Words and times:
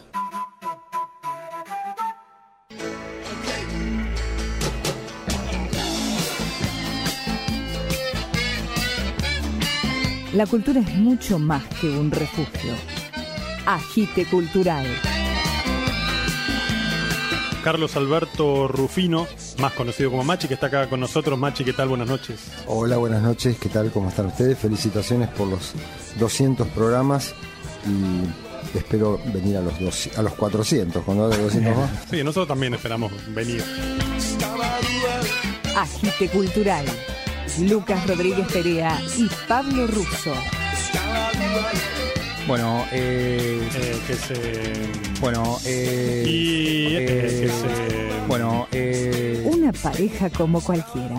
La 10.33 10.45
cultura 10.45 10.79
es 10.79 10.95
mucho 10.95 11.39
más 11.39 11.61
que 11.81 11.89
un 11.89 12.09
refugio. 12.09 12.73
Agite 13.65 14.25
cultural. 14.25 14.85
Carlos 17.65 17.97
Alberto 17.97 18.69
Rufino, 18.69 19.27
más 19.59 19.73
conocido 19.73 20.09
como 20.09 20.23
Machi, 20.23 20.47
que 20.47 20.53
está 20.53 20.67
acá 20.67 20.87
con 20.87 21.01
nosotros. 21.01 21.37
Machi, 21.37 21.65
¿qué 21.65 21.73
tal? 21.73 21.89
Buenas 21.89 22.07
noches. 22.07 22.39
Hola, 22.65 22.95
buenas 22.95 23.21
noches. 23.21 23.57
¿Qué 23.59 23.67
tal? 23.67 23.91
¿Cómo 23.91 24.07
están 24.07 24.27
ustedes? 24.27 24.57
Felicitaciones 24.57 25.27
por 25.29 25.49
los 25.49 25.73
200 26.17 26.65
programas 26.69 27.33
y 27.85 28.77
espero 28.77 29.19
venir 29.33 29.57
a 29.57 29.61
los, 29.61 29.77
dos, 29.81 30.09
a 30.17 30.21
los 30.21 30.33
400, 30.35 31.03
cuando 31.03 31.27
haya 31.27 31.37
200 31.39 31.75
más. 31.75 31.89
Sí, 32.09 32.23
nosotros 32.23 32.47
también 32.47 32.73
esperamos 32.73 33.11
venir. 33.35 33.61
Agite 35.75 36.29
cultural. 36.29 36.85
Lucas 37.59 38.05
Rodríguez 38.07 38.47
Perea 38.51 38.99
y 39.17 39.29
Pablo 39.47 39.87
Russo. 39.87 40.33
Bueno, 42.47 42.85
eh, 42.91 43.61
Eh, 43.75 43.99
que 44.07 44.15
se... 44.15 45.21
bueno, 45.21 45.57
eh, 45.65 46.23
Y... 46.25 46.95
eh, 46.95 47.03
eh, 47.03 47.41
que 47.41 47.49
se... 47.49 48.27
bueno, 48.27 48.67
eh, 48.71 49.41
Una 49.45 49.71
pareja 49.71 50.29
como 50.29 50.59
cualquiera. 50.61 51.15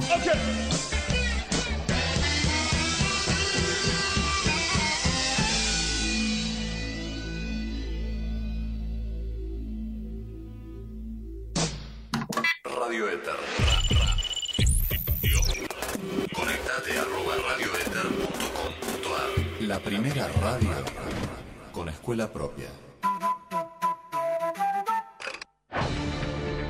Escuela 22.03 22.27
propia. 22.33 22.67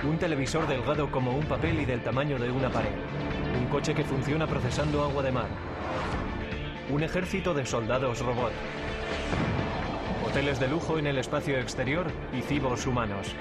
Un 0.04 0.18
televisor 0.18 0.68
delgado 0.68 1.10
como 1.10 1.34
un 1.34 1.46
papel 1.46 1.80
y 1.80 1.86
del 1.86 2.02
tamaño 2.02 2.38
de 2.38 2.50
una 2.50 2.68
pared. 2.68 2.92
Un 3.58 3.66
coche 3.68 3.94
que 3.94 4.04
funciona 4.04 4.46
procesando 4.46 5.02
agua 5.02 5.22
de 5.22 5.32
mar. 5.32 5.48
Un 6.90 7.02
ejército 7.02 7.54
de 7.54 7.64
soldados 7.64 8.20
robot. 8.20 8.52
Hoteles 10.26 10.60
de 10.60 10.68
lujo 10.68 10.98
en 10.98 11.06
el 11.06 11.16
espacio 11.16 11.58
exterior 11.58 12.08
y 12.34 12.42
cibos 12.42 12.86
humanos. 12.86 13.34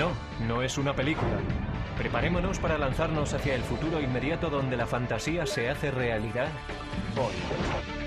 No, 0.00 0.10
no 0.48 0.62
es 0.62 0.78
una 0.78 0.96
película. 0.96 1.38
Preparémonos 1.96 2.58
para 2.58 2.76
lanzarnos 2.76 3.32
hacia 3.34 3.54
el 3.54 3.62
futuro 3.62 4.00
inmediato 4.00 4.50
donde 4.50 4.76
la 4.76 4.88
fantasía 4.88 5.46
se 5.46 5.70
hace 5.70 5.92
realidad 5.92 6.48
hoy. 7.16 8.05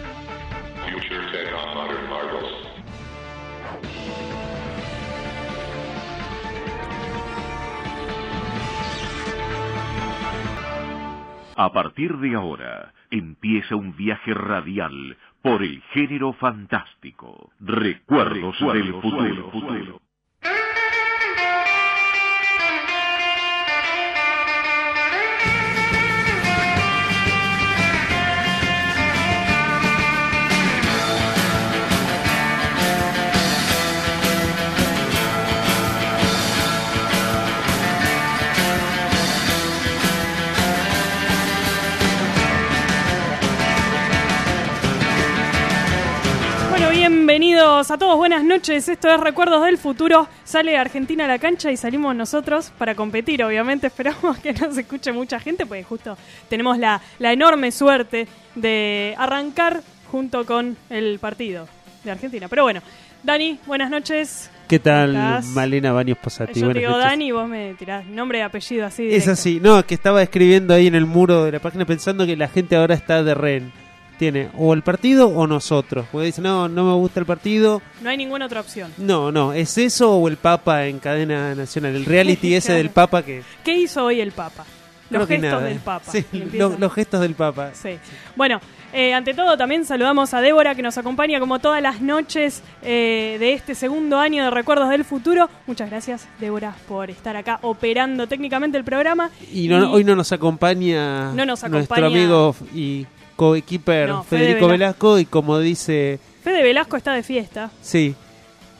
A 11.55 11.73
partir 11.73 12.17
de 12.20 12.36
ahora 12.36 12.93
empieza 13.11 13.76
un 13.76 13.93
viaje 13.95 14.33
radial 14.33 15.17
por 15.42 15.61
el 15.61 15.82
género 15.93 16.32
fantástico. 16.32 17.52
Recuerdos, 17.59 18.58
del 18.73 18.93
futuro. 19.02 20.02
Bienvenidos 47.29 47.91
a 47.91 47.97
todos, 47.99 48.17
buenas 48.17 48.43
noches. 48.43 48.89
Esto 48.89 49.07
es 49.07 49.19
Recuerdos 49.19 49.63
del 49.63 49.77
Futuro. 49.77 50.27
Sale 50.43 50.75
Argentina 50.75 51.25
a 51.25 51.27
la 51.27 51.37
cancha 51.37 51.71
y 51.71 51.77
salimos 51.77 52.15
nosotros 52.15 52.71
para 52.75 52.95
competir, 52.95 53.43
obviamente. 53.43 53.85
Esperamos 53.87 54.39
que 54.39 54.51
nos 54.51 54.75
escuche 54.75 55.11
mucha 55.11 55.39
gente, 55.39 55.67
porque 55.67 55.83
justo 55.83 56.17
tenemos 56.49 56.79
la, 56.79 56.99
la 57.19 57.31
enorme 57.31 57.71
suerte 57.71 58.27
de 58.55 59.13
arrancar 59.15 59.83
junto 60.09 60.43
con 60.43 60.75
el 60.89 61.19
partido 61.19 61.67
de 62.03 62.09
Argentina. 62.09 62.47
Pero 62.47 62.63
bueno, 62.63 62.81
Dani, 63.21 63.59
buenas 63.67 63.91
noches. 63.91 64.49
¿Qué 64.67 64.79
tal. 64.79 65.15
Malena 65.53 65.91
Baños 65.91 66.17
Posati? 66.17 66.53
Yo 66.53 66.61
te 66.61 66.65
Buenas 66.65 66.81
digo 66.81 66.93
noches. 66.93 67.09
Dani 67.11 67.27
y 67.27 67.31
vos 67.31 67.47
me 67.47 67.75
tirás 67.75 68.07
nombre 68.07 68.39
y 68.39 68.41
apellido 68.41 68.87
así. 68.87 69.03
Es 69.03 69.09
directo. 69.09 69.31
así, 69.33 69.59
no, 69.61 69.85
que 69.85 69.93
estaba 69.93 70.23
escribiendo 70.23 70.73
ahí 70.73 70.87
en 70.87 70.95
el 70.95 71.05
muro 71.05 71.45
de 71.45 71.51
la 71.51 71.59
página 71.59 71.85
pensando 71.85 72.25
que 72.25 72.35
la 72.35 72.47
gente 72.47 72.75
ahora 72.75 72.95
está 72.95 73.21
de 73.21 73.35
rehén. 73.35 73.71
Tiene 74.19 74.49
o 74.57 74.73
el 74.73 74.81
partido 74.83 75.30
o 75.30 75.47
nosotros. 75.47 76.05
Porque 76.11 76.27
dice, 76.27 76.41
no, 76.41 76.67
no 76.67 76.83
me 76.83 76.93
gusta 76.93 77.21
el 77.21 77.25
partido. 77.25 77.81
No 78.02 78.09
hay 78.09 78.17
ninguna 78.17 78.45
otra 78.47 78.59
opción. 78.59 78.93
No, 78.97 79.31
no, 79.31 79.53
es 79.53 79.77
eso 79.77 80.13
o 80.15 80.27
el 80.27 80.35
Papa 80.37 80.85
en 80.87 80.99
cadena 80.99 81.55
nacional. 81.55 81.95
El 81.95 82.03
reality 82.05 82.53
ese 82.53 82.67
Claro. 82.67 82.77
del 82.79 82.89
Papa 82.89 83.23
que... 83.23 83.41
¿Qué 83.63 83.73
hizo 83.77 84.03
hoy 84.03 84.19
el 84.19 84.33
Papa? 84.33 84.65
Los 85.09 85.25
creo 85.25 85.39
gestos 85.41 85.63
del 85.63 85.79
Papa. 85.79 86.11
Sí, 86.11 86.25
lo- 86.53 86.77
los 86.77 86.93
gestos 86.93 87.21
del 87.21 87.33
Papa. 87.33 87.71
Sí. 87.73 87.97
Bueno, 88.35 88.59
eh, 88.93 89.13
ante 89.13 89.33
todo 89.33 89.55
también 89.58 89.85
saludamos 89.85 90.33
a 90.33 90.41
Débora 90.41 90.75
que 90.75 90.81
nos 90.83 90.97
acompaña 90.97 91.39
como 91.39 91.59
todas 91.59 91.81
las 91.81 92.02
noches 92.02 92.61
eh, 92.83 93.37
de 93.39 93.53
este 93.53 93.73
segundo 93.75 94.19
año 94.19 94.43
de 94.43 94.52
Recuerdos 94.52 94.89
del 94.89 95.05
Futuro. 95.05 95.49
Muchas 95.65 95.89
gracias, 95.89 96.27
Débora, 96.39 96.75
por 96.89 97.09
estar 97.09 97.35
acá 97.37 97.58
operando 97.63 98.27
técnicamente 98.27 98.77
el 98.77 98.83
programa. 98.83 99.31
Y, 99.52 99.67
no, 99.69 99.91
hoy 99.93 100.03
no 100.03 100.15
nos 100.15 100.31
acompaña, 100.31 101.31
No 101.33 101.45
nos 101.45 101.63
nuestro 101.63 101.77
acompaña- 101.77 102.05
amigo 102.08 102.55
y 102.75 103.08
coequiper 103.39 104.10
No, 104.10 104.23
Federico 104.23 104.67
Velasco. 104.67 105.14
Velasco 105.14 105.20
y 105.20 105.26
como 105.26 105.60
dice, 105.60 106.20
Fede 106.44 106.61
Velasco 106.61 106.98
está 106.98 107.14
de 107.14 107.23
fiesta. 107.23 107.72
sí, 107.82 108.14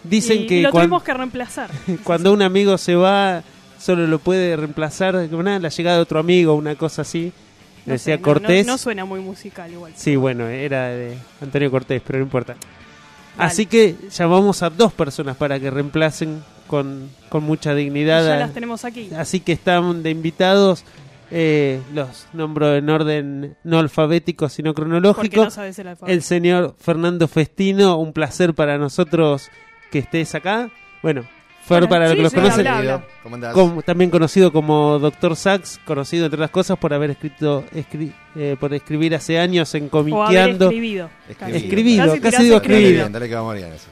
dicen 0.03 0.42
y 0.42 0.47
que 0.47 0.62
lo 0.64 0.72
cuan- 0.72 0.84
tuvimos 0.84 1.03
que 1.03 1.14
reemplazar. 1.14 1.70
cuando 2.03 2.34
un 2.34 2.42
amigo 2.42 2.78
se 2.78 2.96
va 2.96 3.42
solo 3.80 4.06
lo 4.08 4.20
puede 4.20 4.58
reemplazar 4.58 5.14
con 5.30 5.36
una, 5.40 5.58
la 5.59 5.70
llegada 5.70 5.96
de 5.96 6.02
otro 6.03 6.20
amigo, 6.20 6.53
una 6.56 6.75
cosa 6.75 7.03
así. 7.03 7.31
No 7.86 7.94
Decía 7.94 8.18
sé, 8.18 8.22
Cortés. 8.22 8.66
No, 8.66 8.74
no 8.74 8.78
suena 8.78 9.06
muy 9.06 9.22
musical 9.22 9.72
igual. 9.72 9.94
Sí, 9.96 10.18
bueno, 10.18 10.47
era 10.47 10.90
de 10.90 11.18
Antonio 11.41 11.72
Cortés, 11.72 12.02
pero 12.06 12.20
no 12.20 12.26
importa. 12.26 12.56
Así 13.38 13.66
que 13.66 13.96
llamamos 14.12 14.62
a 14.64 14.70
dos 14.70 14.91
personas 14.91 15.38
para 15.38 15.58
que 15.62 15.72
reemplacen 15.72 16.44
con, 16.68 17.09
con 17.30 17.44
mucha 17.44 17.74
dignidad. 17.74 18.26
Ya 18.26 18.36
a- 18.36 18.40
las 18.40 18.53
tenemos 18.53 18.84
aquí. 18.84 19.09
Así 19.18 19.40
que 19.40 19.53
están 19.53 20.03
de 20.03 20.09
invitados. 20.09 20.84
Eh, 21.31 21.79
los 21.94 22.28
nombro 22.34 22.75
en 22.75 22.90
orden 22.90 23.57
no 23.63 23.79
alfabético, 23.79 24.50
sino 24.50 24.73
Porque 24.73 24.90
cronológico. 24.90 25.44
no 25.45 25.51
sabes 25.51 25.78
el 25.79 25.88
alfabeto. 25.90 26.13
el 26.13 26.22
señor 26.23 26.76
Fernando 26.79 27.28
Festino, 27.28 27.97
un 27.97 28.14
placer 28.14 28.53
para 28.53 28.78
nosotros 28.78 29.49
que 29.91 29.99
estés 29.99 30.34
acá. 30.35 30.70
Bueno, 31.03 31.23
Fer, 31.66 31.87
para 31.87 32.08
los 32.08 32.16
que 32.16 32.22
los 32.23 32.31
sí, 32.31 32.37
conocen, 32.40 32.67
habla, 32.67 32.96
habla. 32.96 33.08
¿Cómo 33.22 33.35
andás? 33.35 33.53
como- 33.53 33.81
también 33.84 34.09
conocido 34.09 34.52
como 34.52 34.97
Dr. 34.97 35.35
Sax, 35.35 35.79
conocido 35.85 36.26
entre 36.26 36.37
otras 36.37 36.49
cosas 36.52 36.78
por 36.79 36.93
haber 36.93 37.11
escrito, 37.11 37.64
escri- 37.76 38.11
eh, 38.35 38.55
por 38.59 38.73
escribir 38.73 39.14
hace 39.14 39.37
años 39.40 39.73
en 39.76 39.84
O 39.91 39.99
haber 39.99 40.11
Comiqueando. 40.14 40.66
escribido. 40.66 41.09
Escribido, 41.29 42.05
Casi 42.08 42.20
casi, 42.20 42.29
tirás 42.31 42.43
digo 42.43 42.55
escribido. 42.58 42.79
escribido. 42.87 43.09
Dale 43.09 43.28
que 43.29 43.35
vamos 43.35 43.52
a 43.52 43.59
morir 43.59 43.73
eso. 43.76 43.87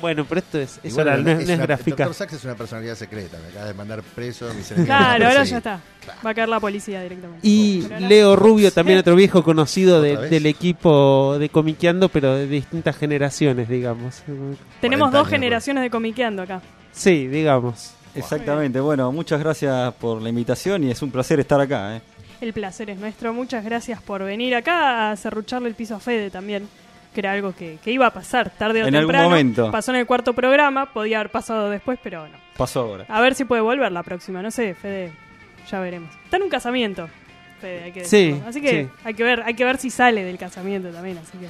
Bueno, 0.00 0.24
pero 0.28 0.38
esto 0.40 0.58
es, 0.58 0.78
es 0.82 0.92
Igual 0.92 1.08
oral, 1.08 1.24
no, 1.24 1.30
es- 1.30 1.36
no 1.36 1.42
es 1.42 1.48
una- 1.50 1.66
gráfica. 1.66 2.04
Dr. 2.04 2.14
Sachs 2.14 2.32
es 2.34 2.44
una 2.44 2.54
personalidad 2.54 2.94
secreta. 2.94 3.38
Me 3.42 3.48
acaba 3.48 3.66
de 3.66 3.74
mandar 3.74 4.02
preso. 4.02 4.46
mis 4.54 4.70
enemigos 4.70 4.86
Claro, 4.96 5.26
ahora 5.28 5.44
ya 5.44 5.56
está. 5.58 5.80
Va 6.24 6.30
a 6.30 6.34
caer 6.34 6.48
la 6.48 6.58
policía 6.60 7.02
directamente. 7.02 7.46
Y 7.46 7.82
ahora- 7.84 8.00
Leo 8.00 8.36
Rubio, 8.36 8.72
también 8.72 8.98
otro 8.98 9.14
viejo 9.14 9.42
conocido 9.44 10.00
del 10.02 10.46
equipo 10.46 11.36
de 11.38 11.48
Comiqueando, 11.48 12.08
pero 12.08 12.34
de 12.36 12.46
distintas 12.46 12.96
generaciones, 12.96 13.68
digamos. 13.68 14.22
Tenemos 14.80 15.10
40 15.10 15.18
dos 15.18 15.26
años, 15.26 15.30
generaciones 15.30 15.82
de 15.82 15.90
comiqueando 15.90 16.42
acá. 16.42 16.60
Sí, 16.92 17.26
digamos. 17.28 17.92
Exactamente, 18.14 18.80
bueno, 18.80 19.12
muchas 19.12 19.38
gracias 19.40 19.94
por 19.94 20.20
la 20.20 20.28
invitación 20.28 20.82
y 20.84 20.90
es 20.90 21.00
un 21.02 21.10
placer 21.10 21.38
estar 21.40 21.60
acá. 21.60 21.96
¿eh? 21.96 22.02
El 22.40 22.52
placer 22.52 22.90
es 22.90 22.98
nuestro. 22.98 23.32
Muchas 23.32 23.64
gracias 23.64 24.00
por 24.02 24.24
venir 24.24 24.54
acá 24.56 25.10
a 25.12 25.16
cerrucharle 25.16 25.68
el 25.68 25.74
piso 25.74 25.94
a 25.94 26.00
Fede 26.00 26.30
también. 26.30 26.66
Que 27.14 27.20
era 27.20 27.32
algo 27.32 27.54
que, 27.54 27.78
que 27.82 27.90
iba 27.90 28.06
a 28.06 28.10
pasar 28.12 28.50
tarde 28.50 28.82
o 28.82 28.86
En 28.86 28.94
algún 28.94 29.08
temprano. 29.12 29.28
momento. 29.30 29.70
Pasó 29.70 29.90
en 29.92 29.98
el 29.98 30.06
cuarto 30.06 30.32
programa, 30.32 30.92
podía 30.92 31.18
haber 31.20 31.30
pasado 31.32 31.68
después, 31.70 31.98
pero 32.02 32.26
no. 32.28 32.38
Pasó 32.56 32.80
ahora. 32.80 33.04
A 33.08 33.20
ver 33.20 33.34
si 33.34 33.44
puede 33.44 33.62
volver 33.62 33.90
la 33.90 34.02
próxima, 34.02 34.42
no 34.42 34.50
sé, 34.50 34.74
Fede, 34.74 35.12
ya 35.70 35.80
veremos. 35.80 36.10
Está 36.24 36.36
en 36.36 36.44
un 36.44 36.48
casamiento, 36.50 37.08
Fede, 37.60 37.82
hay 37.84 37.92
que 37.92 38.04
Sí, 38.04 38.26
decirlo. 38.28 38.48
Así 38.48 38.60
que 38.60 38.84
sí. 38.84 38.88
hay 39.04 39.14
que 39.14 39.24
ver, 39.24 39.42
hay 39.44 39.54
que 39.54 39.64
ver 39.64 39.76
si 39.78 39.90
sale 39.90 40.22
del 40.24 40.38
casamiento 40.38 40.90
también, 40.90 41.18
así 41.18 41.36
que. 41.38 41.48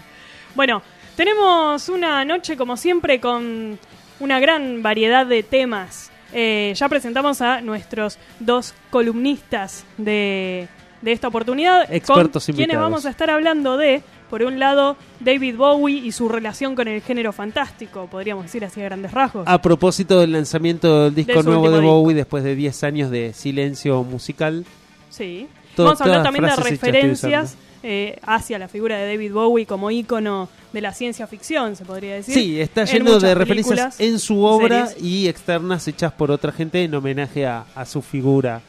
Bueno, 0.55 0.83
tenemos 1.17 1.89
una 1.89 2.25
noche 2.25 2.57
como 2.57 2.77
siempre 2.77 3.21
con 3.21 3.79
una 4.19 4.41
gran 4.41 4.83
variedad 4.83 5.27
de 5.27 5.43
temas. 5.43 6.11
Eh, 6.33 6.73
ya 6.77 6.89
presentamos 6.89 7.41
a 7.41 7.61
nuestros 7.61 8.19
dos 8.39 8.73
columnistas 8.91 9.85
de, 9.97 10.69
de 11.03 11.13
esta 11.13 11.29
oportunidad. 11.29 11.83
Expertos 11.93 12.47
con 12.47 12.55
quienes 12.55 12.75
invitados. 12.75 12.83
vamos 12.91 13.07
a 13.07 13.11
estar 13.11 13.31
hablando 13.31 13.77
de, 13.77 14.03
por 14.31 14.43
un 14.43 14.59
lado, 14.59 14.97
David 15.19 15.57
Bowie 15.57 15.99
y 15.99 16.13
su 16.13 16.29
relación 16.29 16.75
con 16.77 16.89
el 16.89 17.03
género 17.03 17.33
fantástico, 17.33 18.07
podríamos 18.11 18.45
decir 18.45 18.65
así 18.65 18.81
a 18.81 18.85
grandes 18.85 19.13
rasgos. 19.13 19.43
A 19.47 19.61
propósito 19.61 20.21
del 20.21 20.33
lanzamiento 20.33 21.05
del 21.05 21.15
disco 21.15 21.43
De 21.43 21.43
nuevo 21.43 21.71
de 21.71 21.81
Bowie 21.81 22.15
después 22.15 22.45
de 22.45 22.55
10 22.55 22.85
años 22.85 23.11
de 23.11 23.33
silencio 23.35 24.03
musical. 24.05 24.65
Sí. 25.11 25.49
Todo- 25.77 25.87
Vamos 25.87 26.01
a 26.01 26.05
hablar 26.05 26.23
también 26.23 26.47
de 26.47 26.57
referencias 26.57 27.57
eh, 27.83 28.19
hacia 28.25 28.59
la 28.59 28.69
figura 28.69 28.99
de 28.99 29.07
David 29.07 29.33
Bowie 29.33 29.65
como 29.67 29.91
ícono 29.91 30.49
de 30.73 30.81
la 30.83 30.93
ciencia 30.93 31.27
ficción, 31.27 31.77
se 31.77 31.85
podría 31.85 32.15
decir. 32.15 32.35
Sí, 32.35 32.61
está 32.61 32.83
En 32.83 32.87
lleno 32.89 33.19
de 33.19 33.35
referencias 33.35 33.99
en 33.99 34.19
su 34.19 34.43
obra 34.45 34.89
series. 34.89 35.05
y 35.05 35.29
externas 35.29 35.89
hechas 35.89 36.13
por 36.13 36.31
otra 36.31 36.53
gente 36.53 36.83
en 36.85 36.95
homenaje 36.95 37.47
a, 37.47 37.65
a 37.75 37.87
su 37.87 38.03
figura 38.03 38.61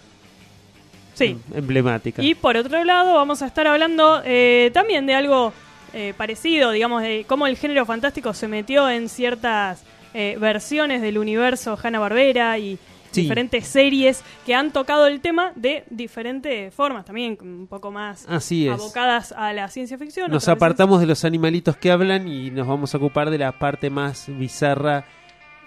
Sí. 1.13 1.25
em- 1.25 1.58
emblemática. 1.58 2.22
Y 2.24 2.36
por 2.36 2.58
otro 2.58 2.84
lado, 2.84 3.13
vamos 3.16 3.42
a 3.42 3.48
estar 3.48 3.68
hablando 3.68 4.22
eh, 4.25 4.72
también 4.74 5.06
de 5.06 5.13
algo 5.16 5.54
eh, 5.94 6.13
parecido, 6.18 6.72
digamos, 6.72 7.02
de 7.02 7.25
cómo 7.28 7.48
el 7.48 7.58
género 7.58 7.86
fantástico 7.86 8.34
se 8.34 8.48
metió 8.48 8.90
en 8.90 9.10
ciertas 9.10 9.84
eh, 10.13 10.38
versiones 10.40 11.02
del 11.02 11.18
universo 11.18 11.78
Hanna-Barbera 11.81 12.58
y 12.58 12.78
Sí. 13.12 13.24
diferentes 13.24 13.68
series 13.68 14.24
que 14.46 14.56
han 14.56 14.72
tocado 14.72 15.06
el 15.06 15.19
tema 15.19 15.52
de 15.58 15.84
diferentes 15.90 16.74
formas, 16.74 17.04
también 17.04 17.38
un 17.42 17.68
poco 17.68 17.92
más 17.92 18.25
Así 18.30 18.68
es. 18.69 18.74
abocadas 18.74 19.34
a 19.34 19.52
la 19.52 19.68
ciencia 19.68 19.98
ficción. 19.98 20.31
Nos 20.31 20.48
apartamos 20.48 21.02
de 21.02 21.08
los 21.08 21.25
animalitos 21.25 21.75
que 21.75 21.92
hablan 21.92 22.30
y 22.30 22.52
nos 22.52 22.68
vamos 22.68 22.94
a 22.96 22.98
ocupar 23.00 23.30
de 23.30 23.38
la 23.38 23.52
parte 23.52 23.90
más 23.90 24.28
bizarra 24.30 25.04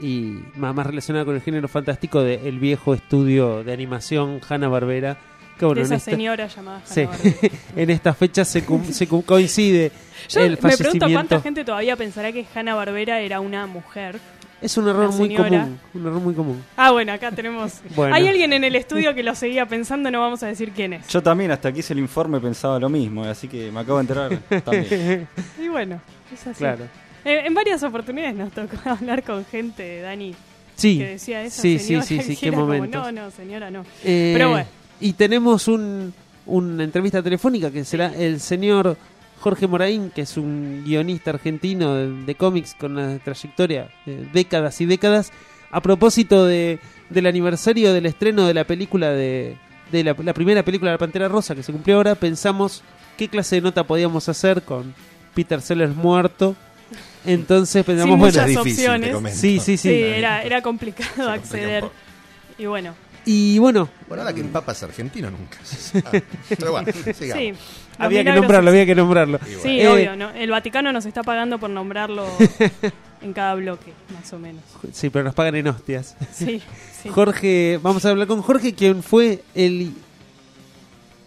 y 0.01 0.39
más, 0.57 0.75
más 0.75 0.87
relacionada 0.87 1.27
con 1.27 1.35
el 1.35 1.43
género 1.43 1.69
fantástico 1.69 2.23
del 2.23 2.59
viejo 2.59 2.95
estudio 2.95 3.63
de 3.63 3.75
animación 3.75 4.41
Hanna-Barbera. 4.49 5.19
Que 5.59 5.65
bueno, 5.67 5.81
de 5.81 5.81
en 5.83 5.87
esa 5.87 5.95
esta- 5.97 6.11
señora 6.11 6.47
llamada 6.49 6.81
Sí. 6.85 7.07
En 7.77 7.91
estas 7.91 8.17
fechas 8.17 8.49
se, 8.49 8.65
cum- 8.65 8.85
se 8.91 9.07
cum- 9.07 9.23
coincide 9.23 9.93
Yo 10.29 10.41
el 10.41 10.51
me 10.53 10.57
pregunto 10.57 10.79
fallecimiento. 10.79 11.07
cuánta 11.13 11.41
gente 11.41 11.65
todavía 11.65 11.97
pensará 11.97 12.33
que 12.33 12.45
Hanna 12.55 12.75
Barbera 12.75 13.21
era 13.21 13.41
una 13.41 13.67
mujer. 13.67 14.19
Es 14.63 14.77
un 14.79 14.89
error 14.89 15.13
muy 15.13 15.35
común. 15.35 15.79
Un 15.93 16.01
error 16.07 16.21
muy 16.21 16.35
común. 16.35 16.65
Ah, 16.77 16.91
bueno, 16.93 17.13
acá 17.13 17.31
tenemos. 17.31 17.81
Bueno. 17.95 18.15
Hay 18.15 18.27
alguien 18.27 18.53
en 18.55 18.65
el 18.65 18.75
estudio 18.77 19.15
que 19.15 19.23
lo 19.23 19.35
seguía 19.35 19.67
pensando, 19.67 20.11
no 20.11 20.21
vamos 20.21 20.43
a 20.43 20.47
decir 20.47 20.71
quién 20.73 20.95
es. 20.95 21.07
Yo 21.09 21.23
también, 21.23 21.51
hasta 21.51 21.71
que 21.71 21.81
hice 21.81 21.93
el 21.93 21.99
informe, 21.99 22.41
pensaba 22.41 22.79
lo 22.81 22.89
mismo, 22.89 23.25
así 23.25 23.47
que 23.47 23.71
me 23.71 23.81
acabo 23.81 23.99
de 23.99 24.01
enterar 24.03 24.39
también. 24.65 25.29
Y 25.63 25.69
bueno, 25.69 26.01
es 26.33 26.47
así. 26.47 26.59
Claro. 26.59 26.87
En 27.27 27.53
varias 27.55 27.83
oportunidades 27.83 28.35
nos 28.35 28.53
tocó 28.53 28.77
hablar 28.89 29.23
con 29.23 29.45
gente, 29.45 30.01
Dani, 30.01 30.35
Sí. 30.77 30.99
que 30.99 31.07
decía 31.11 31.43
esa 31.43 31.61
sí, 31.63 31.79
sí, 31.79 31.85
señora 31.87 32.05
sí, 32.07 32.21
sí, 32.23 32.37
qué 32.37 32.51
momentos. 32.51 33.03
no, 33.03 33.13
no, 33.13 33.31
señora, 33.31 33.71
no. 33.71 33.85
Eh, 34.03 34.33
Pero 34.35 34.51
bueno. 34.51 34.67
Y 35.01 35.13
tenemos 35.15 35.69
un, 35.69 36.13
una 36.47 36.85
entrevista 36.85 37.23
telefónica 37.23 37.71
que 37.71 37.85
será 37.85 38.15
el 38.15 38.41
señor 38.41 38.97
Jorge 39.41 39.67
Moraín, 39.67 40.11
que 40.11 40.23
es 40.23 40.37
un 40.37 40.83
guionista 40.85 41.31
argentino 41.31 41.95
de, 41.95 42.11
de 42.25 42.35
cómics 42.35 42.75
con 42.79 42.93
una 42.93 43.19
trayectoria 43.19 43.89
de 44.07 44.27
décadas 44.33 44.81
y 44.81 44.87
décadas, 44.87 45.33
a 45.71 45.81
propósito 45.83 46.47
de, 46.47 46.79
del 47.11 47.27
aniversario 47.27 47.93
del 47.93 48.07
estreno 48.07 48.47
de 48.47 48.55
la 48.55 48.65
película 48.65 49.11
de, 49.11 49.57
de 49.93 50.05
la, 50.05 50.17
la 50.23 50.33
primera 50.33 50.63
película 50.65 50.93
de 50.93 50.95
la 50.95 50.99
Pantera 50.99 51.29
Rosa 51.29 51.55
que 51.55 51.63
se 51.63 51.73
cumplió 51.73 51.97
ahora, 51.97 52.15
pensamos 52.15 52.83
qué 53.19 53.29
clase 53.29 53.57
de 53.57 53.63
nota 53.63 53.85
podíamos 53.85 54.29
hacer 54.29 54.63
con 54.63 54.95
Peter 55.35 55.61
Sellers 55.61 55.95
muerto. 55.95 56.55
Entonces 57.27 57.85
pensamos, 57.85 58.13
Sin 58.13 58.19
bueno, 58.21 58.33
muchas 58.33 58.49
difícil, 58.49 58.89
opciones. 58.89 59.35
sí, 59.35 59.59
sí, 59.59 59.77
Sí, 59.77 59.89
sí. 59.89 60.03
era, 60.03 60.43
era 60.43 60.63
complicado 60.63 61.29
acceder. 61.31 61.85
Y 62.59 62.67
bueno, 62.67 62.95
Y 63.27 63.59
bueno, 63.59 63.89
Bueno, 64.09 64.23
nada 64.23 64.35
que 64.35 64.43
el 64.43 64.49
Papa 64.49 64.73
es 64.73 64.83
argentino 64.83 65.31
nunca. 65.31 65.59
Ah, 66.05 66.21
Pero 66.49 66.73
bueno, 66.73 66.93
sigamos. 67.15 67.43
sí. 67.43 67.55
había 67.99 68.23
que 68.25 68.33
nombrarlo, 68.33 68.71
había 68.71 68.87
que 68.87 68.95
nombrarlo. 68.95 69.39
Bueno. 69.39 69.61
Sí, 69.63 69.81
Eh, 69.81 69.89
obvio, 69.89 70.17
¿no? 70.17 70.31
El 70.31 70.51
Vaticano 70.51 70.93
nos 70.93 71.07
está 71.07 71.23
pagando 71.23 71.59
por 71.59 71.71
nombrarlo 71.71 72.27
en 73.23 73.33
cada 73.33 73.55
bloque, 73.55 73.93
más 74.13 74.31
o 74.33 74.39
menos. 74.39 74.63
Sí, 74.93 75.09
pero 75.11 75.25
nos 75.25 75.35
pagan 75.35 75.55
en 75.55 75.69
hostias. 75.69 76.17
Sí, 76.33 76.61
sí. 77.03 77.09
Jorge, 77.09 77.79
vamos 77.83 78.05
a 78.05 78.11
hablar 78.11 78.27
con 78.27 78.43
Jorge, 78.43 78.75
quien 78.75 79.03
fue 79.03 79.43
el... 79.55 79.93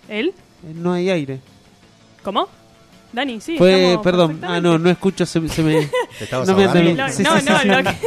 ¿Él? 0.08 0.34
No 0.76 0.94
hay 0.94 1.10
aire. 1.10 1.40
¿Cómo? 2.24 2.48
Dani, 3.12 3.40
sí. 3.42 3.58
fue, 3.58 3.98
perdón, 4.04 4.42
ah 4.44 4.60
no, 4.60 4.78
no 4.78 4.90
escucho, 4.90 5.26
se, 5.26 5.48
se 5.48 5.64
me... 5.64 5.90
¿Te 6.20 6.28
No 6.46 6.56
me 6.56 6.68
Sí, 6.68 6.94
no, 6.94 7.10
sí, 7.10 7.24
no, 7.24 7.40
sí. 7.40 7.98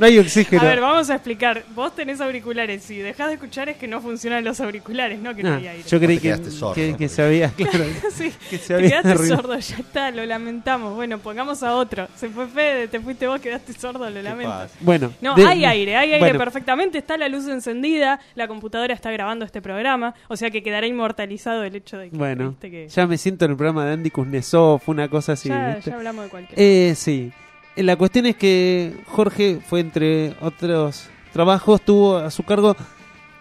No 0.00 0.06
hay 0.06 0.18
oxígeno. 0.18 0.62
A 0.62 0.64
ver, 0.64 0.80
vamos 0.80 1.10
a 1.10 1.14
explicar. 1.14 1.62
Vos 1.74 1.94
tenés 1.94 2.20
auriculares. 2.20 2.82
Si 2.82 2.96
dejás 2.98 3.28
de 3.28 3.34
escuchar 3.34 3.68
es 3.68 3.76
que 3.76 3.86
no 3.86 4.00
funcionan 4.00 4.42
los 4.44 4.60
auriculares, 4.60 5.20
no 5.20 5.34
que 5.34 5.42
no 5.42 5.50
Ah, 5.52 5.56
hay 5.56 5.66
aire. 5.68 5.84
yo 5.88 5.98
creí 6.00 6.16
que, 6.16 6.22
quedaste 6.22 6.50
sordo, 6.50 6.96
que, 6.96 7.08
se 7.08 7.22
había... 7.22 7.50
Claro, 7.56 7.84
sí, 8.12 8.32
que 8.48 8.58
se 8.58 8.68
te 8.68 8.74
había 8.74 8.88
quedaste 8.88 9.08
arruinado. 9.10 9.42
sordo, 9.42 9.58
ya 9.58 9.76
está, 9.76 10.10
lo 10.10 10.24
lamentamos. 10.26 10.94
Bueno, 10.96 11.18
pongamos 11.18 11.62
a 11.62 11.74
otro. 11.76 12.08
Se 12.16 12.28
fue 12.30 12.46
Fede, 12.48 12.88
te 12.88 12.98
fuiste 13.00 13.26
vos, 13.26 13.40
quedaste 13.40 13.72
sordo, 13.74 14.08
lo 14.10 14.22
lamento. 14.22 14.50
pasa? 14.50 14.74
Bueno. 14.80 15.12
No, 15.20 15.34
de- 15.36 15.46
hay 15.46 15.64
aire, 15.64 15.96
hay 15.96 16.08
aire 16.12 16.18
bueno, 16.20 16.38
perfectamente, 16.38 16.98
está 16.98 17.16
la 17.16 17.28
luz 17.28 17.46
encendida, 17.48 18.18
la 18.34 18.48
computadora 18.48 18.94
está 18.94 19.10
grabando 19.10 19.44
este 19.44 19.60
programa, 19.60 20.14
o 20.28 20.36
sea 20.36 20.50
que 20.50 20.62
quedará 20.62 20.86
inmortalizado 20.86 21.62
el 21.64 21.76
hecho 21.76 21.98
de 21.98 22.10
que, 22.10 22.16
Bueno, 22.16 22.54
que 22.60 22.88
ya 22.88 23.06
me 23.06 23.18
siento 23.18 23.44
en 23.44 23.50
el 23.52 23.56
programa 23.56 23.84
de 23.84 23.92
Andy 23.92 24.10
Kuznetsov, 24.10 24.80
una 24.86 25.08
cosa 25.08 25.32
así. 25.32 25.48
ya, 25.50 25.74
¿viste? 25.74 25.90
ya 25.90 25.96
hablamos 25.96 26.24
de 26.24 26.30
cualquier 26.30 26.58
Eh, 26.58 26.94
sí. 26.96 27.30
Eh, 27.76 27.82
La 27.82 27.96
cuestión 27.96 28.26
es 28.26 28.36
que 28.36 28.94
Jorge 29.06 29.60
fue 29.64 29.80
entre 29.80 30.34
otros 30.40 31.08
trabajos, 31.32 31.80
tuvo 31.82 32.16
a 32.16 32.30
su 32.30 32.42
cargo 32.42 32.76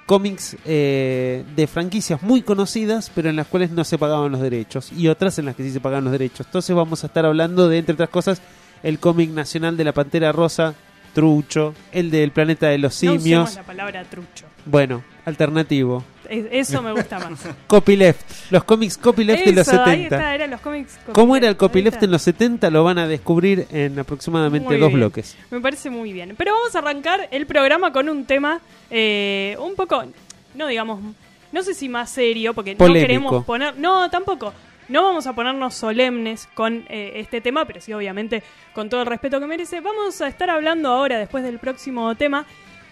cómics 0.05 0.57
eh, 0.65 1.43
de 1.55 1.67
franquicias 1.67 2.21
muy 2.23 2.41
conocidas, 2.41 3.11
pero 3.13 3.29
en 3.29 3.35
las 3.35 3.47
cuales 3.47 3.69
no 3.71 3.83
se 3.83 3.97
pagaban 3.97 4.31
los 4.31 4.41
derechos, 4.41 4.91
y 4.91 5.07
otras 5.07 5.37
en 5.37 5.45
las 5.45 5.55
que 5.55 5.63
sí 5.63 5.71
se 5.71 5.79
pagaban 5.79 6.03
los 6.03 6.11
derechos. 6.11 6.47
Entonces 6.47 6.75
vamos 6.75 7.03
a 7.03 7.07
estar 7.07 7.25
hablando 7.25 7.69
de, 7.69 7.77
entre 7.77 7.93
otras 7.93 8.09
cosas, 8.09 8.41
el 8.81 8.99
cómic 8.99 9.29
nacional 9.29 9.77
de 9.77 9.83
la 9.83 9.93
Pantera 9.93 10.31
Rosa, 10.31 10.73
Trucho, 11.13 11.73
el 11.91 12.09
del 12.11 12.31
Planeta 12.31 12.67
de 12.69 12.77
los 12.77 13.03
No 13.03 13.11
usemos 13.11 13.23
Simios, 13.23 13.55
la 13.55 13.63
palabra 13.63 14.03
trucho. 14.03 14.45
bueno, 14.65 15.03
alternativo, 15.25 16.03
Eso 16.29 16.81
me 16.81 16.91
gusta 16.91 17.19
más. 17.19 17.39
Copyleft, 17.67 18.51
los 18.51 18.63
cómics 18.63 18.97
Copyleft 18.97 19.45
de 19.45 19.51
los 19.53 19.67
Eso, 19.67 19.83
ahí 19.83 20.03
70. 20.03 20.15
está, 20.15 20.35
eran 20.35 20.49
los 20.51 20.61
cómics 20.61 20.99
¿Cómo 21.11 21.35
era 21.35 21.47
el 21.47 21.53
Ahí 21.53 21.57
copyleft 21.57 22.03
en 22.03 22.11
los 22.11 22.21
70? 22.21 22.69
Lo 22.69 22.83
van 22.83 22.99
a 22.99 23.07
descubrir 23.07 23.67
en 23.71 23.97
aproximadamente 23.99 24.67
Muy 24.69 24.77
dos 24.77 24.89
bien. 24.89 24.99
bloques. 24.99 25.35
Me 25.49 25.59
parece 25.59 25.89
muy 25.89 26.13
bien. 26.13 26.35
Pero 26.37 26.53
vamos 26.53 26.75
a 26.75 26.79
arrancar 26.79 27.27
el 27.31 27.45
programa 27.45 27.91
con 27.91 28.09
un 28.09 28.25
tema 28.25 28.61
eh, 28.89 29.55
un 29.59 29.75
poco, 29.75 30.03
no 30.55 30.67
digamos, 30.67 30.99
no 31.51 31.63
sé 31.63 31.73
si 31.73 31.89
más 31.89 32.09
serio, 32.09 32.53
porque 32.53 32.75
Polémico. 32.75 32.99
no 33.01 33.07
queremos 33.07 33.45
poner, 33.45 33.77
no, 33.77 34.09
tampoco. 34.09 34.53
No 34.87 35.03
vamos 35.03 35.27
a 35.27 35.33
ponernos 35.33 35.75
solemnes 35.75 36.47
con 36.55 36.83
eh, 36.89 37.13
este 37.15 37.41
tema, 37.41 37.65
pero 37.65 37.79
sí, 37.79 37.93
obviamente, 37.93 38.41
con 38.73 38.89
todo 38.89 39.01
el 39.01 39.07
respeto 39.07 39.39
que 39.39 39.45
merece. 39.45 39.81
Vamos 39.81 40.19
a 40.19 40.27
estar 40.27 40.49
hablando 40.49 40.89
ahora, 40.89 41.19
después 41.19 41.43
del 41.43 41.59
próximo 41.59 42.15
tema, 42.15 42.45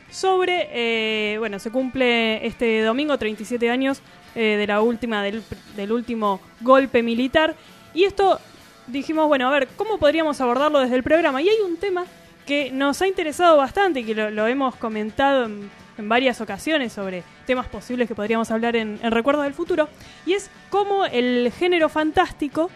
sobre, 0.09 0.69
eh, 0.71 1.37
bueno, 1.37 1.59
se 1.59 1.71
cumple 1.71 2.45
este 2.45 2.81
domingo 2.81 3.17
37 3.17 3.69
años 3.69 4.01
eh, 4.35 4.55
de 4.57 4.67
la 4.67 4.81
última, 4.81 5.23
del, 5.23 5.43
del 5.75 5.91
último 5.91 6.39
golpe 6.61 7.03
militar. 7.03 7.55
Y 7.93 8.03
esto 8.03 8.39
dijimos, 8.87 9.27
bueno, 9.27 9.47
a 9.47 9.51
ver, 9.51 9.67
¿cómo 9.75 9.97
podríamos 9.97 10.39
abordarlo 10.41 10.79
desde 10.79 10.95
el 10.95 11.03
programa? 11.03 11.41
Y 11.41 11.49
hay 11.49 11.59
un 11.65 11.77
tema 11.77 12.05
que 12.45 12.71
nos 12.71 13.01
ha 13.01 13.07
interesado 13.07 13.57
bastante 13.57 13.99
y 13.99 14.03
que 14.03 14.15
lo, 14.15 14.47
hemos 14.47 14.75
comentado 14.75 15.45
en, 15.45 15.69
en 15.97 16.09
varias 16.09 16.39
ocasiones 16.39 16.93
sobre 16.93 17.23
temas 17.45 17.67
posibles 17.67 18.07
que 18.07 18.15
podríamos 18.15 18.49
hablar 18.51 18.75
en, 18.75 18.99
en 19.01 19.11
Recuerdos 19.11 19.43
del 19.43 19.53
Futuro, 19.53 19.89
y 20.25 20.33
es 20.33 20.49
cómo 20.69 21.05
el 21.05 21.51
género 21.51 21.89
fantástico 21.89 22.69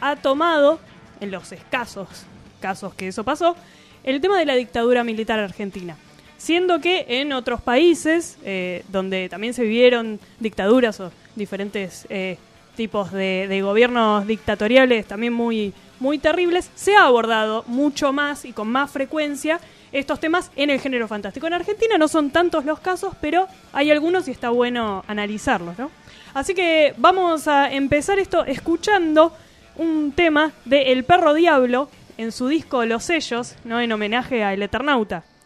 ha 0.00 0.16
tomado, 0.16 0.78
en 1.20 1.30
los 1.30 1.52
escasos 1.52 2.26
casos 2.60 2.94
que 2.94 3.08
eso 3.08 3.24
pasó, 3.24 3.56
el 4.04 4.22
tema 4.22 4.38
de 4.38 4.46
la 4.46 4.54
dictadura 4.54 5.04
militar 5.04 5.38
argentina. 5.38 5.98
Siendo 6.36 6.80
que 6.80 7.06
en 7.08 7.32
otros 7.32 7.60
países, 7.60 8.36
eh, 8.44 8.84
donde 8.88 9.28
también 9.28 9.54
se 9.54 9.62
vivieron 9.62 10.20
dictaduras 10.40 11.00
o 11.00 11.10
diferentes 11.36 12.06
eh, 12.10 12.38
tipos 12.76 13.12
de, 13.12 13.60
gobiernos 13.62 14.26
dictatoriales 14.26 15.06
también 15.06 15.32
muy, 15.32 15.72
muy 16.00 16.18
terribles, 16.18 16.70
se 16.74 16.96
ha 16.96 17.04
abordado 17.04 17.64
mucho 17.66 18.12
más 18.12 18.44
y 18.44 18.52
con 18.52 18.68
más 18.68 18.90
frecuencia 18.90 19.60
estos 19.92 20.18
temas 20.18 20.50
en 20.56 20.70
el 20.70 20.80
género 20.80 21.06
fantástico. 21.06 21.46
En 21.46 21.54
Argentina 21.54 21.96
no 21.96 22.08
son 22.08 22.30
tantos 22.30 22.64
los 22.64 22.80
casos, 22.80 23.14
pero 23.20 23.46
hay 23.72 23.90
algunos 23.92 24.26
y 24.26 24.32
está 24.32 24.50
bueno 24.50 25.04
analizarlos, 25.06 25.78
¿no? 25.78 25.90
Así 26.34 26.52
que 26.52 26.94
vamos 26.96 27.46
a 27.46 27.72
empezar 27.72 28.18
esto 28.18 28.44
escuchando 28.44 29.32
un 29.76 30.12
tema 30.12 30.52
de 30.64 30.92
El 30.92 31.04
Perro 31.04 31.32
Diablo 31.32 31.88
en 32.16 32.32
su 32.32 32.48
disco 32.48 32.84
Los 32.84 33.04
Sellos, 33.04 33.54
¿no? 33.64 33.80
en 33.80 33.92
homenaje 33.92 34.42
a 34.42 34.52
El 34.52 34.68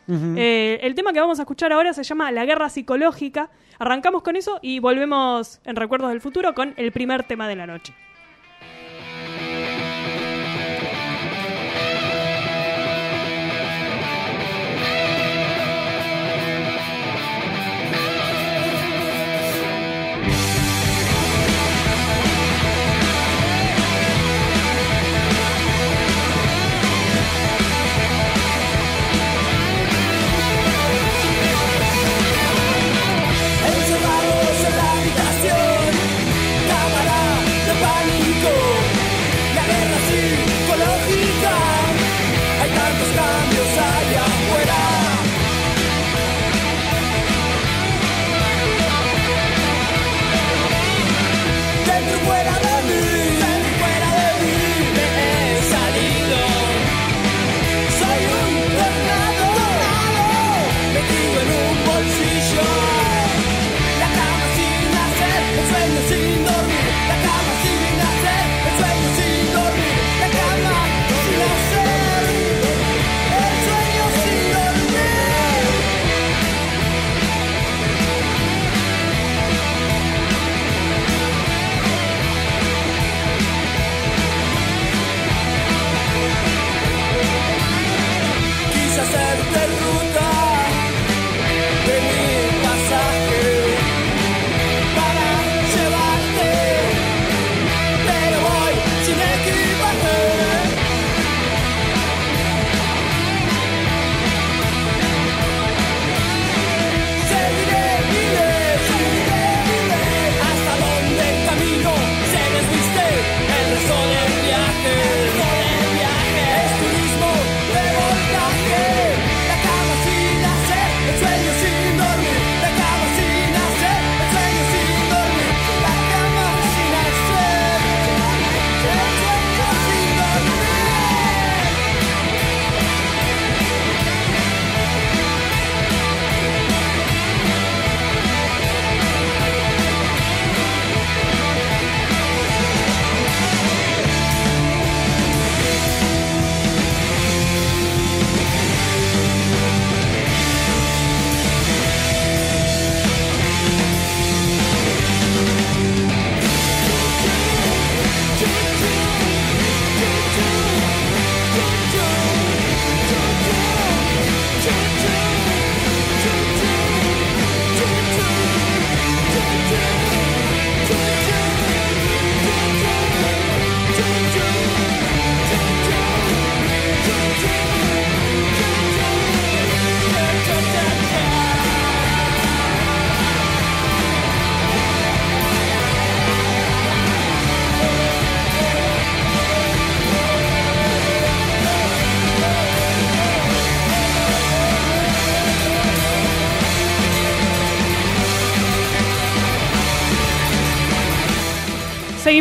Eh, 0.09 0.81
el 0.83 0.95
tema 0.95 1.13
que 1.13 1.21
vamos 1.21 1.39
a 1.39 1.43
escuchar 1.43 1.73
ahora 1.73 1.93
se 1.93 2.03
llama 2.03 2.33
La 2.33 2.45
Guerra 2.45 2.69
Psicológica. 2.71 3.51
Arrancamos 3.79 4.23
con 4.23 4.37
eso 4.37 4.59
y 4.63 4.79
volvemos 4.79 5.61
en 5.65 5.77
Recuerdos 5.77 6.11
del 6.11 6.21
Futuro 6.21 6.55
con 6.55 6.75
el 6.77 6.93
primer 6.93 7.25
tema 7.25 7.47
de 7.47 7.57
la 7.57 7.67
noche. 7.67 7.95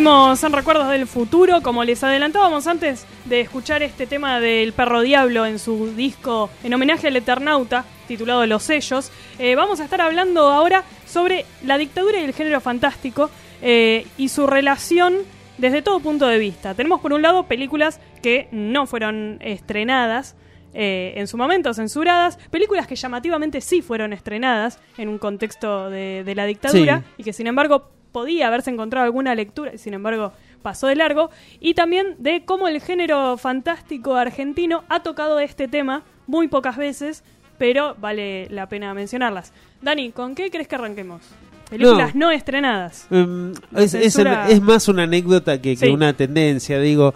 Seguimos 0.08 0.42
en 0.46 0.54
Recuerdos 0.54 0.88
del 0.88 1.06
Futuro, 1.06 1.62
como 1.62 1.84
les 1.84 2.02
adelantábamos 2.02 2.66
antes 2.66 3.06
de 3.26 3.42
escuchar 3.42 3.84
este 3.84 4.08
tema 4.08 4.40
del 4.40 4.72
Perro 4.72 5.02
Diablo 5.02 5.46
en 5.46 5.60
su 5.60 5.94
disco 5.98 6.50
en 6.64 6.74
homenaje 6.74 7.10
al 7.10 7.18
Eternauta, 7.18 7.84
titulado 8.08 8.46
Los 8.46 8.64
Sellos. 8.64 9.12
eh, 9.38 9.56
vamos 9.56 9.82
a 9.82 9.84
estar 9.84 10.00
hablando 10.00 10.50
ahora 10.50 10.86
sobre 11.06 11.44
la 11.66 11.78
dictadura 11.78 12.22
y 12.22 12.24
el 12.24 12.34
género 12.34 12.62
fantástico 12.62 13.30
eh, 13.62 14.08
y 14.18 14.30
su 14.30 14.48
relación 14.48 15.18
desde 15.58 15.82
todo 15.82 16.00
punto 16.00 16.26
de 16.26 16.38
vista. 16.38 16.74
Tenemos 16.74 17.02
por 17.02 17.12
un 17.12 17.22
lado 17.22 17.44
películas 17.44 18.00
que 18.24 18.48
no 18.54 18.88
fueron 18.88 19.40
estrenadas, 19.42 20.38
eh, 20.74 21.16
en 21.18 21.28
su 21.28 21.36
momento 21.36 21.74
censuradas, 21.74 22.38
películas 22.50 22.88
que 22.88 22.96
llamativamente 22.96 23.60
sí 23.60 23.82
fueron 23.82 24.14
estrenadas 24.14 24.80
en 24.98 25.10
un 25.10 25.18
contexto 25.18 25.90
de, 25.90 26.24
de 26.24 26.34
la 26.34 26.46
dictadura 26.46 27.00
Sí. 27.06 27.14
y 27.18 27.24
que 27.26 27.34
sin 27.34 27.48
embargo 27.48 27.90
podía 28.22 28.48
haberse 28.48 28.72
encontrado 28.72 29.06
alguna 29.06 29.36
lectura 29.36 29.78
sin 29.78 29.94
embargo 29.94 30.32
pasó 30.64 30.88
de 30.88 30.96
largo, 30.96 31.30
y 31.62 31.76
también 31.76 32.16
de 32.18 32.44
cómo 32.44 32.68
el 32.68 32.82
género 32.82 33.38
fantástico 33.38 34.16
argentino 34.16 34.84
ha 34.90 35.02
tocado 35.02 35.40
este 35.40 35.68
tema 35.68 36.02
muy 36.26 36.48
pocas 36.50 36.76
veces, 36.78 37.24
pero 37.58 37.96
vale 38.02 38.48
la 38.50 38.68
pena 38.68 38.94
mencionarlas. 38.94 39.54
Dani, 39.82 40.12
¿con 40.12 40.36
qué 40.36 40.50
crees 40.50 40.68
que 40.68 40.76
arranquemos? 40.76 41.22
Películas 41.70 42.16
no, 42.16 42.32
estrenadas. 42.32 43.08
Em, 43.12 43.52
es, 43.76 43.94
es- 43.94 44.14
censura- 44.16 44.50
es 44.50 44.62
más 44.62 44.88
una 44.88 45.04
anécdota 45.04 45.62
que, 45.62 45.78
que 45.78 45.86
Sí. 45.86 45.92
una 45.92 46.12
tendencia. 46.14 46.80
Digo, 46.82 47.14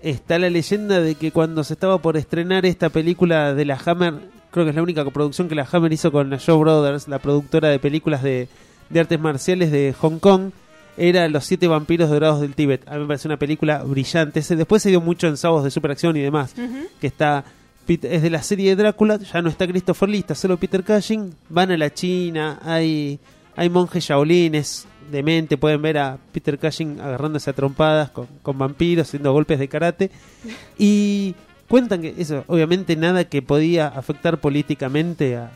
está 0.00 0.38
la 0.38 0.50
leyenda 0.50 1.00
de 1.00 1.14
que 1.14 1.30
cuando 1.30 1.62
se 1.64 1.74
estaba 1.74 1.98
por 1.98 2.16
estrenar 2.16 2.64
esta 2.66 2.88
película 2.88 3.54
de 3.54 3.64
la 3.64 3.78
Hammer, 3.84 4.14
creo 4.50 4.64
que 4.64 4.70
es 4.70 4.76
la 4.76 4.82
única 4.82 5.04
coproducción 5.04 5.48
que 5.48 5.54
la 5.54 5.68
Hammer 5.70 5.92
hizo 5.92 6.10
con 6.10 6.30
la 6.30 6.36
Shaw 6.38 6.58
Brothers, 6.58 7.06
la 7.06 7.18
productora 7.20 7.68
de 7.68 7.78
películas 7.78 8.22
de, 8.22 8.48
de 8.90 9.00
artes 9.00 9.20
marciales 9.20 9.70
de 9.70 9.94
Hong 9.98 10.18
Kong, 10.18 10.50
era 10.98 11.28
Los 11.28 11.44
Siete 11.44 11.68
Vampiros 11.68 12.10
Dorados 12.10 12.40
del 12.40 12.54
Tíbet. 12.54 12.86
A 12.88 12.94
mí 12.94 13.00
me 13.00 13.06
parece 13.06 13.28
una 13.28 13.36
película 13.36 13.82
brillante. 13.84 14.40
Después 14.40 14.82
se 14.82 14.90
dio 14.90 15.00
mucho 15.00 15.28
en 15.28 15.36
sábados 15.36 15.64
de 15.64 15.70
superacción 15.70 16.16
y 16.16 16.20
demás. 16.20 16.54
Que 17.00 17.06
está. 17.06 17.44
Es 17.88 18.20
de 18.20 18.28
la 18.28 18.42
serie 18.42 18.70
de 18.70 18.82
Drácula, 18.82 19.16
ya 19.18 19.40
no 19.40 19.48
está 19.48 19.66
Christopher 19.66 20.10
Lee, 20.10 20.18
está 20.18 20.34
solo 20.34 20.58
Peter 20.58 20.84
Cushing. 20.84 21.34
Van 21.48 21.70
a 21.70 21.76
la 21.78 21.94
China, 21.94 22.58
hay, 22.62 23.18
hay 23.56 23.70
monjes 23.70 24.04
shaolines, 24.04 24.86
demente, 25.10 25.56
pueden 25.56 25.80
ver 25.80 25.96
a 25.96 26.18
Peter 26.32 26.58
Cushing 26.58 27.00
agarrándose 27.00 27.48
a 27.48 27.54
trompadas 27.54 28.10
con, 28.10 28.26
con 28.42 28.58
vampiros, 28.58 29.08
haciendo 29.08 29.32
golpes 29.32 29.58
de 29.58 29.68
karate. 29.68 30.10
Y 30.78 31.34
cuentan 31.66 32.02
que 32.02 32.14
eso, 32.18 32.44
obviamente 32.46 32.94
nada 32.94 33.24
que 33.24 33.40
podía 33.40 33.88
afectar 33.88 34.38
políticamente 34.38 35.36
a, 35.36 35.50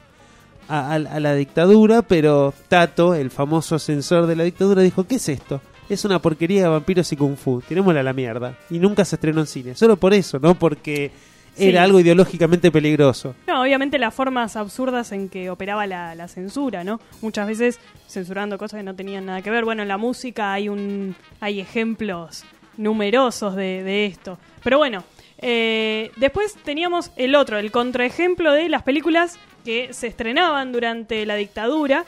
a, 0.75 0.93
a- 0.93 0.95
a 0.95 1.21
la 1.21 1.35
dictadura, 1.35 2.03
pero 2.03 2.53
Tato, 2.69 3.15
el 3.15 3.31
famoso 3.31 3.79
censor 3.79 4.27
de 4.27 4.37
la 4.37 4.45
dictadura, 4.45 4.83
dijo, 4.83 5.05
¿qué 5.07 5.17
es 5.17 5.29
esto? 5.29 5.61
es 5.89 6.07
una 6.07 6.23
porquería 6.23 6.63
de 6.63 6.69
vampiros 6.69 7.13
y 7.13 7.17
kung 7.17 7.37
fu, 7.37 7.61
tirémosla 7.61 8.01
a 8.01 8.03
la 8.03 8.15
mierda. 8.15 8.57
Y 8.71 8.79
nunca 8.79 9.05
se 9.05 9.17
estrenó 9.17 9.41
en 9.43 9.47
cine, 9.47 9.75
solo 9.75 9.97
por 9.97 10.15
eso, 10.15 10.39
no 10.39 10.55
porque 10.55 11.11
Sí. 11.55 11.69
era 11.69 11.83
algo 11.83 12.01
ideológicamente 12.01 12.71
peligroso. 12.73 13.35
No, 13.47 13.61
obviamente 13.61 13.99
las 13.99 14.15
formas 14.15 14.57
absurdas 14.57 15.13
en 15.13 15.29
que 15.29 15.51
operaba 15.51 15.87
la, 15.87 16.15
la 16.15 16.29
censura, 16.29 16.83
¿no? 16.83 16.99
Muchas 17.21 17.47
veces 17.47 17.79
censurando 18.09 18.57
cosas 18.57 18.79
que 18.79 18.85
no 18.85 18.95
tenían 18.95 19.27
nada 19.27 19.43
que 19.43 19.51
ver. 19.51 19.67
Bueno, 19.67 19.83
en 19.83 19.89
la 19.89 19.99
música 19.99 20.55
hay 20.55 20.71
un 20.71 21.15
hay 21.41 21.61
ejemplos 21.61 22.45
numerosos 22.79 23.55
de, 23.55 23.83
de 23.83 24.07
esto. 24.07 24.39
Pero 24.65 24.79
bueno, 24.79 25.05
eh, 25.43 26.11
después 26.17 26.55
teníamos 26.65 27.11
el 27.17 27.35
otro, 27.35 27.59
el 27.59 27.71
contraejemplo 27.71 28.53
de 28.53 28.69
las 28.69 28.83
películas 28.83 29.39
que 29.65 29.93
se 29.93 30.07
estrenaban 30.07 30.73
durante 30.73 31.25
la 31.27 31.35
dictadura, 31.37 32.05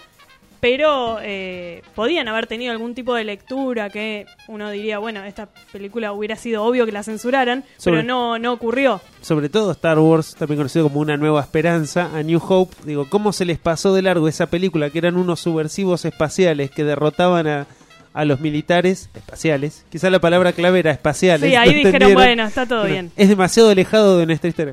pero 0.61 1.19
eh, 1.21 1.83
podían 1.95 2.27
haber 2.27 2.47
tenido 2.47 2.73
algún 2.73 2.95
tipo 2.95 3.15
de 3.15 3.23
lectura 3.25 3.91
que 3.91 4.25
uno 4.49 4.71
diría, 4.71 4.99
bueno, 4.99 5.23
esta 5.25 5.47
película 5.71 6.13
hubiera 6.13 6.37
sido 6.37 6.65
obvio 6.65 6.87
que 6.87 6.93
la 6.93 7.03
censuraran, 7.03 7.65
Sobre- 7.77 7.99
pero 7.99 8.03
no, 8.09 8.39
no 8.39 8.53
ocurrió. 8.55 9.01
Sobre 9.21 9.51
todo 9.51 9.73
Star 9.73 9.99
Wars, 9.99 10.35
también 10.35 10.57
conocido 10.59 10.89
como 10.89 11.01
Una 11.01 11.19
Nueva 11.19 11.43
Esperanza, 11.43 12.11
a 12.17 12.23
New 12.23 12.41
Hope. 12.49 12.75
Digo, 12.85 13.07
¿cómo 13.11 13.33
se 13.35 13.45
les 13.45 13.59
pasó 13.59 13.93
de 13.93 14.01
largo 14.03 14.27
esa 14.27 14.47
película 14.47 14.89
que 14.89 14.99
eran 14.99 15.17
unos 15.19 15.41
subversivos 15.41 16.07
espaciales 16.07 16.71
que 16.71 16.83
derrotaban 16.83 17.47
a, 17.47 17.67
a 18.15 18.25
los 18.25 18.41
militares 18.41 19.11
espaciales? 19.15 19.85
Quizá 19.91 20.09
la 20.09 20.21
palabra 20.21 20.53
clave 20.53 20.79
era 20.79 20.93
espaciales. 20.93 21.51
Sí, 21.51 21.55
¿no 21.55 21.61
ahí 21.61 21.69
dijeron, 21.75 21.87
entendieron? 21.95 22.15
bueno, 22.15 22.45
está 22.47 22.65
todo 22.67 22.85
bien. 22.87 23.11
Es 23.17 23.29
demasiado 23.29 23.69
alejado 23.71 24.19
de 24.19 24.25
nuestra 24.27 24.49
historia. 24.49 24.73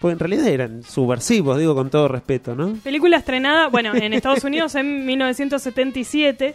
Pues 0.00 0.12
en 0.12 0.18
realidad 0.18 0.46
eran 0.46 0.82
subversivos, 0.84 1.58
digo 1.58 1.74
con 1.74 1.88
todo 1.90 2.06
respeto, 2.08 2.54
¿no? 2.54 2.74
Película 2.84 3.16
estrenada, 3.16 3.66
bueno, 3.68 3.94
en 3.94 4.12
Estados 4.12 4.44
Unidos 4.44 4.74
en 4.74 5.06
1977. 5.06 6.54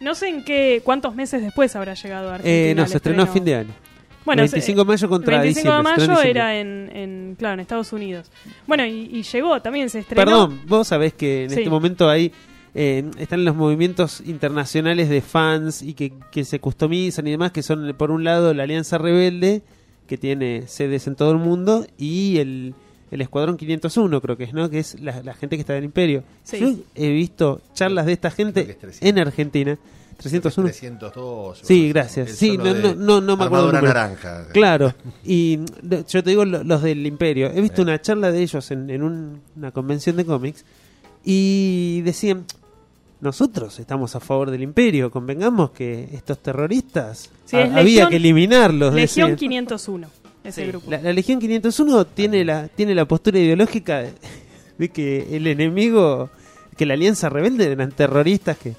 No 0.00 0.14
sé 0.14 0.28
en 0.28 0.44
qué 0.44 0.82
cuántos 0.84 1.14
meses 1.14 1.42
después 1.42 1.74
habrá 1.76 1.94
llegado 1.94 2.30
a 2.30 2.34
Argentina. 2.34 2.70
Eh, 2.70 2.74
no, 2.74 2.86
se 2.88 2.96
estrenó 2.96 3.22
a 3.22 3.26
fin 3.26 3.44
de 3.44 3.54
año. 3.54 3.70
Bueno, 4.24 4.40
25 4.42 4.80
de 4.80 4.84
mayo 4.84 5.08
contra 5.08 5.40
25 5.40 5.76
de 5.76 5.82
mayo 5.82 6.20
era 6.22 6.56
en, 6.58 6.90
en- 6.94 7.34
claro, 7.38 7.54
en 7.54 7.60
Estados 7.60 7.92
Unidos. 7.92 8.30
Bueno, 8.66 8.84
y, 8.86 9.08
y 9.12 9.22
llegó, 9.22 9.60
también 9.62 9.90
se 9.90 10.00
estrenó. 10.00 10.24
Perdón, 10.24 10.60
vos 10.66 10.88
sabés 10.88 11.12
que 11.14 11.44
en 11.44 11.50
Sí. 11.50 11.56
este 11.60 11.70
momento 11.70 12.08
hay 12.08 12.30
eh, 12.74 13.04
están 13.18 13.44
los 13.44 13.54
movimientos 13.54 14.22
internacionales 14.24 15.08
de 15.08 15.20
fans 15.20 15.82
y 15.82 15.94
que, 15.94 16.12
que 16.30 16.44
se 16.44 16.58
customizan 16.60 17.26
y 17.26 17.30
demás, 17.32 17.52
que 17.52 17.62
son 17.62 17.94
por 17.98 18.10
un 18.10 18.24
lado 18.24 18.54
la 18.54 18.62
Alianza 18.62 18.98
Rebelde, 18.98 19.62
que 20.06 20.16
tiene 20.18 20.66
sedes 20.68 21.06
en 21.06 21.14
todo 21.16 21.32
el 21.32 21.38
mundo, 21.38 21.86
y 21.98 22.38
el, 22.38 22.74
el 23.10 23.20
Escuadrón 23.20 23.56
501, 23.56 24.20
creo 24.20 24.36
que 24.36 24.44
es, 24.44 24.52
¿no? 24.54 24.68
Que 24.70 24.78
es 24.78 25.00
la, 25.00 25.22
la 25.22 25.34
gente 25.34 25.56
que 25.56 25.60
está 25.60 25.74
del 25.74 25.84
Imperio. 25.84 26.24
Sí. 26.44 26.58
Yo 26.60 26.72
he 26.94 27.10
visto 27.10 27.60
charlas 27.74 28.06
de 28.06 28.12
esta 28.14 28.30
gente 28.30 28.78
en 29.00 29.18
Argentina. 29.18 29.78
301. 30.18 30.68
302. 30.68 31.60
Sí, 31.64 31.88
gracias. 31.88 32.30
Sí, 32.32 32.56
no, 32.56 32.72
no, 32.74 32.94
no, 32.94 33.20
no 33.20 33.36
me 33.36 33.44
acuerdo. 33.44 33.70
el 33.70 33.76
Armadura 33.76 33.80
número. 33.80 33.94
naranja. 33.94 34.46
Claro. 34.52 34.94
Y 35.24 35.58
yo 36.08 36.22
te 36.22 36.30
digo 36.30 36.44
lo- 36.44 36.62
los 36.62 36.82
del 36.82 37.04
Imperio. 37.06 37.50
He 37.52 37.60
visto 37.60 37.82
una 37.82 38.00
charla 38.00 38.30
de 38.30 38.40
ellos 38.42 38.70
en, 38.70 38.88
en 38.90 39.02
un- 39.02 39.40
una 39.56 39.72
convención 39.72 40.16
de 40.16 40.24
cómics 40.24 40.64
y 41.24 42.02
decían, 42.02 42.44
nosotros 43.22 43.78
estamos 43.80 44.14
a 44.16 44.20
favor 44.20 44.50
del 44.50 44.62
Imperio, 44.62 45.10
convengamos 45.10 45.70
que 45.70 46.08
estos 46.12 46.38
terroristas 46.40 47.30
Sí, 47.46 47.56
es 47.56 47.70
había 47.70 47.82
Legión- 47.82 48.10
que 48.10 48.16
eliminarlos. 48.16 48.92
Legión 48.94 49.30
decían. 49.30 49.36
501, 49.38 50.08
ese 50.44 50.66
grupo. 50.66 50.90
La, 50.90 51.00
la 51.00 51.12
Legión 51.12 51.38
501 51.40 52.04
tiene 52.06 52.44
la, 52.44 52.68
tiene 52.68 52.94
la 52.94 53.06
postura 53.06 53.38
ideológica 53.38 54.00
de, 54.00 54.12
de 54.76 54.88
que 54.90 55.34
el 55.36 55.46
enemigo, 55.46 56.30
que 56.76 56.84
la 56.84 56.94
Alianza 56.94 57.28
Rebelde 57.28 57.70
eran 57.72 57.92
terroristas 57.92 58.58
que 58.58 58.74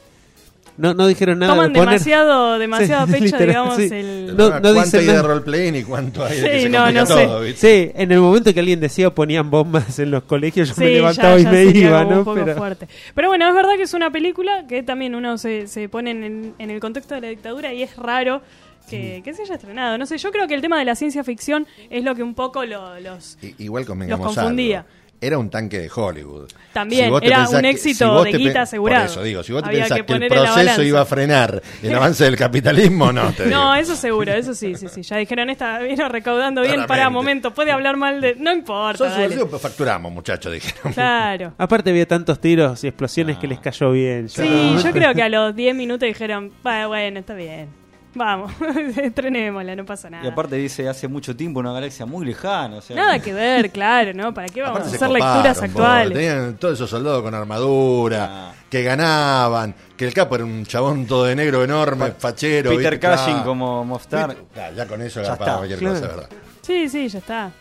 no, 0.77 0.93
no 0.93 1.07
dijeron 1.07 1.39
nada 1.39 1.53
Toman 1.53 1.71
de 1.73 1.79
poner... 1.79 1.93
demasiado, 1.93 2.57
demasiado 2.59 3.03
a 3.03 3.07
pecho, 3.07 3.23
literal, 3.25 3.47
digamos, 3.47 3.75
sí. 3.77 3.89
el... 3.91 4.27
No, 4.35 4.43
no 4.45 4.49
¿Cuánto 4.49 4.73
dicen 4.73 4.99
hay 5.01 5.05
de 5.05 5.13
nada. 5.13 5.27
roleplaying 5.27 5.75
y 5.75 5.83
cuánto 5.83 6.25
hay 6.25 6.39
de 6.41 6.49
que 6.49 6.55
Sí, 6.57 6.61
se 6.63 6.69
no, 6.69 6.91
no 6.91 7.05
sé. 7.05 7.25
todo, 7.25 7.41
¿viste? 7.41 7.85
Sí, 7.85 7.91
en 7.95 8.11
el 8.11 8.19
momento 8.19 8.53
que 8.53 8.59
alguien 8.59 8.79
decía 8.79 9.09
ponían 9.13 9.49
bombas 9.49 9.99
en 9.99 10.11
los 10.11 10.23
colegios, 10.23 10.69
yo 10.69 10.75
me 10.77 10.87
Sí, 10.87 10.93
levantaba 10.95 11.37
ya- 11.37 11.41
y 11.41 11.43
ya 11.43 11.51
me 11.51 11.63
iba, 11.79 12.03
¿no? 12.05 12.19
un 12.19 12.25
poco 12.25 12.39
Pero- 12.43 12.55
fuerte. 12.57 12.87
Pero 13.13 13.27
bueno, 13.27 13.47
es 13.47 13.53
verdad 13.55 13.71
que 13.77 13.83
es 13.83 13.93
una 13.93 14.09
película 14.11 14.65
que 14.67 14.83
también 14.83 15.15
uno 15.15 15.37
se, 15.37 15.67
se 15.67 15.89
pone 15.89 16.11
en, 16.11 16.53
en 16.57 16.69
el 16.71 16.79
contexto 16.79 17.15
de 17.15 17.21
la 17.21 17.27
dictadura 17.27 17.73
y 17.73 17.83
es 17.83 17.95
raro 17.95 18.41
que, 18.89 19.21
que 19.23 19.33
se 19.33 19.43
haya 19.43 19.55
estrenado. 19.55 19.97
No 19.97 20.05
sé, 20.05 20.17
yo 20.17 20.31
creo 20.31 20.47
que 20.47 20.53
el 20.55 20.61
tema 20.61 20.77
de 20.77 20.85
la 20.85 20.95
ciencia 20.95 21.23
ficción 21.23 21.65
es 21.89 22.03
lo 22.03 22.15
que 22.15 22.23
un 22.23 22.35
poco 22.35 22.65
lo- 22.65 22.99
los... 22.99 23.37
I- 23.41 23.55
Igual 23.59 23.85
Los 24.07 24.19
confundía. 24.19 24.79
algo. 24.79 24.89
Era 25.25 25.37
un 25.37 25.49
tanque 25.49 25.79
de 25.79 25.89
Hollywood. 25.93 26.49
También, 26.73 27.13
era 27.21 27.47
un 27.49 27.61
que- 27.61 27.69
éxito 27.69 28.23
de 28.23 28.31
guita 28.33 28.63
asegurado. 28.63 29.03
Por 29.03 29.11
eso 29.11 29.23
digo, 29.23 29.43
si 29.43 29.53
vos 29.53 29.61
te 29.63 29.69
Había 29.69 29.81
pensás 29.81 29.97
que 29.99 30.05
que, 30.05 30.13
el 30.13 30.27
proceso 30.27 30.83
iba 30.83 31.01
a 31.01 31.05
frenar 31.05 31.61
el 31.81 31.93
avance 31.95 32.23
del 32.25 32.35
capitalismo, 32.35 33.11
no 33.13 33.31
te 33.31 33.45
digo. 33.45 33.55
No, 33.55 33.75
eso 33.75 33.95
seguro, 33.95 34.33
eso 34.33 34.53
sí, 34.53 34.75
sí, 34.75 34.87
sí. 34.89 35.01
Ya 35.03 35.17
dijeron, 35.17 35.49
esta 35.49 35.79
vino 35.79 36.09
recaudando 36.09 36.61
bien, 36.61 36.85
para 36.87 37.09
momento, 37.09 37.53
puede 37.53 37.71
hablar 37.71 37.95
mal 37.95 38.19
de... 38.21 38.35
No 38.35 38.51
importa, 38.51 39.05
dale. 39.09 39.45
pues 39.45 39.61
facturamos, 39.61 40.11
muchachos, 40.11 40.51
dijeron. 40.51 40.93
Claro. 40.93 41.53
Aparte 41.57 41.89
había 41.91 42.07
tantos 42.07 42.39
tiros 42.41 42.83
y 42.83 42.87
explosiones 42.87 43.37
que 43.37 43.47
les 43.47 43.59
cayó 43.59 43.91
bien. 43.91 44.27
ya. 44.27 44.43
Sí, 44.43 44.75
yo 44.83 44.91
creo 44.91 45.13
que 45.13 45.21
a 45.23 45.29
los 45.29 45.55
10 45.55 45.75
minutos 45.75 46.07
dijeron, 46.07 46.51
"Bah, 46.63 46.87
bueno, 46.87 47.19
está 47.19 47.33
bien. 47.33 47.82
Vamos, 48.15 48.51
estrenémosla, 48.97 49.75
no 49.75 49.85
pasa 49.85 50.07
Y 50.07 50.11
nada. 50.11 50.29
aparte 50.29 50.55
dice 50.55 50.87
hace 50.87 51.07
mucho 51.07 51.35
tiempo 51.35 51.59
una 51.59 51.73
galaxia 51.73 52.05
muy 52.05 52.25
lejana. 52.25 52.77
O 52.77 52.81
sea, 52.81 52.95
Nada 52.95 53.19
que 53.19 53.33
ver, 53.33 53.71
claro, 53.71 54.13
¿no? 54.13 54.33
¿Para 54.33 54.47
qué 54.49 54.61
vamos 54.61 54.79
Aparte 54.81 54.93
a 54.93 54.97
hacer 54.97 55.07
coparon, 55.07 55.33
lecturas 55.35 55.61
actuales? 55.63 56.13
Tenían 56.17 56.57
todos 56.57 56.75
esos 56.75 56.89
soldados 56.89 57.23
con 57.23 57.33
armadura, 57.33 58.53
que 58.69 58.83
ganaban, 58.83 59.73
que 59.97 60.05
el 60.05 60.13
capo 60.13 60.35
era 60.35 60.45
un 60.45 60.65
chabón 60.65 61.05
todo 61.07 61.25
de 61.25 61.35
negro 61.35 61.63
enorme, 61.63 62.11
fachero. 62.17 62.69
Peter. 62.71 62.99
Cushing 62.99 63.17
Claro. 63.33 63.43
como 63.45 63.83
Moftar. 63.85 64.29
¿Viste? 64.29 64.43
Claro, 64.53 64.75
ya 64.75 64.87
con 64.87 65.01
eso 65.01 65.21
Ya 65.21 65.27
agarraba 65.33 65.45
está. 65.45 65.57
cualquier 65.57 65.79
Claro. 65.79 65.95
cosa, 65.95 66.07
¿verdad? 66.07 66.29
Sí, 66.61 66.89
sí, 66.89 67.07
ya 67.07 67.19
está. 67.19 67.51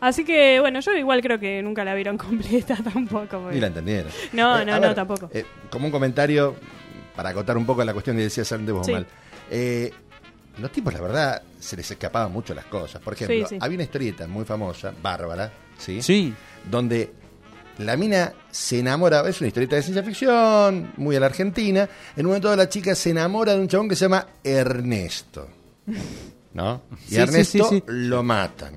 Así 0.00 0.24
que, 0.24 0.60
bueno, 0.60 0.80
yo 0.80 0.92
igual 0.94 1.20
creo 1.22 1.38
que 1.38 1.62
nunca 1.62 1.84
la 1.84 1.94
vieron 1.94 2.16
completa 2.18 2.76
tampoco. 2.82 3.26
porque- 3.40 3.54
Ni 3.54 3.60
la 3.60 3.66
entendieron. 3.68 4.10
No, 4.32 4.58
Eh, 4.58 4.64
no, 4.64 4.74
no, 4.76 4.80
ver, 4.80 4.94
tampoco. 4.94 5.28
eh, 5.32 5.44
como 5.70 5.86
un 5.86 5.92
comentario, 5.92 6.54
para 7.14 7.30
acotar 7.30 7.56
un 7.56 7.64
poco 7.64 7.82
la 7.84 7.92
cuestión 7.94 8.16
que 8.16 8.22
decías 8.24 8.50
antes 8.52 8.74
vos, 8.74 8.84
Sí. 8.86 8.92
Eh, 9.50 9.92
los 10.58 10.72
tipos, 10.72 10.92
la 10.94 11.00
verdad, 11.00 11.42
se 11.60 11.76
les 11.76 11.90
escapaban 11.90 12.32
mucho 12.32 12.54
las 12.54 12.64
cosas. 12.66 13.00
Por 13.02 13.12
ejemplo, 13.14 13.36
Sí, 13.36 13.44
sí. 13.50 13.58
había 13.60 13.76
una 13.76 13.84
historieta 13.84 14.26
muy 14.26 14.44
famosa, 14.44 14.92
Bárbara, 15.02 15.52
¿sí? 15.78 16.00
Sí. 16.02 16.34
Donde 16.70 17.10
la 17.78 17.96
mina 17.96 18.32
se 18.50 18.78
enamora, 18.78 19.28
es 19.28 19.38
una 19.40 19.48
historieta 19.48 19.76
de 19.76 19.82
ciencia 19.82 20.02
ficción, 20.02 20.92
muy 20.96 21.14
a 21.16 21.20
la 21.20 21.26
Argentina. 21.26 21.88
En 22.16 22.24
un 22.24 22.30
momento 22.30 22.54
la 22.56 22.68
chica 22.68 22.94
se 22.94 23.10
enamora 23.10 23.54
de 23.54 23.60
un 23.60 23.68
chabón 23.68 23.88
que 23.88 23.96
se 23.96 24.06
llama 24.06 24.26
Ernesto. 24.42 25.48
¿No? 26.54 26.82
Y 27.06 27.10
Sí, 27.10 27.16
Ernesto 27.16 27.68
sí, 27.68 27.76
sí, 27.76 27.76
sí. 27.76 27.82
lo 27.86 28.22
matan. 28.22 28.74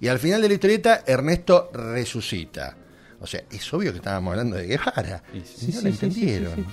Y 0.00 0.08
al 0.08 0.18
final 0.18 0.42
de 0.42 0.48
la 0.48 0.54
historieta, 0.54 1.04
Ernesto 1.06 1.70
resucita. 1.72 2.76
O 3.20 3.26
sea, 3.26 3.44
es 3.50 3.72
obvio 3.72 3.92
que 3.92 3.98
estábamos 3.98 4.32
hablando 4.32 4.56
de 4.56 4.66
Guevara. 4.66 5.22
Sí, 5.32 5.38
no 5.38 5.44
sí, 5.44 5.72
lo 5.72 5.80
sí, 5.80 5.86
entendieron. 5.88 6.66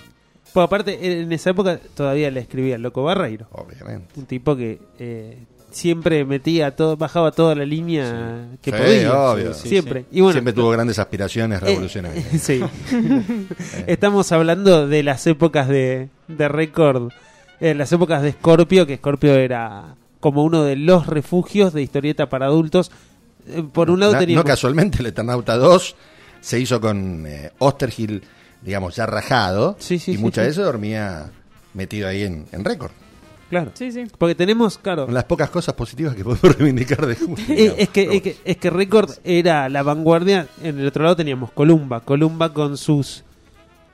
Pues 0.53 0.63
aparte, 0.65 1.21
en 1.21 1.31
esa 1.31 1.51
época 1.51 1.79
todavía 1.95 2.29
le 2.31 2.41
escribía 2.41 2.75
el 2.75 2.81
Loco 2.81 3.03
Barreiro. 3.03 3.47
Obviamente. 3.51 4.19
Un 4.19 4.25
tipo 4.25 4.55
que 4.55 4.79
eh, 4.99 5.37
siempre 5.71 6.25
metía 6.25 6.75
todo, 6.75 6.97
bajaba 6.97 7.31
toda 7.31 7.55
la 7.55 7.65
línea 7.65 8.49
que 8.61 8.71
Sí, 8.71 8.77
podía. 8.77 9.13
obvio. 9.17 9.53
siempre. 9.53 10.05
Y 10.11 10.19
bueno, 10.19 10.33
Siempre 10.33 10.53
tuvo 10.53 10.69
grandes 10.71 10.99
aspiraciones 10.99 11.61
Eh, 11.61 11.65
revolucionarias. 11.65 12.25
sí. 12.41 12.61
Estamos 13.87 14.31
hablando 14.31 14.87
de 14.87 15.03
las 15.03 15.25
épocas 15.27 15.67
de, 15.67 16.09
de 16.27 16.47
récord, 16.47 17.11
eh, 17.59 17.73
las 17.73 17.91
épocas 17.91 18.21
de 18.21 18.31
Scorpio, 18.33 18.85
que 18.87 18.97
Scorpio 18.97 19.35
era 19.35 19.95
como 20.19 20.43
uno 20.43 20.63
de 20.63 20.75
los 20.75 21.07
refugios 21.07 21.73
de 21.73 21.81
historieta 21.81 22.29
para 22.29 22.47
adultos. 22.47 22.91
Eh, 23.47 23.63
por 23.71 23.89
un 23.89 23.99
lado 23.99 24.13
Na- 24.13 24.19
teníamos... 24.19 24.43
No 24.45 24.47
casualmente, 24.49 24.99
el 24.99 25.07
Eternauta 25.07 25.57
2 25.57 25.95
se 26.41 26.59
hizo 26.59 26.79
con 26.81 27.25
eh, 27.27 27.51
Osterhill, 27.59 28.21
digamos, 28.61 28.95
ya 28.95 29.05
rajado. 29.05 29.77
y 29.89 29.99
sí, 29.99 30.17
muchas 30.17 30.43
sí. 30.43 30.47
veces 30.49 30.65
dormía 30.65 31.31
metido 31.73 32.07
ahí 32.07 32.23
en, 32.23 32.45
en 32.51 32.63
récord. 32.65 32.91
Claro. 33.49 33.71
Sí, 33.73 33.91
sí. 33.91 34.03
Porque 34.17 34.33
tenemos, 34.33 34.77
claro... 34.77 35.05
Con 35.05 35.13
las 35.13 35.25
pocas 35.25 35.49
cosas 35.49 35.73
positivas 35.75 36.15
que 36.15 36.23
podemos 36.23 36.41
reivindicar 36.57 37.05
de 37.05 37.15
Julio. 37.15 37.35
Eh, 37.49 37.75
es, 37.79 37.89
que, 37.89 38.03
es, 38.15 38.21
que, 38.21 38.37
es 38.45 38.57
que 38.57 38.69
Record 38.69 39.11
era 39.25 39.67
la 39.67 39.83
vanguardia. 39.83 40.47
En 40.63 40.79
el 40.79 40.87
otro 40.87 41.03
lado 41.03 41.17
teníamos 41.17 41.51
Columba. 41.51 41.99
Columba 41.99 42.53
con 42.53 42.77
sus. 42.77 43.23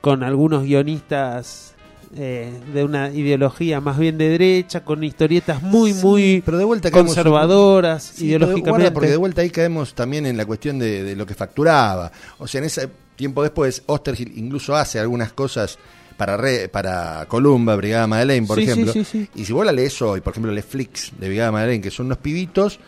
con 0.00 0.22
algunos 0.22 0.62
guionistas 0.62 1.74
eh, 2.16 2.52
de 2.72 2.84
una 2.84 3.10
ideología 3.10 3.80
más 3.80 3.98
bien 3.98 4.16
de 4.16 4.28
derecha, 4.28 4.84
con 4.84 5.02
historietas 5.02 5.60
muy, 5.60 5.92
muy 5.92 6.40
pero 6.44 6.56
de 6.56 6.64
vuelta 6.64 6.88
caemos- 6.90 7.06
conservadoras 7.06 8.02
Sí, 8.04 8.30
pero 8.32 8.46
de- 8.46 8.52
guarda, 8.52 8.54
ideológicamente. 8.54 8.90
porque 8.92 9.10
de 9.10 9.16
vuelta 9.16 9.42
ahí 9.42 9.50
caemos 9.50 9.92
también 9.94 10.24
en 10.26 10.36
la 10.36 10.46
cuestión 10.46 10.78
de, 10.78 11.02
de 11.02 11.16
lo 11.16 11.26
que 11.26 11.34
facturaba. 11.34 12.12
O 12.38 12.46
sea, 12.46 12.60
en 12.60 12.64
ese 12.66 12.88
tiempo 13.18 13.42
después, 13.42 13.82
Osterhill 13.84 14.32
incluso 14.38 14.74
hace 14.74 14.98
algunas 14.98 15.32
cosas 15.34 15.78
para 16.16 16.36
re- 16.38 16.68
para 16.68 17.26
Columba, 17.28 17.76
Brigada 17.76 18.06
Madeleine, 18.06 18.46
por 18.46 18.56
Sí, 18.58 18.64
ejemplo. 18.64 18.92
sí, 18.94 19.04
sí. 19.04 19.28
Y 19.34 19.44
si 19.44 19.52
vos 19.52 19.66
la 19.66 19.72
lees 19.72 20.00
hoy, 20.00 20.20
por 20.22 20.32
ejemplo, 20.32 20.50
lees 20.50 20.64
Flix 20.64 21.12
de 21.18 21.28
Brigada 21.28 21.52
Madeleine, 21.52 21.82
que 21.82 21.90
son 21.90 22.06
unos 22.06 22.18
pibitos 22.18 22.80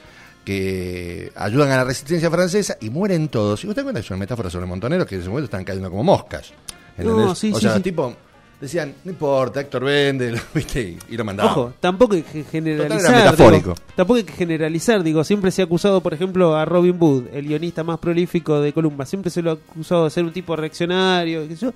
que 0.44 1.30
ayudan 1.36 1.70
a 1.70 1.76
la 1.76 1.84
resistencia 1.84 2.30
francesa 2.30 2.76
y 2.80 2.90
mueren 2.90 3.28
todos. 3.28 3.62
Y 3.62 3.66
vos 3.66 3.74
te 3.74 3.80
das 3.80 3.84
cuenta 3.84 4.00
que 4.00 4.04
es 4.06 4.10
una 4.10 4.18
metáfora 4.18 4.50
sobre 4.50 4.66
montoneros 4.66 5.06
que 5.06 5.14
en 5.16 5.20
ese 5.20 5.28
momento 5.30 5.44
están 5.44 5.64
cayendo 5.64 5.90
como 5.90 6.02
moscas. 6.04 6.52
¿entendés? 6.96 7.26
No, 7.26 7.34
sí, 7.34 7.52
o 7.54 7.60
sea, 7.60 7.80
tipo, 7.80 8.14
decían, 8.60 8.94
no 9.04 9.10
importa, 9.10 9.60
Héctor 9.60 9.84
vende, 9.84 10.38
¿viste? 10.54 10.82
Y, 10.82 11.14
y 11.14 11.16
lo 11.16 11.24
mandaban. 11.24 11.52
Ojo, 11.52 11.72
tampoco 11.80 12.14
hay 12.14 12.22
que 12.22 12.44
generalizar. 12.44 13.10
era 13.14 13.24
metafórico. 13.24 13.70
digo, 13.70 13.74
tampoco 13.96 14.16
hay 14.18 14.24
que 14.24 14.32
generalizar, 14.32 15.02
digo, 15.02 15.24
siempre 15.24 15.50
se 15.50 15.62
ha 15.62 15.64
acusado, 15.64 16.00
por 16.00 16.12
ejemplo, 16.12 16.56
a 16.56 16.64
Robin 16.64 16.96
Wood, 16.98 17.28
el 17.32 17.46
guionista 17.46 17.82
más 17.82 17.98
prolífico 17.98 18.60
de 18.60 18.72
Columba, 18.72 19.06
siempre 19.06 19.30
se 19.30 19.42
lo 19.42 19.52
ha 19.52 19.54
acusado 19.54 20.04
de 20.04 20.10
ser 20.10 20.24
un 20.24 20.32
tipo 20.32 20.54
reaccionario, 20.56 21.48
qué 21.48 21.56
sé 21.56 21.66
yo, 21.66 21.72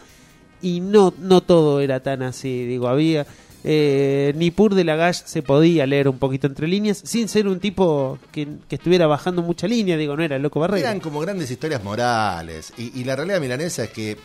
y 0.61 0.81
no, 0.81 1.15
no 1.19 1.41
todo 1.41 1.81
era 1.81 2.01
tan 2.01 2.23
así, 2.23 2.67
digo, 2.67 2.89
había... 2.89 3.27
Eh, 3.67 4.35
Nipur 4.37 4.75
de 4.75 4.85
Lagash 4.85 5.23
se 5.25 5.41
podía 5.41 5.87
leer 5.87 6.07
un 6.07 6.19
poquito 6.19 6.47
entre 6.47 6.69
líneas 6.69 7.01
sin 7.03 7.31
ser 7.31 7.49
un 7.49 7.61
tipo 7.61 8.19
que, 8.31 8.47
que 8.69 8.75
estuviera 8.75 9.07
bajando 9.07 9.41
mucha 9.41 9.67
línea, 9.67 9.97
digo, 9.97 10.15
no 10.15 10.23
era 10.23 10.37
el 10.37 10.43
loco 10.43 10.61
Barrera. 10.61 10.91
Eran 10.91 11.01
como 11.01 11.19
grandes 11.21 11.51
historias 11.51 11.83
morales. 11.83 12.75
Y, 12.77 13.01
y 13.01 13.05
la 13.05 13.17
realidad 13.17 13.41
milanesa 13.41 13.85
es 13.85 13.89
que, 13.89 14.19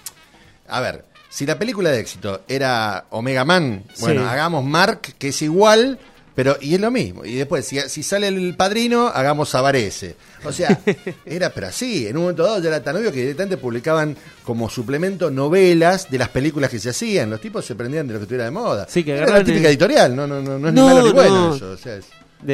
a 0.67 0.81
ver, 0.81 1.05
si 1.29 1.45
la 1.45 1.57
película 1.59 1.89
de 1.91 1.99
éxito 1.99 2.41
era 2.47 3.05
Omega 3.11 3.45
Man, 3.45 3.83
bueno, 3.99 4.21
Sí. 4.21 4.27
hagamos 4.27 4.63
Mark, 4.65 5.01
que 5.17 5.29
es 5.29 5.41
igual, 5.41 5.99
pero 6.35 6.57
y 6.61 6.73
es 6.75 6.79
lo 6.81 6.89
mismo. 6.89 7.25
Y 7.25 7.35
después, 7.35 7.65
si, 7.65 7.79
si 7.81 8.01
sale 8.01 8.27
el 8.29 8.55
padrino, 8.55 9.07
hagamos 9.07 9.49
Sabarese. 9.49 10.15
O 10.45 10.51
sea, 10.53 10.79
era 11.25 11.49
pero 11.49 11.67
así. 11.67 12.07
En 12.07 12.15
un 12.15 12.23
momento 12.23 12.43
dado 12.43 12.61
ya 12.61 12.69
era 12.69 12.81
tan 12.81 12.95
obvio 12.95 13.11
que 13.11 13.19
directamente 13.21 13.57
publicaban 13.57 14.15
como 14.43 14.69
suplemento 14.69 15.29
novelas 15.29 16.09
de 16.09 16.17
las 16.17 16.29
películas 16.29 16.69
que 16.69 16.79
se 16.79 16.89
hacían. 16.91 17.29
Los 17.29 17.41
tipos 17.41 17.65
se 17.65 17.75
prendían 17.75 18.07
de 18.07 18.13
lo 18.13 18.19
que 18.19 18.23
estuviera 18.23 18.45
de 18.45 18.51
moda. 18.51 18.87
Sí, 18.89 19.03
que 19.03 19.17
era 19.17 19.27
la 19.27 19.39
típica 19.43 19.67
el- 19.67 19.73
editorial, 19.75 20.15
no, 20.15 20.25
no, 20.27 20.41
no, 20.41 20.57
no 20.57 20.67
es 20.69 20.73
No, 20.73 20.87
ni 20.89 20.95
malo 20.95 21.07
ni 21.07 21.11
bueno 21.13 21.49
no. 21.49 21.55
eso. 21.55 21.71
o 21.71 21.77
sea, 21.77 21.95
es- 21.97 22.05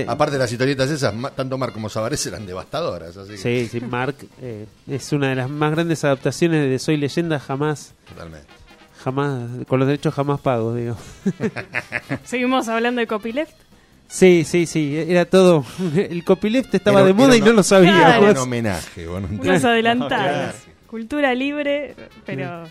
Aparte 0.08 0.34
de 0.34 0.40
las 0.40 0.52
historietas 0.52 0.90
esas, 0.90 1.14
tanto 1.36 1.60
Mark 1.60 1.72
como 1.72 1.90
Sabarese 1.90 2.30
eran 2.30 2.48
devastadoras. 2.48 3.16
Así 3.18 3.34
que- 3.34 3.38
Sí, 3.38 3.70
sí, 3.72 3.82
Mark 3.82 4.16
eh, 4.42 4.66
es 4.90 5.12
una 5.12 5.30
de 5.30 5.36
las 5.36 5.48
más 5.48 5.70
grandes 5.74 6.04
adaptaciones 6.04 6.68
de 6.68 6.80
Soy 6.80 6.98
Leyenda 6.98 7.40
jamás. 7.40 7.94
Totalmente. 8.10 8.48
Jamás, 9.06 9.50
con 9.68 9.78
los 9.80 9.88
derechos 9.88 10.16
jamás 10.16 10.42
pagos, 10.42 10.76
digo. 10.76 10.98
Seguimos 12.24 12.68
hablando 12.68 13.02
de 13.02 13.08
copyleft. 13.08 13.54
Sí, 14.08 14.44
sí, 14.46 14.66
sí, 14.66 14.96
era 14.98 15.26
todo. 15.26 15.64
El 15.96 16.24
copyleft 16.24 16.74
estaba 16.74 17.02
Era- 17.02 17.08
de 17.08 17.14
moda 17.14 17.38
y 17.38 17.42
no 17.42 17.54
lo 17.54 17.62
sabía. 17.62 17.92
Claro. 17.94 18.32
Un 18.32 18.38
homenaje. 18.38 19.08
bueno, 19.08 19.28
un- 19.32 19.40
Unos 19.40 19.64
adelantados. 19.64 20.56
Claro. 20.56 20.58
Cultura 20.88 21.36
libre, 21.36 21.94
pero 22.26 22.64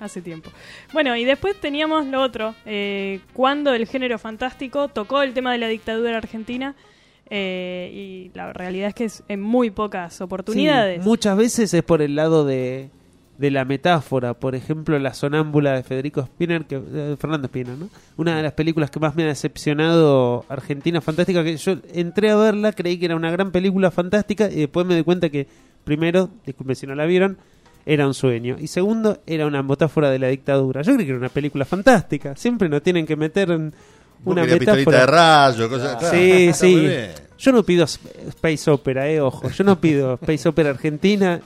hace 0.00 0.22
tiempo. 0.22 0.50
Bueno, 0.94 1.14
y 1.14 1.24
después 1.26 1.60
teníamos 1.60 2.06
lo 2.06 2.22
otro. 2.22 2.54
eh, 2.64 3.20
cuando 3.34 3.74
el 3.74 3.86
género 3.86 4.18
fantástico 4.18 4.88
tocó 4.88 5.20
el 5.22 5.34
tema 5.34 5.52
de 5.52 5.58
la 5.58 5.68
dictadura 5.68 6.16
argentina. 6.16 6.74
eh, 7.28 7.90
y 7.92 8.30
la 8.36 8.52
realidad 8.54 8.88
es 8.88 8.94
que 8.94 9.04
es 9.04 9.22
en 9.28 9.40
muy 9.42 9.70
pocas 9.70 10.20
oportunidades. 10.22 11.02
Sí, 11.02 11.08
muchas 11.08 11.36
veces 11.36 11.72
es 11.74 11.82
por 11.82 12.00
el 12.02 12.14
lado 12.16 12.44
de, 12.44 12.88
de 13.38 13.50
la 13.50 13.64
metáfora. 13.64 14.34
Por 14.34 14.54
ejemplo, 14.54 14.98
La 14.98 15.14
Sonámbula 15.14 15.72
de 15.72 15.82
Federico 15.82 16.22
Spinner, 16.22 16.64
que, 16.64 16.76
eh, 16.76 17.16
Fernando 17.18 17.48
Spinner, 17.48 17.76
¿no? 17.76 17.88
Una 18.16 18.36
de 18.36 18.42
las 18.42 18.52
películas 18.52 18.90
que 18.90 19.00
más 19.00 19.14
me 19.16 19.24
ha 19.24 19.26
decepcionado 19.26 20.44
Argentina 20.48 21.00
Fantástica, 21.00 21.42
que 21.42 21.56
yo 21.56 21.76
entré 21.94 22.30
a 22.30 22.36
verla, 22.36 22.72
creí 22.72 22.98
que 22.98 23.06
era 23.06 23.16
una 23.16 23.30
gran 23.30 23.50
película 23.50 23.90
fantástica 23.90 24.48
y 24.50 24.56
después 24.60 24.86
me 24.86 24.94
di 24.96 25.02
cuenta 25.02 25.28
que, 25.30 25.46
primero, 25.84 26.28
disculpen 26.46 26.76
si 26.76 26.86
no 26.86 26.94
la 26.94 27.06
vieron, 27.06 27.38
era 27.86 28.06
un 28.06 28.14
sueño. 28.14 28.56
Y 28.60 28.68
segundo, 28.68 29.18
era 29.26 29.46
una 29.46 29.62
metáfora 29.62 30.10
de 30.10 30.18
la 30.18 30.28
dictadura. 30.28 30.82
Yo 30.82 30.94
creí 30.94 31.06
que 31.06 31.10
era 31.12 31.18
una 31.18 31.28
película 31.28 31.64
fantástica. 31.64 32.36
Siempre 32.36 32.68
nos 32.68 32.82
tienen 32.82 33.06
que 33.06 33.16
meter 33.16 33.50
en 33.50 33.72
una 34.24 34.42
metáfora. 34.44 35.00
de 35.00 35.06
rayo, 35.06 35.68
cosas- 35.68 35.96
claro. 35.96 36.16
Sí, 36.16 36.50
sí. 36.52 36.88
Yo 37.38 37.50
no 37.50 37.64
pido 37.64 37.82
sp- 37.90 38.06
Space 38.28 38.70
Opera, 38.70 39.08
eh, 39.10 39.20
ojo. 39.20 39.50
Yo 39.50 39.64
no 39.64 39.80
pido 39.80 40.14
Space 40.14 40.48
Opera 40.48 40.70
Argentina. 40.70 41.40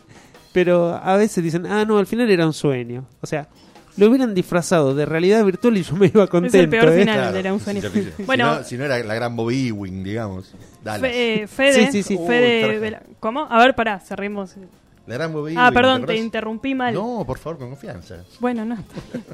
Pero 0.57 0.99
a 1.03 1.19
veces 1.19 1.45
dicen, 1.45 1.66
ah, 1.66 1.85
no, 1.85 1.99
al 1.99 2.07
final 2.07 2.31
era 2.31 2.47
un 2.47 2.55
sueño. 2.55 3.05
O 3.21 3.27
sea, 3.27 3.47
lo 3.99 4.09
hubieran 4.09 4.33
disfrazado 4.35 4.95
de 4.95 5.05
realidad 5.05 5.45
virtual 5.45 5.77
y 5.77 5.83
yo 5.83 5.95
me 5.97 6.07
iba 6.07 6.27
contento. 6.29 6.57
es 6.57 6.62
el 6.64 6.71
peor 6.71 6.88
eh. 6.88 7.01
final, 7.01 7.19
Claro, 7.19 7.37
era 7.37 7.53
un 7.53 7.61
sueño. 7.61 7.83
ficción. 7.83 8.14
bueno, 8.27 8.55
si, 8.55 8.59
no, 8.61 8.64
si 8.64 8.77
no 8.79 8.85
era 8.87 8.99
la 9.01 9.14
gran 9.14 9.37
Bobby 9.37 9.69
Ewing, 9.69 10.03
digamos. 10.03 10.55
Dallas. 10.83 11.03
Fe- 11.03 11.42
eh, 11.42 11.47
Fede, 11.47 11.73
Sí, 11.75 11.92
sí, 11.92 12.03
sí. 12.03 12.19
Fede 12.27 12.81
Uy, 12.81 12.97
¿Cómo? 13.21 13.47
A 13.51 13.59
ver, 13.59 13.75
pará, 13.75 14.01
cerremos. 14.01 14.55
La 15.07 15.16
gran 15.16 15.31
Bobby 15.35 15.53
Ah, 15.59 15.66
Ewing, 15.66 15.75
perdón, 15.75 16.07
¿te 16.07 16.16
interrumpí 16.16 16.75
mal. 16.75 16.95
No, 16.95 17.23
por 17.27 17.37
favor, 17.37 17.59
con 17.59 17.69
confianza. 17.69 18.25
Bueno, 18.40 18.64
no. 18.64 18.79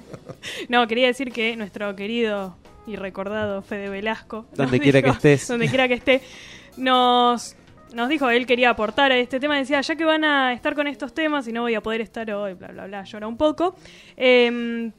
no, 0.69 0.89
quería 0.89 1.07
decir 1.07 1.31
que 1.31 1.55
nuestro 1.57 1.95
querido 1.95 2.57
y 2.89 2.97
recordado 2.97 3.63
Fede 3.63 3.89
Velasco. 3.89 4.47
Donde 4.57 4.81
quiera 4.81 5.01
que 5.01 5.11
estés. 5.11 5.47
Donde 5.47 5.69
quiera 5.69 5.87
que 5.87 5.95
esté. 5.95 6.21
Nos, 6.77 7.55
nos 7.95 8.09
dijo, 8.09 8.31
él 8.31 8.47
quería 8.47 8.71
aportar 8.71 9.13
a 9.13 9.17
este 9.19 9.39
tema. 9.41 9.57
Decía, 9.57 9.81
ya 9.81 9.97
que 9.97 10.05
van 10.05 10.25
a 10.25 10.53
estar 10.53 10.75
con 10.75 10.87
estos 10.87 11.13
temas 11.15 11.47
y 11.49 11.53
no 11.53 11.63
voy 11.63 11.75
a 11.75 11.81
poder 11.81 12.01
estar 12.01 12.31
hoy, 12.31 12.55
bla, 12.55 12.69
bla, 12.69 12.87
bla, 12.87 13.05
llora 13.05 13.27
un 13.27 13.37
poco. 13.37 13.75
Eh, 14.17 14.91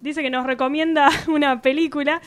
dice 0.00 0.22
que 0.22 0.30
nos 0.30 0.46
recomienda 0.46 1.08
una 1.28 1.60
película 1.62 2.20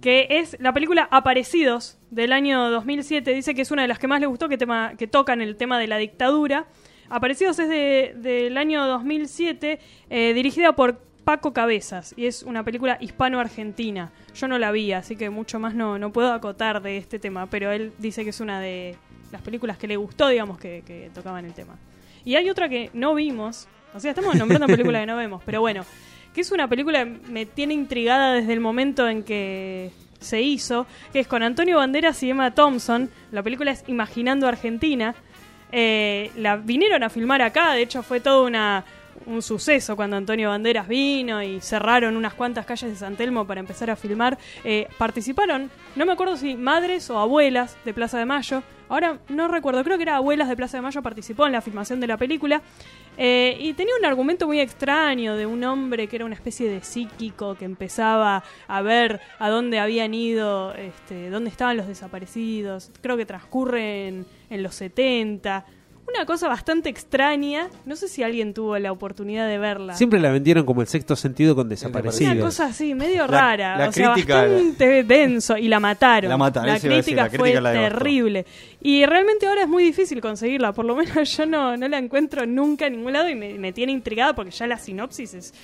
que 0.00 0.26
es 0.30 0.56
la 0.60 0.72
película 0.72 1.08
Aparecidos 1.10 1.98
del 2.10 2.32
año 2.32 2.70
2007. 2.70 3.32
Dice 3.34 3.54
que 3.54 3.62
es 3.62 3.70
una 3.70 3.82
de 3.82 3.88
las 3.88 3.98
que 3.98 4.06
más 4.06 4.20
le 4.20 4.26
gustó, 4.26 4.48
que, 4.48 4.58
tema, 4.58 4.92
que 4.96 5.06
tocan 5.06 5.40
el 5.40 5.56
tema 5.56 5.78
de 5.78 5.86
la 5.86 5.96
dictadura. 5.96 6.66
Aparecidos 7.08 7.58
es 7.58 7.68
de- 7.68 8.14
del 8.16 8.58
año 8.58 8.86
2007, 8.86 9.78
eh, 10.10 10.32
dirigida 10.34 10.74
por 10.76 11.00
Paco 11.24 11.52
Cabezas, 11.52 12.14
y 12.16 12.26
es 12.26 12.42
una 12.44 12.62
película 12.62 12.98
hispano-argentina. 13.00 14.12
Yo 14.34 14.46
no 14.48 14.58
la 14.58 14.70
vi, 14.70 14.92
así 14.92 15.16
que 15.16 15.28
mucho 15.30 15.58
más 15.58 15.74
no, 15.74 15.98
no 15.98 16.12
puedo 16.12 16.32
acotar 16.32 16.82
de 16.82 16.98
este 16.98 17.18
tema, 17.18 17.46
pero 17.46 17.72
él 17.72 17.92
dice 17.98 18.22
que 18.22 18.30
es 18.30 18.40
una 18.40 18.60
de 18.60 18.96
las 19.32 19.42
películas 19.42 19.78
que 19.78 19.86
le 19.86 19.96
gustó, 19.96 20.28
digamos, 20.28 20.58
que, 20.58 21.10
tocaban 21.14 21.44
el 21.44 21.54
tema. 21.54 21.76
Y 22.24 22.34
hay 22.34 22.50
otra 22.50 22.68
que 22.68 22.90
no 22.92 23.14
vimos, 23.14 23.68
o 23.94 24.00
sea, 24.00 24.10
estamos 24.10 24.34
nombrando 24.34 24.66
películas 24.66 25.02
que 25.02 25.06
no 25.06 25.16
vemos, 25.16 25.42
pero 25.44 25.60
bueno, 25.60 25.84
que 26.34 26.40
es 26.40 26.50
una 26.50 26.68
película 26.68 27.04
que 27.04 27.10
me 27.28 27.46
tiene 27.46 27.74
intrigada 27.74 28.34
desde 28.34 28.52
el 28.52 28.60
momento 28.60 29.08
en 29.08 29.22
que 29.22 29.90
se 30.20 30.42
hizo, 30.42 30.86
que 31.12 31.20
es 31.20 31.26
con 31.26 31.42
Antonio 31.42 31.76
Banderas 31.76 32.22
y 32.22 32.30
Emma 32.30 32.52
Thompson. 32.52 33.10
La 33.30 33.42
película 33.42 33.70
es 33.70 33.84
Imaginando 33.86 34.48
Argentina. 34.48 35.14
Eh, 35.72 36.30
la 36.36 36.56
vinieron 36.56 37.02
a 37.02 37.10
filmar 37.10 37.42
acá, 37.42 37.72
de 37.72 37.82
hecho 37.82 38.02
fue 38.02 38.20
todo 38.20 38.46
una, 38.46 38.84
un 39.26 39.42
suceso 39.42 39.96
cuando 39.96 40.16
Antonio 40.16 40.50
Banderas 40.50 40.88
vino 40.88 41.42
y 41.42 41.60
cerraron 41.60 42.16
unas 42.16 42.34
cuantas 42.34 42.66
calles 42.66 42.90
de 42.90 42.96
San 42.96 43.16
Telmo 43.16 43.46
para 43.46 43.60
empezar 43.60 43.90
a 43.90 43.96
filmar. 43.96 44.38
Eh, 44.64 44.88
participaron, 44.98 45.70
no 45.94 46.06
me 46.06 46.12
acuerdo 46.12 46.36
si 46.36 46.56
madres 46.56 47.08
o 47.10 47.18
abuelas 47.18 47.76
de 47.84 47.94
Plaza 47.94 48.18
de 48.18 48.26
Mayo. 48.26 48.62
Ahora 48.88 49.18
no 49.28 49.48
recuerdo, 49.48 49.82
creo 49.82 49.96
que 49.96 50.04
era 50.04 50.16
abuelas 50.16 50.48
de 50.48 50.56
Plaza 50.56 50.76
de 50.76 50.82
Mayo 50.82 51.02
participó 51.02 51.46
en 51.46 51.52
la 51.52 51.60
filmación 51.60 51.98
de 51.98 52.06
la 52.06 52.16
película. 52.16 52.62
Eh, 53.18 53.56
y 53.58 53.72
tenía 53.72 53.94
un 53.98 54.04
argumento 54.04 54.46
muy 54.46 54.60
extraño 54.60 55.36
de 55.36 55.46
un 55.46 55.64
hombre 55.64 56.06
que 56.06 56.16
era 56.16 56.24
una 56.24 56.34
especie 56.34 56.68
de 56.68 56.82
psíquico 56.82 57.54
que 57.54 57.64
empezaba 57.64 58.44
a 58.68 58.82
ver 58.82 59.20
a 59.38 59.48
dónde 59.48 59.78
habían 59.78 60.12
ido, 60.14 60.74
este, 60.74 61.30
dónde 61.30 61.50
estaban 61.50 61.76
los 61.76 61.88
desaparecidos. 61.88 62.90
Creo 63.00 63.16
que 63.16 63.26
transcurre 63.26 64.08
en, 64.08 64.26
en 64.50 64.62
los 64.62 64.74
70. 64.74 65.64
Una 66.08 66.24
cosa 66.24 66.48
bastante 66.48 66.88
extraña. 66.88 67.68
No 67.84 67.96
sé 67.96 68.08
si 68.08 68.22
alguien 68.22 68.54
tuvo 68.54 68.78
la 68.78 68.90
oportunidad 68.92 69.46
de 69.48 69.58
verla. 69.58 69.94
Siempre 69.96 70.18
la 70.20 70.30
vendieron 70.30 70.64
como 70.64 70.80
el 70.80 70.86
sexto 70.86 71.14
sentido 71.16 71.54
con 71.54 71.68
desaparecidos. 71.68 72.32
Una 72.34 72.42
cosa 72.44 72.66
así, 72.66 72.94
medio 72.94 73.26
La- 73.26 73.40
rara. 73.40 73.76
la 73.76 73.88
o 73.88 73.92
sea, 73.92 74.12
crítica- 74.12 74.42
bastante 74.46 75.04
denso. 75.04 75.58
Y 75.58 75.68
la 75.68 75.80
mataron. 75.80 76.30
La 76.30 76.36
mataron, 76.38 76.70
La 76.72 76.80
crítica 76.80 77.24
la 77.24 77.28
fue 77.30 77.38
crítica 77.38 77.60
la 77.60 77.70
devastó. 77.72 77.98
terrible. 77.98 78.46
Y 78.80 79.04
realmente 79.04 79.46
ahora 79.46 79.62
es 79.62 79.68
muy 79.68 79.82
difícil 79.84 80.20
conseguirla. 80.20 80.72
Por 80.72 80.84
lo 80.84 80.94
menos 80.96 81.36
yo 81.36 81.44
no, 81.44 81.76
no 81.76 81.88
la 81.88 81.98
encuentro 81.98 82.46
nunca 82.46 82.86
en 82.86 82.94
ningún 82.96 83.12
lado 83.12 83.28
y 83.28 83.34
me, 83.34 83.54
me 83.58 83.72
tiene 83.72 83.92
intrigada 83.92 84.34
porque 84.34 84.52
ya 84.52 84.66
la 84.66 84.78
sinopsis 84.78 85.34
es 85.34 85.54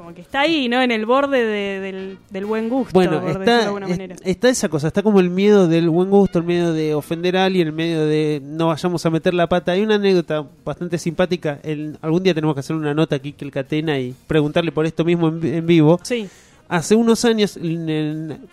como 0.00 0.14
que 0.14 0.22
está 0.22 0.40
ahí, 0.40 0.68
¿no? 0.68 0.80
En 0.80 0.90
el 0.90 1.04
borde 1.04 1.44
de- 1.44 1.80
del, 1.80 2.18
del 2.30 2.46
buen 2.46 2.68
gusto, 2.68 2.92
Bueno, 2.94 3.20
por 3.20 3.22
decirlo 3.28 3.44
de 3.44 3.52
está, 3.52 3.64
alguna 3.66 3.86
manera. 3.88 4.16
está 4.24 4.48
esa 4.48 4.68
cosa, 4.68 4.86
está 4.86 5.02
como 5.02 5.20
el 5.20 5.28
miedo 5.30 5.68
del 5.68 5.90
buen 5.90 6.08
gusto, 6.08 6.38
el 6.38 6.44
miedo 6.44 6.72
de 6.72 6.94
ofender 6.94 7.36
a 7.36 7.44
alguien, 7.44 7.68
el 7.68 7.72
miedo 7.74 8.06
de 8.06 8.40
no 8.42 8.68
vayamos 8.68 9.04
a 9.04 9.10
meter 9.10 9.34
la 9.34 9.46
pata. 9.48 9.72
Hay 9.72 9.82
una 9.82 9.96
anécdota 9.96 10.44
bastante 10.64 10.96
simpática. 10.98 11.60
El- 11.62 11.98
algún 12.00 12.22
día 12.22 12.32
tenemos 12.34 12.54
que 12.54 12.60
hacer 12.60 12.74
una 12.76 12.94
nota 12.94 13.16
aquí 13.16 13.32
que 13.32 13.44
el 13.44 13.50
Catena 13.50 13.98
y 13.98 14.14
preguntarle 14.26 14.72
por 14.72 14.86
esto 14.86 15.04
mismo 15.04 15.28
en, 15.28 15.40
vi- 15.40 15.50
en 15.56 15.66
vivo. 15.66 16.00
Sí. 16.02 16.26
Hace 16.68 16.94
unos 16.94 17.24
años, 17.24 17.58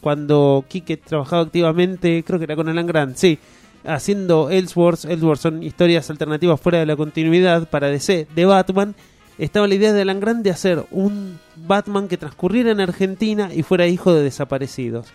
cuando 0.01 0.65
Quique 0.67 0.97
trabajaba 0.97 1.43
activamente, 1.43 2.23
creo 2.25 2.39
que 2.39 2.45
era 2.45 2.55
con 2.55 2.67
Alan 2.69 2.87
Grant, 2.87 3.15
sí, 3.15 3.37
haciendo 3.85 4.49
Ellsworth, 4.49 5.05
Ellsworth 5.05 5.39
son 5.39 5.63
historias 5.63 6.09
alternativas 6.09 6.59
fuera 6.59 6.79
de 6.79 6.85
la 6.85 6.95
continuidad 6.95 7.69
para 7.69 7.87
DC 7.89 8.27
de 8.35 8.45
Batman, 8.45 8.95
estaba 9.37 9.67
la 9.67 9.75
idea 9.75 9.93
de 9.93 10.01
Alan 10.01 10.19
Grant 10.19 10.43
de 10.43 10.49
hacer 10.49 10.85
un 10.91 11.39
Batman 11.55 12.07
que 12.07 12.17
transcurriera 12.17 12.71
en 12.71 12.79
Argentina 12.79 13.53
y 13.53 13.63
fuera 13.63 13.87
hijo 13.87 14.13
de 14.13 14.23
desaparecidos. 14.23 15.07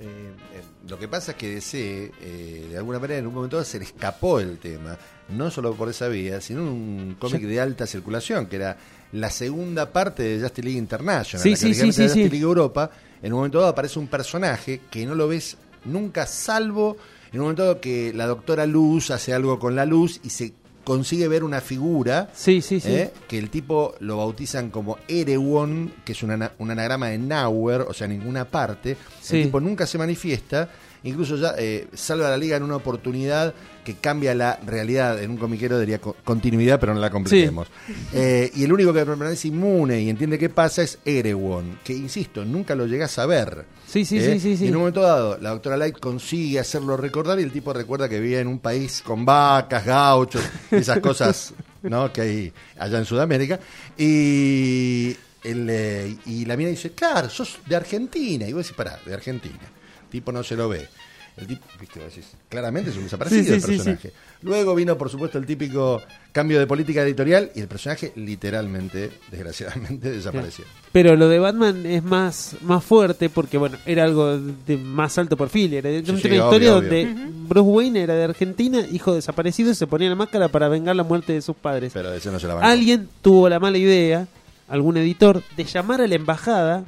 Eh, 0.00 0.04
eh, 0.04 0.62
lo 0.88 0.98
que 0.98 1.08
pasa 1.08 1.32
es 1.32 1.36
que 1.36 1.54
DC, 1.54 2.12
eh, 2.20 2.66
de 2.70 2.76
alguna 2.76 2.98
manera, 2.98 3.18
en 3.18 3.26
un 3.26 3.34
momento 3.34 3.56
dado 3.56 3.64
se 3.64 3.78
le 3.78 3.84
escapó 3.84 4.40
el 4.40 4.58
tema. 4.58 4.96
No 5.28 5.50
solo 5.50 5.74
por 5.74 5.88
esa 5.88 6.08
vía, 6.08 6.40
sino 6.40 6.62
un 6.62 7.16
cómic 7.18 7.42
de 7.42 7.60
alta 7.60 7.86
circulación, 7.86 8.46
que 8.46 8.56
era 8.56 8.76
la 9.12 9.30
segunda 9.30 9.90
parte 9.90 10.22
de 10.22 10.40
Justice 10.40 10.62
League 10.62 10.78
International. 10.78 11.42
Sí, 11.42 11.50
la 11.50 11.56
sí, 11.56 11.74
sí, 11.74 11.92
sí, 11.92 12.02
Justice. 12.02 12.16
League 12.16 12.38
Europa. 12.38 12.90
En 13.22 13.32
un 13.32 13.38
momento 13.38 13.58
dado 13.58 13.70
aparece 13.70 13.98
un 13.98 14.08
personaje 14.08 14.80
que 14.90 15.06
no 15.06 15.14
lo 15.14 15.28
ves 15.28 15.56
nunca, 15.84 16.26
salvo 16.26 16.96
en 17.32 17.40
un 17.40 17.44
momento 17.44 17.62
dado 17.62 17.80
que 17.80 18.12
la 18.12 18.26
doctora 18.26 18.66
Luz 18.66 19.10
hace 19.10 19.32
algo 19.32 19.58
con 19.58 19.74
la 19.74 19.86
luz 19.86 20.20
y 20.22 20.28
se 20.28 20.52
consigue 20.84 21.28
ver 21.28 21.44
una 21.44 21.60
figura 21.60 22.30
Sí, 22.34 22.60
sí, 22.62 22.80
sí. 22.80 22.92
¿eh? 22.92 23.12
que 23.28 23.38
el 23.38 23.50
tipo 23.50 23.94
lo 24.00 24.16
bautizan 24.18 24.70
como 24.70 24.98
Erewhon, 25.08 25.92
que 26.04 26.12
es 26.12 26.22
un, 26.22 26.32
ana- 26.32 26.52
un 26.58 26.70
anagrama 26.70 27.08
de 27.08 27.18
nowhere, 27.18 27.84
o 27.84 27.92
sea, 27.92 28.06
ninguna 28.08 28.44
parte. 28.44 28.96
El 29.36 29.44
tipo 29.44 29.60
nunca 29.60 29.86
se 29.86 29.98
manifiesta, 29.98 30.68
incluso 31.04 31.36
ya 31.36 31.54
eh, 31.58 31.88
salva 31.94 32.26
a 32.26 32.30
la 32.30 32.36
liga 32.36 32.56
en 32.56 32.62
una 32.64 32.76
oportunidad 32.76 33.54
que 33.84 33.94
cambia 33.96 34.34
la 34.34 34.58
realidad. 34.64 35.22
En 35.22 35.30
un 35.32 35.36
comiquero 35.36 35.78
diría 35.78 36.00
co- 36.00 36.16
continuidad, 36.24 36.78
pero 36.80 36.94
no 36.94 37.00
la 37.00 37.10
completemos. 37.10 37.68
Eh, 38.12 38.50
y 38.54 38.64
el 38.64 38.72
único 38.72 38.92
que 38.92 39.04
permanece 39.04 39.48
inmune 39.48 40.00
y 40.00 40.08
entiende 40.08 40.38
qué 40.38 40.48
pasa 40.48 40.82
es 40.82 40.98
Erewhon, 41.04 41.78
que 41.84 41.92
insisto, 41.92 42.44
nunca 42.44 42.74
lo 42.74 42.86
llegás 42.86 43.18
a 43.18 43.26
ver. 43.26 43.64
Sí, 43.86 44.04
sí, 44.04 44.18
¿eh? 44.18 44.34
sí, 44.34 44.40
sí, 44.40 44.56
sí. 44.56 44.64
Y 44.64 44.68
en 44.68 44.74
un 44.76 44.80
momento 44.80 45.02
dado, 45.02 45.36
la 45.38 45.50
doctora 45.50 45.76
Light 45.76 45.98
consigue 45.98 46.58
hacerlo 46.58 46.96
recordar 46.96 47.38
y 47.40 47.42
el 47.42 47.52
tipo 47.52 47.72
recuerda 47.72 48.08
que 48.08 48.18
vivía 48.20 48.40
en 48.40 48.46
un 48.48 48.58
país 48.58 49.02
con 49.04 49.24
vacas, 49.26 49.84
gauchos, 49.84 50.42
esas 50.70 50.98
cosas 51.00 51.52
¿no? 51.82 52.10
que 52.12 52.20
hay 52.22 52.52
allá 52.78 52.98
en 52.98 53.04
Sudamérica. 53.04 53.60
Y, 53.98 55.16
el, 55.44 55.66
eh, 55.70 56.16
y 56.26 56.44
la 56.44 56.56
mina 56.56 56.70
dice, 56.70 56.92
claro, 56.92 57.28
sos 57.28 57.58
de 57.66 57.76
Argentina. 57.76 58.46
Y 58.48 58.52
vos 58.52 58.62
decís, 58.64 58.76
pará, 58.76 58.98
de 59.04 59.12
Argentina. 59.14 59.58
El 60.04 60.08
tipo 60.08 60.30
no 60.32 60.42
se 60.42 60.56
lo 60.56 60.68
ve. 60.68 60.88
El 61.34 61.46
tipo, 61.46 61.64
viste, 61.80 61.98
decís, 62.00 62.26
claramente 62.50 62.90
es 62.90 62.96
un 62.96 63.04
desaparecido 63.04 63.42
Sí, 63.42 63.48
sí, 63.48 63.54
el 63.54 63.60
sí, 63.62 63.66
personaje. 63.68 64.12
Luego 64.42 64.74
vino, 64.74 64.98
por 64.98 65.08
supuesto, 65.08 65.38
el 65.38 65.46
típico 65.46 66.02
cambio 66.30 66.58
de 66.58 66.66
política 66.66 67.02
editorial 67.02 67.50
y 67.54 67.60
el 67.60 67.68
personaje 67.68 68.12
literalmente, 68.16 69.10
desgraciadamente, 69.30 70.10
desapareció. 70.12 70.66
Pero 70.92 71.16
lo 71.16 71.28
de 71.30 71.38
Batman 71.38 71.86
es 71.86 72.02
más, 72.02 72.56
más 72.60 72.84
fuerte 72.84 73.30
porque, 73.30 73.56
bueno, 73.56 73.78
era 73.86 74.04
algo 74.04 74.36
de 74.38 74.76
más 74.76 75.16
alto 75.16 75.36
perfil. 75.38 75.72
Era 75.72 75.88
de 75.88 76.04
Sí, 76.04 76.10
una 76.10 76.20
sí, 76.20 76.28
historia 76.28 76.48
obvio, 76.48 76.72
donde 76.74 77.02
obvio. 77.04 77.26
Bruce 77.48 77.70
Wayne 77.70 78.02
era 78.02 78.14
de 78.14 78.24
Argentina, 78.24 78.80
hijo 78.92 79.14
desaparecido, 79.14 79.70
y 79.70 79.74
se 79.74 79.86
ponía 79.86 80.10
la 80.10 80.16
máscara 80.16 80.48
para 80.48 80.68
vengar 80.68 80.96
la 80.96 81.04
muerte 81.04 81.32
de 81.32 81.40
sus 81.40 81.56
padres. 81.56 81.92
Pero 81.94 82.12
ese 82.12 82.30
no 82.30 82.38
se 82.38 82.46
la. 82.46 82.58
Alguien 82.58 83.08
tuvo 83.22 83.48
la 83.48 83.58
mala 83.58 83.78
idea, 83.78 84.26
algún 84.68 84.98
editor, 84.98 85.42
de 85.56 85.64
llamar 85.64 86.02
a 86.02 86.06
la 86.06 86.14
embajada 86.14 86.84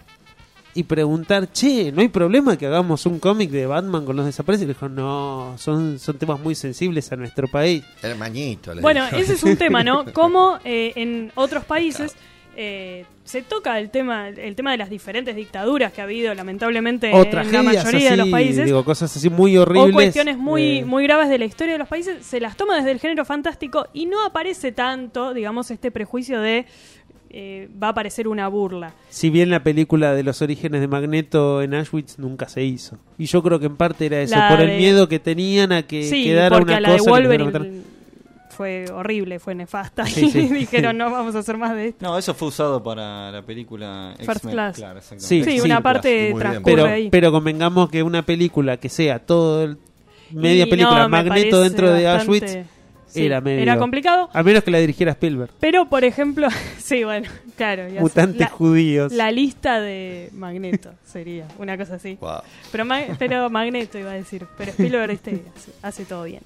y 0.75 0.83
preguntar, 0.85 1.51
che, 1.53 1.93
¿no 1.93 2.01
hay 2.01 2.09
problema 2.09 2.57
que 2.57 2.67
hagamos 2.67 3.07
un 3.07 3.19
cómic 3.19 3.51
de 3.51 3.67
Batman 3.67 4.05
con 4.05 4.17
los 4.17 4.27
desaparecidos? 4.27 4.65
Y 4.65 4.69
le 4.69 4.75
dijo, 4.75 4.89
no, 4.89 5.55
son, 5.57 5.99
son 5.99 6.19
temas 6.19 6.41
muy 6.41 6.55
sensibles 6.55 7.11
a 7.13 7.17
nuestro 7.17 7.47
país. 7.49 7.85
El 8.03 8.17
mañito. 8.17 8.75
le 8.75 8.83
Bueno, 8.83 9.05
dijo. 9.05 9.17
ese 9.17 9.35
es 9.35 9.43
un 9.45 9.57
tema, 9.57 9.85
¿no? 9.85 10.05
Como 10.13 10.59
eh, 10.65 10.93
en 10.97 11.31
otros 11.37 11.65
países 11.65 12.17
eh, 12.57 13.05
se 13.25 13.43
toca 13.43 13.81
el 13.81 13.91
tema 13.91 14.29
el 14.29 14.55
tema 14.55 14.71
de 14.71 14.77
las 14.77 14.89
diferentes 14.89 15.35
dictaduras 15.35 15.93
que 15.93 16.01
ha 16.01 16.05
habido 16.05 16.33
lamentablemente 16.35 17.11
O 17.13 17.25
en 17.25 17.53
la 17.53 17.63
mayoría 17.65 18.11
de 18.13 18.17
los 18.17 18.25
así, 18.27 18.31
países. 18.31 18.65
digo, 18.65 18.85
cosas 18.85 19.17
así 19.17 19.29
muy 19.29 19.57
horribles. 19.57 19.91
o 19.91 19.93
cuestiones 19.93 20.39
muy, 20.39 20.79
eh, 20.79 20.85
muy 20.85 21.03
graves 21.05 21.29
de 21.31 21.39
la 21.39 21.47
historia 21.47 21.73
de 21.73 21.79
los 21.81 21.89
países, 21.89 22.25
se 22.25 22.39
las 22.39 22.57
toma 22.57 22.77
desde 22.77 22.93
el 22.93 23.01
género 23.01 23.25
fantástico 23.25 23.89
y 23.93 24.07
no 24.07 24.25
aparece 24.25 24.71
tanto, 24.71 25.35
digamos, 25.35 25.71
este 25.73 25.91
prejuicio 25.91 26.41
de 26.41 26.67
eh, 27.37 27.69
va 27.83 27.89
a 27.89 27.91
aparecer 27.91 28.29
una 28.29 28.47
burla. 28.47 28.93
Si 29.11 29.29
bien 29.29 29.51
la 29.51 29.63
película 29.65 30.15
de 30.15 30.23
los 30.23 30.41
orígenes 30.41 30.81
de 30.81 30.87
Magneto 30.87 31.63
en 31.63 31.75
Auschwitz 31.75 32.19
nunca 32.19 32.49
se 32.49 32.63
hizo. 32.63 32.97
Y 33.19 33.27
yo 33.27 33.43
creo 33.43 33.59
que 33.59 33.67
en 33.67 33.77
parte 33.77 34.07
era 34.07 34.21
eso, 34.21 34.37
La 34.37 34.51
por 34.51 34.61
el 34.61 34.69
de- 34.69 34.77
miedo 34.79 35.09
que 35.09 35.19
tenían 35.19 35.73
a 35.73 35.83
que 35.83 36.05
sí, 36.05 36.23
quedara 36.25 36.57
porque 36.57 36.71
una 36.73 36.77
a 36.79 36.81
la 36.81 36.93
de 36.93 36.99
cosa 36.99 37.11
Wolverine 37.11 37.45
matar. 37.51 37.67
fue 38.51 38.85
horrible, 38.93 39.41
fue 39.41 39.55
nefasta 39.57 40.07
Sí, 40.07 40.27
y 40.35 40.41
dijeron 40.61 40.97
no 40.97 41.11
vamos 41.11 41.35
a 41.35 41.41
hacer 41.41 41.57
más 41.59 41.75
de 41.75 41.89
esto. 41.89 42.07
No, 42.07 42.17
eso 42.17 42.35
fue 42.35 42.49
usado 42.49 42.83
para 42.83 43.33
la 43.33 43.43
película 43.43 44.15
First. 44.25 44.47
Class. 44.51 44.77
Claro. 44.77 45.01
Sí, 45.17 45.43
Sí, 45.43 45.61
una 45.61 45.81
parte 45.83 46.33
transcurre 46.39 46.77
Pero, 46.77 46.87
ahí. 46.87 47.09
pero 47.11 47.33
convengamos 47.33 47.91
que 47.91 48.03
una 48.05 48.23
película 48.23 48.77
que 48.77 48.89
sea 48.89 49.19
todo 49.19 49.65
el- 49.65 49.77
media 50.31 50.67
Y 50.67 50.71
película 50.71 51.03
no, 51.05 51.09
Magneto 51.09 51.61
dentro 51.61 51.91
de 51.91 52.05
bastante- 52.05 52.33
Auschwitz 52.47 52.67
sí, 53.15 53.27
era 53.27 53.41
medio 53.41 53.61
era 53.63 53.79
complicado. 53.79 54.29
A 54.33 54.43
menos 54.43 54.63
que 54.65 54.71
la 54.71 54.79
dirigiera 54.79 55.13
Spielberg. 55.13 55.53
Pero, 55.61 55.89
por 55.89 56.05
ejemplo, 56.05 56.49
sí, 56.79 57.05
bueno, 57.05 57.29
claro. 57.57 57.89
ya 57.89 57.95
sé. 57.95 58.01
Mutantes 58.01 58.41
la, 58.41 58.49
judíos. 58.49 59.13
La 59.13 59.31
lista 59.31 59.81
de 59.81 60.31
Magneto 60.33 60.93
sería 61.05 61.47
una 61.59 61.77
cosa 61.79 61.95
así. 61.95 62.17
Wow. 62.21 62.41
Pero, 62.73 62.85
Ma- 62.85 63.03
pero 63.19 63.49
Magneto 63.51 63.99
iba 63.99 64.11
a 64.11 64.15
decir. 64.15 64.47
Pero 64.59 64.71
Spielberg 64.73 65.13
este, 65.13 65.43
hace, 65.57 65.73
hace 65.83 66.05
todo 66.05 66.25
bien. 66.25 66.43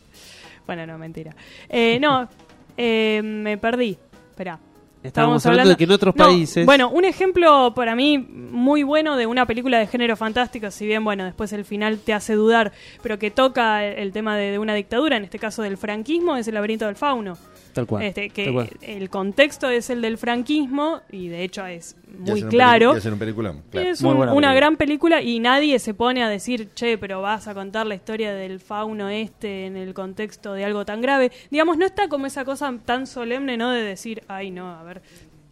Bueno, 0.66 0.86
no, 0.86 0.98
mentira. 0.98 1.34
Eh, 1.68 1.98
no, 2.00 2.28
eh, 2.76 3.20
me 3.22 3.56
perdí. 3.58 3.98
Espera. 4.30 4.58
Estábamos 5.02 5.46
hablando 5.46 5.70
de 5.70 5.76
que 5.76 5.84
en 5.84 5.90
otros 5.92 6.16
No, 6.16 6.24
países- 6.26 6.66
Bueno, 6.66 6.90
un 6.90 7.04
ejemplo 7.04 7.72
para 7.74 7.94
mí 7.94 8.18
muy 8.18 8.82
bueno 8.82 9.16
de 9.16 9.26
una 9.26 9.46
película 9.46 9.78
de 9.78 9.86
género 9.86 10.16
fantástico, 10.16 10.70
si 10.70 10.86
bien, 10.86 11.04
bueno, 11.04 11.24
después 11.24 11.52
el 11.52 11.64
final 11.64 11.98
te 11.98 12.12
hace 12.12 12.34
dudar, 12.34 12.72
pero 13.02 13.18
que 13.18 13.30
toca 13.30 13.84
el, 13.84 13.98
el 13.98 14.12
tema 14.12 14.36
de, 14.36 14.50
de 14.50 14.58
una 14.58 14.74
dictadura, 14.74 15.16
en 15.16 15.24
este 15.24 15.38
caso 15.38 15.62
del 15.62 15.76
franquismo, 15.76 16.36
es 16.36 16.48
El 16.48 16.54
laberinto 16.54 16.86
del 16.86 16.96
fauno. 16.96 17.38
Tal 17.72 17.86
cual. 17.86 18.02
Este, 18.04 18.30
que 18.30 18.44
tal 18.44 18.52
cual. 18.54 18.70
el 18.82 19.10
contexto 19.10 19.68
es 19.70 19.90
el 19.90 20.00
del 20.02 20.18
franquismo 20.18 21.00
y 21.10 21.28
de 21.28 21.44
hecho 21.44 21.64
es 21.66 21.96
muy 22.18 22.42
un 22.42 22.48
claro. 22.48 22.92
un 22.92 23.18
peliculón, 23.18 23.62
claro. 23.70 23.88
es 23.88 24.00
un- 24.00 24.16
una 24.16 24.26
película. 24.26 24.54
gran 24.54 24.76
película 24.76 25.22
y 25.22 25.38
nadie 25.40 25.78
se 25.78 25.94
pone 25.94 26.22
a 26.22 26.28
decir, 26.28 26.68
che, 26.74 26.98
pero 26.98 27.20
vas 27.22 27.46
a 27.48 27.54
contar 27.54 27.86
la 27.86 27.94
historia 27.94 28.32
del 28.34 28.60
fauno 28.60 29.08
este 29.08 29.66
en 29.66 29.76
el 29.76 29.94
contexto 29.94 30.52
de 30.54 30.64
algo 30.64 30.84
tan 30.84 31.00
grave. 31.00 31.30
Digamos, 31.50 31.76
no 31.76 31.84
está 31.86 32.08
como 32.08 32.26
esa 32.26 32.44
cosa 32.44 32.72
tan 32.84 33.06
solemne, 33.06 33.56
¿no? 33.56 33.70
De 33.70 33.82
decir, 33.82 34.22
ay, 34.28 34.50
no, 34.50 34.70
a 34.70 34.82
ver. 34.82 35.02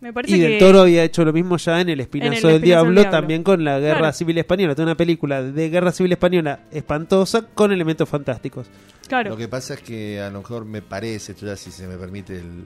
Me 0.00 0.12
parece 0.12 0.36
Y 0.36 0.40
que. 0.40 0.48
Del 0.48 0.58
Toro 0.58 0.80
había 0.80 1.02
hecho 1.04 1.24
lo 1.24 1.32
mismo 1.32 1.56
ya 1.56 1.80
en 1.80 1.88
El 1.88 2.00
Espinazo, 2.00 2.26
En 2.28 2.32
El 2.34 2.42
del, 2.42 2.50
Espinazo 2.50 2.52
del 2.52 2.62
Diablo, 2.62 3.00
Diablo. 3.00 3.10
también 3.10 3.42
con 3.42 3.64
la 3.64 3.78
Guerra 3.78 3.98
Claro. 3.98 4.12
Civil 4.12 4.38
Española. 4.38 4.74
Toda 4.74 4.86
una 4.86 4.94
película 4.96 5.42
de 5.42 5.70
Guerra 5.70 5.92
Civil 5.92 6.12
Española 6.12 6.60
espantosa 6.70 7.46
con 7.54 7.72
elementos 7.72 8.08
fantásticos. 8.08 8.66
Claro. 9.08 9.30
Lo 9.30 9.36
que 9.36 9.48
pasa 9.48 9.74
es 9.74 9.80
que 9.80 10.20
a 10.20 10.30
lo 10.30 10.38
mejor 10.40 10.64
me 10.64 10.82
parece, 10.82 11.32
esto 11.32 11.46
ya 11.46 11.56
si 11.56 11.70
se 11.70 11.86
me 11.86 11.96
permite 11.96 12.36
el- 12.36 12.64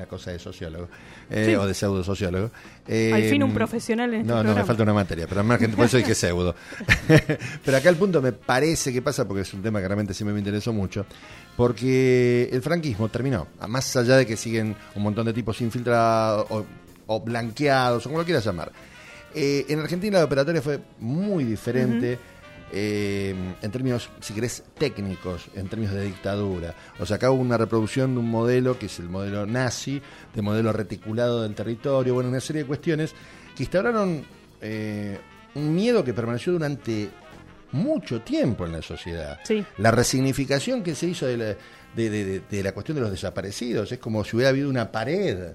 la 0.00 0.06
cosa 0.06 0.30
de 0.30 0.38
sociólogo 0.38 0.88
eh, 1.28 1.44
Sí. 1.46 1.54
o 1.54 1.66
de 1.66 1.74
pseudo 1.74 2.02
sociólogo. 2.02 2.50
Al 2.88 3.22
fin 3.24 3.42
un 3.42 3.52
profesional 3.52 4.14
en 4.14 4.20
este 4.22 4.32
No, 4.32 4.42
no, 4.42 4.54
me 4.54 4.64
falta 4.64 4.82
una 4.82 4.94
materia, 4.94 5.26
pero 5.28 5.44
más 5.44 5.58
que 5.58 5.68
por 5.68 5.84
eso 5.84 5.98
dije 5.98 6.14
pseudo. 6.14 6.54
pero 7.64 7.76
acá 7.76 7.88
el 7.90 7.96
punto 7.96 8.22
me 8.22 8.32
parece 8.32 8.92
que 8.92 9.02
pasa, 9.02 9.28
porque 9.28 9.42
es 9.42 9.52
un 9.52 9.62
tema 9.62 9.80
que 9.80 9.86
realmente 9.88 10.14
siempre 10.14 10.32
me 10.32 10.40
interesó 10.40 10.72
mucho, 10.72 11.04
porque 11.56 12.48
el 12.50 12.62
franquismo 12.62 13.08
terminó. 13.10 13.46
Más 13.68 13.94
allá 13.96 14.16
de 14.16 14.26
que 14.26 14.36
siguen 14.36 14.74
un 14.94 15.02
montón 15.02 15.26
de 15.26 15.32
tipos 15.34 15.60
infiltrados 15.60 16.46
o, 16.50 16.64
o 17.06 17.20
blanqueados, 17.20 18.06
o 18.06 18.08
como 18.08 18.20
lo 18.20 18.24
quieras 18.24 18.44
llamar. 18.44 18.72
Eh, 19.34 19.66
en 19.68 19.78
Argentina 19.80 20.18
la 20.18 20.24
operatoria 20.24 20.62
fue 20.62 20.80
muy 20.98 21.44
diferente. 21.44 22.18
Eh, 22.72 23.34
en 23.62 23.70
términos, 23.70 24.08
si 24.20 24.32
querés, 24.34 24.62
técnicos, 24.78 25.46
en 25.54 25.68
términos 25.68 25.94
de 25.94 26.04
dictadura. 26.04 26.74
O 26.98 27.06
sea, 27.06 27.16
acá 27.16 27.30
hubo 27.30 27.40
una 27.42 27.56
reproducción 27.58 28.14
de 28.14 28.20
un 28.20 28.30
modelo 28.30 28.78
que 28.78 28.86
es 28.86 28.98
el 28.98 29.08
modelo 29.08 29.46
nazi, 29.46 30.00
de 30.34 30.42
modelo 30.42 30.72
reticulado 30.72 31.42
del 31.42 31.54
territorio, 31.54 32.14
bueno, 32.14 32.28
una 32.30 32.40
serie 32.40 32.62
de 32.62 32.68
cuestiones 32.68 33.12
que 33.56 33.62
instauraron 33.64 34.24
eh, 34.60 35.18
un 35.54 35.74
miedo 35.74 36.04
que 36.04 36.14
permaneció 36.14 36.52
durante 36.52 37.08
mucho 37.72 38.20
tiempo 38.22 38.66
en 38.66 38.72
la 38.72 38.82
sociedad. 38.82 39.38
Sí. 39.44 39.64
La 39.78 39.90
resignificación 39.90 40.82
que 40.82 40.94
se 40.94 41.06
hizo 41.06 41.26
de 41.26 41.36
la, 41.36 41.44
de, 41.44 41.56
de- 42.10 42.24
de- 42.24 42.40
de 42.50 42.62
la 42.62 42.72
cuestión 42.72 42.96
de 42.96 43.02
los 43.02 43.10
desaparecidos 43.10 43.90
es 43.92 43.98
como 43.98 44.24
si 44.24 44.36
hubiera 44.36 44.50
habido 44.50 44.68
una 44.68 44.90
pared. 44.90 45.52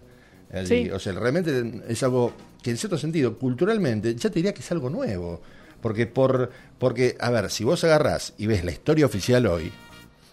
allí. 0.54 0.68
Sí. 0.86 0.90
O 0.92 1.00
sea, 1.00 1.14
realmente 1.14 1.82
es 1.88 2.04
algo 2.04 2.34
que 2.62 2.72
en 2.72 2.78
cierto 2.78 2.98
sentido, 2.98 3.38
culturalmente, 3.38 4.16
ya 4.16 4.30
te 4.30 4.36
diría 4.36 4.54
que 4.54 4.62
es 4.62 4.72
algo 4.72 4.90
nuevo. 4.90 5.42
Porque, 5.86 6.08
por, 6.08 6.52
porque 6.80 7.16
a 7.20 7.30
ver, 7.30 7.52
si 7.52 7.64
vos 7.64 7.84
agarrás 7.84 8.34
y 8.40 8.48
ves 8.48 8.66
la 8.66 8.72
historia 8.72 9.06
oficial 9.06 9.46
hoy, 9.46 9.72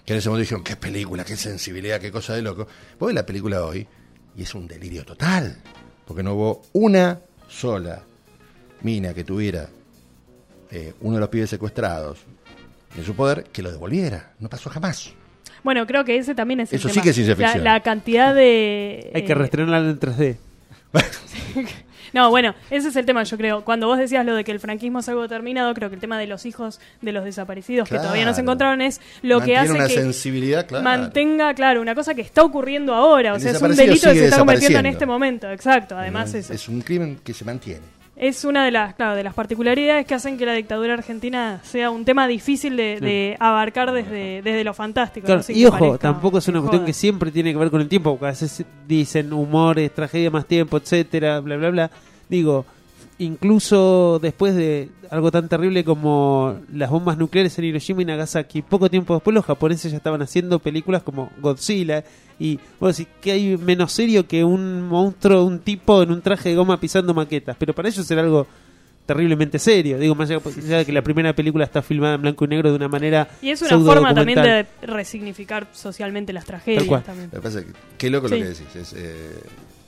que 0.07 0.15
en 0.15 0.19
ese 0.19 0.31
momento 0.31 0.45
dijeron, 0.45 0.65
qué 0.65 0.77
película, 0.77 1.27
qué 1.27 1.37
sensibilidad, 1.37 2.01
qué 2.01 2.11
cosa 2.11 2.35
de 2.35 2.41
loco, 2.41 2.67
vos 2.99 3.09
ves 3.09 3.15
la 3.15 3.27
película 3.27 3.63
hoy 3.63 3.87
y 4.35 4.45
es 4.45 4.55
un 4.55 4.67
delirio 4.67 5.05
total. 5.05 5.59
Porque 6.07 6.23
no 6.23 6.33
hubo 6.33 6.63
una 6.73 7.21
sola 7.51 8.03
mina 8.81 9.13
que 9.13 9.25
tuviera 9.25 9.69
eh, 10.71 10.95
uno 11.03 11.17
de 11.17 11.21
los 11.21 11.29
pibes 11.29 11.51
secuestrados 11.51 12.21
en 12.97 13.05
su 13.05 13.15
poder 13.15 13.45
que 13.53 13.61
lo 13.61 13.71
devolviera. 13.71 14.33
No 14.39 14.49
pasó 14.49 14.71
jamás. 14.71 15.13
Bueno, 15.63 15.87
creo 15.87 16.03
que 16.07 16.17
ese 16.17 16.35
también 16.35 16.61
es 16.61 16.73
el 16.73 16.79
Eso 16.79 16.89
sí 16.89 16.95
tema. 16.95 17.03
que 17.05 17.11
es 17.11 17.15
ciencia 17.17 17.35
La- 17.37 17.45
ficción. 17.47 17.65
La, 17.65 17.83
cantidad 17.83 18.35
de. 18.35 19.13
Hay 19.15 19.27
que 19.27 19.33
eh, 19.33 19.35
reestrenarla 19.35 19.91
en 19.91 20.01
3D. 20.01 20.37
No, 22.23 22.31
bueno, 22.31 22.55
ese 22.71 22.89
es 22.89 22.97
el 22.97 23.07
tema, 23.07 23.23
yo 23.23 23.37
creo. 23.37 23.65
Cuando 23.65 23.87
vos 23.87 23.99
decías 23.99 24.25
lo 24.25 24.35
de 24.35 24.45
que 24.45 24.53
el 24.53 24.61
franquismo 24.61 25.01
es 25.01 25.09
algo 25.09 25.27
terminado, 25.29 25.73
creo 25.75 25.89
que 25.89 25.95
el 25.95 26.01
tema 26.01 26.19
de 26.19 26.27
los 26.27 26.45
hijos 26.47 26.79
de 27.01 27.13
los 27.13 27.25
desaparecidos 27.25 27.89
que 27.89 27.97
todavía 27.97 28.25
no 28.25 28.35
se 28.35 28.43
encontraron 28.43 28.81
es 28.83 29.01
lo 29.23 29.41
que 29.41 29.57
hace 29.57 29.73
una 29.73 29.89
que 29.89 29.95
sensibilidad, 29.95 30.67
claro. 30.67 30.85
mantenga, 30.85 31.55
claro, 31.55 31.81
una 31.81 31.95
cosa 31.95 32.15
que 32.15 32.23
está 32.23 32.43
ocurriendo 32.43 32.95
ahora. 32.95 33.35
O 33.35 33.41
sea, 33.41 33.53
es 33.53 33.63
un 33.63 33.75
delito 33.75 34.09
que 34.11 34.19
se 34.19 34.25
está 34.25 34.39
cometiendo 34.39 34.79
en 34.79 34.87
este 34.87 35.07
momento. 35.07 35.51
Exacto, 35.51 35.97
además 35.97 36.35
es, 36.35 36.51
eso. 36.51 36.73
un 36.73 36.83
crimen 36.83 37.19
que 37.25 37.33
se 37.33 37.45
mantiene. 37.45 38.02
Es 38.15 38.45
una 38.45 38.65
de 38.65 38.71
las, 38.71 38.95
claro, 38.95 39.17
de 39.17 39.25
las 39.25 39.33
particularidades 39.33 40.07
que 40.07 40.15
hacen 40.15 40.37
que 40.37 40.45
la 40.45 40.53
dictadura 40.53 40.93
argentina 40.95 41.61
sea 41.63 41.91
un 41.91 42.05
tema 42.05 42.29
difícil 42.29 42.77
de, 42.77 43.01
de 43.01 43.37
abarcar 43.41 43.91
desde, 43.91 44.43
desde 44.43 44.65
lo 44.65 44.75
fantástico. 44.75 45.25
Claro, 45.25 45.39
no 45.39 45.43
sé 45.43 45.55
y 45.55 45.65
ojo, 45.65 45.79
parezca 45.79 45.99
tampoco 45.99 46.39
es 46.39 46.47
una 46.49 46.61
cuestión 46.61 46.85
que 46.85 46.93
siempre 46.93 47.31
tiene 47.31 47.53
que 47.53 47.59
ver 47.59 47.71
con 47.71 47.81
el 47.81 47.89
tiempo, 47.89 48.11
porque 48.11 48.27
a 48.27 48.29
veces 48.29 48.65
dicen 48.87 49.33
humores, 49.33 49.93
tragedia 49.95 50.31
más 50.31 50.47
tiempo, 50.47 50.77
etcétera, 50.77 51.41
bla, 51.41 51.57
bla, 51.57 51.71
bla. 51.71 51.91
Digo, 52.29 52.67
incluso 53.19 54.19
después 54.21 54.55
de 54.55 54.89
algo 55.11 55.31
tan 55.31 55.49
terrible 55.49 55.85
como 55.85 56.57
las 56.73 56.91
bombas 56.91 57.19
nucleares 57.19 57.59
en 57.59 57.65
Hiroshima 57.67 58.03
y 58.03 58.05
Nagasaki, 58.07 58.63
poco 58.63 58.89
tiempo 58.91 59.15
después 59.15 59.35
los 59.35 59.45
japoneses 59.45 59.91
ya 59.93 59.99
estaban 59.99 60.23
haciendo 60.23 60.59
películas 60.59 61.03
como 61.03 61.31
Godzilla 61.41 62.03
y 62.39 62.59
vos 62.81 62.97
decís 62.97 63.13
que 63.21 63.33
hay 63.33 63.57
menos 63.59 63.93
serio 63.93 64.27
que 64.27 64.43
un 64.45 64.83
monstruo, 64.83 65.45
un 65.45 65.61
tipo 65.61 66.03
en 66.03 66.11
un 66.11 66.23
traje 66.23 66.49
de 66.51 66.55
goma 66.57 66.81
pisando 66.81 67.15
maquetas, 67.15 67.57
pero 67.59 67.75
para 67.75 67.89
ellos 67.89 68.11
era 68.11 68.23
algo 68.23 68.47
terriblemente 69.05 69.59
serio. 69.59 69.99
Digo, 69.99 70.15
más 70.15 70.31
allá 70.31 70.79
de 70.79 70.87
que 70.87 70.93
la 70.93 71.03
primera 71.03 71.35
película 71.35 71.65
está 71.65 71.83
filmada 71.83 72.15
en 72.15 72.23
blanco 72.23 72.45
y 72.45 72.49
negro 72.49 72.71
de 72.71 72.77
una 72.77 72.89
manera 72.89 73.29
Y 73.43 73.51
es 73.51 73.61
una 73.61 73.79
forma 73.81 74.15
también 74.15 74.41
de 74.43 74.67
resignificar 74.83 75.67
socialmente 75.73 76.33
las 76.33 76.45
Tal 76.45 76.57
tragedias 76.57 76.85
cual. 76.85 77.03
también. 77.03 77.29
Lo 77.33 77.39
que 77.39 77.43
pasa 77.43 77.59
es 77.61 77.67
que, 77.67 77.73
qué 77.99 78.11
loco 78.11 78.29
Sí. 78.29 78.35
lo 78.37 78.41
que 78.41 78.49
decís. 78.49 78.77
Es, 78.77 78.93
eh, 78.97 79.41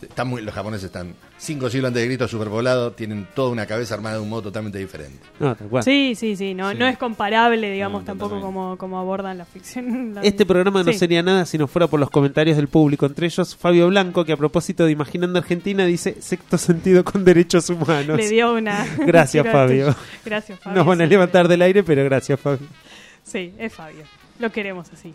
están 0.09 0.29
muy, 0.29 0.43
los 0.43 0.55
japoneses 0.55 0.85
están 0.87 1.15
cinco 1.37 1.69
siglos 1.69 1.89
antes 1.89 2.03
de 2.03 2.09
Cristo 2.09 2.29
superpoblados, 2.29 2.97
tienen 2.97 3.27
toda 3.35 3.51
una 3.51 3.67
cabeza 3.67 3.95
armada 3.95 4.17
de 4.17 4.23
un 4.23 4.29
modo 4.29 4.43
totalmente 4.43 4.79
diferente. 4.79 5.19
No, 5.41 5.55
tal 5.55 5.69
cual. 5.69 5.83
Sí, 5.83 6.15
sí, 6.17 6.37
sí, 6.37 6.55
no, 6.55 6.71
Sí. 6.71 6.77
no 6.79 6.87
es 6.87 6.97
comparable, 6.97 7.71
digamos, 7.71 8.05
tampoco 8.05 8.41
como, 8.41 8.77
como 8.79 8.99
abordan 8.99 9.37
la 9.39 9.45
ficción. 9.45 10.15
la- 10.15 10.23
Este 10.23 10.47
programa 10.47 10.83
no 10.83 10.93
Sí. 10.93 10.99
sería 10.99 11.23
nada 11.23 11.45
si 11.47 11.59
no 11.59 11.67
fuera 11.67 11.87
por 11.89 12.01
los 12.01 12.11
comentarios 12.11 12.57
del 12.57 12.69
público, 12.69 13.07
entre 13.07 13.27
ellos 13.27 13.55
Fabio 13.57 13.89
Blanco, 13.89 14.25
que 14.25 14.33
a 14.33 14.37
propósito 14.37 14.85
de 14.87 14.93
Imaginando 14.93 15.39
Argentina 15.39 15.85
dice 15.85 16.17
sexto 16.21 16.57
sentido 16.59 17.05
con 17.05 17.25
derechos 17.25 17.69
humanos. 17.71 18.17
Le 18.17 18.29
dio 18.29 18.55
una... 18.55 18.87
Gracias, 19.07 19.47
Fabio. 19.51 19.95
Gracias, 20.25 20.59
Fabio. 20.61 20.79
Nos 20.79 20.87
van 20.87 21.01
a 21.01 21.07
levantar 21.07 21.49
del 21.49 21.63
aire, 21.63 21.83
pero 21.83 22.05
gracias, 22.05 22.41
Fabio. 22.41 22.67
Sí, 23.23 23.53
es 23.59 23.73
Fabio. 23.73 24.05
Lo 24.39 24.51
queremos 24.51 24.93
así. 24.93 25.15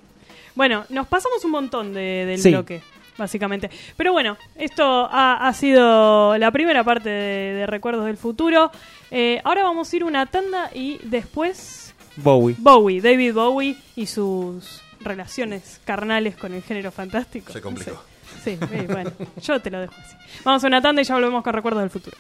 Bueno, 0.56 0.84
nos 0.89 1.08
pasamos 1.08 1.43
un 1.45 1.52
montón 1.52 1.93
de- 1.93 2.25
del 2.25 2.39
Sí. 2.39 2.49
bloque, 2.52 2.82
básicamente. 3.19 3.69
Pero 3.95 4.12
bueno, 4.13 4.38
esto 4.55 5.08
ha, 5.12 5.47
ha 5.47 5.53
sido 5.53 6.36
la 6.38 6.49
primera 6.51 6.84
parte 6.84 7.10
de, 7.10 7.53
de 7.53 7.65
Recuerdos 7.67 8.05
del 8.05 8.17
Futuro. 8.17 8.71
Eh, 9.12 9.39
ahora 9.43 9.63
vamos 9.63 9.93
a 9.93 9.95
ir 9.95 10.03
una 10.03 10.25
tanda 10.25 10.71
y 10.73 10.99
después 11.03 11.93
Bowie. 12.15 12.55
Bowie, 12.58 13.01
David 13.01 13.34
Bowie 13.34 13.77
y 13.95 14.08
sus 14.08 14.82
relaciones 14.99 15.79
carnales 15.86 16.36
con 16.36 16.53
el 16.53 16.63
género 16.63 16.91
fantástico. 16.91 17.53
Se 17.53 17.62
complicó. 17.62 18.01
Sí, 18.43 18.58
sí, 18.60 18.67
sí, 18.67 18.86
bueno, 18.88 19.12
yo 19.41 19.60
te 19.60 19.69
lo 19.69 19.82
dejo 19.82 19.93
así. 19.97 20.15
Vamos 20.43 20.63
a 20.63 20.67
una 20.67 20.82
tanda 20.82 21.01
y 21.01 21.05
ya 21.05 21.15
volvemos 21.15 21.43
con 21.43 21.53
Recuerdos 21.53 21.82
del 21.82 21.89
Futuro. 21.89 22.17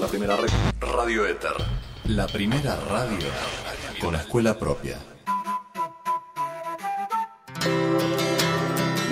La 0.00 0.06
primera 0.06 0.36
Radio 0.80 1.26
Éter. 1.26 1.52
La 2.06 2.26
primera 2.26 2.76
radio 2.88 3.26
con 4.00 4.14
escuela 4.14 4.58
propia. 4.58 4.98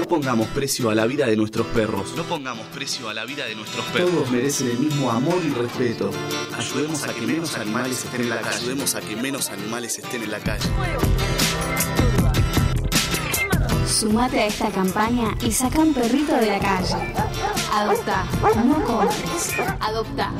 No 0.02 0.08
pongamos 0.08 0.48
precio 0.48 0.90
a 0.90 0.96
la 0.96 1.06
vida 1.06 1.26
de 1.26 1.36
nuestros 1.36 1.64
perros. 1.68 2.16
No 2.16 2.24
pongamos 2.24 2.66
precio 2.74 3.08
a 3.08 3.14
la 3.14 3.24
vida 3.24 3.46
de 3.46 3.54
nuestros 3.54 3.86
perros. 3.86 4.10
Todos 4.10 4.32
merecen 4.32 4.70
el 4.70 4.78
mismo 4.80 5.08
amor 5.08 5.40
y 5.44 5.50
respeto. 5.50 6.10
Ayudemos 6.58 7.04
a 7.04 7.14
que 7.14 7.20
menos 7.20 7.56
animales 7.56 8.04
estén 8.04 8.22
en 8.22 8.30
la 8.30 8.40
calle. 8.40 8.56
Ayudemos 8.56 8.96
a 8.96 9.00
que 9.00 9.14
menos 9.14 9.50
animales 9.50 10.00
estén 10.00 10.24
en 10.24 10.32
la 10.32 10.40
calle. 10.40 10.68
Sumate 13.86 14.40
a 14.40 14.46
esta 14.46 14.70
campaña 14.70 15.36
y 15.40 15.52
saca 15.52 15.78
un 15.78 15.94
perrito 15.94 16.34
de 16.34 16.46
la 16.46 16.58
calle. 16.58 17.14
Adopta, 17.72 18.24
no 18.64 18.84
compres. 18.84 19.54
Adopta. 19.78 20.32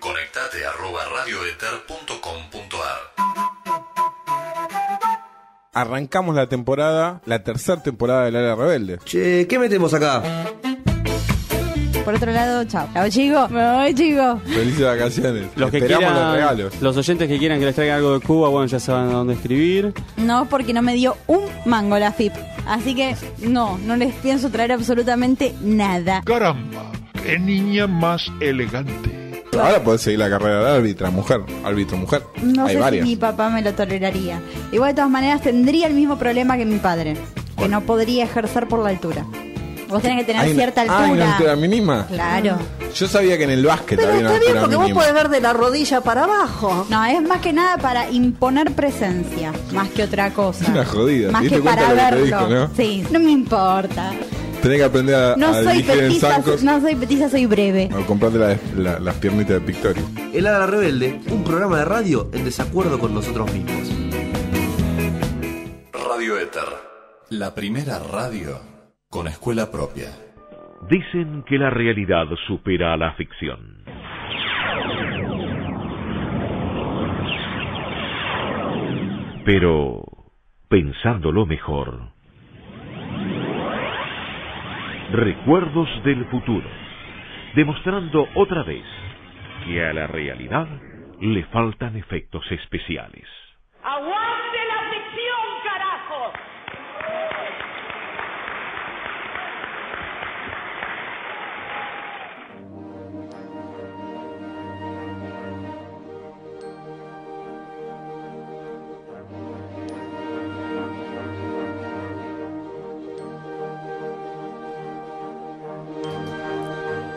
Conectate 0.00 0.66
arroba 0.66 1.06
radioeter.com.ar 1.06 3.59
Arrancamos 5.80 6.34
la 6.34 6.46
temporada, 6.46 7.22
la 7.24 7.42
tercera 7.42 7.82
temporada 7.82 8.26
del 8.26 8.36
Área 8.36 8.54
Rebelde. 8.54 8.98
Che, 9.04 9.46
¿qué 9.48 9.58
metemos 9.58 9.94
acá? 9.94 10.22
Por 12.04 12.14
otro 12.14 12.30
lado, 12.32 12.64
chao. 12.64 12.86
Chao, 12.92 13.08
chico. 13.08 13.48
Me 13.48 13.72
voy, 13.76 13.94
chico. 13.94 14.38
Felices 14.44 14.84
vacaciones. 14.84 15.46
Los 15.56 15.70
que 15.70 15.78
Esperamos 15.78 16.04
quieran, 16.10 16.24
los 16.26 16.34
regalos. 16.34 16.80
los 16.82 16.96
oyentes 16.98 17.28
que 17.28 17.38
quieran 17.38 17.58
que 17.60 17.64
les 17.64 17.74
traiga 17.74 17.96
algo 17.96 18.12
de 18.18 18.20
Cuba, 18.20 18.50
bueno, 18.50 18.66
ya 18.66 18.78
saben 18.78 19.08
a 19.10 19.12
dónde 19.12 19.34
escribir. 19.34 19.94
No, 20.18 20.46
porque 20.50 20.74
no 20.74 20.82
me 20.82 20.92
dio 20.94 21.16
un 21.26 21.44
mango 21.64 21.98
la 21.98 22.12
FIP. 22.12 22.32
Así 22.66 22.94
que 22.94 23.16
no, 23.38 23.78
no 23.78 23.96
les 23.96 24.14
pienso 24.16 24.50
traer 24.50 24.72
absolutamente 24.72 25.54
nada. 25.62 26.20
Caramba, 26.26 26.90
qué 27.24 27.38
niña 27.38 27.86
más 27.86 28.30
elegante. 28.40 29.19
Ahora 29.64 29.82
podés 29.82 30.00
seguir 30.02 30.18
la 30.18 30.30
carrera 30.30 30.64
de 30.64 30.76
árbitra, 30.76 31.10
mujer. 31.10 31.40
Árbitro, 31.64 31.96
mujer. 31.96 32.22
No 32.42 32.66
Hay 32.66 32.74
sé 32.74 32.80
varias. 32.80 33.04
si 33.04 33.10
mi 33.10 33.16
papá 33.16 33.48
me 33.50 33.62
lo 33.62 33.72
toleraría. 33.74 34.40
Igual 34.72 34.90
de 34.90 34.94
todas 34.96 35.10
maneras 35.10 35.42
tendría 35.42 35.86
el 35.86 35.94
mismo 35.94 36.16
problema 36.18 36.56
que 36.56 36.64
mi 36.64 36.78
padre, 36.78 37.16
que 37.58 37.68
no 37.68 37.80
podría 37.82 38.24
ejercer 38.24 38.66
por 38.68 38.80
la 38.82 38.90
altura. 38.90 39.24
Vos 39.88 40.00
tenés 40.02 40.18
que 40.20 40.24
tener 40.24 40.42
Hay 40.42 40.50
una- 40.52 40.56
cierta 40.62 40.82
Ah, 40.82 40.84
¿hay 41.04 41.10
una 41.10 41.24
altura. 41.32 41.52
altura 41.52 41.56
mínima? 41.56 42.06
Claro. 42.06 42.58
Yo 42.94 43.08
sabía 43.08 43.36
que 43.36 43.42
en 43.44 43.50
el 43.50 43.64
básquet 43.66 43.98
Pero 43.98 44.12
había 44.12 44.20
una 44.20 44.28
está 44.28 44.38
bien, 44.38 44.50
altura 44.56 44.60
porque 44.60 44.76
vos 44.76 44.84
mínima. 44.84 45.00
podés 45.00 45.14
ver 45.14 45.28
de 45.30 45.40
la 45.40 45.52
rodilla 45.52 46.00
para 46.00 46.24
abajo. 46.24 46.86
No, 46.88 47.04
es 47.06 47.20
más 47.22 47.40
que 47.40 47.52
nada 47.52 47.76
para 47.78 48.08
imponer 48.08 48.70
presencia, 48.72 49.52
más 49.72 49.88
que 49.88 50.04
otra 50.04 50.30
cosa. 50.32 50.64
Una 50.70 50.84
jodida. 50.84 51.32
Más 51.32 51.42
¿Te 51.42 51.48
que 51.48 51.60
cuenta 51.60 51.82
para 51.82 51.88
lo 51.88 51.94
que 51.96 52.02
te 52.04 52.10
verlo. 52.22 52.24
dijo, 52.48 52.48
no? 52.68 52.70
Sí, 52.76 53.04
no 53.10 53.18
me 53.18 53.30
importa. 53.32 54.12
Tenés 54.62 54.78
que 54.78 54.84
aprender 54.84 55.14
a, 55.14 55.36
No 55.36 55.46
a 55.48 55.62
soy 55.62 55.82
petiza, 55.82 56.34
zancos 56.34 56.62
no 56.62 56.80
soy 56.80 56.94
petiza, 56.94 57.28
soy 57.30 57.46
breve. 57.46 57.88
o 57.96 58.04
comprarte 58.06 58.38
la- 58.38 58.58
la- 58.76 58.98
las 59.00 59.14
piernitas 59.16 59.54
de 59.54 59.60
Pictorio. 59.60 60.02
El 60.34 60.46
Ala 60.46 60.66
Rebelde, 60.66 61.18
un 61.30 61.42
programa 61.44 61.78
de 61.78 61.84
radio 61.86 62.28
en 62.34 62.44
desacuerdo 62.44 62.98
con 62.98 63.14
nosotros 63.14 63.50
mismos. 63.54 63.90
Radio 65.92 66.38
Éter. 66.38 66.62
La 67.30 67.54
primera 67.54 67.98
radio 68.00 68.58
con 69.08 69.28
escuela 69.28 69.70
propia. 69.70 70.08
Dicen 70.90 71.42
que 71.48 71.56
la 71.56 71.70
realidad 71.70 72.24
supera 72.46 72.92
a 72.92 72.96
la 72.98 73.14
ficción. 73.14 73.80
Pero, 79.44 80.02
pensándolo 80.68 81.46
mejor, 81.46 82.09
recuerdos 85.12 85.88
del 86.04 86.24
futuro, 86.26 86.68
demostrando 87.54 88.28
otra 88.34 88.62
vez 88.62 88.84
que 89.64 89.84
a 89.84 89.92
la 89.92 90.06
realidad 90.06 90.68
le 91.20 91.44
faltan 91.46 91.96
efectos 91.96 92.44
especiales. 92.50 93.26
¡Aguante 93.82 94.58
la 94.68 94.90
ficción, 94.90 95.40
carajo! 95.64 96.32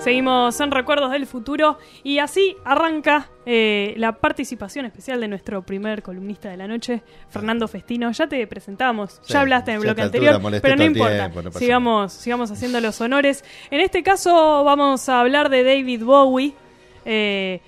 Seguimos 0.03 0.59
en 0.59 0.71
Recuerdos 0.71 1.11
del 1.11 1.25
Futuro 1.25 1.77
y 2.03 2.19
así 2.19 2.57
arranca 2.65 3.29
eh, 3.45 3.93
la 3.95 4.11
participación 4.11 4.85
especial 4.85 5.21
de 5.21 5.29
nuestro 5.29 5.61
primer 5.61 6.03
columnista 6.03 6.49
de 6.49 6.57
la 6.57 6.67
noche, 6.67 7.01
Fernando 7.29 7.69
Festino. 7.69 8.11
Ya 8.11 8.27
te 8.27 8.45
presentamos, 8.45 9.21
Sí, 9.23 9.31
ya 9.31 9.39
hablaste 9.39 9.71
en 9.71 9.75
el 9.75 9.83
bloque 9.83 10.01
altura 10.01 10.35
anterior, 10.35 10.61
pero 10.61 10.75
no 10.75 10.83
importa. 10.83 11.15
tiempo, 11.15 11.41
no 11.41 11.49
pasa 11.51 11.59
sigamos, 11.59 12.11
sigamos 12.11 12.51
haciendo 12.51 12.81
los 12.81 12.99
honores. 12.99 13.45
En 13.71 13.79
este 13.79 14.03
caso 14.03 14.65
vamos 14.65 15.07
a 15.07 15.21
hablar 15.21 15.47
de 15.49 15.63
David 15.63 16.03
Bowie. 16.03 16.53
Eh, 17.05 17.61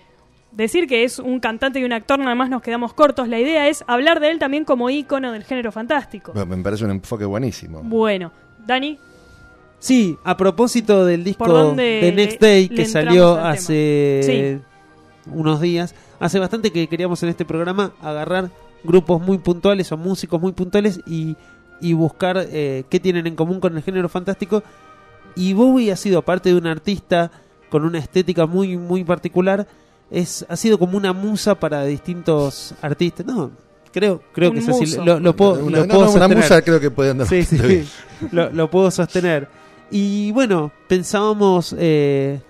decir 0.51 0.87
que 0.87 1.05
es 1.05 1.19
un 1.19 1.39
cantante 1.39 1.79
y 1.79 1.85
un 1.85 1.93
actor, 1.93 2.19
nada 2.19 2.35
más 2.35 2.49
nos 2.49 2.61
quedamos 2.61 2.93
cortos. 2.93 3.29
La 3.29 3.39
idea 3.39 3.69
es 3.69 3.85
hablar 3.87 4.19
de 4.19 4.31
él 4.31 4.39
también 4.39 4.65
como 4.65 4.89
ícono 4.89 5.31
del 5.31 5.45
género 5.45 5.71
fantástico. 5.71 6.33
Bueno, 6.33 6.53
me 6.57 6.61
parece 6.61 6.83
un 6.83 6.91
enfoque 6.91 7.23
buenísimo. 7.23 7.79
Bueno, 7.81 8.33
Dani, 8.65 8.99
Sí, 9.85 10.17
a 10.23 10.35
propósito 10.35 11.05
del 11.05 11.23
disco 11.23 11.43
¿Por 11.45 11.53
dónde 11.53 11.99
The 12.01 12.11
Next 12.11 12.41
Day 12.41 12.69
que 12.69 12.85
salió 12.87 13.35
al 13.35 13.53
hace 13.53 14.59
unos 15.31 15.61
días, 15.61 15.93
hace 16.19 16.39
bastante 16.39 16.71
que 16.71 16.87
queríamos 16.87 17.21
en 17.21 17.29
este 17.29 17.45
programa 17.45 17.91
agarrar 18.01 18.49
grupos 18.83 19.21
muy 19.21 19.37
puntuales 19.37 19.91
o 19.91 19.97
músicos 19.97 20.41
muy 20.41 20.53
puntuales 20.53 20.99
y, 21.05 21.35
y 21.81 21.93
buscar 21.93 22.47
eh, 22.49 22.83
qué 22.89 22.99
tienen 22.99 23.27
en 23.27 23.35
común 23.35 23.59
con 23.59 23.77
el 23.77 23.83
género 23.83 24.09
fantástico. 24.09 24.63
Y 25.35 25.53
Bowie 25.53 25.91
ha 25.91 25.95
sido, 25.97 26.17
aparte 26.17 26.49
de 26.49 26.55
un 26.55 26.65
artista 26.65 27.29
con 27.69 27.85
una 27.85 27.99
estética 27.99 28.47
muy, 28.47 28.77
muy 28.77 29.03
particular, 29.03 29.67
es, 30.09 30.47
ha 30.49 30.55
sido 30.55 30.79
como 30.79 30.97
una 30.97 31.13
musa 31.13 31.53
para 31.53 31.83
distintos 31.85 32.73
artistas. 32.81 33.23
No, 33.27 33.51
creo, 33.93 34.21
creo 34.33 34.49
Un 34.49 34.55
que 34.55 34.61
es 34.61 34.69
así. 34.69 34.97
Lo, 34.97 35.19
lo 35.19 35.35
puedo, 35.35 35.63
Una- 35.63 35.77
lo 35.79 35.85
no, 35.85 35.93
puedo 35.93 36.05
no, 36.05 36.11
una 36.11 36.19
sostener. 36.21 36.37
musa 36.37 36.61
creo 36.63 36.79
que 36.79 36.89
puede 36.89 37.11
andar 37.11 37.27
Sí, 37.27 37.43
sí, 37.43 37.87
lo, 38.31 38.49
lo 38.51 38.69
puedo 38.71 38.89
sostener. 38.89 39.47
Y 39.91 40.31
bueno, 40.31 40.71
pensábamos 40.87 41.75
eh, 41.77 42.41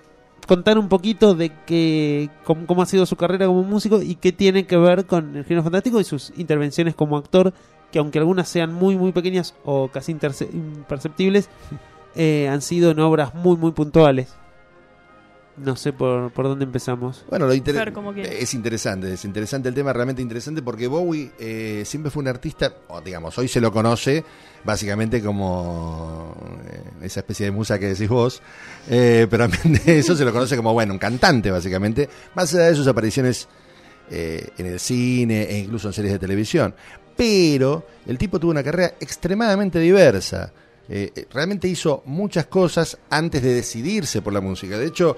contar 0.46 0.78
un 0.78 0.88
poquito 0.88 1.34
de 1.34 1.52
que, 1.66 2.30
cómo, 2.44 2.66
cómo 2.66 2.82
ha 2.82 2.86
sido 2.86 3.04
su 3.06 3.16
carrera 3.16 3.46
como 3.46 3.62
músico 3.62 4.00
y 4.00 4.14
qué 4.14 4.32
tiene 4.32 4.66
que 4.66 4.76
ver 4.76 5.06
con 5.06 5.36
el 5.36 5.44
género 5.44 5.62
fantástico 5.62 6.00
y 6.00 6.04
sus 6.04 6.32
intervenciones 6.36 6.94
como 6.94 7.16
actor, 7.16 7.52
que 7.92 7.98
aunque 7.98 8.18
algunas 8.18 8.48
sean 8.48 8.72
muy, 8.72 8.96
muy 8.96 9.12
pequeñas 9.12 9.54
o 9.64 9.88
casi 9.88 10.12
imperceptibles, 10.12 11.50
eh, 12.14 12.48
han 12.50 12.62
sido 12.62 12.90
en 12.90 13.00
obras 13.00 13.34
muy, 13.34 13.56
muy 13.56 13.72
puntuales. 13.72 14.34
No 15.58 15.74
sé 15.74 15.92
por, 15.94 16.30
por 16.32 16.46
dónde 16.46 16.64
empezamos. 16.66 17.24
Bueno, 17.30 17.46
lo 17.46 17.54
inter- 17.54 17.74
es 18.24 18.52
interesante, 18.52 19.14
es 19.14 19.24
interesante 19.24 19.70
el 19.70 19.74
tema, 19.74 19.92
realmente 19.92 20.20
interesante 20.20 20.60
porque 20.60 20.86
Bowie 20.86 21.32
eh, 21.38 21.82
siempre 21.86 22.10
fue 22.10 22.22
un 22.22 22.28
artista, 22.28 22.74
o 22.88 23.00
digamos, 23.00 23.38
hoy 23.38 23.48
se 23.48 23.60
lo 23.60 23.72
conoce 23.72 24.22
básicamente 24.64 25.22
como 25.22 26.34
eh, 26.68 26.82
esa 27.06 27.20
especie 27.20 27.46
de 27.46 27.52
musa 27.52 27.78
que 27.78 27.86
decís 27.86 28.08
vos, 28.08 28.42
eh, 28.90 29.26
pero 29.30 29.48
de 29.48 29.98
eso 29.98 30.14
se 30.14 30.24
lo 30.26 30.32
conoce 30.32 30.56
como, 30.56 30.74
bueno, 30.74 30.92
un 30.92 30.98
cantante 30.98 31.50
básicamente, 31.50 32.06
más 32.34 32.52
allá 32.54 32.64
de 32.66 32.74
sus 32.74 32.86
apariciones 32.86 33.48
eh, 34.10 34.48
en 34.58 34.66
el 34.66 34.78
cine 34.78 35.44
e 35.44 35.58
incluso 35.60 35.88
en 35.88 35.94
series 35.94 36.12
de 36.12 36.18
televisión. 36.18 36.74
Pero 37.16 37.86
el 38.06 38.18
tipo 38.18 38.38
tuvo 38.38 38.50
una 38.50 38.62
carrera 38.62 38.92
extremadamente 39.00 39.78
diversa. 39.80 40.52
Eh, 40.88 41.26
realmente 41.32 41.66
hizo 41.66 42.02
muchas 42.04 42.46
cosas 42.46 42.98
antes 43.10 43.42
de 43.42 43.54
decidirse 43.54 44.20
por 44.20 44.32
la 44.34 44.40
música. 44.42 44.78
De 44.78 44.86
hecho, 44.86 45.16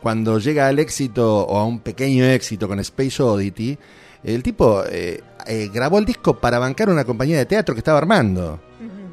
cuando 0.00 0.38
llega 0.38 0.66
al 0.66 0.78
éxito 0.78 1.46
o 1.46 1.58
a 1.58 1.64
un 1.64 1.80
pequeño 1.80 2.24
éxito 2.24 2.66
con 2.66 2.80
Space 2.80 3.22
Oddity, 3.22 3.78
el 4.24 4.42
tipo 4.42 4.82
eh, 4.86 5.22
eh, 5.46 5.70
grabó 5.72 5.98
el 5.98 6.04
disco 6.04 6.38
para 6.38 6.58
bancar 6.58 6.90
una 6.90 7.04
compañía 7.04 7.38
de 7.38 7.46
teatro 7.46 7.74
que 7.74 7.80
estaba 7.80 7.98
armando, 7.98 8.60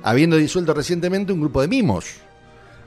habiendo 0.03 0.37
disuelto 0.37 0.73
recientemente 0.73 1.33
un 1.33 1.41
grupo 1.41 1.61
de 1.61 1.67
mimos. 1.67 2.05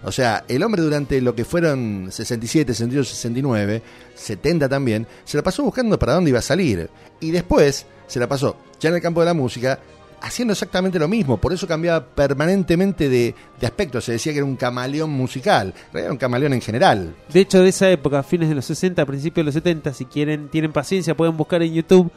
O 0.03 0.13
sea, 0.13 0.45
el 0.49 0.63
hombre 0.63 0.81
durante 0.81 1.21
lo 1.21 1.35
que 1.35 1.45
fueron 1.45 2.09
67, 2.11 2.73
68, 2.73 3.05
69, 3.05 3.83
70 4.15 4.69
también, 4.69 5.07
se 5.25 5.37
la 5.37 5.43
pasó 5.43 5.63
buscando 5.63 5.99
para 5.99 6.15
dónde 6.15 6.31
iba 6.31 6.39
a 6.39 6.43
salir. 6.43 6.89
Y 7.21 7.31
después 7.31 7.87
se 8.07 8.19
la 8.19 8.27
pasó, 8.27 8.57
ya 8.81 8.89
en 8.89 8.95
el 8.95 9.03
campo 9.03 9.21
de 9.21 9.27
la 9.27 9.35
música, 9.35 9.79
haciendo 10.21 10.53
exactamente 10.53 10.99
lo 10.99 11.09
mismo. 11.09 11.37
Por 11.37 11.53
eso 11.53 11.67
cambiaba 11.67 12.05
permanentemente 12.05 13.09
de, 13.09 13.35
de 13.61 13.67
aspecto. 13.67 14.01
Se 14.01 14.13
decía 14.13 14.33
que 14.33 14.39
era 14.39 14.47
un 14.47 14.57
camaleón 14.57 15.11
musical. 15.11 15.75
Era 15.93 16.11
un 16.11 16.19
camaleón 16.19 16.53
en 16.53 16.61
general. 16.61 17.15
De 17.33 17.41
hecho, 17.41 17.63
de 17.63 17.69
esa 17.69 17.91
época, 17.91 18.23
fines 18.23 18.49
de 18.49 18.55
los 18.55 18.65
60, 18.65 19.05
principios 19.07 19.43
de 19.43 19.47
los 19.47 19.55
70, 19.55 19.95
si 19.95 20.05
quieren, 20.05 20.49
tienen 20.49 20.73
paciencia, 20.73 21.17
pueden 21.17 21.37
buscar 21.37 21.63
en 21.63 21.75
YouTube 21.75 22.11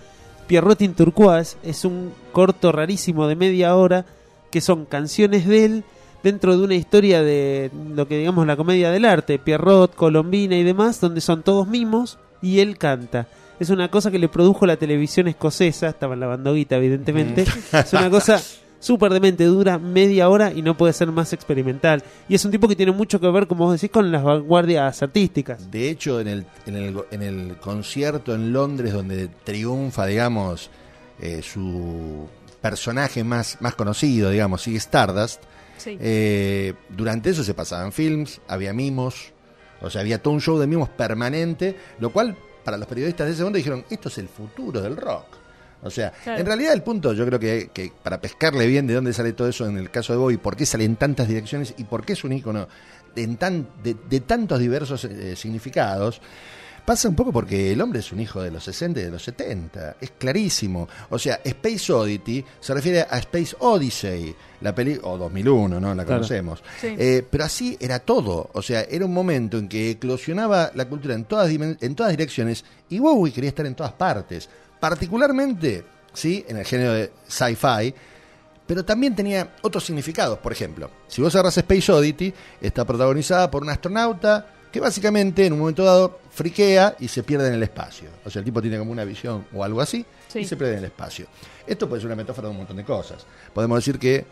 Pierrot 0.47 0.81
in 0.81 0.93
Turquoise. 0.93 1.57
Es 1.63 1.85
un 1.85 2.11
corto 2.31 2.71
rarísimo 2.71 3.27
de 3.27 3.35
media 3.35 3.75
hora 3.75 4.05
que 4.51 4.61
son 4.61 4.85
canciones 4.85 5.47
de 5.47 5.65
él 5.65 5.83
dentro 6.21 6.57
de 6.57 6.63
una 6.63 6.75
historia 6.75 7.21
de 7.21 7.69
lo 7.95 8.07
que 8.07 8.17
digamos 8.17 8.47
la 8.47 8.55
comedia 8.55 8.91
del 8.91 9.05
arte, 9.05 9.39
Pierrot, 9.39 9.93
Colombina 9.95 10.55
y 10.55 10.63
demás, 10.63 11.01
donde 11.01 11.21
son 11.21 11.43
todos 11.43 11.67
mimos 11.67 12.17
y 12.41 12.59
él 12.59 12.77
canta. 12.77 13.27
Es 13.59 13.69
una 13.69 13.89
cosa 13.89 14.11
que 14.11 14.19
le 14.19 14.29
produjo 14.29 14.65
la 14.65 14.77
televisión 14.77 15.27
escocesa, 15.27 15.89
estaba 15.89 16.13
en 16.15 16.19
la 16.19 16.27
bandoguita 16.27 16.75
evidentemente. 16.77 17.45
es 17.71 17.93
una 17.93 18.09
cosa 18.09 18.41
súper 18.79 19.13
demente, 19.13 19.45
dura 19.45 19.77
media 19.77 20.27
hora 20.27 20.51
y 20.51 20.61
no 20.61 20.75
puede 20.75 20.91
ser 20.91 21.09
más 21.11 21.31
experimental. 21.31 22.03
Y 22.27 22.35
es 22.35 22.43
un 22.43 22.51
tipo 22.51 22.67
que 22.67 22.75
tiene 22.75 22.91
mucho 22.91 23.19
que 23.19 23.29
ver, 23.29 23.47
como 23.47 23.65
vos 23.65 23.73
decís, 23.79 23.91
con 23.93 24.11
las 24.11 24.23
vanguardias 24.23 25.01
artísticas. 25.01 25.71
De 25.71 25.89
hecho, 25.89 26.19
en 26.19 26.27
el, 26.27 26.45
en 26.65 26.75
el, 26.75 26.97
en 27.11 27.21
el 27.21 27.55
concierto 27.57 28.33
en 28.35 28.51
Londres 28.51 28.91
donde 28.91 29.29
triunfa, 29.45 30.05
digamos, 30.05 30.69
eh, 31.21 31.41
su 31.41 32.27
personaje 32.59 33.23
más, 33.23 33.57
más 33.61 33.75
conocido, 33.75 34.29
digamos, 34.29 34.61
sigue 34.63 34.77
Stardust, 34.77 35.41
Sí. 35.77 35.97
eh, 35.99 36.73
durante 36.89 37.29
eso 37.31 37.43
se 37.43 37.53
pasaban 37.53 37.91
films, 37.91 38.39
había 38.47 38.73
mimos, 38.73 39.33
o 39.81 39.89
sea, 39.89 40.01
había 40.01 40.21
todo 40.21 40.33
un 40.33 40.39
show 40.39 40.57
de 40.59 40.67
mimos 40.67 40.87
permanente, 40.89 41.75
lo 41.99 42.11
cual 42.11 42.37
para 42.63 42.77
los 42.77 42.87
periodistas 42.87 43.27
de 43.27 43.33
ese 43.33 43.41
momento 43.41 43.57
dijeron, 43.57 43.85
esto 43.89 44.09
es 44.09 44.17
el 44.17 44.27
futuro 44.27 44.81
del 44.81 44.95
rock. 44.97 45.25
O 45.85 45.89
sea, 45.89 46.11
Claro. 46.23 46.39
en 46.39 46.45
realidad 46.45 46.73
el 46.73 46.81
punto, 46.81 47.11
yo 47.13 47.25
creo 47.25 47.39
que, 47.39 47.69
que 47.73 47.91
para 48.03 48.21
pescarle 48.21 48.65
bien 48.67 48.87
de 48.87 48.93
dónde 48.93 49.11
sale 49.11 49.33
todo 49.33 49.49
eso 49.49 49.67
en 49.67 49.77
el 49.77 49.89
caso 49.91 50.13
de 50.13 50.19
Bowie, 50.19 50.37
por 50.37 50.55
qué 50.55 50.65
sale 50.65 50.85
en 50.85 50.95
tantas 50.95 51.27
direcciones 51.27 51.73
y 51.77 51.83
por 51.83 52.05
qué 52.05 52.13
es 52.13 52.23
un 52.23 52.31
ícono 52.31 52.67
de, 53.15 53.23
en 53.23 53.35
tan, 53.35 53.67
de, 53.83 53.95
de 54.09 54.19
tantos 54.21 54.59
diversos 54.59 55.03
eh, 55.03 55.35
significados, 55.35 56.21
pasa 56.85 57.07
un 57.09 57.15
poco 57.15 57.31
porque 57.31 57.71
el 57.71 57.81
hombre 57.81 57.99
es 57.99 58.11
un 58.11 58.19
hijo 58.19 58.41
de 58.41 58.51
los 58.51 58.63
60 58.63 58.99
y 58.99 59.03
de 59.03 59.11
los 59.11 59.23
70, 59.23 59.97
es 60.01 60.11
clarísimo. 60.11 60.87
O 61.09 61.17
sea, 61.19 61.39
Space 61.43 61.91
Oddity 61.91 62.43
se 62.59 62.73
refiere 62.73 63.01
a 63.01 63.17
Space 63.19 63.55
Odyssey, 63.59 64.35
la 64.61 64.73
peli 64.75 64.99
o 65.03 65.17
2001, 65.17 65.79
¿no? 65.79 65.95
La 65.95 66.03
Claro. 66.05 66.19
conocemos. 66.21 66.63
Sí. 66.79 66.95
Eh, 66.97 67.25
pero 67.29 67.45
así 67.45 67.77
era 67.79 67.99
todo. 67.99 68.49
O 68.53 68.61
sea, 68.61 68.81
era 68.81 69.05
un 69.05 69.13
momento 69.13 69.57
en 69.57 69.67
que 69.69 69.91
eclosionaba 69.91 70.71
la 70.75 70.85
cultura 70.89 71.15
en 71.15 71.25
todas, 71.25 71.49
en 71.51 71.95
todas 71.95 72.11
direcciones 72.11 72.63
y 72.89 72.99
Bowie 72.99 73.31
quería 73.33 73.49
estar 73.49 73.65
en 73.65 73.75
todas 73.75 73.93
partes. 73.93 74.49
Particularmente, 74.79 75.83
¿sí? 76.13 76.45
En 76.47 76.57
el 76.57 76.65
género 76.65 76.93
de 76.93 77.11
sci-fi. 77.27 77.93
Pero 78.65 78.85
también 78.85 79.15
tenía 79.15 79.55
otros 79.61 79.83
significados. 79.85 80.39
Por 80.39 80.51
ejemplo, 80.53 80.89
si 81.07 81.21
vos 81.21 81.35
agarras 81.35 81.57
Space 81.57 81.91
Oddity, 81.91 82.33
está 82.61 82.85
protagonizada 82.85 83.51
por 83.51 83.63
un 83.63 83.69
astronauta 83.69 84.52
que 84.73 84.79
básicamente 84.81 85.45
en 85.45 85.53
un 85.53 85.59
momento 85.59 85.83
dado 85.85 86.19
friquea 86.31 86.95
y 86.99 87.07
se 87.07 87.23
pierde 87.23 87.47
en 87.47 87.53
el 87.53 87.63
espacio. 87.63 88.09
O 88.25 88.29
sea, 88.29 88.39
el 88.39 88.45
tipo 88.45 88.59
tiene 88.61 88.77
como 88.79 88.91
una 88.91 89.05
visión 89.05 89.45
o 89.53 89.63
algo 89.63 89.79
así 89.79 90.03
Sí. 90.27 90.39
y 90.39 90.45
se 90.45 90.57
pierde 90.57 90.73
en 90.73 90.79
el 90.79 90.85
espacio. 90.85 91.27
Esto 91.65 91.87
puede 91.87 92.01
ser 92.01 92.07
una 92.07 92.15
metáfora 92.15 92.47
de 92.47 92.51
un 92.51 92.57
montón 92.57 92.77
de 92.77 92.83
cosas. 92.83 93.25
Podemos 93.53 93.77
decir 93.77 93.99
que 93.99 94.25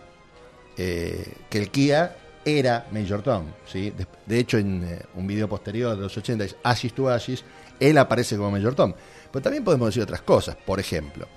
eh, 0.77 1.33
que 1.49 1.57
el 1.59 1.69
Kia 1.69 2.15
era 2.43 2.87
Major 2.91 3.21
Tom. 3.21 3.45
¿sí? 3.67 3.91
De, 3.91 4.07
de 4.25 4.39
hecho, 4.39 4.57
en 4.57 4.83
eh, 4.83 4.99
un 5.15 5.27
video 5.27 5.47
posterior 5.47 5.95
de 5.95 6.01
los 6.01 6.17
80, 6.17 6.43
es 6.45 6.55
Ashes 6.63 6.93
to 6.93 7.07
Ashes, 7.09 7.43
él 7.79 7.97
aparece 7.99 8.35
como 8.35 8.49
Major 8.51 8.73
Tom. 8.73 8.93
Pero 9.31 9.43
también 9.43 9.63
podemos 9.63 9.89
decir 9.89 10.01
otras 10.01 10.21
cosas. 10.21 10.55
Por 10.55 10.79
ejemplo, 10.79 11.27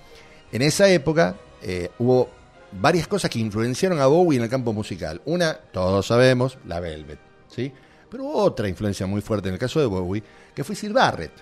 en 0.51 0.61
esa 0.63 0.89
época 0.89 1.35
eh, 1.61 1.91
hubo 1.99 2.29
varias 2.71 3.07
cosas 3.07 3.29
que 3.29 3.39
influenciaron 3.39 3.99
a 3.99 4.07
Bowie 4.07 4.37
en 4.37 4.43
el 4.45 4.49
campo 4.49 4.73
musical. 4.73 5.21
Una, 5.25 5.53
todos 5.53 6.07
sabemos, 6.07 6.57
la 6.65 6.79
Velvet. 6.79 7.19
¿sí? 7.53 7.71
Pero 8.15 8.23
hubo 8.29 8.37
otra 8.43 8.69
influencia 8.69 9.05
muy 9.05 9.19
fuerte 9.19 9.49
en 9.49 9.55
el 9.55 9.59
caso 9.59 9.77
de 9.81 9.87
Bowie, 9.87 10.23
que 10.55 10.63
fue 10.63 10.73
Sid 10.73 10.93
Barrett. 10.93 11.33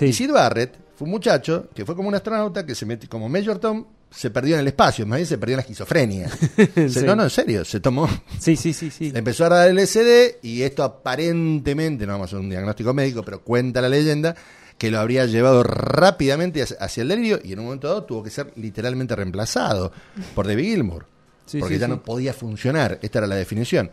Y 0.00 0.12
Sid 0.12 0.30
Barrett 0.30 0.72
fue 0.94 1.06
un 1.06 1.10
muchacho 1.10 1.66
que 1.74 1.84
fue 1.84 1.96
como 1.96 2.08
un 2.08 2.14
astronauta 2.14 2.64
que 2.64 2.76
se 2.76 2.86
metió 2.86 3.08
como 3.10 3.28
Major 3.28 3.58
Tom, 3.58 3.84
se 4.08 4.30
perdió 4.30 4.54
en 4.54 4.60
el 4.60 4.68
espacio, 4.68 5.04
más 5.04 5.16
bien 5.18 5.26
se 5.26 5.36
perdió 5.36 5.54
en 5.54 5.56
la 5.56 5.62
esquizofrenia. 5.62 6.28
Se- 6.76 6.88
Sí. 6.90 7.00
No, 7.04 7.16
no, 7.16 7.24
en 7.24 7.30
serio, 7.30 7.64
se 7.64 7.80
tomó. 7.80 8.08
Sí, 8.38 8.54
sí, 8.54 8.72
sí, 8.72 8.88
sí. 8.92 9.10
Le 9.10 9.18
empezó 9.18 9.46
a 9.46 9.48
dar 9.48 9.68
LSD 9.74 10.36
y 10.42 10.62
esto 10.62 10.84
aparentemente, 10.84 12.06
no 12.06 12.12
vamos 12.12 12.26
a 12.26 12.28
hacer 12.28 12.38
un 12.38 12.50
diagnóstico 12.50 12.94
médico, 12.94 13.24
pero 13.24 13.42
cuenta 13.42 13.80
la 13.80 13.88
leyenda 13.88 14.36
que 14.78 14.92
lo 14.92 15.00
habría 15.00 15.26
llevado 15.26 15.64
rápidamente 15.64 16.62
hacia- 16.62 17.02
el 17.02 17.08
delirio 17.08 17.40
y 17.42 17.52
en 17.52 17.58
un 17.58 17.64
momento 17.64 17.88
dado 17.88 18.04
tuvo 18.04 18.22
que 18.22 18.30
ser 18.30 18.52
literalmente 18.54 19.16
reemplazado 19.16 19.90
por 20.36 20.46
David 20.46 20.64
Gilmour. 20.66 21.06
Sí, 21.46 21.58
porque 21.58 21.74
sí, 21.74 21.80
ya 21.80 21.86
sí. 21.86 21.90
no 21.90 22.02
podía 22.04 22.32
funcionar, 22.32 23.00
esta 23.02 23.18
era 23.18 23.26
la 23.26 23.34
definición. 23.34 23.90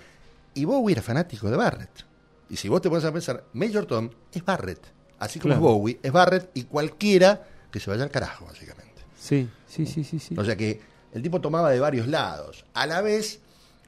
Y 0.57 0.65
Bowie 0.65 0.93
era 0.93 1.01
fanático 1.01 1.49
de 1.49 1.57
Barrett. 1.57 2.05
Y 2.49 2.55
si 2.57 2.69
vos 2.69 2.81
te 2.81 2.89
pones 2.89 3.03
a 3.05 3.11
pensar, 3.11 3.43
Major 3.53 3.85
Tom 3.85 4.09
es 4.33 4.43
Barrett. 4.43 4.79
Así 5.19 5.39
como 5.39 5.53
Claro. 5.53 5.59
es 5.67 5.71
Bowie, 5.73 5.99
es 6.03 6.11
Barrett 6.11 6.49
y 6.53 6.63
cualquiera 6.63 7.45
que 7.71 7.79
se 7.79 7.89
vaya 7.89 8.03
al 8.03 8.11
carajo, 8.11 8.45
básicamente. 8.45 9.01
Sí, 9.19 9.49
sí, 9.67 9.85
sí, 9.85 10.03
sí. 10.03 10.19
sí. 10.19 10.35
O 10.37 10.43
sea 10.45 10.55
que 10.55 10.79
el 11.13 11.21
tipo 11.21 11.41
tomaba 11.41 11.69
de 11.71 11.79
varios 11.79 12.07
lados. 12.07 12.65
A 12.73 12.85
la 12.87 13.01
vez. 13.01 13.39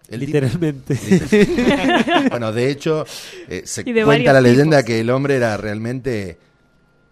el 0.10 0.20
tipo- 0.22 0.28
Literalmente. 0.40 0.98
bueno, 2.30 2.52
de 2.52 2.70
hecho, 2.72 3.06
eh, 3.48 3.62
se 3.66 3.84
cuenta 4.04 4.34
la 4.34 4.42
leyenda 4.42 4.78
tipos. 4.78 4.88
que 4.88 5.00
el 5.02 5.10
hombre 5.12 5.36
era 5.36 5.56
realmente 5.58 6.38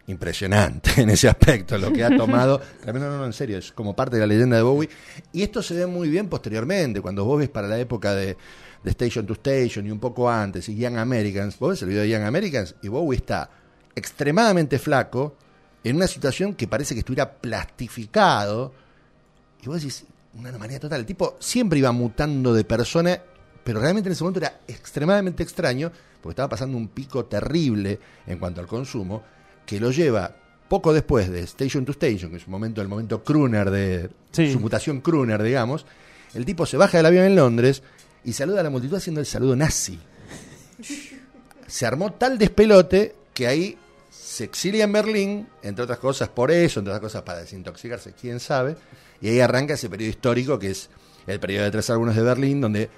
impresionante 0.07 0.91
en 1.01 1.09
ese 1.09 1.29
aspecto, 1.29 1.77
lo 1.77 1.91
que 1.93 2.03
ha 2.03 2.09
tomado. 2.17 2.61
Realmente, 2.81 3.07
no, 3.07 3.17
no, 3.17 3.25
en 3.25 3.33
serio, 3.33 3.57
es 3.57 3.71
como 3.71 3.95
parte 3.95 4.15
de 4.15 4.21
la 4.21 4.27
leyenda 4.27 4.57
de 4.57 4.63
Bowie. 4.63 4.89
Y 5.31 5.43
esto 5.43 5.61
se 5.61 5.75
ve 5.75 5.85
muy 5.85 6.09
bien 6.09 6.27
posteriormente, 6.27 7.01
cuando 7.01 7.23
vos 7.25 7.39
ves 7.39 7.49
para 7.49 7.67
la 7.67 7.77
época 7.77 8.15
de, 8.15 8.37
de 8.83 8.91
Station 8.91 9.25
to 9.25 9.33
Station 9.33 9.85
y 9.85 9.91
un 9.91 9.99
poco 9.99 10.29
antes, 10.29 10.67
y 10.69 10.75
Young 10.75 10.97
Americans, 10.97 11.59
vos 11.59 11.71
ves 11.71 11.81
el 11.83 11.89
video 11.89 12.01
de 12.03 12.09
Young 12.09 12.23
Americans 12.23 12.75
y 12.81 12.87
Bowie 12.87 13.17
está 13.17 13.49
extremadamente 13.95 14.79
flaco, 14.79 15.35
en 15.83 15.95
una 15.95 16.07
situación 16.07 16.53
que 16.53 16.67
parece 16.67 16.93
que 16.93 16.99
estuviera 16.99 17.31
plastificado, 17.31 18.73
y 19.61 19.67
vos 19.67 19.77
decís, 19.81 20.05
una 20.33 20.49
anomalía 20.49 20.79
total. 20.79 21.01
El 21.01 21.05
tipo 21.05 21.37
siempre 21.39 21.79
iba 21.79 21.91
mutando 21.91 22.53
de 22.53 22.63
persona, 22.63 23.19
pero 23.63 23.79
realmente 23.79 24.09
en 24.09 24.13
ese 24.13 24.23
momento 24.23 24.39
era 24.39 24.59
extremadamente 24.67 25.43
extraño, 25.43 25.91
porque 26.21 26.33
estaba 26.33 26.49
pasando 26.49 26.77
un 26.77 26.89
pico 26.89 27.25
terrible 27.25 27.99
en 28.25 28.37
cuanto 28.37 28.61
al 28.61 28.67
consumo, 28.67 29.23
que 29.67 29.79
lo 29.79 29.91
lleva 29.91 30.35
poco 30.67 30.91
después 30.93 31.29
de 31.29 31.41
Station 31.41 31.85
to 31.85 31.91
Station, 31.91 32.31
que 32.31 32.37
es 32.37 32.45
un 32.47 32.51
momento, 32.51 32.81
el 32.81 32.87
momento 32.87 33.23
crooner 33.23 33.69
de 33.69 34.09
Sí. 34.31 34.51
su 34.51 34.59
mutación 34.59 35.01
crooner, 35.01 35.43
digamos. 35.43 35.85
El 36.33 36.43
tipo 36.45 36.65
se 36.65 36.77
baja 36.77 36.97
del 36.97 37.05
avión 37.05 37.25
en 37.25 37.35
Londres 37.35 37.83
y 38.25 38.33
saluda 38.33 38.61
a 38.61 38.63
la 38.63 38.69
multitud 38.71 38.97
haciendo 38.97 39.21
el 39.21 39.27
saludo 39.27 39.55
nazi. 39.55 39.99
Se 41.67 41.85
armó 41.85 42.13
tal 42.13 42.37
despelote 42.37 43.15
que 43.33 43.47
ahí 43.47 43.77
se 44.09 44.45
exilia 44.45 44.83
en 44.85 44.91
Berlín, 44.93 45.47
entre 45.63 45.83
otras 45.83 45.99
cosas 45.99 46.29
por 46.29 46.51
eso, 46.51 46.79
entre 46.79 46.91
otras 46.93 47.01
cosas 47.11 47.21
para 47.23 47.39
desintoxicarse, 47.39 48.13
quién 48.19 48.39
sabe, 48.39 48.75
y 49.21 49.29
ahí 49.29 49.39
arranca 49.39 49.73
ese 49.73 49.89
periodo 49.89 50.09
histórico 50.09 50.59
que 50.59 50.71
es 50.71 50.89
el 51.25 51.39
periodo 51.39 51.65
de 51.65 51.71
tres 51.71 51.89
álbumes 51.89 52.15
de 52.15 52.21
Berlín, 52.21 52.61
donde 52.61 52.89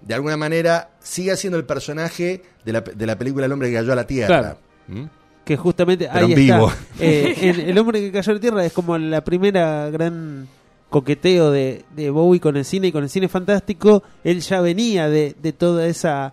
de 0.00 0.14
alguna 0.14 0.36
manera 0.36 0.90
sigue 1.00 1.36
siendo 1.36 1.58
el 1.58 1.64
personaje 1.64 2.42
de 2.64 2.72
la, 2.72 2.80
de 2.80 3.06
la 3.06 3.18
película 3.18 3.46
El 3.46 3.52
hombre 3.52 3.68
que 3.70 3.76
cayó 3.76 3.92
a 3.92 3.96
la 3.96 4.06
tierra. 4.06 4.38
Claro. 4.40 4.58
¿Mm? 4.88 5.04
Que 5.44 5.56
justamente 5.56 6.08
Pero 6.12 6.26
ahí 6.26 6.32
en 6.32 6.38
está. 6.38 6.56
vivo. 6.58 6.72
Eh, 7.00 7.34
en 7.40 7.60
El 7.68 7.78
hombre 7.78 8.00
que 8.00 8.10
cayó 8.12 8.32
a 8.32 8.34
la 8.34 8.40
tierra 8.40 8.64
es 8.64 8.72
como 8.72 8.96
la 8.96 9.22
primera 9.22 9.90
gran 9.90 10.48
coqueteo 10.90 11.50
de, 11.50 11.84
de 11.94 12.10
Bowie 12.10 12.40
con 12.40 12.56
el 12.56 12.64
cine 12.64 12.86
y 12.88 12.92
con 12.92 13.02
el 13.02 13.10
cine 13.10 13.28
fantástico, 13.28 14.02
él 14.22 14.40
ya 14.40 14.60
venía 14.60 15.08
de, 15.08 15.34
de 15.42 15.52
toda 15.52 15.86
esa 15.86 16.32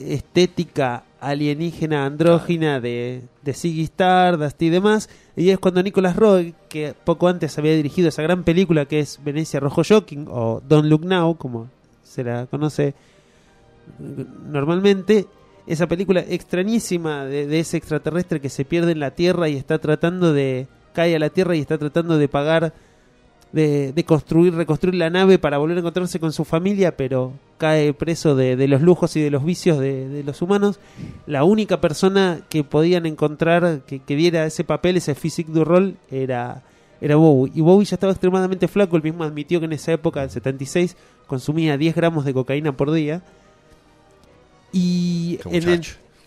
estética 0.00 1.04
alienígena 1.20 2.06
andrógina 2.06 2.80
de, 2.80 3.22
de 3.42 3.52
Ziggy 3.52 3.82
Stardust 3.84 4.60
y 4.62 4.70
demás. 4.70 5.08
Y 5.36 5.50
es 5.50 5.58
cuando 5.58 5.82
Nicolas 5.82 6.16
Roeg, 6.16 6.54
que 6.68 6.94
poco 7.04 7.28
antes 7.28 7.58
había 7.58 7.74
dirigido 7.74 8.08
esa 8.08 8.22
gran 8.22 8.44
película 8.44 8.86
que 8.86 9.00
es 9.00 9.18
Venecia 9.22 9.60
Rojo 9.60 9.82
Shocking 9.82 10.26
o 10.30 10.62
Don't 10.66 10.86
Look 10.86 11.04
Now, 11.04 11.36
como 11.36 11.68
se 12.04 12.24
la 12.24 12.46
conoce 12.46 12.94
normalmente, 14.48 15.26
esa 15.66 15.86
película 15.86 16.20
extrañísima 16.20 17.24
de, 17.24 17.58
ese 17.58 17.76
extraterrestre 17.76 18.40
que 18.40 18.48
se 18.48 18.64
pierde 18.64 18.92
en 18.92 19.00
la 19.00 19.12
Tierra 19.12 19.48
y 19.48 19.56
está 19.56 19.78
tratando 19.78 20.32
de... 20.32 20.66
cae 20.92 21.14
a 21.14 21.18
la 21.18 21.30
Tierra 21.30 21.56
y 21.56 21.60
está 21.60 21.78
tratando 21.78 22.18
de 22.18 22.28
pagar 22.28 22.72
de, 23.52 24.04
construir, 24.06 24.54
reconstruir 24.54 24.94
la 24.94 25.10
nave 25.10 25.38
para 25.38 25.58
volver 25.58 25.76
a 25.76 25.80
encontrarse 25.80 26.18
con 26.18 26.32
su 26.32 26.44
familia, 26.44 26.96
pero 26.96 27.32
cae 27.58 27.92
preso 27.92 28.34
de, 28.34 28.66
los 28.66 28.80
lujos 28.80 29.14
y 29.16 29.20
de 29.20 29.30
los 29.30 29.44
vicios 29.44 29.78
de, 29.78 30.22
los 30.24 30.40
humanos. 30.42 30.80
La 31.26 31.44
única 31.44 31.80
persona 31.80 32.40
que 32.48 32.64
podían 32.64 33.06
encontrar 33.06 33.82
que, 33.86 34.16
diera 34.16 34.46
ese 34.46 34.64
papel, 34.64 34.96
ese 34.96 35.14
physique 35.14 35.52
du 35.52 35.64
rol, 35.64 35.96
era, 36.10 36.62
era 37.00 37.16
Bowie. 37.16 37.52
Y 37.54 37.60
Bowie 37.60 37.84
ya 37.84 37.96
estaba 37.96 38.12
extremadamente 38.12 38.68
flaco, 38.68 38.96
él 38.96 39.02
mismo 39.02 39.24
admitió 39.24 39.60
que 39.60 39.66
en 39.66 39.74
esa 39.74 39.92
época, 39.92 40.22
en 40.22 40.30
76, 40.30 40.96
consumía 41.26 41.76
10 41.76 41.94
gramos 41.94 42.24
de 42.24 42.34
cocaína 42.34 42.76
por 42.76 42.90
día. 42.90 43.22
Y 44.72 45.38
en, 45.50 45.68
el- 45.68 45.82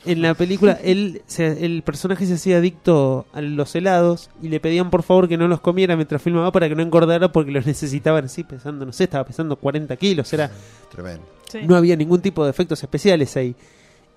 en 0.05 0.21
la 0.21 0.33
película 0.35 0.73
él 0.83 1.23
se- 1.25 1.65
el 1.65 1.81
personaje 1.81 2.25
se 2.25 2.35
hacía 2.35 2.57
adicto 2.57 3.25
a 3.33 3.41
los 3.41 3.73
helados 3.75 4.29
y 4.41 4.49
le 4.49 4.59
pedían 4.59 4.89
por 4.91 5.01
favor 5.03 5.27
que 5.27 5.37
no 5.37 5.47
los 5.47 5.61
comiera 5.61 5.95
mientras 5.95 6.21
filmaba 6.21 6.51
para 6.51 6.69
que 6.69 6.75
no 6.75 6.83
engordara 6.83 7.31
porque 7.31 7.51
los 7.51 7.65
necesitaban 7.65 8.25
así 8.25 8.43
pesando, 8.43 8.85
no 8.85 8.91
sé, 8.93 9.05
estaba 9.05 9.25
pesando 9.25 9.55
40 9.55 9.95
kilos, 9.97 10.31
era 10.33 10.51
Tremendo. 10.91 11.23
no 11.63 11.75
había 11.75 11.95
ningún 11.95 12.21
tipo 12.21 12.43
de 12.43 12.51
efectos 12.51 12.81
especiales 12.83 13.35
ahí. 13.35 13.55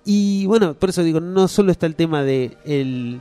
Y 0.05 0.45
bueno, 0.45 0.75
por 0.75 0.89
eso 0.89 1.03
digo, 1.03 1.19
no 1.19 1.47
solo 1.47 1.71
está 1.71 1.85
el 1.85 1.95
tema 1.95 2.23
de 2.23 2.55
el- 2.65 3.19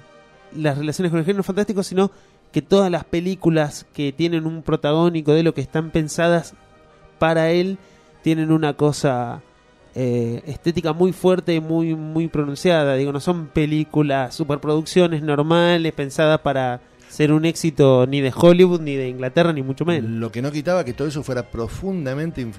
las 0.56 0.76
relaciones 0.78 1.10
con 1.10 1.18
el 1.20 1.24
género 1.26 1.42
fantástico, 1.42 1.82
sino 1.82 2.10
que 2.52 2.62
todas 2.62 2.90
las 2.90 3.04
películas 3.04 3.84
que 3.92 4.12
tienen 4.12 4.46
un 4.46 4.62
protagónico 4.62 5.32
de 5.32 5.42
lo 5.42 5.52
que 5.54 5.60
están 5.60 5.90
pensadas 5.90 6.54
para 7.18 7.50
él 7.50 7.78
tienen 8.22 8.50
una 8.52 8.74
cosa 8.74 9.42
eh, 9.94 10.42
estética 10.46 10.92
muy 10.92 11.12
fuerte, 11.12 11.60
muy 11.60 11.94
muy 11.94 12.28
pronunciada. 12.28 12.94
Digo, 12.96 13.12
no 13.12 13.20
son 13.20 13.46
películas, 13.48 14.34
superproducciones 14.34 15.22
normales 15.22 15.92
pensadas 15.92 16.40
para 16.40 16.80
ser 17.08 17.32
un 17.32 17.44
éxito 17.46 18.06
ni 18.06 18.20
de 18.20 18.32
Hollywood, 18.34 18.80
ni 18.80 18.94
de 18.94 19.08
Inglaterra, 19.08 19.52
ni 19.52 19.62
mucho 19.62 19.84
menos. 19.84 20.10
Lo 20.10 20.30
que 20.30 20.42
no 20.42 20.52
quitaba 20.52 20.84
que 20.84 20.92
todo 20.92 21.08
eso 21.08 21.22
fuera 21.22 21.50
profundamente 21.50 22.40
in- 22.42 22.52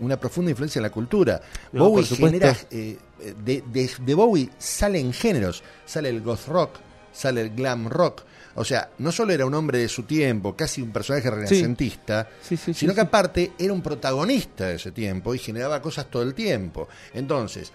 una 0.00 0.16
profunda 0.18 0.50
influencia 0.50 0.80
en 0.80 0.82
la 0.82 0.90
cultura. 0.90 1.40
No, 1.72 1.88
Bowie 1.90 2.04
genera 2.04 2.56
eh, 2.70 2.98
de, 3.44 3.62
de- 3.72 3.90
de 4.04 4.14
Bowie 4.14 4.50
salen 4.58 5.12
géneros, 5.12 5.62
sale 5.84 6.08
el 6.08 6.20
goth 6.22 6.48
rock, 6.48 6.70
sale 7.12 7.42
el 7.42 7.50
glam 7.54 7.88
rock. 7.88 8.22
O 8.54 8.64
sea, 8.64 8.90
no 8.98 9.10
solo 9.12 9.32
era 9.32 9.46
un 9.46 9.54
hombre 9.54 9.78
de 9.78 9.88
su 9.88 10.02
tiempo, 10.02 10.54
casi 10.54 10.82
un 10.82 10.90
personaje 10.92 11.30
renacentista, 11.30 12.28
Sí, 12.42 12.56
sí, 12.56 12.74
sí, 12.74 12.80
sino 12.80 12.94
que 12.94 13.00
aparte 13.00 13.52
era 13.58 13.72
un 13.72 13.80
protagonista 13.82 14.66
de 14.68 14.74
ese 14.76 14.92
tiempo 14.92 15.34
y 15.34 15.38
generaba 15.38 15.80
cosas 15.80 16.06
todo 16.10 16.22
el 16.22 16.34
tiempo. 16.34 16.88
Entonces, 17.14 17.72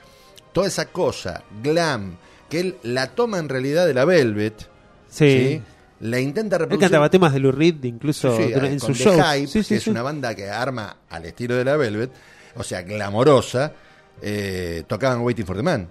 toda 0.54 0.68
esa 0.68 0.86
cosa, 0.88 1.44
glam, 1.64 2.18
que 2.50 2.60
él 2.60 2.78
la 2.84 3.08
toma 3.08 3.40
en 3.40 3.50
realidad 3.50 3.88
de 3.88 3.94
la 3.94 4.06
Velvet, 4.06 4.68
Sí. 5.10 5.62
la 6.02 6.20
intenta 6.20 6.58
Él 6.58 6.62
reproducir 6.62 6.90
cantaba 6.90 7.10
temas 7.10 7.34
de 7.34 7.40
Lou 7.40 7.52
Reed 7.52 7.84
incluso 7.84 8.38
Sí, 8.38 8.44
sí, 8.44 8.54
dura- 8.54 8.70
en 8.70 8.78
The 8.80 8.94
shows. 8.94 9.16
Hype, 9.36 9.48
Sí, 9.48 9.64
que 9.68 9.76
es 9.76 9.88
una 9.88 10.04
banda 10.04 10.36
que 10.36 10.48
arma 10.50 10.98
al 11.10 11.26
estilo 11.26 11.56
de 11.56 11.66
la 11.66 11.76
Velvet, 11.76 12.12
o 12.56 12.64
sea, 12.64 12.84
glamorosa, 12.84 13.74
eh, 14.22 14.84
tocaban 14.88 15.22
Waiting 15.22 15.46
for 15.46 15.56
the 15.58 15.64
Man, 15.64 15.90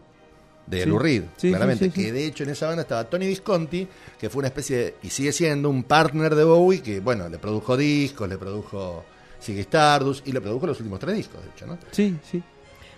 de 0.67 0.83
Sí. 0.83 0.89
Lou 0.89 0.99
Reed, 0.99 1.23
Sí, 1.37 1.49
claramente. 1.51 1.85
sí, 1.87 1.91
sí. 1.95 2.05
Que 2.07 2.13
de 2.13 2.27
hecho 2.27 2.45
en 2.45 2.51
esa 2.51 2.67
banda 2.67 2.83
estaba 2.83 3.05
Tony 3.05 3.27
Visconti, 3.27 3.87
que 4.19 4.29
fue 4.31 4.41
una 4.41 4.49
especie 4.49 4.77
de, 4.77 4.95
y 5.03 5.11
sigue 5.11 5.33
siendo 5.33 5.71
un 5.71 5.85
partner 5.85 6.35
de 6.35 6.45
Bowie, 6.45 6.83
que 6.83 7.01
bueno, 7.01 7.29
le 7.29 7.39
produjo 7.39 7.77
discos, 7.77 8.29
le 8.29 8.37
produjo 8.39 9.05
Ziggy 9.41 9.61
Stardust, 9.61 10.27
y 10.27 10.33
le 10.33 10.41
produjo 10.41 10.67
los 10.67 10.79
últimos 10.81 10.99
tres 10.99 11.15
discos, 11.17 11.43
de 11.43 11.51
hecho, 11.51 11.67
¿no? 11.67 11.79
Sí, 11.93 12.17
sí. 12.29 12.43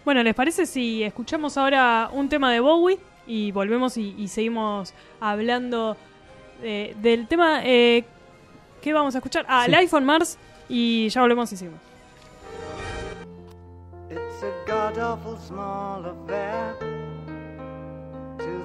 Bueno, 0.04 0.22
¿les 0.22 0.34
parece 0.34 0.64
si 0.64 1.02
escuchamos 1.02 1.58
ahora 1.58 2.08
un 2.12 2.28
tema 2.30 2.50
de 2.52 2.60
Bowie 2.60 2.98
y 3.26 3.52
volvemos 3.52 3.98
y, 3.98 4.14
y 4.16 4.28
seguimos 4.28 4.94
hablando 5.20 5.96
eh, 6.62 6.94
del 7.02 7.28
tema 7.28 7.60
eh, 7.66 8.04
que 8.80 8.92
vamos 8.94 9.14
a 9.14 9.18
escuchar? 9.18 9.44
Ah, 9.48 9.64
Sí. 9.66 9.72
Life 9.72 9.94
on 9.94 10.06
Mars 10.06 10.38
y 10.70 11.08
ya 11.10 11.20
volvemos 11.20 11.52
y 11.52 11.56
seguimos. 11.58 11.80
It's 14.10 14.42
a 14.42 14.52
god 14.66 14.98
awful 14.98 15.36
small 15.46 16.06
affair 16.06 16.74
to 16.78 16.86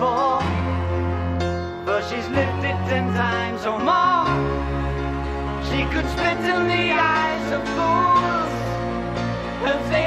for 0.00 0.40
she's 2.08 2.28
lived 2.28 2.64
it 2.64 2.78
ten 2.88 3.06
times 3.12 3.66
or 3.66 3.78
more. 3.78 4.26
She 5.68 5.80
could 5.92 6.08
spit 6.14 6.40
in 6.54 6.62
the 6.74 6.86
eyes 7.16 7.46
of 7.56 7.62
fools 7.76 8.52
if 9.72 9.80
they 9.92 10.06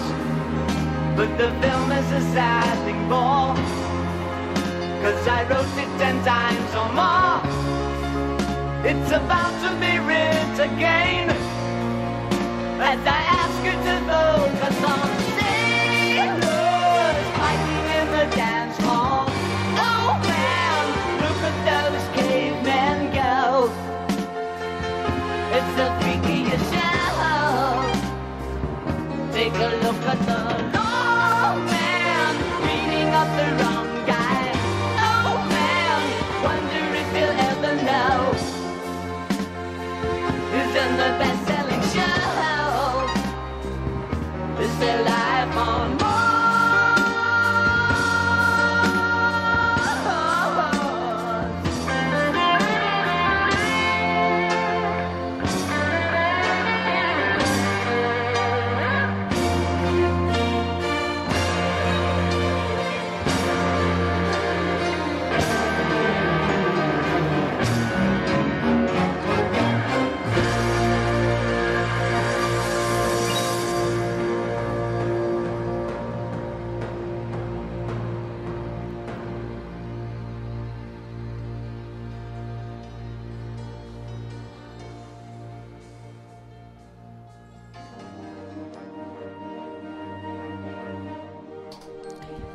But 1.21 1.37
the 1.37 1.51
film 1.61 1.91
is 1.91 2.11
a 2.13 2.21
sad 2.33 2.83
thing 2.83 3.01
for, 3.07 3.53
cause 5.03 5.27
I 5.27 5.43
wrote 5.43 5.77
it 5.77 5.91
ten 5.99 6.17
times 6.25 6.73
or 6.73 6.89
more. 6.97 7.41
It's 8.83 9.11
about 9.11 9.53
to 9.61 9.69
be 9.79 9.99
writ 9.99 10.57
again, 10.59 11.29
as 12.79 13.05
I 13.05 13.21
ask 13.39 13.63
you 13.63 13.75
to 13.85 13.95
focus 14.09 14.83
on 14.83 15.20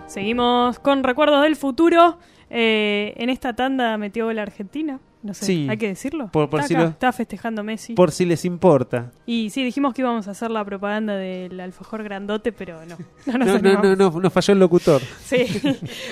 Seguimos 0.06 0.78
con 0.78 1.02
recuerdos 1.02 1.42
del 1.42 1.56
futuro. 1.56 2.18
Eh, 2.48 3.14
en 3.16 3.28
esta 3.28 3.54
tanda 3.54 3.96
metió 3.98 4.32
la 4.32 4.42
Argentina. 4.42 5.00
No 5.26 5.34
sé, 5.34 5.44
Sí. 5.46 5.66
hay 5.68 5.76
que 5.76 5.88
decirlo. 5.88 6.28
Por- 6.32 6.48
por 6.48 6.60
está, 6.60 6.68
si 6.68 6.74
acá, 6.74 6.84
lo- 6.84 6.90
está 6.90 7.12
festejando 7.12 7.64
Messi. 7.64 7.94
Por 7.94 8.12
si 8.12 8.24
les 8.24 8.44
importa. 8.44 9.10
Y 9.26 9.50
sí, 9.50 9.64
dijimos 9.64 9.92
que 9.92 10.02
íbamos 10.02 10.28
a 10.28 10.30
hacer 10.30 10.50
la 10.52 10.64
propaganda 10.64 11.16
del 11.16 11.58
alfajor 11.60 12.04
grandote, 12.04 12.52
pero 12.52 12.78
no. 12.86 12.96
No, 13.26 13.38
nos 13.38 13.62
No, 13.62 13.82
no, 13.82 13.96
no, 13.96 14.20
nos 14.20 14.32
falló 14.32 14.52
el 14.52 14.60
locutor. 14.60 15.02
Sí. 15.26 15.44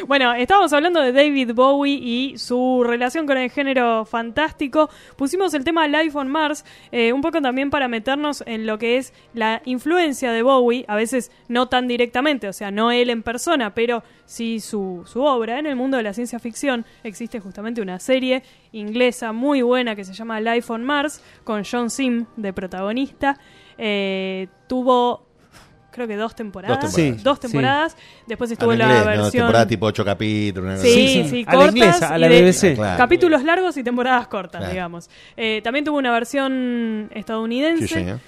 bueno, 0.09 0.35
estábamos 0.35 0.73
hablando 0.73 1.01
de 1.01 1.13
David 1.13 1.53
Bowie 1.55 1.95
y 1.95 2.39
su 2.39 2.83
relación 2.85 3.27
con 3.27 3.37
el 3.39 3.51
género 3.51 4.05
fantástico. 4.05 4.91
Pusimos 5.17 5.55
el 5.55 5.63
tema 5.63 5.87
Life 5.87 6.19
on 6.19 6.29
Mars, 6.29 6.65
eh, 6.91 7.13
un 7.13 7.21
poco 7.23 7.41
también 7.41 7.71
para 7.71 7.87
meternos 7.87 8.43
en 8.47 8.67
lo 8.67 8.79
que 8.79 8.97
es 8.97 9.13
la 9.33 9.63
influencia 9.65 10.33
de 10.33 10.43
Bowie, 10.43 10.85
a 10.89 10.97
veces 10.97 11.31
no 11.49 11.69
tan 11.69 11.87
directamente, 11.87 12.49
o 12.49 12.53
sea, 12.53 12.71
no 12.73 12.91
él 12.91 13.11
en 13.11 13.23
persona, 13.23 13.75
pero 13.75 14.03
sí 14.27 14.59
su, 14.61 15.03
su 15.07 15.23
obra. 15.23 15.59
En 15.59 15.67
el 15.67 15.77
mundo 15.77 15.97
de 15.97 16.03
la 16.03 16.13
ciencia 16.15 16.39
ficción 16.39 16.85
existe 17.05 17.39
justamente 17.41 17.81
una 17.83 18.01
serie 18.01 18.43
inglesa 18.73 19.04
muy 19.33 19.63
buena 19.63 19.95
que 19.97 20.05
se 20.05 20.13
llama 20.13 20.41
Life 20.41 20.73
on 20.73 20.85
Mars, 20.85 21.21
con 21.45 21.63
John 21.71 21.91
Sim 21.91 22.27
de 22.37 22.53
protagonista. 22.53 23.39
Eh, 23.79 24.49
tuvo 24.69 25.25
creo 25.91 26.09
que 26.09 26.17
dos 26.17 26.35
temporadas. 26.35 26.81
Dos 27.23 27.39
temporadas. 27.39 27.95
Dos 27.95 28.01
Sí. 28.01 28.25
Después 28.27 28.51
estuvo 28.51 28.73
la 28.75 28.85
inglés, 28.85 28.99
¿no? 29.01 29.07
versión. 29.07 29.31
Temporada 29.45 29.67
tipo 29.67 29.87
8 29.87 30.05
capítulos. 30.05 30.65
una 30.67 30.75
cosa 30.77 30.89
Sí, 30.89 31.21
así. 31.21 31.31
sí, 31.31 31.45
A 31.47 31.53
la 31.53 31.57
cortas 31.59 31.77
inglesa, 31.77 32.09
a 32.15 32.19
la. 32.19 32.29
Claro. 32.75 32.99
Capítulos 32.99 33.45
largos 33.45 33.77
y 33.77 33.85
temporadas 33.85 34.27
cortas, 34.27 34.59
Claro. 34.59 34.73
digamos. 34.73 35.09
Eh, 35.37 35.61
también 35.63 35.85
tuvo 35.85 35.99
una 35.99 36.11
versión 36.11 37.11
estadounidense. 37.15 37.87
Sí, 37.87 37.95
señor. 37.95 38.19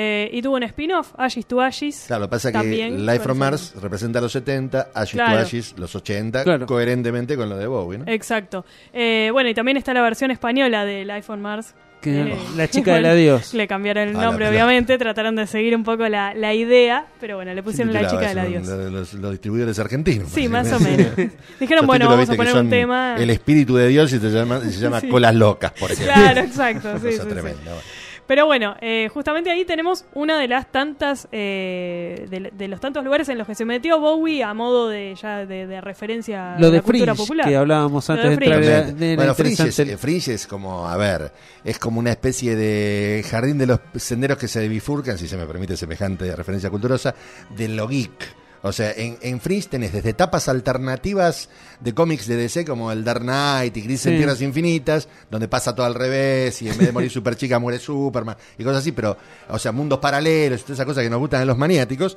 Eh, 0.00 0.30
y 0.32 0.40
tuvo 0.42 0.54
un 0.56 0.62
spin-off, 0.62 1.12
Ashes 1.18 1.46
to 1.46 1.60
Ashes. 1.60 2.04
Claro, 2.06 2.20
lo 2.20 2.26
que 2.28 2.30
pasa 2.30 2.50
es 2.50 2.56
que 2.56 2.90
Life 2.90 3.18
from 3.20 3.38
Mars 3.38 3.74
representa 3.82 4.20
los 4.20 4.30
70, 4.30 4.88
Ashes 4.94 5.14
Claro. 5.14 5.32
to 5.38 5.42
Ashes 5.42 5.74
los 5.76 5.94
80, 5.96 6.44
Claro. 6.44 6.66
coherentemente 6.66 7.36
con 7.36 7.48
lo 7.48 7.56
de 7.56 7.66
Bowie, 7.66 7.98
¿no? 7.98 8.04
Exacto. 8.06 8.64
Eh, 8.92 9.30
bueno, 9.32 9.50
y 9.50 9.54
también 9.54 9.76
está 9.76 9.92
la 9.92 10.02
versión 10.02 10.30
española 10.30 10.84
de 10.84 11.04
Life 11.04 11.32
on 11.32 11.40
Mars. 11.42 11.74
Que 12.00 12.20
Eh, 12.20 12.36
la 12.56 12.68
chica 12.68 12.94
del 12.94 13.06
adiós. 13.06 13.54
Le 13.54 13.66
cambiaron 13.66 14.04
el 14.10 14.14
Ah, 14.14 14.18
la- 14.20 14.24
nombre, 14.26 14.44
la- 14.44 14.50
obviamente. 14.52 14.96
Trataron 14.98 15.34
de 15.34 15.48
seguir 15.48 15.74
un 15.74 15.82
poco 15.82 16.08
la, 16.08 16.32
la 16.32 16.54
idea, 16.54 17.06
pero 17.20 17.34
bueno, 17.34 17.52
le 17.52 17.60
pusieron 17.64 17.92
la 17.92 18.06
chica 18.08 18.32
del 18.32 18.38
eso, 18.60 18.72
adiós. 18.72 18.92
Los, 18.92 19.14
los 19.14 19.30
distribuidores 19.32 19.76
argentinos. 19.80 20.28
Sí, 20.30 20.48
más 20.48 20.70
o 20.72 20.78
menos. 20.78 21.08
Dijeron, 21.58 21.88
bueno, 21.88 22.08
vamos 22.08 22.30
a 22.30 22.34
poner 22.36 22.54
un 22.54 22.70
tema. 22.70 23.16
El 23.18 23.30
espíritu 23.30 23.74
de 23.74 23.88
Dios 23.88 24.12
y 24.12 24.20
se 24.20 24.30
llama, 24.30 24.60
y 24.64 24.70
se 24.70 24.78
llama 24.80 25.00
Sí. 25.00 25.08
Colas 25.08 25.34
Locas, 25.34 25.72
por 25.72 25.90
ejemplo. 25.90 26.14
Claro, 26.14 26.40
exacto, 26.42 26.98
sí, 26.98 27.04
cosa 27.06 27.22
sí, 27.24 27.28
tremenda, 27.28 27.62
bueno. 27.64 27.80
Pero 28.28 28.46
bueno, 28.46 28.76
eh, 28.80 29.08
justamente 29.12 29.50
ahí 29.50 29.64
tenemos 29.64 30.04
una 30.14 30.38
de 30.38 30.46
las 30.46 30.70
tantas, 30.70 31.26
eh, 31.32 32.26
de, 32.30 32.52
de 32.54 32.68
los 32.68 32.78
tantos 32.78 33.02
lugares 33.02 33.28
en 33.30 33.38
los 33.38 33.46
que 33.46 33.54
se 33.56 33.64
metió 33.64 33.98
Bowie 33.98 34.44
a 34.44 34.52
modo 34.54 34.88
de 34.88 35.16
ya 35.20 35.44
de, 35.46 35.66
de 35.66 35.80
referencia 35.80 36.54
a 36.54 36.60
Lo 36.60 36.70
de 36.70 36.76
la 36.76 36.82
cultura 36.82 37.14
Fringe, 37.14 37.26
popular. 37.26 37.48
que 37.48 37.56
hablábamos 37.56 38.06
Lo 38.08 38.14
antes 38.14 38.30
de 38.30 38.36
de 38.36 38.52
entrar 38.52 39.16
bueno, 39.16 39.34
Fringe 39.34 39.52
es, 39.54 39.78
interesante- 39.78 39.96
Fringe 39.96 40.34
es 40.34 40.46
como, 40.46 40.86
a 40.88 40.96
ver, 40.98 41.32
es 41.64 41.78
como 41.78 41.98
una 42.00 42.10
especie 42.10 42.54
de 42.54 43.24
jardín 43.28 43.56
de 43.58 43.66
los 43.66 43.80
senderos 43.96 44.36
que 44.38 44.46
se 44.46 44.68
bifurcan, 44.68 45.16
si 45.18 45.26
se 45.26 45.36
me 45.38 45.46
permite 45.46 45.76
semejante 45.76 46.36
referencia 46.36 46.68
culturosa, 46.70 47.14
de 47.56 47.68
lo 47.68 47.88
geek. 47.88 48.47
O 48.62 48.72
sea, 48.72 48.92
en, 48.92 49.18
en 49.20 49.40
Fringe 49.40 49.68
tenés 49.68 49.92
desde 49.92 50.10
etapas 50.10 50.48
alternativas 50.48 51.48
de 51.80 51.94
cómics 51.94 52.26
de 52.26 52.36
DC 52.36 52.64
como 52.64 52.90
el 52.90 53.04
Dark 53.04 53.20
Knight 53.22 53.76
y 53.76 53.82
Crisis 53.82 54.06
en 54.06 54.12
Sí. 54.12 54.16
Tierras 54.18 54.40
Infinitas, 54.42 55.08
donde 55.30 55.46
pasa 55.48 55.74
todo 55.74 55.86
al 55.86 55.94
revés 55.94 56.60
y 56.62 56.68
en 56.68 56.76
vez 56.76 56.88
de 56.88 56.92
morir 56.92 57.10
super 57.12 57.36
chica 57.36 57.58
muere 57.58 57.78
Superman 57.78 58.36
y 58.58 58.64
cosas 58.64 58.80
así, 58.80 58.92
pero, 58.92 59.16
o 59.48 59.58
sea, 59.58 59.70
mundos 59.72 59.98
paralelos 60.00 60.60
y 60.60 60.62
todas 60.64 60.76
esas 60.76 60.86
cosas 60.86 61.04
que 61.04 61.10
nos 61.10 61.20
gustan 61.20 61.42
a 61.42 61.44
los 61.44 61.56
maniáticos. 61.56 62.16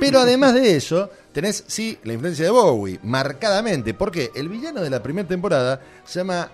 Pero 0.00 0.20
además 0.20 0.54
de 0.54 0.76
eso, 0.76 1.10
tenés, 1.32 1.64
sí, 1.66 1.98
la 2.04 2.14
influencia 2.14 2.44
de 2.44 2.50
Bowie, 2.50 2.98
marcadamente, 3.02 3.94
porque 3.94 4.30
el 4.34 4.48
villano 4.48 4.80
de 4.80 4.90
la 4.90 5.02
primera 5.02 5.28
temporada 5.28 5.80
se 6.04 6.20
llama 6.20 6.50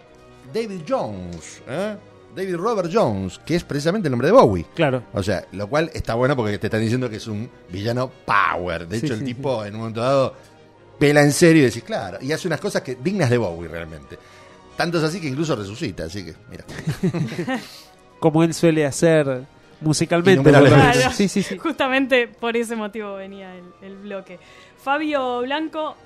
David 0.52 0.80
Jones, 0.88 1.62
¿eh? 1.68 1.96
David 2.34 2.56
Robert 2.56 2.90
Jones, 2.92 3.38
que 3.44 3.56
es 3.56 3.64
precisamente 3.64 4.08
el 4.08 4.12
nombre 4.12 4.28
de 4.28 4.32
Bowie. 4.32 4.66
Claro. 4.74 5.02
O 5.12 5.22
sea, 5.22 5.44
lo 5.52 5.68
cual 5.68 5.90
está 5.94 6.14
bueno 6.14 6.36
porque 6.36 6.58
te 6.58 6.66
están 6.68 6.80
diciendo 6.80 7.08
que 7.10 7.16
es 7.16 7.26
un 7.26 7.48
villano 7.70 8.10
power. 8.24 8.86
De 8.86 9.00
Sí, 9.00 9.06
hecho, 9.06 9.14
el 9.14 9.20
sí, 9.20 9.26
tipo 9.26 9.64
en 9.64 9.74
un 9.74 9.80
momento 9.80 10.00
dado 10.00 10.34
pela 10.98 11.22
en 11.22 11.32
serio 11.32 11.62
y 11.62 11.66
decís, 11.66 11.82
claro, 11.84 12.18
y 12.20 12.32
hace 12.32 12.46
unas 12.48 12.60
cosas 12.60 12.82
que 12.82 12.96
dignas 12.96 13.30
de 13.30 13.38
Bowie 13.38 13.68
realmente. 13.68 14.18
Tanto 14.76 14.98
es 14.98 15.04
así 15.04 15.20
que 15.20 15.28
incluso 15.28 15.56
resucita, 15.56 16.04
así 16.04 16.24
que, 16.24 16.34
mira. 16.50 16.64
Como 18.20 18.42
él 18.42 18.54
suele 18.54 18.84
hacer 18.86 19.42
musicalmente. 19.80 20.50
Claro, 20.50 21.10
Sí, 21.12 21.28
sí, 21.28 21.42
sí. 21.42 21.58
Justamente 21.58 22.28
por 22.28 22.56
ese 22.56 22.76
motivo 22.76 23.14
venía 23.16 23.54
el, 23.54 23.64
el 23.82 23.96
bloque. 23.96 24.38
Fabio 24.82 25.40
Blanco 25.40 25.96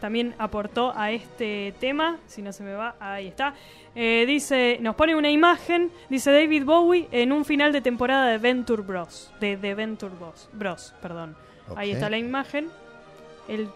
también 0.00 0.34
aportó 0.38 0.92
a 0.96 1.10
este 1.10 1.74
tema, 1.80 2.18
si 2.26 2.42
no 2.42 2.52
se 2.52 2.62
me 2.62 2.74
va, 2.74 2.96
ahí 3.00 3.28
está. 3.28 3.54
Eh, 3.94 4.24
dice, 4.26 4.78
nos 4.80 4.94
pone 4.94 5.14
una 5.16 5.30
imagen, 5.30 5.90
dice 6.10 6.30
David 6.30 6.64
Bowie 6.64 7.08
en 7.12 7.32
un 7.32 7.44
final 7.44 7.72
de 7.72 7.80
temporada 7.80 8.26
de 8.28 8.38
Venture 8.38 8.82
Bros, 8.82 9.32
de, 9.40 9.56
de 9.56 9.74
Venture 9.74 10.12
Bros, 10.18 10.48
Bros, 10.52 10.94
perdón. 11.00 11.34
Ahí 11.76 11.90
está 11.92 12.10
la 12.10 12.18
imagen. 12.18 12.68
El, 13.48 13.68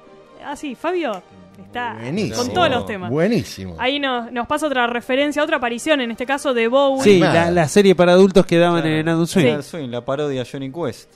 ah, 0.44 0.56
sí, 0.56 0.74
Fabio 0.74 1.22
está 1.58 1.94
Buenísimo. 1.94 2.36
con 2.36 2.52
todos 2.54 2.70
los 2.70 2.86
temas. 2.86 3.10
Buenísimo. 3.10 3.76
Ahí 3.78 3.98
nos, 3.98 4.30
nos 4.30 4.46
pasa 4.46 4.66
otra 4.66 4.86
referencia, 4.86 5.42
otra 5.42 5.56
aparición, 5.56 6.00
en 6.00 6.10
este 6.10 6.26
caso 6.26 6.52
de 6.54 6.68
Bowie. 6.68 7.02
Sí, 7.02 7.18
la, 7.18 7.50
la 7.50 7.66
serie 7.68 7.94
para 7.94 8.12
adultos 8.12 8.44
que 8.46 8.58
daban 8.58 8.86
en 8.86 9.08
Adult 9.08 9.28
Swim. 9.62 9.90
La 9.90 10.04
parodia 10.04 10.44
Johnny 10.50 10.70
Quest. 10.70 11.10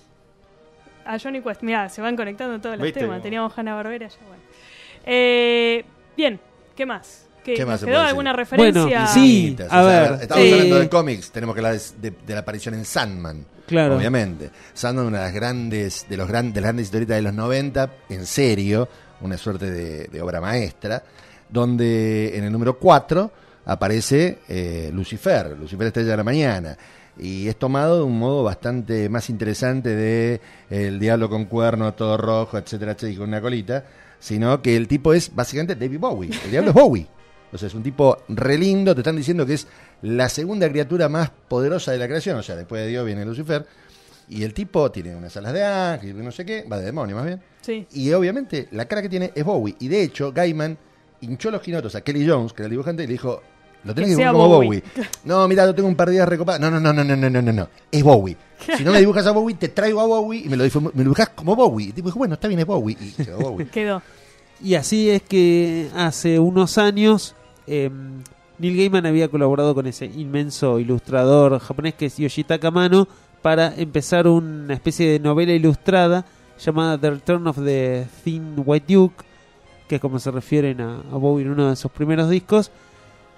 A 1.05 1.19
Johnny 1.19 1.43
Quest, 1.43 1.63
mirá, 1.63 1.89
se 1.91 2.01
van 2.01 2.17
conectando 2.17 2.59
todos 2.61 2.77
los 2.79 2.85
¿Viste? 2.85 3.01
temas. 3.01 3.21
Teníamos 3.23 3.53
Hanna 3.57 3.75
Barbera 3.75 4.09
ya, 4.09 4.17
bueno. 4.27 4.43
Eh, 5.07 5.85
bien, 6.17 6.41
¿qué 6.77 6.87
más? 6.87 7.27
¿Qué, 7.45 7.55
¿Qué 7.55 7.67
más 7.67 7.81
se 7.81 7.87
quedó 7.87 7.97
puede 7.97 8.09
alguna 8.09 8.33
decir? 8.33 8.59
referencia? 8.59 9.01
Infinitas, 9.03 9.71
a 9.71 9.83
o 9.85 9.89
sea, 9.89 10.01
ver, 10.13 10.23
Estamos 10.23 10.45
eh, 10.45 10.53
hablando 10.55 10.79
de 10.79 10.89
cómics, 10.89 11.31
tenemos 11.31 11.55
que 11.55 11.61
hablar 11.61 11.75
de, 11.79 12.11
de- 12.11 12.17
de 12.27 12.33
la 12.35 12.41
aparición 12.41 12.75
en 12.75 12.85
Sandman. 12.87 13.45
Claro. 13.67 13.97
Obviamente. 13.99 14.51
Sandman, 14.73 15.07
una 15.07 15.19
de 15.19 15.25
las 15.25 15.35
grandes, 15.35 16.07
de 16.09 16.17
los 16.17 16.27
gran- 16.27 16.53
de 16.55 16.61
las 16.63 16.69
grandes 16.69 16.85
historietas 16.87 17.17
de 17.17 17.23
los 17.23 17.35
90, 17.35 17.91
en 18.09 18.25
serio, 18.25 18.89
una 19.21 19.37
suerte 19.37 19.71
de, 19.71 20.07
de 20.09 20.23
obra 20.23 20.41
maestra, 20.41 21.03
donde 21.51 22.37
en 22.37 22.45
el 22.45 22.53
número 22.53 22.79
4 22.79 23.31
aparece 23.67 24.39
eh, 24.49 24.91
Lucifer, 24.93 25.57
Lucifer 25.59 25.87
Estrella 25.89 26.13
de 26.13 26.17
la 26.17 26.25
Mañana. 26.25 26.77
Y 27.19 27.47
es 27.47 27.57
tomado 27.57 27.99
de 27.99 28.03
un 28.05 28.19
modo 28.19 28.43
bastante 28.43 29.09
más 29.09 29.29
interesante 29.31 29.91
de 29.95 30.35
eh, 30.35 30.41
el 30.89 30.99
diablo 30.99 31.29
con 31.29 31.45
cuerno, 31.45 31.93
todo 31.95 32.17
rojo, 32.17 32.59
etcétera, 32.59 32.93
etcétera, 32.93 33.13
y 33.13 33.17
con 33.17 33.29
una 33.29 33.41
colita, 33.41 33.85
sino 34.25 34.62
que 34.62 34.75
el 34.75 34.89
tipo 34.89 35.12
es 35.12 35.35
básicamente 35.35 35.75
David 35.75 35.99
Bowie. 35.99 36.31
El 36.47 36.51
diablo 36.51 36.70
es 36.70 36.75
Bowie. 36.75 37.07
O 37.53 37.59
sea, 37.59 37.68
es 37.68 37.75
un 37.75 37.83
tipo 37.83 38.22
re 38.29 38.57
lindo, 38.57 38.95
te 38.95 39.03
están 39.03 39.16
diciendo 39.16 39.45
que 39.45 39.53
es 39.53 39.66
la 40.01 40.31
segunda 40.31 40.66
criatura 40.66 41.11
más 41.11 41.29
poderosa 41.29 41.93
de 41.93 41.99
la 41.99 42.07
creación, 42.07 42.39
o 42.39 42.43
sea, 42.43 42.57
después 42.57 42.81
de 42.81 42.89
Dios 42.89 43.05
viene 43.05 43.22
Lucifer, 43.27 43.66
y 44.31 44.43
el 44.43 44.55
tipo 44.55 44.91
tiene 44.91 45.14
unas 45.14 45.37
alas 45.37 45.53
de 45.53 45.62
ángel, 45.62 46.18
y 46.18 46.25
no 46.25 46.33
sé 46.33 46.47
qué, 46.47 46.64
va 46.64 46.79
de 46.79 46.87
demonio 46.87 47.16
más 47.16 47.27
bien. 47.27 47.43
Sí. 47.61 47.87
Y 47.93 48.11
obviamente 48.12 48.66
la 48.70 48.87
cara 48.87 49.03
que 49.03 49.11
tiene 49.11 49.31
es 49.35 49.45
Bowie, 49.45 49.77
y 49.79 49.89
de 49.89 50.03
hecho 50.03 50.33
Gaiman 50.33 50.79
hinchó 51.20 51.51
los 51.51 51.61
quinotos 51.61 51.95
a 51.95 52.01
Kelly 52.01 52.27
Jones, 52.27 52.55
que 52.55 52.62
era 52.62 52.68
el 52.68 52.70
dibujante, 52.70 53.05
y 53.05 53.07
le 53.07 53.12
dijo, 53.12 53.43
lo 53.85 53.95
tenés 53.95 54.11
que, 54.11 54.16
dibujar 54.16 54.32
como 54.32 54.49
Bowie. 54.49 54.82
No, 55.24 55.47
mira, 55.47 55.66
yo 55.66 55.74
tengo 55.74 55.89
un 55.89 55.97
par 55.97 56.09
de 56.09 56.14
días 56.14 56.28
recopadas. 56.28 56.61
No, 56.61 56.70
no, 56.70 56.80
no, 56.80 56.93
no, 56.93 57.05
no, 57.05 57.16
no, 57.16 57.43
no, 57.43 57.53
no. 57.53 57.68
Es 57.91 58.03
Bowie. 58.03 58.37
Si 58.76 58.82
no 58.82 58.93
me 58.93 58.99
dibujas 58.99 59.26
a 59.26 59.32
Bowie, 59.32 59.57
te 59.57 59.68
traigo 59.68 60.01
a 60.01 60.07
Bowie 60.07 60.43
y 60.45 60.49
me 60.49 60.57
lo, 60.57 60.64
me 60.95 61.03
dibujas 61.03 61.30
como 61.30 61.55
Bowie. 61.55 61.89
Y 61.89 61.93
te 61.93 62.03
digo, 62.03 62.11
bueno, 62.16 62.35
está 62.35 62.49
bien, 62.49 62.61
es 62.61 62.66
Bowie. 62.66 62.97
Y 63.01 63.64
quedó 63.66 64.03
Y 64.62 64.74
así 64.74 65.11
es 65.11 65.22
que 65.22 65.91
hace 65.95 66.39
unos 66.39 66.78
años 66.78 67.35
em, 67.66 68.22
Neil 68.59 68.76
Gaiman 68.76 69.07
había 69.07 69.28
colaborado 69.28 69.74
con 69.74 69.87
ese 69.87 70.07
inmenso 70.07 70.78
ilustrador 70.78 71.59
japonés 71.59 71.95
que 71.95 72.07
es 72.07 72.16
Yoshitaka 72.16 72.70
Mano 72.70 73.07
para 73.43 73.74
empezar 73.76 74.26
una 74.26 74.72
especie 74.72 75.11
de 75.11 75.18
novela 75.18 75.53
ilustrada 75.53 76.24
llamada 76.59 76.97
The 76.97 77.11
Return 77.11 77.47
of 77.47 77.59
the 77.62 78.07
Thin 78.22 78.55
White 78.64 78.95
Duke, 78.95 79.24
que 79.89 79.97
es 79.97 80.01
como 80.01 80.18
se 80.18 80.30
refieren 80.30 80.80
a 80.80 81.03
Bowie 81.11 81.45
en 81.45 81.53
uno 81.53 81.68
de 81.68 81.76
sus 81.76 81.91
primeros 81.91 82.30
discos, 82.30 82.70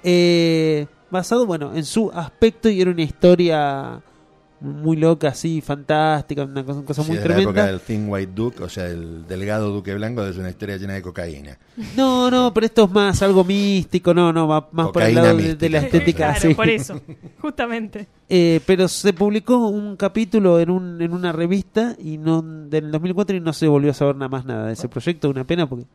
eh, 0.09 0.87
basado 1.11 1.47
bueno 1.47 1.75
en 1.75 1.85
su 1.85 2.13
aspecto 2.13 2.69
y 2.69 2.81
era 2.81 2.93
una 2.93 3.03
historia 3.03 4.01
muy 4.61 4.97
loca, 4.97 5.29
así, 5.29 5.61
fantástica, 5.61 6.45
una 6.45 6.65
cosa, 6.65 6.79
una 6.79 6.87
cosa 6.87 7.03
Sí, 7.03 7.11
muy 7.11 7.19
de 7.19 7.29
la 7.29 7.35
época 7.35 7.53
tremenda. 7.53 7.67
del 7.73 7.81
Thin 7.81 8.09
White 8.09 8.33
Duke, 8.35 8.63
o 8.63 8.69
sea, 8.69 8.87
el 8.87 9.27
delgado 9.27 9.71
duque 9.71 9.95
blanco, 9.95 10.25
es 10.25 10.39
una 10.39 10.49
historia 10.49 10.77
llena 10.77 10.95
de 10.95 11.03
cocaína. 11.03 11.59
No, 11.97 12.31
no, 12.31 12.55
pero 12.55 12.67
esto 12.67 12.85
es 12.85 12.91
más 12.91 13.21
algo 13.23 13.45
místico, 13.45 14.15
no, 14.15 14.33
no, 14.33 14.49
va 14.49 14.69
más 14.73 14.89
por 14.89 15.03
el 15.03 15.15
Cocaína 15.15 15.23
lado 15.23 15.37
de, 15.37 15.57
de 15.57 15.69
la 15.69 15.79
estética. 15.81 16.33
Claro, 16.33 16.41
sí. 16.41 16.55
por 16.55 16.69
eso. 16.69 17.01
Justamente. 17.41 18.07
Eh, 18.29 18.61
pero 18.67 18.89
se 18.89 19.13
publicó 19.13 19.69
un 19.69 19.95
capítulo 19.95 20.59
en, 20.59 20.69
un, 20.69 21.01
en 21.01 21.13
una 21.13 21.31
revista 21.31 21.95
y 21.97 22.19
no 22.19 22.43
del 22.43 22.91
2004 22.91 23.37
y 23.37 23.41
no 23.41 23.53
se 23.53 23.69
volvió 23.69 23.93
a 23.93 23.95
saber 23.95 24.17
nada 24.17 24.29
más 24.29 24.45
nada 24.45 24.67
de 24.67 24.73
ese 24.73 24.89
proyecto, 24.89 25.31
una 25.31 25.45
pena 25.45 25.69
porque, 25.69 25.87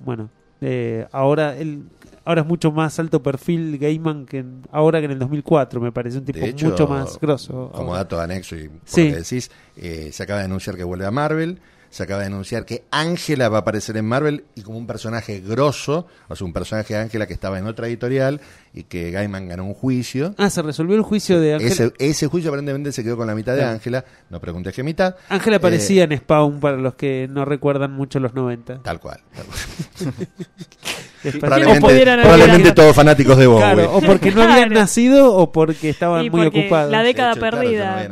bueno, 0.00 0.28
eh, 0.60 1.06
ahora 1.12 1.56
él, 1.56 1.84
ahora 2.24 2.42
es 2.42 2.46
mucho 2.46 2.72
más 2.72 2.98
alto 2.98 3.22
perfil 3.22 3.78
Gaiman 3.78 4.26
que 4.26 4.38
en- 4.38 4.62
ahora 4.72 4.98
que 5.00 5.06
en 5.06 5.12
el 5.12 5.18
2004, 5.18 5.80
me 5.80 5.92
parece 5.92 6.18
un 6.18 6.24
tipo 6.24 6.38
De 6.40 6.48
hecho, 6.48 6.68
mucho 6.70 6.86
más 6.86 7.18
grosso. 7.20 7.70
Como 7.74 7.94
dato 7.94 8.20
anexo 8.20 8.56
y 8.56 8.68
por 8.68 8.80
Sí. 8.84 9.04
lo 9.08 9.10
que 9.14 9.20
decís, 9.22 9.50
eh, 9.76 10.10
se 10.12 10.22
acaba 10.22 10.40
de 10.40 10.46
anunciar 10.46 10.76
que 10.76 10.84
vuelve 10.84 11.06
a 11.06 11.10
Marvel, 11.10 11.60
se 11.90 12.04
acaba 12.04 12.20
de 12.20 12.28
anunciar 12.28 12.64
que 12.64 12.84
Ángela 12.90 13.50
va 13.50 13.58
a 13.58 13.60
aparecer 13.60 13.98
en 13.98 14.06
Marvel 14.06 14.44
y 14.54 14.62
como 14.62 14.78
un 14.78 14.86
personaje 14.86 15.40
grosso, 15.40 16.06
o 16.26 16.34
sea, 16.34 16.46
un 16.46 16.54
personaje 16.54 16.94
de 16.94 17.00
Ángela 17.00 17.26
que 17.26 17.34
estaba 17.34 17.58
en 17.58 17.66
otra 17.66 17.86
editorial 17.86 18.40
y 18.72 18.84
que 18.84 19.10
Gaiman 19.10 19.46
ganó 19.48 19.66
un 19.66 19.74
juicio. 19.74 20.34
Ah, 20.38 20.48
se 20.48 20.62
resolvió 20.62 20.96
el 20.96 21.02
juicio 21.02 21.38
de 21.38 21.52
Ángela. 21.52 21.70
Ese, 21.70 21.92
ese 21.98 22.26
juicio 22.28 22.48
aparentemente 22.48 22.92
se 22.92 23.04
quedó 23.04 23.18
con 23.18 23.26
la 23.26 23.34
mitad 23.34 23.52
de 23.52 23.58
Claro. 23.58 23.74
Ángela, 23.74 24.04
no 24.30 24.40
preguntes 24.40 24.74
qué 24.74 24.82
mitad. 24.82 25.16
Ángela 25.28 25.56
Eh, 25.56 25.58
aparecía 25.58 26.04
en 26.04 26.16
Spawn 26.16 26.60
para 26.60 26.78
los 26.78 26.94
que 26.94 27.28
no 27.30 27.44
recuerdan 27.44 27.92
mucho 27.92 28.20
los 28.20 28.32
90. 28.32 28.78
Tal 28.82 28.98
cual. 28.98 29.20
tal 29.34 29.44
cual. 29.44 30.28
Probablemente- 31.30 31.80
pareció- 31.80 31.80
pudieran 31.88 32.20
haber 32.20 32.32
probablemente 32.32 32.72
todos 32.72 32.96
fanáticos 32.96 33.36
de 33.38 33.46
Bowie. 33.46 33.60
Claro, 33.62 33.96
o 33.96 34.00
porque 34.00 34.30
no 34.32 34.42
habían 34.42 34.68
Claro. 34.68 34.80
nacido 34.80 35.34
o 35.36 35.52
porque 35.52 35.88
estaban 35.90 36.24
Y 36.24 36.30
muy 36.30 36.42
porque 36.44 36.60
ocupados. 36.60 36.90
la 36.90 37.02
década 37.02 37.32
hecho, 37.32 37.40
perdida. 37.40 38.08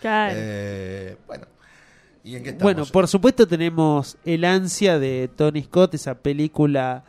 Claro. 0.00 0.34
Eh, 0.36 1.16
bueno, 1.26 1.46
¿y 2.22 2.36
en 2.36 2.42
qué 2.42 2.50
estamos? 2.50 2.62
Bueno, 2.74 2.86
por 2.92 3.08
supuesto 3.08 3.46
tenemos 3.48 4.16
El 4.24 4.44
ansia 4.44 4.98
de 4.98 5.30
Tony 5.34 5.62
Scott, 5.62 5.94
esa 5.94 6.14
película 6.16 7.04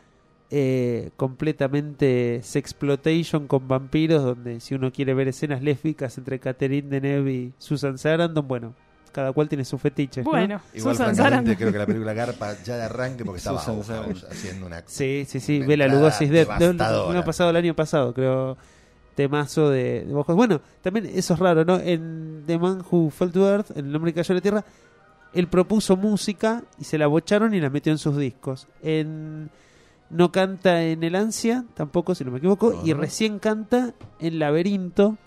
eh, 0.52 1.10
completamente 1.18 2.40
sexploitation 2.44 3.48
con 3.48 3.68
vampiros, 3.68 4.24
donde 4.24 4.60
si 4.62 4.76
uno 4.76 4.92
quiere 4.94 5.14
ver 5.14 5.28
escenas 5.28 5.62
lésbicas 5.64 6.18
entre 6.18 6.40
Catherine 6.40 6.88
Deneuve 6.88 7.32
y 7.34 7.54
Susan 7.58 7.98
Sarandon, 7.98 8.48
bueno, 8.48 8.74
cada 9.16 9.32
cual 9.32 9.48
tiene 9.48 9.64
su 9.64 9.78
fetiche. 9.78 10.22
¿no? 10.22 10.30
Bueno, 10.30 10.60
Igual, 10.74 10.96
Susan 10.98 11.16
Sarandon. 11.16 11.56
creo 11.56 11.72
que 11.72 11.78
la 11.78 11.86
película 11.86 12.14
Garpa 12.14 12.54
ya 12.66 12.76
de 12.76 12.84
arranque 12.84 13.24
porque 13.24 13.38
estaba 13.38 13.60
haciendo 13.60 14.66
una. 14.68 14.84
Sí, 14.86 15.26
sí, 15.26 15.40
sí, 15.40 15.62
entrada 15.62 15.88
Lugosi 15.88 16.26
de, 16.26 16.32
de, 16.32 16.38
devastadora. 16.40 17.20
ha 17.20 17.24
pasado 17.24 17.50
el 17.52 17.56
año 17.56 17.74
pasado, 17.74 18.14
creo. 18.14 18.58
Temazo 19.16 19.70
de, 19.70 20.04
de. 20.04 20.14
Bueno, 20.14 20.60
también 20.82 21.06
eso 21.06 21.36
es 21.36 21.40
raro, 21.40 21.64
¿no? 21.64 21.80
En 21.80 22.44
The 22.46 22.58
Man 22.58 22.84
Who 22.92 23.10
Fell 23.10 23.32
to 23.32 23.50
Earth, 23.50 23.72
en 23.78 23.86
El 23.86 23.96
hombre 23.96 24.12
que 24.12 24.20
cayó 24.20 24.34
a 24.34 24.36
la 24.36 24.42
tierra, 24.42 24.66
él 25.34 25.48
propuso 25.48 25.96
música 25.96 26.64
y 26.78 26.84
se 26.84 26.98
la 26.98 27.08
bocharon 27.08 27.54
y 27.54 27.62
la 27.62 27.70
metió 27.70 27.94
en 27.94 27.98
sus 27.98 28.18
discos. 28.18 28.68
En 28.84 29.50
No 30.10 30.34
canta 30.34 30.84
en 30.84 31.02
El 31.04 31.16
Ansia, 31.16 31.64
tampoco, 31.76 32.14
si 32.14 32.26
no 32.26 32.32
me 32.32 32.40
equivoco, 32.40 32.82
y 32.84 32.92
recién 32.92 33.40
canta 33.40 33.94
en 34.20 34.38
Laberinto. 34.40 35.18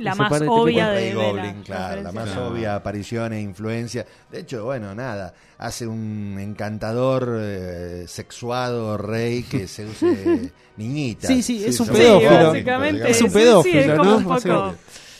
La 0.00 0.14
más 0.14 0.42
obvia 0.46 0.88
de- 0.90 1.00
de 1.06 1.14
la 1.14 1.22
Goblin, 1.24 1.62
claro, 1.62 2.02
la 2.02 2.12
más 2.12 2.36
obvia 2.36 2.74
aparición 2.74 3.32
e 3.32 3.40
influencia. 3.40 4.06
De 4.30 4.40
hecho, 4.40 4.64
bueno, 4.64 4.94
nada, 4.94 5.34
hace 5.58 5.86
un 5.86 6.36
encantador 6.40 7.38
eh, 7.40 8.04
sexuado 8.08 8.96
rey 8.96 9.42
que 9.42 9.66
se 9.68 9.86
use 9.86 10.52
niñita. 10.76 11.28
Sí, 11.28 11.42
sí, 11.42 11.64
es 11.64 11.78
un 11.80 11.88
pedófilo. 11.88 12.54
Es 13.06 13.20
un 13.22 13.30
sí, 13.30 13.32
sí, 13.32 13.38
pedófilo, 13.38 14.70
es. 14.70 14.76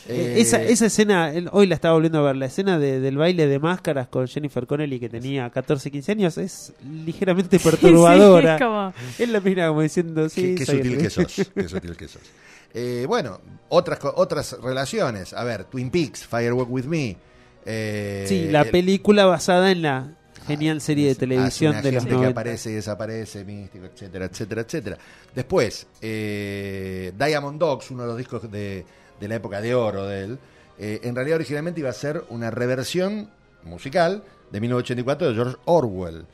Eh, 0.09 0.41
esa, 0.41 0.61
esa 0.63 0.87
escena, 0.87 1.31
hoy 1.53 1.67
la 1.69 1.75
estaba 1.77 1.95
volviendo 1.95 2.19
a 2.19 2.23
ver, 2.23 2.37
la 2.37 2.47
escena 2.47 2.79
de- 2.81 2.99
del 2.99 3.17
baile 3.17 3.47
de 3.47 3.59
máscaras 3.61 4.09
con 4.09 4.27
Jennifer 4.27 4.67
Connelly 4.67 4.99
que 4.99 5.09
tenía 5.09 5.49
14, 5.51 5.89
15 5.91 6.13
años 6.13 6.39
es 6.39 6.73
ligeramente 7.05 7.59
perturbadora. 7.63 8.57
es 8.57 8.63
como- 8.63 8.93
Él 9.19 9.33
la 9.33 9.41
mira 9.41 9.69
como 9.69 9.83
diciendo, 9.83 10.29
sí, 10.29 10.55
Qué, 10.57 10.67
sutil 10.67 10.95
el- 10.95 10.99
que 11.03 11.11
sos. 11.11 11.51
Qué 11.55 11.69
sutil 11.69 11.97
que 11.97 12.09
sos. 12.09 12.23
Eh, 12.75 13.05
bueno, 13.09 13.41
otras, 13.69 13.99
otras 14.15 14.57
relaciones. 14.63 15.33
A 15.33 15.45
ver, 15.45 15.65
Twin 15.65 15.91
Peaks, 15.91 16.27
Firewalk 16.27 16.71
with 16.71 16.85
Me. 16.85 17.17
eh, 17.67 18.25
Sí, 18.29 18.49
la 18.51 18.63
el- 18.63 18.71
película 18.71 19.27
basada 19.27 19.71
en 19.71 19.83
la 19.83 20.15
genial 20.47 20.81
serie 20.81 21.09
de 21.09 21.15
televisión 21.15 21.73
una 21.73 21.83
de 21.83 21.93
los 21.93 22.03
gente 22.05 22.11
que 22.17 22.23
90. 22.23 22.41
aparece 22.41 22.71
y 22.71 22.75
desaparece, 22.75 23.45
místico, 23.45 23.85
etcétera, 23.87 24.25
etcétera, 24.25 24.61
etcétera. 24.63 24.99
Después, 25.35 25.87
eh, 26.01 27.13
Diamond 27.19 27.59
Dogs, 27.61 27.91
uno 27.91 28.03
de 28.03 28.09
los 28.09 28.17
discos 28.17 28.51
de, 28.51 28.85
de 29.21 29.29
la 29.29 29.35
época 29.35 29.61
de 29.61 29.75
oro 29.75 30.07
de 30.07 30.25
él, 30.25 30.39
eh, 30.79 31.01
en 31.03 31.15
realidad 31.15 31.37
originalmente 31.37 31.81
iba 31.81 31.91
a 31.91 31.95
ser 31.95 32.25
una 32.31 32.51
reversión 32.51 33.31
musical 33.65 34.23
de 34.51 34.61
1984 34.61 35.29
de 35.29 35.35
George 35.35 35.57
Orwell. 35.67 36.25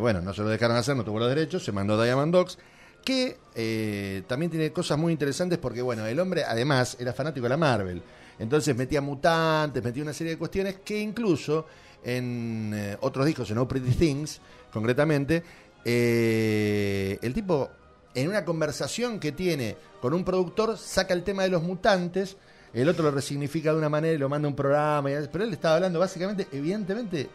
Bueno, 0.00 0.20
no 0.20 0.32
se 0.32 0.42
lo 0.42 0.48
dejaron 0.48 0.76
hacer, 0.76 0.96
no 0.96 1.04
tuvo 1.04 1.18
los 1.18 1.28
derechos, 1.28 1.64
se 1.64 1.72
mandó 1.72 2.00
Diamond 2.02 2.32
Dogs, 2.32 2.58
que 3.06 3.36
eh, 3.54 4.24
también 4.26 4.50
tiene 4.50 4.72
cosas 4.72 4.98
muy 4.98 5.12
interesantes 5.12 5.58
porque, 5.58 5.80
bueno, 5.80 6.04
el 6.06 6.18
hombre 6.18 6.42
además 6.42 6.96
era 6.98 7.12
fanático 7.12 7.44
de 7.44 7.50
la 7.50 7.56
Marvel. 7.56 8.02
Entonces 8.36 8.74
metía 8.76 9.00
mutantes, 9.00 9.82
metía 9.82 10.02
una 10.02 10.12
serie 10.12 10.32
de 10.32 10.38
cuestiones 10.38 10.78
que 10.84 10.98
incluso 11.00 11.66
en 12.02 12.72
eh, 12.74 12.96
otros 13.00 13.24
discos, 13.24 13.48
en 13.48 13.56
No 13.56 13.68
Pretty 13.68 13.92
Things, 13.92 14.40
concretamente, 14.72 15.40
eh, 15.84 17.16
el 17.22 17.32
tipo, 17.32 17.70
en 18.12 18.28
una 18.28 18.44
conversación 18.44 19.20
que 19.20 19.30
tiene 19.30 19.76
con 20.00 20.12
un 20.12 20.24
productor, 20.24 20.76
saca 20.76 21.14
el 21.14 21.22
tema 21.22 21.44
de 21.44 21.50
los 21.50 21.62
mutantes, 21.62 22.36
el 22.74 22.88
otro 22.88 23.04
lo 23.04 23.12
resignifica 23.12 23.70
de 23.70 23.78
una 23.78 23.88
manera 23.88 24.14
y 24.14 24.18
lo 24.18 24.28
manda 24.28 24.46
a 24.46 24.50
un 24.50 24.56
programa, 24.56 25.10
pero 25.30 25.44
él 25.44 25.52
estaba 25.52 25.76
hablando 25.76 26.00
básicamente, 26.00 26.48
evidentemente, 26.50 27.28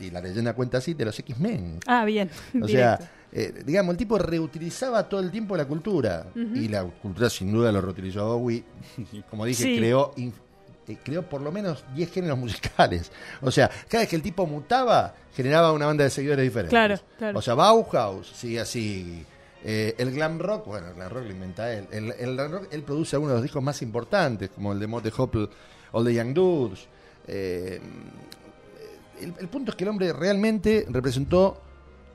y 0.00 0.10
la 0.10 0.20
leyenda 0.20 0.52
cuenta 0.54 0.78
así, 0.78 0.94
de 0.94 1.04
los 1.04 1.18
X-Men. 1.18 1.80
Ah, 1.86 2.04
bien. 2.04 2.30
O 2.62 2.68
sea, 2.68 2.98
eh, 3.32 3.62
digamos, 3.64 3.92
el 3.92 3.96
tipo 3.98 4.18
reutilizaba 4.18 5.08
todo 5.08 5.20
el 5.20 5.30
tiempo 5.30 5.56
la 5.56 5.64
cultura. 5.66 6.26
Y 6.34 6.68
la 6.68 6.84
cultura 6.84 7.28
sin 7.30 7.52
duda 7.52 7.70
lo 7.72 7.80
reutilizó 7.80 8.38
Bowie. 8.38 8.64
Como 9.30 9.44
dije, 9.44 9.62
Sí. 9.64 9.76
creó, 9.78 10.12
eh, 10.16 10.96
creó 11.02 11.22
por 11.22 11.40
lo 11.40 11.50
menos 11.50 11.84
10 11.94 12.12
géneros 12.12 12.38
musicales. 12.38 13.10
O 13.40 13.50
sea, 13.50 13.70
cada 13.88 14.02
vez 14.02 14.08
que 14.08 14.16
el 14.16 14.22
tipo 14.22 14.46
mutaba, 14.46 15.14
generaba 15.34 15.72
una 15.72 15.86
banda 15.86 16.04
de 16.04 16.10
seguidores 16.10 16.44
diferentes. 16.44 16.70
Claro, 16.70 16.96
claro. 17.18 17.38
O 17.38 17.42
sea, 17.42 17.54
Bauhaus, 17.54 18.30
sí, 18.34 18.58
así. 18.58 19.24
Eh, 19.66 19.94
el 19.96 20.12
glam 20.12 20.38
rock, 20.38 20.66
bueno, 20.66 20.88
el 20.88 20.94
glam 20.94 21.10
rock 21.10 21.24
lo 21.24 21.30
inventa 21.30 21.72
él. 21.72 21.86
El, 21.90 22.12
el 22.12 22.34
glam 22.36 22.52
rock, 22.52 22.68
él 22.70 22.82
produce 22.82 23.16
algunos 23.16 23.32
de 23.32 23.36
los 23.36 23.42
discos 23.44 23.62
más 23.62 23.80
importantes, 23.80 24.50
como 24.50 24.72
el 24.74 24.78
de 24.78 24.86
Motte 24.86 25.10
Hopple, 25.16 25.48
All 25.92 26.04
the 26.04 26.12
Young 26.12 26.34
Dudes. 26.34 26.86
Eh, 27.26 27.80
el, 29.20 29.34
el 29.38 29.48
punto 29.48 29.70
es 29.70 29.76
que 29.76 29.84
el 29.84 29.90
hombre 29.90 30.12
realmente 30.12 30.86
representó 30.88 31.60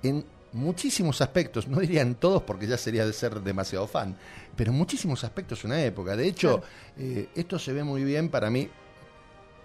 en 0.04 0.24
muchísimos 0.54 1.22
aspectos, 1.22 1.68
no 1.68 1.80
diría 1.80 2.02
en 2.02 2.16
todos 2.16 2.42
porque 2.44 2.66
ya 2.68 2.78
sería 2.78 3.06
de 3.06 3.14
ser 3.14 3.42
demasiado 3.42 3.86
fan, 3.88 4.16
pero 4.56 4.72
en 4.72 4.78
muchísimos 4.78 5.24
aspectos 5.24 5.64
una 5.64 5.84
época. 5.84 6.16
De 6.16 6.28
hecho, 6.28 6.62
eh, 6.98 7.28
esto 7.36 7.60
se 7.60 7.72
ve 7.74 7.84
muy 7.84 8.04
bien 8.04 8.30
para 8.30 8.50
mí 8.50 8.68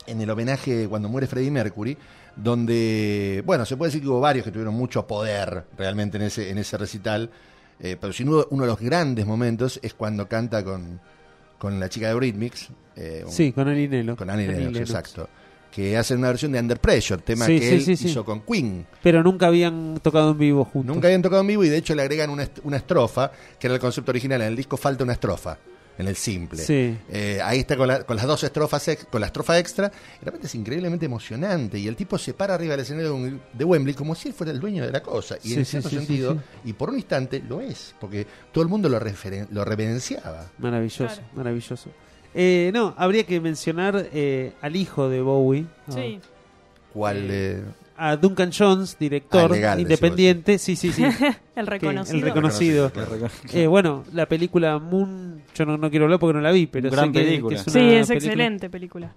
en 0.07 0.21
el 0.21 0.29
homenaje 0.29 0.87
cuando 0.89 1.09
muere 1.09 1.27
Freddie 1.27 1.51
Mercury, 1.51 1.97
donde, 2.37 3.43
bueno, 3.47 3.65
se 3.65 3.77
puede 3.77 3.89
decir 3.89 4.03
que 4.03 4.09
hubo 4.09 4.21
varios 4.21 4.45
que 4.45 4.51
tuvieron 4.53 4.75
mucho 4.75 5.07
poder 5.07 5.65
realmente 5.79 6.17
en 6.19 6.25
ese, 6.25 6.51
en 6.51 6.59
ese 6.59 6.77
recital, 6.77 7.31
eh, 7.81 7.97
pero 8.01 8.13
sin 8.13 8.27
duda 8.27 8.45
uno 8.51 8.65
de 8.65 8.69
los 8.69 8.79
grandes 8.81 9.25
momentos 9.27 9.81
es 9.83 9.95
cuando 9.95 10.29
canta 10.29 10.63
con, 10.63 11.01
con 11.59 11.81
la 11.81 11.89
chica 11.89 12.07
de 12.07 12.13
Eurythmics. 12.13 12.69
eh, 12.97 13.23
un- 13.25 13.33
Sí, 13.33 13.53
con 13.53 13.67
Annie 13.69 13.89
Lennox. 13.89 14.19
Con 14.19 14.31
Annie 14.31 14.45
Annie 14.47 14.57
Lennox, 14.59 14.75
Lennox. 14.75 14.91
exacto. 14.91 15.29
Que 15.75 15.97
hacen 15.97 16.19
una 16.19 16.29
versión 16.29 16.53
de 16.53 16.61
Under 16.61 16.79
Pressure, 16.81 17.21
tema 17.21 17.47
Sí, 17.47 17.59
que 17.59 17.69
sí, 17.69 17.75
él 17.75 17.83
sí, 17.85 17.97
sí. 17.97 18.09
hizo 18.09 18.25
con 18.25 18.43
Queen. 18.43 18.87
Pero 19.03 19.23
nunca 19.25 19.49
habían 19.49 19.99
tocado 20.01 20.31
en 20.31 20.39
vivo 20.39 20.65
juntos. 20.65 20.95
Nunca 20.95 21.09
habían 21.09 21.23
tocado 21.23 21.41
en 21.41 21.49
vivo 21.49 21.65
y 21.65 21.69
de 21.69 21.79
hecho 21.79 21.95
le 21.97 22.03
agregan 22.03 22.31
una, 22.31 22.45
est- 22.45 22.61
una 22.63 22.77
estrofa, 22.77 23.33
que 23.59 23.67
era 23.67 23.75
el 23.75 23.81
concepto 23.81 24.13
original. 24.13 24.41
En 24.43 24.49
el 24.49 24.57
disco 24.57 24.77
falta 24.77 25.03
una 25.03 25.15
estrofa. 25.15 25.59
en 25.97 26.09
el 26.09 26.17
simple. 26.17 26.59
Sí. 26.61 26.99
Eh, 27.09 27.39
ahí 27.45 27.61
está 27.61 27.77
con, 27.77 27.87
la- 27.87 28.03
con 28.03 28.17
las 28.17 28.27
dos 28.27 28.43
estrofas, 28.43 28.89
ex- 28.89 29.05
con 29.05 29.21
la 29.21 29.29
estrofa 29.29 29.57
extra. 29.61 29.93
Realmente 30.23 30.49
es 30.49 30.55
increíblemente 30.57 31.07
emocionante. 31.07 31.79
Y 31.79 31.87
el 31.87 31.95
tipo 31.95 32.19
se 32.19 32.35
para 32.35 32.55
arriba 32.55 32.73
del 32.73 32.81
escenario 32.81 33.11
de 33.11 33.15
un- 33.15 33.41
de 33.53 33.65
Wembley 33.65 33.95
como 33.95 34.17
si 34.17 34.27
él 34.29 34.35
fuera 34.35 34.53
el 34.53 34.59
dueño 34.59 34.85
de 34.85 34.91
la 34.91 35.01
cosa. 35.05 35.37
Y 35.45 35.49
Sí, 35.51 35.55
en 35.55 35.65
sí, 35.65 35.71
cierto 35.71 35.91
sentido, 35.91 36.33
sí. 36.35 36.41
y 36.71 36.73
por 36.73 36.91
un 36.91 36.97
instante 36.97 37.41
lo 37.49 37.61
es, 37.61 37.95
porque 38.01 38.27
todo 38.51 38.63
el 38.63 38.69
mundo 38.69 38.89
lo, 38.89 38.99
referen- 38.99 39.47
lo 39.51 39.65
reverenciaba. 39.65 40.51
Maravilloso, 40.59 41.21
maravilloso. 41.33 41.91
Eh, 42.35 42.71
no, 42.75 42.95
habría 42.97 43.25
que 43.25 43.41
mencionar 43.41 44.09
eh, 44.13 44.53
al 44.61 44.77
hijo 44.77 45.09
de 45.09 45.21
Bowie. 45.23 45.67
¿no? 45.87 45.95
Sí. 45.95 46.19
¿Cuál? 46.93 47.27
eh, 47.31 47.63
A 47.97 48.17
Duncan 48.17 48.51
Jones, 48.57 48.97
director 48.99 49.51
Ah, 49.51 49.55
legal, 49.55 49.81
independiente. 49.81 50.59
Sí, 50.59 50.75
sí, 50.77 50.91
sí. 50.93 51.05
El 51.57 51.67
reconocido. 51.69 52.17
el 52.19 52.23
reconocido. 52.25 52.93
El 52.95 53.07
reconocido. 53.07 53.61
Eh, 53.61 53.67
bueno, 53.69 54.03
la 54.13 54.27
película 54.27 54.79
Moon, 54.81 55.43
yo 55.55 55.65
no, 55.65 55.77
no 55.79 55.89
quiero 55.91 56.07
hablar 56.07 56.19
porque 56.19 56.35
no 56.35 56.41
la 56.41 56.51
vi, 56.51 56.67
pero 56.67 56.91
Gran 56.91 57.07
sé 57.07 57.13
que- 57.13 57.25
película. 57.25 57.55
que 57.55 57.61
es 57.61 57.67
una 57.69 57.73
Sí, 57.73 57.79
es 57.95 58.09
película- 58.09 58.17
excelente 58.33 58.71
película. 58.71 59.13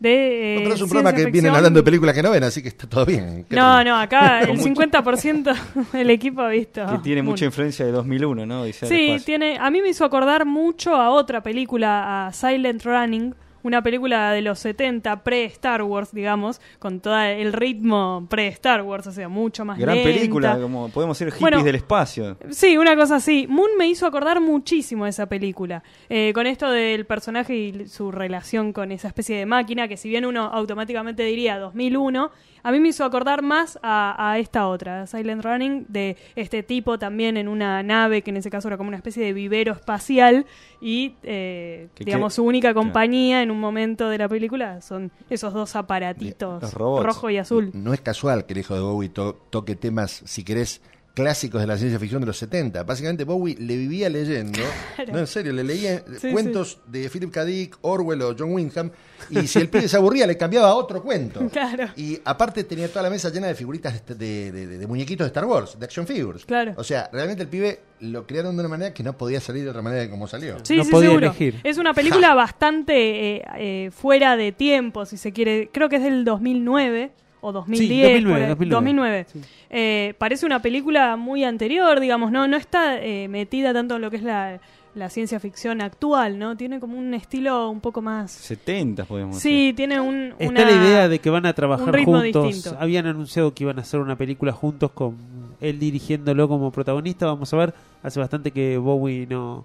De, 0.00 0.54
eh, 0.54 0.58
pero 0.62 0.74
es 0.74 0.80
un 0.80 0.88
ciencia 0.88 0.94
programa 1.02 1.10
que 1.10 1.22
vienen 1.22 1.32
ficción. 1.32 1.56
hablando 1.56 1.80
de 1.80 1.82
películas 1.84 2.14
que 2.14 2.22
no 2.22 2.30
ven, 2.30 2.44
así 2.44 2.62
que 2.62 2.68
está 2.68 2.88
todo 2.88 3.04
bien. 3.04 3.44
¿Qué 3.48 3.56
No, 3.56 3.82
no, 3.82 3.96
acá 3.98 4.42
el 4.42 4.50
mucho- 4.56 4.62
50% 4.64 5.54
del 5.92 6.10
equipo 6.10 6.40
ha 6.42 6.48
visto. 6.48 6.86
Que 6.86 6.98
tiene 6.98 7.22
mucha 7.22 7.44
influencia 7.44 7.84
de 7.84 7.90
2001, 7.92 8.46
¿no? 8.46 8.62
Del 8.62 8.72
Sí, 8.74 9.16
tiene. 9.24 9.58
A 9.58 9.70
mí 9.70 9.82
me 9.82 9.88
hizo 9.88 10.04
acordar 10.04 10.44
mucho 10.46 10.94
a 10.94 11.10
otra 11.10 11.42
película, 11.42 12.28
a 12.28 12.32
Silent 12.32 12.84
Running, 12.84 13.34
una 13.62 13.82
película 13.82 14.32
de 14.32 14.42
los 14.42 14.58
70, 14.58 15.22
pre-Star 15.24 15.82
Wars, 15.82 16.12
digamos, 16.12 16.60
con 16.78 17.00
todo 17.00 17.18
el 17.18 17.52
ritmo 17.52 18.26
pre-Star 18.28 18.82
Wars, 18.82 19.06
o 19.06 19.12
sea, 19.12 19.28
mucho 19.28 19.64
más 19.64 19.78
Gran 19.78 19.96
lenta. 19.96 20.10
película, 20.12 20.58
como 20.60 20.88
podemos 20.88 21.16
ser 21.18 21.28
hippies 21.28 21.40
Bueno, 21.40 21.62
del 21.62 21.74
espacio. 21.74 22.36
Sí, 22.50 22.76
una 22.76 22.96
cosa 22.96 23.16
así. 23.16 23.46
Moon 23.48 23.70
me 23.78 23.86
hizo 23.86 24.06
acordar 24.06 24.40
muchísimo 24.40 25.04
a 25.04 25.08
esa 25.08 25.26
película. 25.26 25.82
Eh, 26.08 26.32
con 26.34 26.46
esto 26.46 26.70
del 26.70 27.06
personaje 27.06 27.54
y 27.54 27.88
su 27.88 28.10
relación 28.10 28.72
con 28.72 28.92
esa 28.92 29.08
especie 29.08 29.36
de 29.36 29.46
máquina, 29.46 29.88
que 29.88 29.96
si 29.96 30.08
bien 30.08 30.24
uno 30.24 30.44
automáticamente 30.44 31.22
diría 31.24 31.58
2001, 31.58 32.30
a 32.62 32.72
mí 32.72 32.80
me 32.80 32.88
hizo 32.88 33.04
acordar 33.04 33.42
más 33.42 33.78
a, 33.82 34.30
a 34.32 34.38
esta 34.38 34.68
otra, 34.68 35.06
Silent 35.06 35.44
Running, 35.44 35.86
de 35.88 36.16
este 36.36 36.62
tipo 36.62 36.98
también 36.98 37.36
en 37.36 37.48
una 37.48 37.82
nave, 37.82 38.22
que 38.22 38.30
en 38.30 38.36
ese 38.38 38.50
caso 38.50 38.68
era 38.68 38.76
como 38.76 38.88
una 38.88 38.96
especie 38.96 39.24
de 39.24 39.32
vivero 39.32 39.72
espacial, 39.72 40.46
y 40.80 41.14
eh, 41.22 41.88
digamos 42.04 42.34
su 42.34 42.44
única 42.44 42.72
compañía 42.74 43.42
en 43.42 43.50
un 43.50 43.58
momento 43.60 44.08
de 44.08 44.18
la 44.18 44.28
película 44.28 44.80
son 44.80 45.10
esos 45.30 45.52
dos 45.52 45.74
aparatitos, 45.76 46.60
rojo 47.06 47.30
y 47.30 47.38
azul. 47.38 47.70
No 47.74 47.92
es 47.92 48.00
casual 48.00 48.46
que 48.46 48.52
el 48.54 48.60
hijo 48.60 48.74
de 48.74 48.80
Bowie 48.80 49.08
to- 49.08 49.34
toque 49.50 49.74
temas, 49.76 50.22
si 50.24 50.44
querés, 50.44 50.80
clásicos 51.22 51.60
de 51.60 51.66
la 51.66 51.76
ciencia 51.76 51.98
ficción 51.98 52.20
de 52.20 52.26
los 52.26 52.38
70. 52.38 52.84
Básicamente 52.84 53.24
Bowie 53.24 53.56
le 53.58 53.76
vivía 53.76 54.08
leyendo, 54.08 54.58
Claro. 54.96 55.12
no 55.12 55.18
en 55.18 55.26
serio, 55.26 55.52
le 55.52 55.64
leía 55.64 56.02
Sí, 56.20 56.30
cuentos 56.30 56.78
de 56.86 57.08
Philip 57.10 57.30
K. 57.32 57.44
Dick, 57.44 57.78
Orwell 57.82 58.22
o 58.22 58.34
John 58.38 58.52
Wyndham, 58.52 58.90
y 59.30 59.46
si 59.48 59.58
el 59.58 59.68
pibe 59.68 59.88
se 59.88 59.96
aburría 59.96 60.26
le 60.26 60.36
cambiaba 60.36 60.68
a 60.68 60.74
otro 60.74 61.02
cuento. 61.02 61.40
Claro. 61.52 61.88
Y 61.96 62.20
aparte 62.24 62.62
tenía 62.64 62.88
toda 62.88 63.02
la 63.02 63.10
mesa 63.10 63.30
llena 63.30 63.48
de 63.48 63.54
figuritas 63.54 64.06
de, 64.06 64.14
de- 64.16 64.52
de- 64.52 64.78
de 64.78 64.86
muñequitos 64.86 65.24
de 65.24 65.28
Star 65.28 65.44
Wars, 65.44 65.76
de 65.78 65.84
action 65.84 66.06
figures. 66.06 66.44
Claro. 66.46 66.74
O 66.76 66.84
sea, 66.84 67.08
realmente 67.12 67.42
el 67.42 67.48
pibe 67.48 67.80
lo 68.00 68.26
crearon 68.26 68.54
de 68.54 68.60
una 68.60 68.68
manera 68.68 68.94
que 68.94 69.02
no 69.02 69.16
podía 69.16 69.40
salir 69.40 69.64
de 69.64 69.70
otra 69.70 69.82
manera 69.82 70.02
de 70.02 70.10
como 70.10 70.28
salió. 70.28 70.56
Sí, 70.62 70.80
sí, 70.84 70.90
seguro. 70.90 71.34
Es 71.64 71.78
una 71.78 71.94
película 71.94 72.34
bastante 72.34 73.36
eh, 73.38 73.44
eh, 73.58 73.90
fuera 73.90 74.36
de 74.36 74.52
tiempo, 74.52 75.04
si 75.04 75.16
se 75.16 75.32
quiere. 75.32 75.68
Creo 75.72 75.88
que 75.88 75.96
es 75.96 76.02
del 76.02 76.24
2009 76.24 77.10
o 77.40 77.52
2010. 77.52 78.22
2009, 78.24 78.56
por 78.56 78.64
ahí. 78.64 78.70
2009. 78.70 79.24
2009. 79.24 79.48
Eh, 79.70 80.14
parece 80.18 80.46
una 80.46 80.60
película 80.60 81.16
muy 81.16 81.44
anterior, 81.44 82.00
digamos, 82.00 82.32
no, 82.32 82.46
no 82.48 82.56
está 82.56 83.00
eh, 83.02 83.28
metida 83.28 83.72
tanto 83.72 83.96
en 83.96 84.02
lo 84.02 84.10
que 84.10 84.16
es 84.16 84.22
la, 84.22 84.60
la 84.94 85.10
ciencia 85.10 85.38
ficción 85.38 85.80
actual, 85.80 86.38
¿no? 86.38 86.56
Tiene 86.56 86.80
como 86.80 86.98
un 86.98 87.14
estilo 87.14 87.70
un 87.70 87.80
poco 87.80 88.02
más... 88.02 88.32
70 88.32 89.04
podemos 89.04 89.38
Sí, 89.38 89.72
tiene 89.76 90.00
un... 90.00 90.34
Está 90.38 90.48
una- 90.48 90.64
la 90.64 90.72
idea 90.72 91.08
de 91.08 91.18
que 91.20 91.30
van 91.30 91.46
a 91.46 91.50
un 91.50 91.54
trabajar 91.54 91.94
ritmo 91.94 92.20
juntos. 92.20 92.46
distinto. 92.46 92.76
Habían 92.80 93.06
anunciado 93.06 93.54
que 93.54 93.64
iban 93.64 93.78
a 93.78 93.82
hacer 93.82 94.00
una 94.00 94.16
película 94.16 94.52
juntos 94.52 94.90
con 94.92 95.16
él 95.60 95.78
dirigiéndolo 95.78 96.48
como 96.48 96.72
protagonista. 96.72 97.26
Vamos 97.26 97.52
a 97.54 97.56
ver. 97.56 97.74
Hace 98.02 98.18
bastante 98.18 98.50
que 98.50 98.78
Bowie 98.78 99.26
no, 99.28 99.64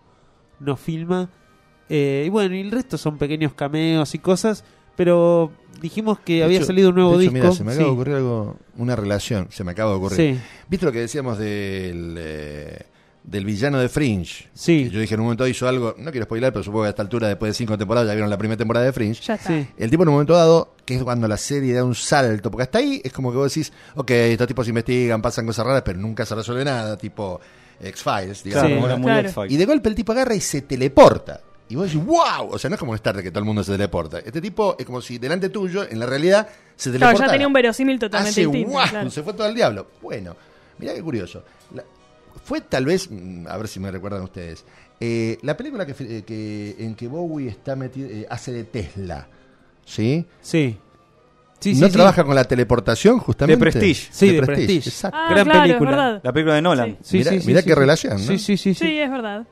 no 0.59 0.75
filma. 0.75 1.29
Eh, 1.89 2.23
y 2.25 2.29
bueno, 2.29 2.55
y 2.55 2.61
el 2.61 2.71
resto 2.71 2.97
son 2.97 3.17
pequeños 3.17 3.53
cameos 3.53 4.13
y 4.15 4.19
cosas. 4.19 4.63
Pero 4.95 5.51
dijimos 5.83 6.17
que 6.19 6.37
De 6.37 6.43
había 6.45 6.57
hecho- 6.57 6.65
salido 6.67 6.89
un 6.89 6.95
nuevo 6.95 7.17
de 7.17 7.25
hecho, 7.25 7.33
disco. 7.33 7.45
Mira, 7.47 7.55
se 7.55 7.63
me 7.63 7.71
acaba 7.73 7.83
Sí. 7.83 7.89
de 7.89 7.93
ocurrir 7.93 8.15
algo, 8.15 8.57
una 8.77 8.95
relación, 8.95 9.47
se 9.51 9.63
me 9.63 9.71
acaba 9.73 9.91
de 9.91 9.97
ocurrir. 9.97 10.17
Sí. 10.35 10.41
¿Viste 10.67 10.85
lo 10.87 10.91
que 10.91 10.99
decíamos 11.01 11.37
del, 11.37 12.15
eh, 12.17 12.85
del 13.23 13.45
villano 13.45 13.77
de 13.79 13.89
Fringe? 13.89 14.49
Sí. 14.53 14.85
Que 14.85 14.89
yo 14.89 14.99
dije 14.99 15.13
en 15.13 15.19
un 15.19 15.25
momento 15.27 15.45
hizo 15.47 15.67
algo, 15.67 15.93
no 15.99 16.09
quiero 16.11 16.25
spoiler, 16.25 16.51
pero 16.51 16.63
supongo 16.63 16.83
que 16.83 16.87
a 16.87 16.89
esta 16.89 17.01
altura, 17.03 17.27
después 17.27 17.49
de 17.51 17.53
cinco 17.53 17.77
temporadas, 17.77 18.07
ya 18.07 18.13
vieron 18.15 18.29
la 18.29 18.37
primera 18.37 18.57
temporada 18.57 18.85
de 18.85 18.93
Fringe. 18.93 19.21
Ya 19.21 19.35
está. 19.35 19.49
Sí. 19.49 19.67
El 19.77 19.89
tipo 19.91 20.03
en 20.03 20.09
un 20.09 20.15
momento 20.15 20.33
dado, 20.33 20.73
que 20.85 20.95
es 20.95 21.03
cuando 21.03 21.27
la 21.27 21.37
serie 21.37 21.73
da 21.73 21.83
un 21.83 21.95
salto, 21.95 22.49
porque 22.49 22.63
hasta 22.63 22.79
ahí 22.79 23.01
es 23.03 23.13
como 23.13 23.31
que 23.31 23.37
vos 23.37 23.53
decís, 23.53 23.71
ok, 23.95 24.09
estos 24.11 24.47
tipos 24.47 24.67
investigan, 24.67 25.21
pasan 25.21 25.45
cosas 25.45 25.65
raras, 25.65 25.83
pero 25.85 25.99
nunca 25.99 26.25
se 26.25 26.33
resuelve 26.33 26.65
nada, 26.65 26.97
tipo 26.97 27.39
X-Files, 27.81 28.43
digamos. 28.43 28.71
Sí, 28.71 28.77
era 28.77 28.95
muy 28.95 29.05
claro. 29.05 29.27
X-Files. 29.27 29.51
Y 29.51 29.57
de 29.57 29.65
golpe 29.65 29.89
el 29.89 29.95
tipo 29.95 30.11
agarra 30.13 30.33
y 30.35 30.39
se 30.41 30.61
teleporta. 30.61 31.41
Y 31.73 31.75
vos 31.75 31.91
decís, 31.91 32.05
wow, 32.05 32.49
o 32.51 32.59
sea, 32.59 32.69
no 32.69 32.75
es 32.75 32.79
como 32.79 32.91
en 32.91 32.97
Star 32.97 33.13
Trek 33.13 33.25
que 33.25 33.31
todo 33.31 33.39
el 33.39 33.45
mundo 33.45 33.63
se 33.63 33.71
teleporta. 33.71 34.19
Este 34.19 34.39
tipo 34.39 34.75
es 34.77 34.85
como 34.85 35.01
si 35.01 35.17
delante 35.17 35.49
tuyo, 35.49 35.89
en 35.89 35.97
la 35.97 36.05
realidad, 36.05 36.47
se 36.75 36.91
Claro, 36.91 36.99
teleporta. 36.99 37.25
ya 37.25 37.31
tenía 37.31 37.47
un 37.47 37.53
verosímil 37.53 37.97
totalmente 37.97 38.29
Hace 38.41 38.41
distinto. 38.47 38.79
claro. 38.91 39.09
se 39.09 39.23
fue 39.23 39.33
todo 39.33 39.47
al 39.47 39.55
diablo. 39.55 39.87
Bueno, 39.99 40.35
mirá 40.77 40.93
qué 40.93 41.01
curioso. 41.01 41.43
La- 41.73 41.83
fue 42.45 42.61
tal 42.61 42.85
vez, 42.85 43.09
mm, 43.09 43.47
a 43.47 43.57
ver 43.57 43.67
si 43.67 43.79
me 43.79 43.89
recuerdan 43.89 44.21
ustedes, 44.21 44.63
eh, 44.99 45.39
la 45.41 45.57
película 45.57 45.83
que, 45.87 45.95
eh, 45.99 46.21
que- 46.23 46.75
en 46.77 46.93
que 46.93 47.07
Bowie 47.07 47.49
está 47.49 47.75
metido, 47.75 48.07
eh, 48.07 48.27
hace 48.29 48.51
de 48.51 48.65
Tesla, 48.65 49.27
¿sí? 49.83 50.27
Sí. 50.41 50.77
Sí, 51.59 51.73
¿No 51.73 51.79
sí, 51.79 51.85
sí. 51.85 51.91
trabaja 51.93 52.23
con 52.23 52.35
la 52.35 52.43
teleportación 52.43 53.17
justamente? 53.17 53.65
De 53.65 53.71
Prestige. 53.71 54.09
Sí, 54.11 54.29
de 54.31 54.43
Prestige. 54.43 54.89
Exacto. 54.89 55.17
Ah, 55.19 55.27
Gran 55.31 55.45
claro, 55.45 55.61
película. 55.63 55.89
es 55.91 55.97
verdad. 55.97 56.21
La 56.23 56.33
película 56.33 56.55
de 56.55 56.61
Nolan. 56.61 56.97
Sí. 57.01 57.17
Mirá- 57.17 57.31
sí, 57.31 57.47
mirá 57.47 57.61
sí, 57.61 57.65
qué 57.67 57.73
sí. 57.73 57.79
relación, 57.79 58.19
sí, 58.19 58.37
sí. 58.37 58.57
sí. 58.57 58.75
Sí, 58.75 58.99
es 58.99 59.09
verdad. 59.09 59.47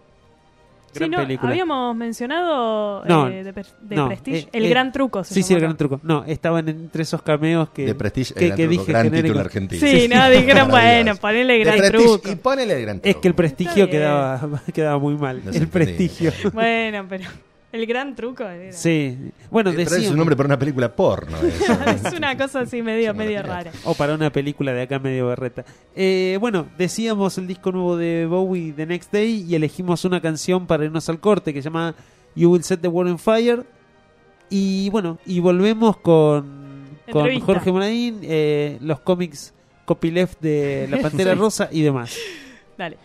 Gran 0.94 1.10
Sí, 1.10 1.16
no, 1.16 1.18
película. 1.24 1.52
habíamos 1.52 1.96
mencionado 1.96 3.04
No, 3.06 3.28
eh, 3.28 3.44
de, 3.44 3.54
per- 3.54 3.66
de 3.82 3.96
no, 3.96 4.08
Prestige. 4.08 4.40
eh, 4.40 4.50
el 4.54 4.66
eh, 4.66 4.70
gran 4.70 4.92
truco. 4.92 5.24
se 5.24 5.34
Sí, 5.34 5.44
sí, 5.44 5.54
el 5.54 5.62
gran 5.62 5.78
truco. 5.78 6.00
No, 6.04 6.24
estaban 6.26 6.68
entre 6.70 7.04
esos 7.04 7.22
cameos 7.22 7.70
que. 7.70 7.86
De 7.86 7.96
Prestige, 7.96 8.34
que, 8.34 8.40
el 8.40 8.48
gran 8.50 8.58
que 8.58 8.64
truco, 8.68 8.80
dije 8.82 8.92
gran 8.92 9.04
genérico. 9.06 9.24
título 9.28 9.40
argentino. 9.46 9.88
Sí, 9.88 10.08
no, 10.08 10.30
dijeron, 10.30 10.70
bueno, 10.70 11.16
ponele 11.16 11.60
gran 11.60 11.78
Prestige, 11.78 12.04
truco. 12.04 12.30
Y 12.32 12.36
ponele 12.36 12.74
el 12.76 12.82
gran 12.82 13.00
truco. 13.00 13.10
Es 13.10 13.16
que 13.22 13.28
el 13.28 13.34
prestigio 13.36 13.90
quedaba, 13.90 14.62
quedaba 14.74 15.00
muy 15.00 15.16
mal. 15.16 15.42
El 15.54 15.68
prestigio. 15.68 16.32
Bueno, 16.54 17.06
pero 17.10 17.26
el 17.72 17.86
gran 17.86 18.16
truco 18.16 18.44
era. 18.44 18.72
Sí. 18.74 19.18
Bueno, 19.50 19.70
Eh, 19.72 19.74
pero 19.74 19.84
es 19.88 19.92
decíamos- 19.92 20.12
un 20.12 20.18
nombre 20.18 20.36
para 20.36 20.48
una 20.48 20.60
película 20.60 20.96
porno. 20.96 21.38
eso. 21.44 21.74
es 22.08 22.14
una 22.14 22.38
cosa 22.38 22.62
así 22.62 22.82
medio, 22.82 23.14
medio 23.14 23.42
rara. 23.44 23.72
O 23.86 23.94
para 23.94 24.14
una 24.16 24.32
película 24.32 24.74
de 24.74 24.82
acá 24.84 25.00
medio 25.00 25.28
berreta. 25.28 25.64
Eh, 25.96 26.38
bueno, 26.42 26.68
decíamos 26.78 27.38
el 27.38 27.48
disco 27.48 27.72
nuevo 27.72 27.98
de 27.98 28.26
Bowie, 28.26 28.74
The 28.74 28.86
Next 28.86 29.12
Day, 29.14 29.46
y 29.48 29.56
elegimos 29.56 30.04
una 30.06 30.22
canción 30.22 30.68
para 30.68 30.86
irnos 30.86 31.08
al 31.10 31.20
corte 31.20 31.54
que 31.54 31.62
se 31.62 31.70
llama 31.70 31.96
You 32.36 32.52
Will 32.52 32.64
Set 32.64 32.82
the 32.82 32.88
World 32.88 33.12
on 33.14 33.20
Fire. 33.20 33.66
Y 34.50 34.90
bueno, 34.90 35.18
y 35.26 35.40
volvemos 35.40 35.96
con, 35.98 36.90
con. 37.10 37.40
Jorge 37.40 37.72
Moraín, 37.72 38.20
eh, 38.24 38.78
los 38.82 39.00
cómics 39.00 39.54
copyleft 39.86 40.42
de 40.42 40.88
La 40.90 40.98
Pantera 41.00 41.32
Sí. 41.36 41.40
Rosa 41.40 41.70
y 41.72 41.82
demás. 41.82 42.18
Dale. 42.78 42.98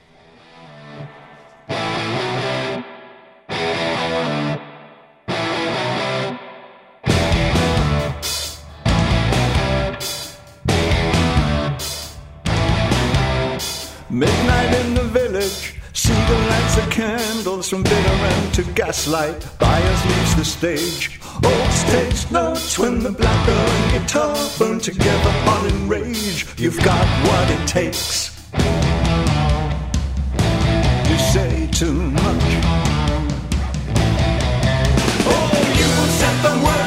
Midnight 14.17 14.75
in 14.81 14.95
the 14.95 15.03
village, 15.03 15.75
see 15.93 16.15
the 16.15 16.39
lights 16.49 16.79
of 16.79 16.89
candles 16.91 17.69
from 17.69 17.83
bitter 17.83 18.19
end 18.33 18.55
to 18.55 18.63
gaslight. 18.73 19.47
Bias 19.59 20.05
leaves 20.07 20.37
the 20.37 20.45
stage. 20.45 21.21
Old 21.45 21.71
stage 21.71 22.31
notes 22.31 22.79
when 22.79 23.01
the 23.01 23.11
blackbird 23.11 23.59
and 23.59 23.93
guitar 23.93 24.35
burn 24.59 24.81
together 24.81 25.33
on 25.51 25.67
in 25.67 25.87
rage. 25.87 26.47
You've 26.57 26.83
got 26.83 27.07
what 27.29 27.51
it 27.51 27.69
takes. 27.69 28.35
You 31.11 31.19
say 31.35 31.69
too 31.71 31.93
much. 31.93 32.47
Oh, 35.29 35.51
you 35.77 35.89
will 35.97 36.13
set 36.21 36.37
the 36.43 36.55
world, 36.65 36.86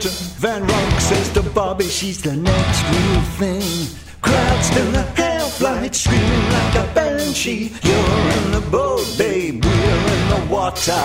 Georgia. 0.00 0.08
Van 0.38 0.62
Ronk 0.66 1.00
says 1.00 1.28
to 1.34 1.42
Bobby, 1.42 1.84
she's 1.84 2.22
the 2.22 2.34
next 2.34 2.82
real 2.84 3.20
thing. 3.38 3.88
Crowds 4.22 4.76
in 4.76 4.92
the 4.92 5.02
half-light 5.16 5.94
screaming 5.94 6.52
like 6.52 6.74
a 6.76 6.94
banshee. 6.94 7.72
You're 7.82 8.30
in 8.36 8.52
the 8.52 8.60
boat, 8.70 9.06
babe, 9.18 9.64
we're 9.64 10.06
in 10.16 10.28
the 10.28 10.46
water. 10.50 11.02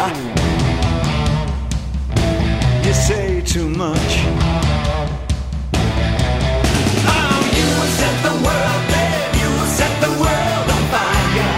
You 2.86 2.94
say 2.94 3.42
too 3.42 3.68
much. 3.70 4.12
Oh, 7.08 7.40
you 7.58 7.68
set 8.00 8.16
the 8.24 8.36
world, 8.46 8.84
babe, 8.94 9.36
you 9.42 9.50
set 9.80 9.94
the 10.02 10.12
world 10.24 10.68
on 10.76 10.84
fire. 10.94 11.52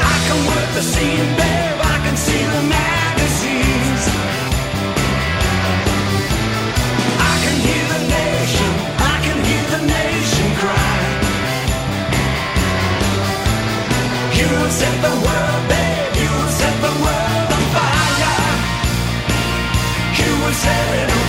I 0.00 0.16
can 0.26 0.38
work 0.50 0.68
the 0.74 0.82
scene, 0.82 1.36
set 14.70 15.00
the 15.00 15.08
world 15.08 15.62
there, 15.70 16.10
you 16.20 16.28
will 16.36 16.48
set 16.48 16.74
the 16.82 16.92
world 17.04 17.48
on 17.56 17.64
fire. 17.74 18.36
You 20.18 20.30
will 20.44 20.52
set 20.52 20.94
it 21.00 21.10
on 21.10 21.27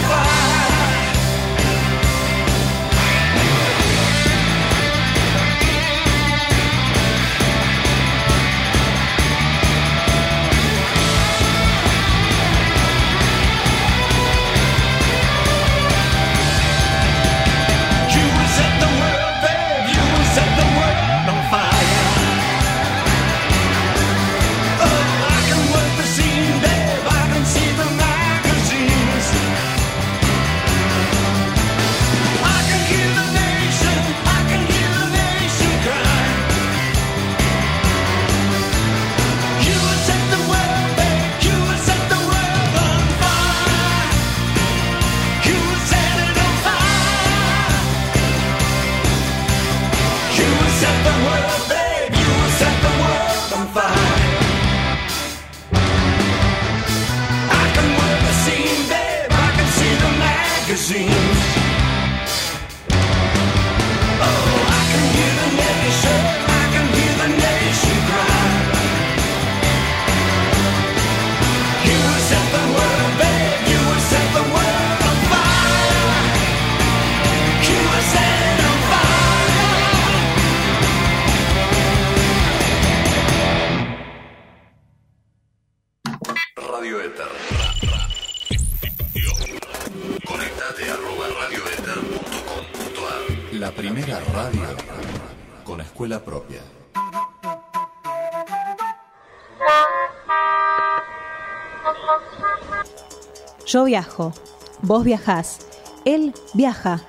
Yo 103.69 103.83
viajo, 103.83 104.33
vos 104.81 105.03
viajás, 105.03 105.59
él 106.03 106.33
viaja, 106.55 107.03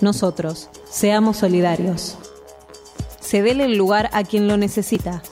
nosotros, 0.00 0.70
seamos 0.88 1.36
solidarios. 1.36 2.16
Cedele 3.20 3.66
el 3.66 3.76
lugar 3.76 4.08
a 4.14 4.24
quien 4.24 4.48
lo 4.48 4.56
necesita, 4.56 5.22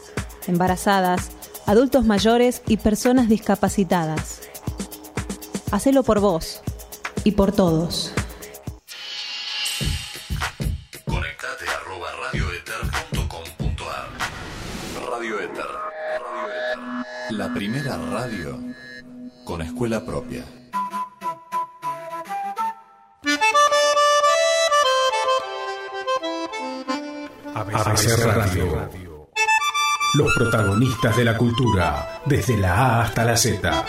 embarazadas, 0.47 1.31
adultos 1.65 2.05
mayores 2.05 2.61
y 2.67 2.77
personas 2.77 3.31
discapacitadas. 3.31 4.43
Hacelo 5.71 6.03
por 6.03 6.21
vos 6.21 6.61
y 7.25 7.31
por 7.31 7.53
todos. 7.53 8.13
Conectate. 11.07 11.65
La 17.31 17.55
primera 17.55 17.97
radio 17.97 18.61
con 19.47 19.63
escuela 19.63 20.05
propia. 20.05 20.45
Radio. 27.97 28.91
Los 30.15 30.35
protagonistas 30.35 31.17
de 31.17 31.25
la 31.25 31.39
cultura, 31.39 32.21
desde 32.27 32.59
la 32.59 32.75
A 32.75 33.03
hasta 33.05 33.25
la 33.25 33.37
Z. 33.39 33.85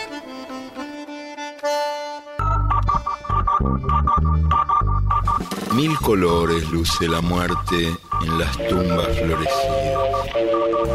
Mil 5.74 5.96
colores 5.98 6.68
luce 6.70 7.06
la 7.08 7.20
muerte 7.20 7.96
en 8.22 8.38
las 8.38 8.56
tumbas 8.68 9.06
florecidas. 9.18 9.98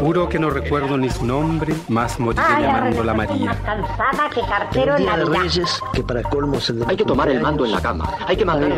Juro 0.00 0.28
que 0.28 0.38
no 0.38 0.50
recuerdo 0.50 0.98
ni 0.98 1.08
su 1.08 1.24
nombre, 1.24 1.74
más 1.88 2.18
moriré 2.18 2.44
llamándola 2.60 3.14
María. 3.14 3.58
cansada 3.64 4.28
que 4.34 4.40
cartero 4.42 4.96
en 4.96 5.06
Navidad. 5.06 5.64
que 5.92 6.02
para 6.02 6.22
colmo 6.22 6.58
de 6.58 6.84
Hay 6.86 6.96
que 6.96 7.04
tomar 7.04 7.28
el 7.30 7.40
mando 7.40 7.64
en 7.64 7.72
la 7.72 7.80
cama. 7.80 8.10
Hay 8.26 8.36
que 8.36 8.44
mandar 8.44 8.72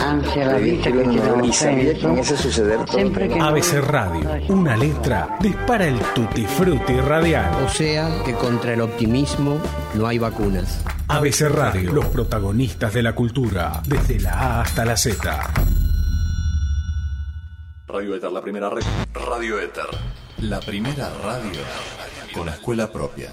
Ansia 0.00 0.46
la 0.46 0.56
vita 0.56 0.90
que 0.90 0.98
tiene 0.98 1.46
¿Y 1.46 1.52
sabía 1.52 1.94
que 1.94 2.20
a 2.20 2.24
suceder 2.24 2.84
todo? 2.84 2.98
ABC 3.44 3.80
Radio, 3.86 4.28
una 4.48 4.76
letra 4.76 5.36
dispara 5.40 5.86
el 5.86 5.98
tutti 6.14 6.46
frutti 6.46 6.98
radial. 7.00 7.64
O 7.64 7.68
sea 7.68 8.22
que 8.24 8.32
contra 8.34 8.72
el 8.72 8.80
optimismo 8.80 9.58
no 9.94 10.06
hay 10.06 10.18
vacunas. 10.18 10.82
ABC 11.08 11.48
Radio, 11.48 11.92
los 11.92 12.06
protagonistas 12.06 12.92
de 12.92 13.02
la 13.02 13.14
cultura, 13.14 13.80
desde 13.86 14.18
la 14.18 14.32
A 14.32 14.60
hasta 14.62 14.84
la 14.84 14.96
Z. 14.96 15.40
Radio 17.86 18.16
Éter, 18.16 18.32
la 18.32 18.42
primera 18.42 18.68
red. 18.68 18.82
Radio 19.14 19.60
Éter. 19.60 19.86
La 20.38 20.58
primera 20.60 21.08
radio 21.22 21.60
con 22.34 22.48
escuela 22.48 22.90
propia. 22.92 23.30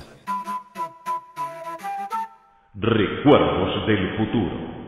Recuerdos 2.76 3.88
del 3.88 4.18
futuro. 4.18 4.83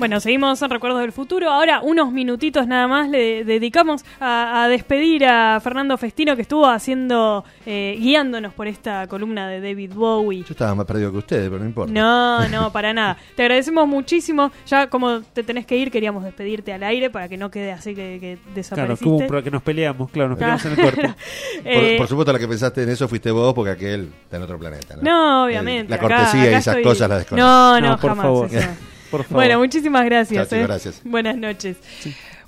Bueno, 0.00 0.18
seguimos 0.18 0.60
en 0.62 0.70
Recuerdos 0.70 1.02
del 1.02 1.12
Futuro. 1.12 1.50
Ahora, 1.50 1.80
unos 1.82 2.10
minutitos 2.10 2.66
nada 2.66 2.88
más 2.88 3.10
le 3.10 3.44
dedicamos 3.44 4.02
a, 4.18 4.64
a 4.64 4.68
despedir 4.68 5.26
a 5.26 5.60
Fernando 5.60 5.98
Festino 5.98 6.34
que 6.36 6.42
estuvo 6.42 6.66
haciendo, 6.66 7.44
eh, 7.66 7.98
guiándonos 8.00 8.54
por 8.54 8.66
esta 8.66 9.06
columna 9.08 9.46
de 9.46 9.60
David 9.60 9.92
Bowie. 9.94 10.40
Yo 10.40 10.46
estaba 10.52 10.74
más 10.74 10.86
perdido 10.86 11.12
que 11.12 11.18
ustedes, 11.18 11.50
pero 11.50 11.58
no 11.60 11.66
importa. 11.66 11.92
No, 11.92 12.48
no, 12.48 12.72
para 12.72 12.94
nada. 12.94 13.18
Te 13.36 13.42
agradecemos 13.42 13.86
muchísimo. 13.86 14.50
Ya 14.66 14.86
como 14.88 15.20
te 15.20 15.42
tenés 15.42 15.66
que 15.66 15.76
ir, 15.76 15.90
queríamos 15.90 16.24
despedirte 16.24 16.72
al 16.72 16.82
aire 16.82 17.10
para 17.10 17.28
que 17.28 17.36
no 17.36 17.50
quede 17.50 17.70
así 17.72 17.94
que, 17.94 18.16
que 18.18 18.38
Claro, 18.40 18.54
desapareciste. 18.54 19.06
un 19.06 19.26
pro- 19.26 19.42
que 19.42 19.50
nos 19.50 19.62
peleamos, 19.62 20.10
claro, 20.10 20.30
nos 20.30 20.38
peleamos 20.38 20.64
en 20.64 20.72
el 20.72 20.76
corte. 20.80 21.02
Por, 21.02 21.14
Eh, 21.66 21.94
por 21.98 22.08
supuesto, 22.08 22.32
la 22.32 22.38
que 22.38 22.48
pensaste 22.48 22.82
en 22.84 22.88
eso 22.88 23.06
fuiste 23.06 23.30
vos, 23.30 23.52
porque 23.52 23.72
aquel 23.72 24.10
está 24.24 24.38
en 24.38 24.42
otro 24.44 24.58
planeta. 24.58 24.96
No, 24.96 25.02
No, 25.02 25.44
obviamente. 25.44 25.90
La 25.90 25.96
acá- 25.96 26.08
cortesía 26.08 26.40
acá 26.40 26.50
y 26.50 26.54
esas 26.54 26.66
estoy- 26.68 26.82
cosas 26.84 27.08
las 27.10 27.18
desconozco. 27.18 27.46
No, 27.46 27.80
no, 27.82 27.88
No, 27.90 27.98
por 27.98 28.10
jamás. 28.10 28.24
favor. 28.24 28.46
eso. 28.50 28.68
Por 29.10 29.24
favor. 29.24 29.42
Bueno, 29.42 29.58
muchísimas 29.58 30.04
gracias. 30.04 30.52
Eh. 30.52 30.62
gracias. 30.62 31.00
Buenas 31.04 31.36
noches. 31.36 31.76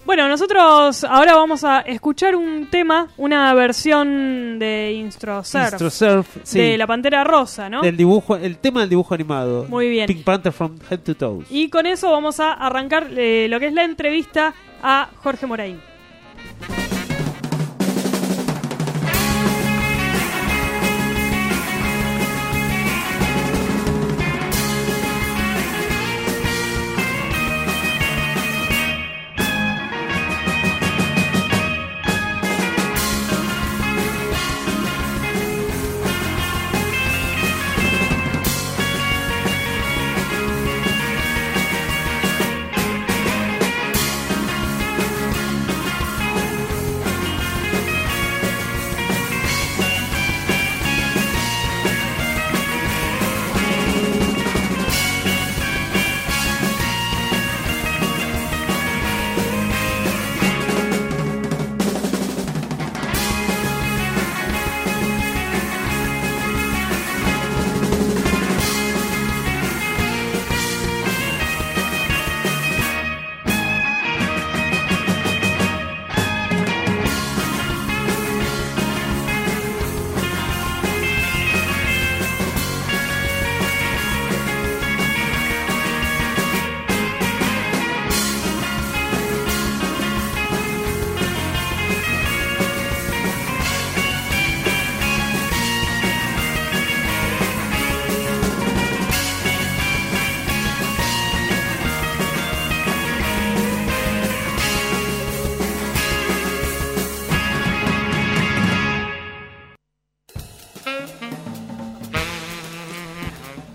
Bueno, 0.04 0.28
nosotros 0.28 1.04
ahora 1.04 1.34
vamos 1.34 1.62
a 1.62 1.80
escuchar 1.80 2.34
un 2.34 2.68
tema, 2.68 3.08
una 3.16 3.54
versión 3.54 4.58
de 4.58 4.94
Instrosurf. 4.94 5.74
Instrosurf, 5.74 6.26
sí. 6.42 6.58
De 6.58 6.76
La 6.76 6.88
Pantera 6.88 7.22
Rosa, 7.22 7.68
¿no? 7.68 7.82
Del 7.82 7.96
dibujo, 7.96 8.36
el 8.36 8.58
tema 8.58 8.80
del 8.80 8.88
dibujo 8.88 9.14
animado. 9.14 9.66
Muy 9.68 9.88
bien. 9.88 10.06
Pink 10.08 10.24
Panther 10.24 10.52
from 10.52 10.76
Head 10.90 11.00
to 11.00 11.14
Toes. 11.14 11.46
Y 11.50 11.68
con 11.68 11.86
eso 11.86 12.10
vamos 12.10 12.40
a 12.40 12.52
arrancar 12.52 13.10
eh, 13.16 13.46
lo 13.48 13.60
que 13.60 13.66
es 13.68 13.72
la 13.72 13.84
entrevista 13.84 14.54
a 14.82 15.08
Jorge 15.22 15.46
Moraín. 15.46 15.80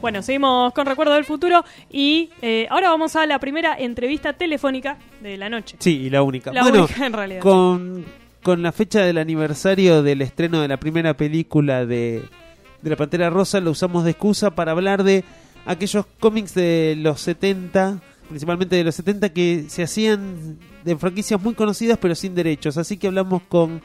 Bueno, 0.08 0.24
seguimos 0.24 0.72
con 0.72 0.86
Recuerdo 0.86 1.16
del 1.16 1.26
Futuro 1.26 1.66
y 1.92 2.30
eh, 2.42 2.66
ahora 2.70 2.92
vamos 2.92 3.18
a 3.18 3.26
la 3.26 3.40
primera 3.40 3.76
entrevista 3.78 4.32
telefónica 4.32 4.98
de 5.22 5.36
la 5.36 5.50
noche. 5.50 5.76
Sí, 5.82 6.04
y 6.04 6.10
la 6.10 6.22
única. 6.24 6.54
La 6.54 6.62
bueno, 6.62 6.86
única 6.86 7.06
en 7.06 7.12
realidad. 7.12 7.42
Con, 7.42 8.06
con 8.42 8.62
la 8.62 8.72
fecha 8.72 9.02
del 9.02 9.18
aniversario 9.18 10.04
del 10.04 10.22
estreno 10.22 10.62
de 10.62 10.70
la 10.70 10.78
primera 10.78 11.18
película 11.18 11.86
de, 11.86 12.24
de 12.82 12.90
La 12.90 12.96
Pantera 12.96 13.30
Rosa, 13.30 13.60
lo 13.60 13.72
usamos 13.72 14.06
de 14.06 14.12
excusa 14.12 14.52
para 14.52 14.72
hablar 14.72 15.04
de 15.04 15.26
aquellos 15.66 16.06
cómics 16.22 16.54
de 16.54 16.96
los 16.98 17.20
70, 17.20 18.00
principalmente 18.30 18.78
de 18.78 18.86
los 18.86 18.96
70, 18.96 19.34
que 19.34 19.66
se 19.68 19.84
hacían 19.84 20.58
de 20.86 20.96
franquicias 20.96 21.42
muy 21.42 21.54
conocidas 21.54 21.98
pero 22.02 22.16
sin 22.16 22.34
derechos. 22.34 22.78
Así 22.78 22.96
que 22.96 23.08
hablamos 23.08 23.42
con 23.50 23.82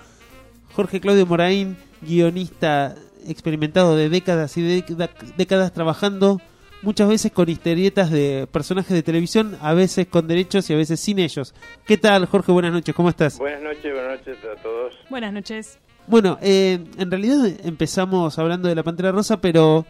Jorge 0.73 1.01
Claudio 1.01 1.27
Moraín, 1.27 1.77
guionista 2.01 2.95
experimentado 3.29 3.97
de 3.97 4.09
décadas 4.09 4.57
y 4.57 4.63
década- 4.63 5.11
décadas 5.37 5.73
trabajando 5.73 6.41
muchas 6.83 7.09
veces 7.09 7.31
con 7.33 7.49
historietas 7.49 8.11
de 8.11 8.49
personajes 8.51 8.93
de 8.93 9.03
televisión, 9.03 9.57
a 9.61 9.73
veces 9.73 10.07
con 10.09 10.27
derechos 10.27 10.69
y 10.69 10.73
a 10.75 10.77
veces 10.77 10.99
sin 11.01 11.19
ellos. 11.19 11.55
¿Qué 11.87 11.97
tal, 11.97 12.27
Jorge? 12.27 12.51
Buenas 12.53 12.73
noches, 12.73 12.95
¿cómo 12.95 13.09
estás? 13.09 13.39
Buenas 13.39 13.63
noches, 13.63 13.93
buenas 13.93 14.19
noches 14.19 14.39
a 14.59 14.63
todos. 14.63 14.95
Buenas 15.09 15.33
noches. 15.33 15.79
Bueno, 16.09 16.39
eh, 16.43 16.85
en 16.99 17.11
realidad 17.11 17.47
empezamos 17.65 18.37
hablando 18.39 18.69
de 18.69 18.75
la 18.75 18.83
Pantera 18.83 19.13
Rosa, 19.13 19.41
pero 19.41 19.87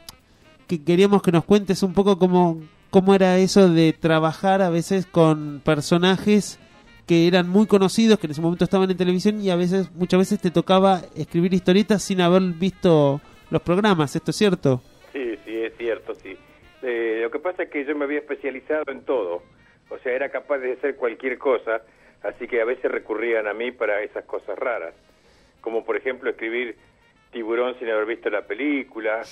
que 0.66 0.82
queríamos 0.84 1.22
que 1.22 1.32
nos 1.32 1.44
cuentes 1.44 1.82
un 1.82 1.94
poco 1.94 2.18
cómo, 2.18 2.60
cómo 2.90 3.14
era 3.14 3.38
eso 3.38 3.68
de 3.70 3.94
trabajar 3.94 4.60
a 4.60 4.68
veces 4.68 5.06
con 5.06 5.62
personajes 5.64 6.58
que 7.06 7.26
eran 7.26 7.48
muy 7.48 7.66
conocidos, 7.66 8.18
que 8.18 8.26
en 8.26 8.32
ese 8.32 8.40
momento 8.40 8.64
estaban 8.64 8.90
en 8.90 8.96
televisión 8.96 9.40
y 9.40 9.50
a 9.50 9.56
veces, 9.56 9.90
muchas 9.92 10.20
veces 10.20 10.40
te 10.40 10.50
tocaba 10.50 11.02
escribir 11.16 11.52
historietas 11.52 12.02
sin 12.02 12.20
haber 12.20 12.42
visto 12.42 13.20
los 13.50 13.62
programas, 13.62 14.14
¿esto 14.16 14.30
es 14.30 14.36
cierto? 14.36 14.82
Sí, 15.12 15.36
sí, 15.44 15.56
es 15.56 15.76
cierto, 15.76 16.14
sí. 16.14 16.36
Eh, 16.82 17.20
lo 17.22 17.30
que 17.30 17.38
pasa 17.38 17.64
es 17.64 17.70
que 17.70 17.84
yo 17.84 17.94
me 17.94 18.04
había 18.04 18.18
especializado 18.18 18.84
en 18.88 19.02
todo. 19.02 19.42
O 19.90 19.98
sea, 19.98 20.12
era 20.12 20.30
capaz 20.30 20.58
de 20.58 20.72
hacer 20.72 20.96
cualquier 20.96 21.38
cosa, 21.38 21.82
así 22.22 22.46
que 22.46 22.60
a 22.60 22.64
veces 22.64 22.90
recurrían 22.90 23.46
a 23.46 23.52
mí 23.52 23.72
para 23.72 24.02
esas 24.02 24.24
cosas 24.24 24.58
raras. 24.58 24.94
Como 25.60 25.84
por 25.84 25.96
ejemplo 25.96 26.30
escribir 26.30 26.76
Tiburón 27.30 27.78
sin 27.78 27.88
haber 27.88 28.06
visto 28.06 28.30
la 28.30 28.42
película, 28.42 29.22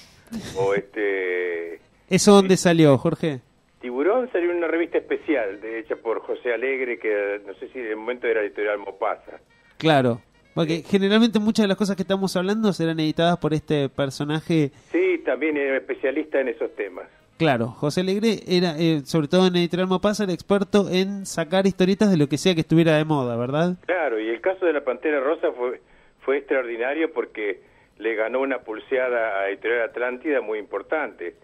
o 0.56 0.74
este... 0.74 1.80
¿Eso 2.10 2.32
dónde 2.32 2.56
salió, 2.56 2.98
Jorge? 2.98 3.40
Tiburón 3.80 4.30
salió 4.30 4.50
en 4.50 4.58
una 4.58 4.68
revista 4.68 4.98
especial, 4.98 5.60
de, 5.60 5.78
hecha 5.78 5.96
por 5.96 6.20
José 6.20 6.52
Alegre, 6.52 6.98
que 6.98 7.40
no 7.46 7.54
sé 7.54 7.68
si 7.68 7.78
en 7.78 7.86
el 7.86 7.96
momento 7.96 8.26
era 8.26 8.42
editorial 8.42 8.78
Mopasa. 8.78 9.40
Claro, 9.78 10.20
porque 10.54 10.82
generalmente 10.82 11.38
muchas 11.38 11.64
de 11.64 11.68
las 11.68 11.78
cosas 11.78 11.96
que 11.96 12.02
estamos 12.02 12.36
hablando 12.36 12.72
serán 12.72 13.00
editadas 13.00 13.38
por 13.38 13.54
este 13.54 13.88
personaje 13.88 14.70
Sí, 14.92 15.22
también 15.24 15.56
era 15.56 15.78
especialista 15.78 16.40
en 16.40 16.48
esos 16.48 16.74
temas. 16.76 17.06
Claro, 17.38 17.68
José 17.68 18.02
Alegre 18.02 18.40
era, 18.46 18.76
eh, 18.78 19.00
sobre 19.04 19.26
todo 19.26 19.46
en 19.46 19.56
Editorial 19.56 19.88
Mopasa, 19.88 20.24
era 20.24 20.34
experto 20.34 20.90
en 20.90 21.24
sacar 21.24 21.66
historietas 21.66 22.10
de 22.10 22.18
lo 22.18 22.28
que 22.28 22.36
sea 22.36 22.54
que 22.54 22.60
estuviera 22.60 22.98
de 22.98 23.06
moda, 23.06 23.34
¿verdad? 23.38 23.76
Claro, 23.86 24.20
y 24.20 24.28
el 24.28 24.42
caso 24.42 24.66
de 24.66 24.74
la 24.74 24.84
Pantera 24.84 25.20
Rosa 25.20 25.50
fue, 25.52 25.80
fue 26.20 26.36
extraordinario 26.36 27.10
porque 27.14 27.62
le 27.96 28.14
ganó 28.14 28.40
una 28.40 28.58
pulseada 28.58 29.40
a 29.40 29.48
Editorial 29.48 29.88
Atlántida 29.88 30.42
muy 30.42 30.58
importante. 30.58 31.36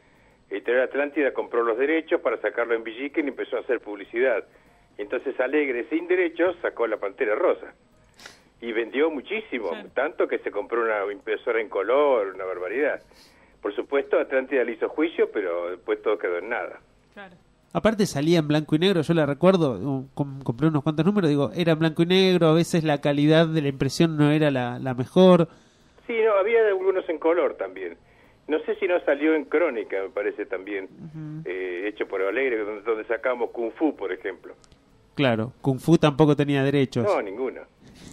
Editorial 0.51 0.85
Atlántida 0.85 1.33
compró 1.33 1.63
los 1.63 1.77
derechos 1.79 2.21
para 2.21 2.41
sacarlo 2.41 2.75
en 2.75 2.85
Villiquen 2.85 3.27
y 3.27 3.29
empezó 3.31 3.57
a 3.57 3.61
hacer 3.61 3.81
publicidad. 3.81 4.45
Entonces 4.99 5.39
Alegre, 5.41 5.87
sin 5.91 6.07
derechos, 6.07 6.57
sacó 6.63 6.87
la 6.87 6.97
Pantera 6.99 7.35
Rosa. 7.35 7.75
Y 8.61 8.73
vendió 8.73 9.11
muchísimo, 9.11 9.71
tanto 9.95 10.27
que 10.29 10.39
se 10.39 10.51
compró 10.51 10.83
una 10.83 11.13
impresora 11.13 11.61
en 11.61 11.69
color, 11.69 12.33
una 12.35 12.45
barbaridad. 12.45 13.03
Por 13.61 13.75
supuesto, 13.75 14.19
Atlántida 14.19 14.65
le 14.65 14.73
hizo 14.73 14.89
juicio, 14.89 15.31
pero 15.33 15.71
después 15.71 16.01
todo 16.01 16.17
quedó 16.17 16.39
en 16.39 16.49
nada. 16.49 16.81
Aparte 17.73 18.07
salía 18.07 18.39
en 18.39 18.49
blanco 18.49 18.75
y 18.75 18.79
negro, 18.79 19.03
yo 19.03 19.13
la 19.13 19.27
recuerdo, 19.27 19.73
uh, 19.73 20.09
com- 20.15 20.41
compré 20.43 20.69
unos 20.69 20.83
cuantos 20.83 21.05
números, 21.05 21.29
digo, 21.29 21.51
era 21.55 21.73
en 21.73 21.79
blanco 21.79 22.03
y 22.05 22.07
negro, 22.07 22.47
a 22.49 22.55
veces 22.55 22.85
la 22.85 23.03
calidad 23.03 23.47
de 23.49 23.61
la 23.61 23.69
impresión 23.69 24.17
no 24.17 24.31
era 24.31 24.51
la, 24.51 24.79
la 24.79 24.95
mejor. 24.95 25.49
Sí, 26.07 26.15
no, 26.25 26.33
había 26.39 26.67
algunos 26.69 27.07
en 27.11 27.19
color 27.19 27.55
también. 27.57 27.99
No 28.49 28.59
sé 28.61 28.77
si 28.77 28.87
no 28.87 29.01
salió 29.01 29.35
en 29.35 29.45
Crónica, 29.47 29.97
me 30.03 30.11
parece 30.11 30.47
también, 30.47 30.89
eh, 31.45 31.85
hecho 31.89 32.07
por 32.07 32.23
Alegre, 32.23 32.59
donde, 32.59 32.83
donde 32.83 33.05
sacamos 33.07 33.51
Kung 33.51 33.73
Fu, 33.73 33.97
por 33.97 34.13
ejemplo. 34.13 34.55
Claro, 35.15 35.53
Kung 35.63 35.79
Fu 35.81 35.99
tampoco 35.99 36.37
tenía 36.37 36.63
derechos. 36.63 37.05
No, 37.05 37.21
ninguno. 37.23 37.63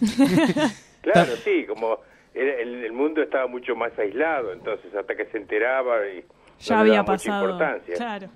claro, 1.02 1.32
sí, 1.44 1.64
como 1.66 1.98
era- 2.34 2.60
el, 2.60 2.84
el 2.84 2.92
mundo 2.92 3.22
estaba 3.22 3.46
mucho 3.46 3.76
más 3.76 3.96
aislado, 3.98 4.52
entonces 4.52 4.92
hasta 4.94 5.14
que 5.14 5.26
se 5.26 5.38
enteraba 5.38 6.06
y 6.08 6.24
Ya 6.60 6.74
no 6.76 6.80
había 6.80 6.92
daba 6.94 7.12
mucha 7.12 7.14
pasado. 7.30 7.44
importancia. 7.44 7.94
Claro. 7.94 8.28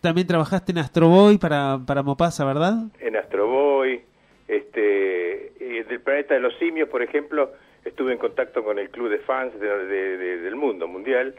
También 0.00 0.26
trabajaste 0.26 0.72
en 0.72 0.78
Astro 0.78 1.08
Boy 1.08 1.38
para, 1.38 1.78
para 1.86 2.02
Mopasa, 2.02 2.44
¿verdad? 2.44 2.74
En 2.98 3.14
Astro 3.16 3.46
Boy, 3.46 4.02
este, 4.48 5.52
del 5.88 6.00
planeta 6.00 6.34
de 6.34 6.40
los 6.40 6.56
simios, 6.58 6.88
por 6.88 7.02
ejemplo, 7.02 7.52
estuve 7.84 8.12
en 8.12 8.18
contacto 8.18 8.62
con 8.64 8.78
el 8.78 8.90
club 8.90 9.08
de 9.10 9.18
fans 9.20 9.52
de- 9.58 9.86
de- 9.86 10.16
de- 10.16 10.38
del 10.38 10.56
mundo 10.56 10.86
mundial, 10.88 11.34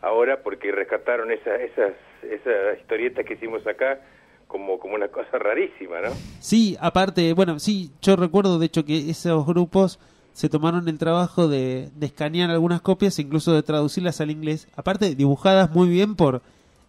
ahora 0.00 0.42
porque 0.42 0.72
rescataron 0.72 1.30
esa, 1.30 1.54
esas, 1.56 1.92
esas 2.22 2.78
historietas 2.80 3.24
que 3.24 3.34
hicimos 3.34 3.66
acá 3.66 4.00
como, 4.46 4.78
como 4.78 4.94
una 4.94 5.08
cosa 5.08 5.38
rarísima, 5.38 6.00
¿no? 6.00 6.10
Sí, 6.40 6.76
aparte, 6.80 7.32
bueno, 7.34 7.58
sí, 7.58 7.90
yo 8.02 8.16
recuerdo 8.16 8.58
de 8.58 8.66
hecho 8.66 8.84
que 8.84 9.10
esos 9.10 9.46
grupos 9.46 9.98
se 10.32 10.48
tomaron 10.48 10.88
el 10.88 10.98
trabajo 10.98 11.46
de, 11.48 11.90
de 11.94 12.06
escanear 12.06 12.50
algunas 12.50 12.80
copias, 12.80 13.18
incluso 13.18 13.52
de 13.54 13.62
traducirlas 13.62 14.20
al 14.20 14.30
inglés, 14.30 14.66
aparte 14.76 15.14
dibujadas 15.14 15.70
muy 15.70 15.88
bien 15.88 16.16
por 16.16 16.42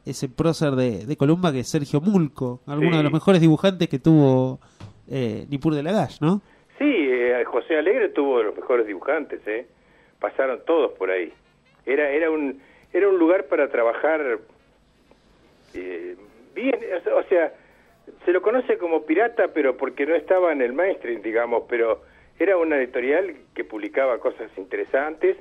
ese 0.06 0.28
prócer 0.28 0.72
de, 0.76 1.06
de 1.06 1.18
Columba 1.18 1.52
que 1.54 1.60
es 1.62 1.68
Sergio 1.70 2.02
Mulco, 2.02 2.62
alguno 2.66 2.92
Sí. 2.92 2.98
de 2.98 3.04
los 3.04 3.14
mejores 3.14 3.40
dibujantes 3.42 3.88
que 3.90 4.00
tuvo 4.00 4.60
eh, 5.08 5.46
Nipur 5.50 5.76
de 5.76 5.84
Lagash, 5.84 6.20
¿no? 6.22 6.42
Sí, 6.78 6.86
eh, 6.88 7.44
José 7.45 7.78
Alegre 7.78 8.10
tuvo 8.10 8.40
de 8.40 8.45
los 8.45 8.56
mejores 8.56 8.88
dibujantes, 8.88 9.40
¿eh? 9.48 9.68
Pasaron 10.20 10.62
todos 10.66 10.91
por 10.94 11.12
ahí. 11.12 11.32
Era 11.86 12.10
era 12.10 12.30
un 12.32 12.62
era 12.94 13.08
un 13.10 13.18
lugar 13.18 13.45
para 13.45 13.70
trabajar 13.70 14.40
eh, 15.74 16.16
bien, 16.56 16.76
o 17.16 17.24
sea- 17.30 17.54
se 18.26 18.32
lo 18.34 18.41
conoce 18.41 18.78
como 18.78 19.06
pirata, 19.06 19.50
pero 19.54 19.78
porque 19.78 20.06
no 20.06 20.14
estaba 20.16 20.52
en 20.52 20.62
el 20.62 20.74
mainstream, 20.74 21.22
digamos, 21.22 21.64
pero 21.70 22.02
era 22.38 22.58
una 22.58 22.78
editorial 22.78 23.34
que 23.54 23.64
publicaba 23.64 24.18
cosas 24.20 24.50
interesantes. 24.58 25.38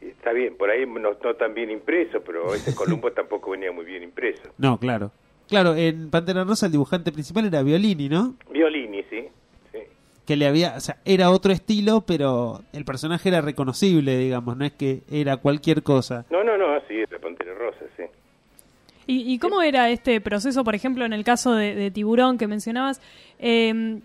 Está 0.00 0.32
bien, 0.32 0.56
por 0.56 0.70
ahí 0.70 0.86
no, 0.86 0.98
no 1.12 1.34
tan 1.36 1.54
bien 1.54 1.70
impreso, 1.70 2.20
pero 2.22 2.52
ese 2.54 2.74
Columbo 2.74 3.12
tampoco 3.12 3.50
venía 3.52 3.70
muy 3.70 3.84
bien 3.84 4.02
impreso. 4.02 4.42
No, 4.58 4.78
claro. 4.78 5.12
Claro, 5.48 5.74
en 5.74 6.10
Pantera 6.10 6.44
Rosa 6.44 6.66
el 6.66 6.72
dibujante 6.72 7.10
principal 7.12 7.46
era 7.46 7.62
Violini, 7.62 8.08
¿no? 8.08 8.34
Violini. 8.50 8.79
Que 10.30 10.36
le 10.36 10.46
había, 10.46 10.74
o 10.76 10.80
sea, 10.80 10.96
era 11.04 11.32
otro 11.32 11.50
estilo, 11.50 12.02
pero 12.02 12.62
el 12.72 12.84
personaje 12.84 13.30
era 13.30 13.40
reconocible, 13.40 14.16
digamos, 14.16 14.56
no 14.56 14.64
es 14.64 14.70
que 14.70 15.02
era 15.10 15.38
cualquier 15.38 15.82
cosa. 15.82 16.24
No, 16.30 16.44
no, 16.44 16.56
no, 16.56 16.66
sí, 16.86 17.02
la 17.10 17.18
Pantera 17.18 17.52
Rosa, 17.56 17.84
sí. 17.96 18.04
¿Y, 19.08 19.34
y 19.34 19.40
cómo 19.40 19.60
era 19.60 19.90
este 19.90 20.20
proceso, 20.20 20.62
por 20.62 20.76
ejemplo, 20.76 21.04
en 21.04 21.12
el 21.12 21.24
caso 21.24 21.54
de, 21.54 21.74
de 21.74 21.90
Tiburón 21.90 22.38
que 22.38 22.46
mencionabas? 22.46 23.00
Eh, 23.40 23.98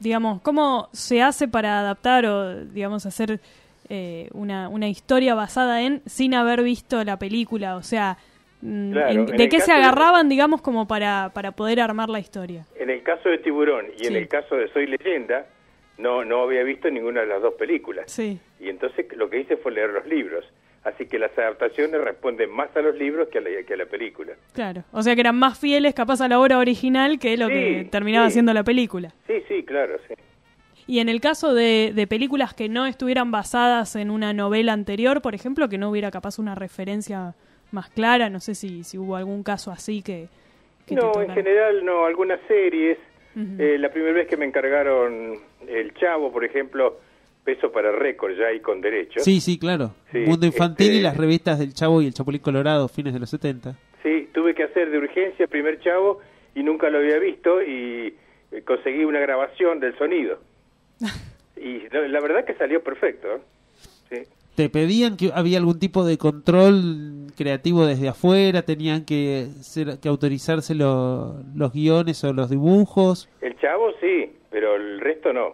digamos, 0.00 0.42
¿cómo 0.42 0.90
se 0.92 1.22
hace 1.22 1.48
para 1.48 1.80
adaptar 1.80 2.26
o, 2.26 2.66
digamos, 2.66 3.06
hacer 3.06 3.40
eh, 3.88 4.28
una, 4.34 4.68
una 4.68 4.88
historia 4.88 5.34
basada 5.34 5.80
en 5.80 6.02
sin 6.04 6.34
haber 6.34 6.62
visto 6.62 7.02
la 7.04 7.18
película? 7.18 7.76
O 7.76 7.82
sea, 7.82 8.18
Claro, 8.60 9.10
en 9.10 9.26
¿de 9.36 9.48
qué 9.48 9.60
se 9.60 9.72
de- 9.72 9.78
agarraban, 9.78 10.28
digamos, 10.28 10.60
como 10.62 10.88
para, 10.88 11.30
para 11.34 11.52
poder 11.52 11.80
armar 11.80 12.08
la 12.08 12.18
historia? 12.18 12.66
En 12.78 12.90
el 12.90 13.02
caso 13.02 13.28
de 13.28 13.38
Tiburón 13.38 13.86
y 13.98 14.06
en 14.06 14.16
el 14.16 14.28
caso 14.28 14.56
de 14.56 14.68
Soy 14.72 14.86
Leyenda, 14.86 15.46
no, 15.96 16.24
no 16.24 16.42
había 16.42 16.62
visto 16.64 16.90
ninguna 16.90 17.20
de 17.20 17.26
las 17.26 17.40
dos 17.42 17.54
películas. 17.54 18.10
Sí. 18.10 18.38
Y 18.60 18.68
entonces 18.68 19.06
lo 19.16 19.28
que 19.30 19.40
hice 19.40 19.56
fue 19.56 19.72
leer 19.72 19.90
los 19.90 20.06
libros. 20.06 20.44
Así 20.84 21.06
que 21.06 21.18
las 21.18 21.36
adaptaciones 21.36 22.00
responden 22.00 22.50
más 22.50 22.74
a 22.76 22.80
los 22.80 22.96
libros 22.96 23.28
que 23.28 23.38
a 23.38 23.40
la, 23.40 23.50
que 23.66 23.74
a 23.74 23.76
la 23.76 23.86
película. 23.86 24.32
Claro. 24.52 24.84
O 24.92 25.02
sea 25.02 25.14
que 25.14 25.20
eran 25.20 25.36
más 25.36 25.58
fieles 25.58 25.92
capaz 25.94 26.20
a 26.20 26.28
la 26.28 26.38
obra 26.40 26.58
original 26.58 27.18
que 27.18 27.36
lo 27.36 27.48
Sí, 27.48 27.52
que 27.52 27.88
terminaba 27.90 28.30
siendo 28.30 28.54
la 28.54 28.62
película. 28.64 29.12
Sí, 29.26 29.42
sí, 29.48 29.64
claro, 29.64 29.96
sí. 30.08 30.14
Y 30.86 31.00
en 31.00 31.08
el 31.10 31.20
caso 31.20 31.52
de, 31.52 31.92
de 31.94 32.06
películas 32.06 32.54
que 32.54 32.68
no 32.68 32.86
estuvieran 32.86 33.30
basadas 33.30 33.94
en 33.96 34.10
una 34.10 34.32
novela 34.32 34.72
anterior, 34.72 35.20
por 35.20 35.34
ejemplo, 35.34 35.68
que 35.68 35.76
no 35.78 35.90
hubiera 35.90 36.10
capaz 36.10 36.38
una 36.38 36.54
referencia 36.54 37.34
más 37.72 37.90
clara, 37.90 38.30
no 38.30 38.40
sé 38.40 38.54
si, 38.54 38.84
si 38.84 38.98
hubo 38.98 39.16
algún 39.16 39.42
caso 39.42 39.70
así 39.70 40.02
que... 40.02 40.28
que 40.86 40.94
te 40.94 41.00
No, 41.00 41.12
en 41.20 41.30
general 41.34 41.84
no, 41.84 42.04
algunas 42.06 42.40
series. 42.48 42.98
Eh, 43.58 43.76
la 43.78 43.90
primera 43.90 44.14
vez 44.14 44.26
que 44.26 44.36
me 44.36 44.46
encargaron 44.46 45.38
El 45.68 45.94
Chavo, 45.94 46.32
por 46.32 46.44
ejemplo, 46.44 46.98
peso 47.44 47.70
para 47.70 47.92
récord 47.92 48.32
ya 48.36 48.52
y 48.52 48.58
con 48.58 48.80
derechos. 48.80 49.22
Sí, 49.22 49.40
sí, 49.40 49.58
claro. 49.60 49.94
Sí, 50.10 50.18
Mundo 50.26 50.44
Infantil 50.44 50.88
y 50.88 50.96
este- 50.96 51.02
las 51.02 51.16
revistas 51.16 51.58
del 51.60 51.72
Chavo 51.72 52.02
y 52.02 52.06
el 52.06 52.14
Chapulín 52.14 52.40
Colorado, 52.40 52.88
fines 52.88 53.14
de 53.14 53.20
los 53.20 53.30
70. 53.30 53.76
Sí, 54.02 54.28
tuve 54.34 54.54
que 54.56 54.64
hacer 54.64 54.90
de 54.90 54.98
urgencia 54.98 55.44
el 55.44 55.48
primer 55.48 55.78
Chavo 55.80 56.18
y 56.56 56.64
nunca 56.64 56.90
lo 56.90 56.98
había 56.98 57.18
visto 57.20 57.62
y 57.62 58.16
eh, 58.50 58.62
conseguí 58.66 59.04
una 59.04 59.20
grabación 59.20 59.78
del 59.78 59.96
sonido. 59.98 60.40
y 61.56 61.88
la, 61.90 62.08
la 62.08 62.20
verdad 62.20 62.44
que 62.44 62.54
salió 62.54 62.82
perfecto. 62.82 63.28
¿eh? 63.36 63.40
Sí. 64.24 64.30
¿Te 64.58 64.68
pedían 64.68 65.16
que 65.16 65.30
había 65.32 65.56
algún 65.58 65.78
tipo 65.78 66.04
de 66.04 66.18
control 66.18 67.28
creativo 67.36 67.86
desde 67.86 68.08
afuera? 68.08 68.62
¿Tenían 68.62 69.04
que, 69.04 69.46
ser- 69.60 70.00
que 70.00 70.08
autorizarse 70.08 70.74
lo- 70.74 71.44
los 71.54 71.72
guiones 71.72 72.24
o 72.24 72.32
los 72.32 72.50
dibujos? 72.50 73.28
El 73.40 73.56
chavo 73.60 73.92
sí, 74.00 74.32
pero 74.50 74.74
el 74.74 74.98
resto 74.98 75.32
no. 75.32 75.52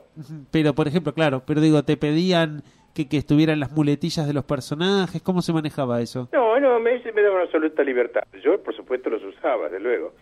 Pero, 0.51 0.74
por 0.74 0.89
ejemplo, 0.89 1.12
claro, 1.12 1.43
pero 1.44 1.60
digo, 1.60 1.82
¿te 1.82 1.98
pedían 1.98 2.62
que, 2.94 3.06
que 3.06 3.18
estuvieran 3.18 3.60
las 3.60 3.72
muletillas 3.72 4.26
de 4.26 4.32
los 4.32 4.44
personajes? 4.44 5.20
¿Cómo 5.20 5.43
se 5.43 5.52
manejaba 5.52 6.01
eso? 6.01 6.31
No, 6.32 6.59
no, 6.59 6.81
me, 6.81 6.93
me 7.12 7.22
daba 7.22 7.35
una 7.35 7.44
absoluta 7.44 7.82
libertad. 7.85 8.22
Yo, 8.43 8.62
por 8.62 8.74
supuesto, 8.74 9.10
los 9.10 9.22
usaba, 9.22 9.68
de 9.68 9.81
luego. 9.81 10.14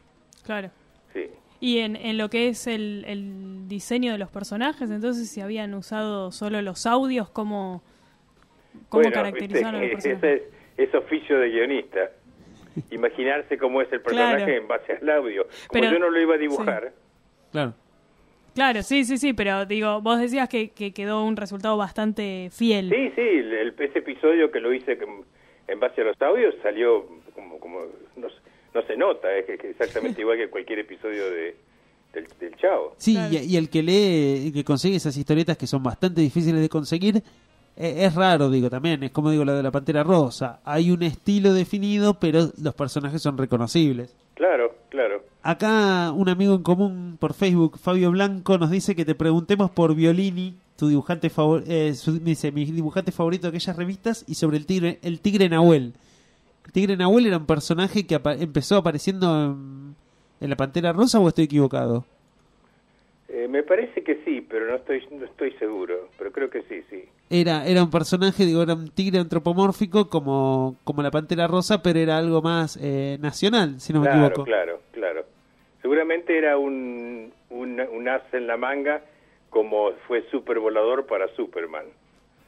Claro. 0.45 0.71
Sí. 1.13 1.27
Y 1.61 1.79
en, 1.79 1.95
en 1.95 2.19
lo 2.19 2.29
que 2.31 2.49
es 2.49 2.67
el, 2.67 3.05
el 3.07 3.69
diseño 3.69 4.11
de 4.11 4.19
los 4.19 4.31
personajes, 4.31 4.91
entonces 4.91 5.31
si 5.31 5.41
habían 5.41 5.73
usado 5.75 6.33
solo 6.33 6.61
los 6.63 6.85
audios, 6.87 7.29
¿cómo, 7.31 7.81
cómo 8.89 9.03
Bueno, 9.03 9.23
viste, 9.33 9.49
personajes? 9.49 10.05
ese 10.07 10.35
es, 10.35 10.43
es 10.77 10.95
oficio 10.95 11.39
de 11.39 11.51
guionista. 11.51 12.11
Imaginarse 12.91 13.59
cómo 13.59 13.83
es 13.83 13.93
el 13.93 14.01
personaje 14.01 14.45
Claro. 14.45 14.53
en 14.63 14.69
base 14.69 14.93
al 15.01 15.11
audio. 15.11 15.47
Como 15.69 15.81
Pero- 15.83 15.93
yo 15.93 15.99
no 15.99 16.11
lo 16.11 16.21
iba 16.21 16.35
a 16.35 16.39
dibujar, 16.39 16.93
Claro. 17.53 17.75
Claro, 18.55 18.83
sí, 18.83 19.05
sí, 19.07 19.17
sí, 19.17 19.33
pero 19.33 19.65
digo, 19.65 20.03
vos 20.03 20.19
decías 20.21 20.47
que, 20.49 20.71
que 20.71 20.93
quedó 20.93 21.25
un 21.25 21.37
resultado 21.39 21.77
bastante 21.79 22.51
fiel. 22.53 22.91
Sí, 22.91 23.11
sí, 23.15 23.21
el, 23.23 23.53
el- 23.53 23.75
ese 23.79 24.01
episodio 24.01 24.51
que 24.51 24.61
lo 24.61 24.75
hice 24.75 24.99
en 25.69 25.81
base 25.81 26.03
a 26.03 26.05
los 26.05 26.21
audios 26.21 26.55
salió 26.63 27.07
como, 27.35 27.59
como 27.59 27.81
no, 28.17 28.29
se- 28.29 28.37
no 28.75 28.83
se 28.87 28.97
nota, 28.97 29.35
es 29.35 29.47
que, 29.47 29.57
que 29.57 29.71
exactamente 29.71 30.21
igual 30.21 30.37
que 30.37 30.49
cualquier 30.51 30.81
episodio 30.81 31.31
de, 31.31 31.57
del, 32.13 32.27
del 32.41 32.55
Chavo. 32.57 32.95
Sí, 32.99 33.17
y, 33.31 33.39
y 33.55 33.57
el 33.57 33.71
que 33.71 33.83
lee, 33.83 34.49
y 34.49 34.53
que 34.53 34.65
consigue 34.65 34.97
esas 34.97 35.17
historietas 35.17 35.57
que 35.57 35.67
son 35.67 35.83
bastante 35.83 36.21
difíciles 36.21 36.61
de 36.61 36.69
conseguir, 36.69 37.23
es 37.77 38.15
raro, 38.15 38.51
digo, 38.51 38.69
también. 38.71 39.03
Es 39.03 39.11
como 39.11 39.31
digo 39.31 39.45
la 39.45 39.55
de 39.55 39.63
la 39.63 39.71
Pantera 39.71 40.03
Rosa. 40.03 40.61
Hay 40.65 40.91
un 40.91 41.03
estilo 41.03 41.55
definido, 41.55 42.15
pero 42.15 42.51
los 42.63 42.75
personajes 42.75 43.23
son 43.23 43.39
reconocibles. 43.39 44.15
Claro, 44.35 44.75
claro. 44.89 45.23
Acá 45.43 46.13
un 46.13 46.29
amigo 46.29 46.55
en 46.55 46.63
común 46.63 47.17
por 47.19 47.35
Facebook, 47.35 47.79
Fabio 47.79 48.11
Blanco, 48.11 48.59
nos 48.59 48.71
dice 48.71 48.95
que 48.95 49.05
te 49.05 49.15
preguntemos 49.15 49.71
por 49.71 49.95
Violini, 49.95 50.55
tu 50.77 50.89
dibujante 50.89 51.31
favorito, 51.31 51.71
dice 52.23 52.53
mi 52.53 52.65
dibujante 52.65 53.13
favorito 53.13 53.43
de 53.51 53.57
aquellas 53.57 53.77
revistas, 53.77 54.25
y 54.27 54.35
sobre 54.35 54.57
el 54.57 54.67
tigre, 54.67 54.99
el 55.03 55.21
tigre 55.21 55.49
Nahuel. 55.49 55.95
El 56.67 56.73
tigre 56.73 56.97
Nahuel 56.97 57.27
era 57.27 57.39
un 57.39 57.47
personaje 57.47 58.07
que 58.07 58.15
apa- 58.15 58.35
empezó 58.35 58.77
apareciendo 58.77 59.45
en, 59.47 59.95
en 60.41 60.51
la 60.51 60.57
Pantera 60.57 60.93
Rosa 60.93 61.19
o 61.21 61.29
estoy 61.29 61.45
equivocado. 61.45 62.05
Eh, 63.29 63.49
me 63.49 63.63
parece 63.63 64.03
que 64.03 64.23
sí, 64.25 64.47
pero 64.49 64.67
no 64.69 64.77
estoy 64.77 65.03
no 65.11 65.25
estoy 65.25 65.53
seguro, 65.53 66.09
pero 66.19 66.33
creo 66.33 66.51
que 66.51 66.63
sí, 66.63 66.83
sí. 66.91 67.05
Era, 67.35 67.67
era 67.67 67.83
un 67.83 67.91
personaje, 67.91 68.45
digo, 68.45 68.63
era 68.63 68.75
un 68.75 68.91
tigre 68.91 69.19
antropomórfico 69.19 70.11
como, 70.11 70.77
como 70.85 71.03
la 71.03 71.11
Pantera 71.11 71.47
Rosa, 71.47 71.83
pero 71.83 71.99
era 71.99 72.19
algo 72.19 72.43
más 72.43 72.79
eh, 72.79 73.17
nacional, 73.23 73.81
si 73.81 73.95
no 73.95 74.01
me 74.01 74.11
equivoco. 74.11 74.45
claro, 74.45 74.83
claro. 74.91 75.25
Seguramente 75.81 76.37
era 76.37 76.59
un, 76.59 77.33
un, 77.49 77.81
un 77.81 78.09
as 78.09 78.23
en 78.35 78.47
la 78.47 78.59
manga 78.59 79.03
como 79.49 79.93
fue 80.07 80.29
Supervolador 80.31 81.07
para 81.07 81.27
Superman. 81.35 81.87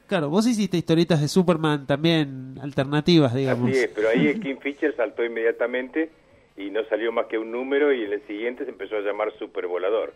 Claro, 0.07 0.29
vos 0.29 0.45
hiciste 0.45 0.77
historietas 0.77 1.19
de 1.19 1.29
Superman 1.29 1.87
también 1.87 2.59
alternativas, 2.61 3.33
digamos. 3.33 3.71
Así 3.71 3.79
es, 3.79 3.87
pero 3.87 4.09
ahí 4.09 4.39
King 4.39 4.57
Fisher 4.61 4.95
saltó 4.95 5.25
inmediatamente 5.25 6.11
y 6.57 6.69
no 6.69 6.83
salió 6.85 7.11
más 7.11 7.25
que 7.25 7.39
un 7.39 7.51
número 7.51 7.91
y 7.91 8.03
en 8.03 8.13
el 8.13 8.21
siguiente 8.27 8.65
se 8.65 8.69
empezó 8.71 8.97
a 8.97 9.01
llamar 9.01 9.31
Supervolador. 9.39 10.13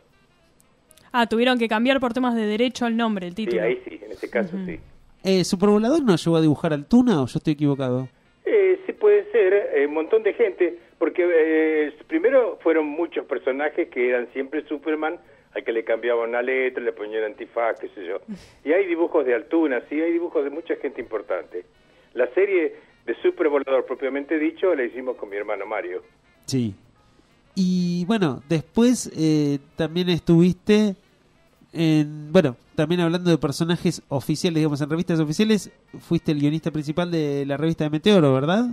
Ah, 1.12 1.28
tuvieron 1.28 1.58
que 1.58 1.68
cambiar 1.68 2.00
por 2.00 2.14
temas 2.14 2.36
de 2.36 2.46
derecho 2.46 2.86
al 2.86 2.96
nombre, 2.96 3.28
el 3.28 3.36
título. 3.36 3.62
Sí, 3.62 3.68
ahí 3.68 3.82
sí, 3.86 4.00
en 4.04 4.12
ese 4.12 4.30
caso 4.30 4.58
sí. 4.66 4.80
Eh, 5.24 5.44
¿Supervolador 5.44 6.04
no 6.04 6.16
llegó 6.16 6.38
a 6.38 6.42
dibujar 6.42 6.74
al 6.74 6.86
Tuna 6.86 7.22
o 7.22 7.28
yo 7.28 7.38
estoy 7.38 7.54
equivocado? 7.54 8.08
Eh, 8.46 8.80
sí 8.86 8.94
puede 8.94 9.30
ser, 9.32 9.54
eh, 9.76 9.86
un 9.86 9.94
montón 9.94 10.24
de 10.24 10.34
gente, 10.34 10.80
porque 10.98 11.28
eh, 11.30 11.94
primero 12.08 12.58
fueron 12.62 12.88
muchos 12.88 13.26
personajes 13.26 13.90
que 13.90 14.10
eran 14.10 14.32
siempre 14.34 14.66
Superman, 14.68 15.20
al 15.54 15.64
que 15.64 15.72
le 15.72 15.84
cambiaban 15.84 16.30
una 16.30 16.42
letra, 16.42 16.84
le 16.84 16.94
ponían 16.94 17.24
antifaz, 17.24 17.80
qué 17.80 17.90
sé 17.90 18.06
yo. 18.06 18.20
Y 18.64 18.72
hay 18.72 18.86
dibujos 18.86 19.26
de 19.26 19.36
Altuna, 19.36 19.82
sí, 19.90 20.00
hay 20.00 20.14
dibujos 20.14 20.44
de 20.44 20.52
mucha 20.52 20.76
gente 20.78 21.02
importante. 21.02 21.66
La 22.14 22.28
serie 22.34 22.76
de 23.06 23.16
Supervolador, 23.22 23.86
propiamente 23.86 24.40
dicho, 24.40 24.74
la 24.74 24.84
hicimos 24.84 25.18
con 25.18 25.30
mi 25.30 25.36
hermano 25.36 25.66
Mario. 25.66 26.04
Sí. 26.46 26.74
Y 27.62 28.06
bueno, 28.06 28.42
después 28.48 29.12
eh, 29.18 29.60
también 29.76 30.08
estuviste 30.08 30.96
en. 31.74 32.32
Bueno, 32.32 32.56
también 32.76 33.02
hablando 33.02 33.30
de 33.30 33.38
personajes 33.38 34.02
oficiales, 34.08 34.56
digamos, 34.56 34.80
en 34.80 34.90
revistas 34.90 35.20
oficiales, 35.20 35.70
fuiste 36.00 36.32
el 36.32 36.40
guionista 36.40 36.72
principal 36.72 37.12
de 37.12 37.46
la 37.46 37.58
revista 37.58 37.84
de 37.84 37.90
Meteoro, 37.90 38.34
¿verdad? 38.34 38.64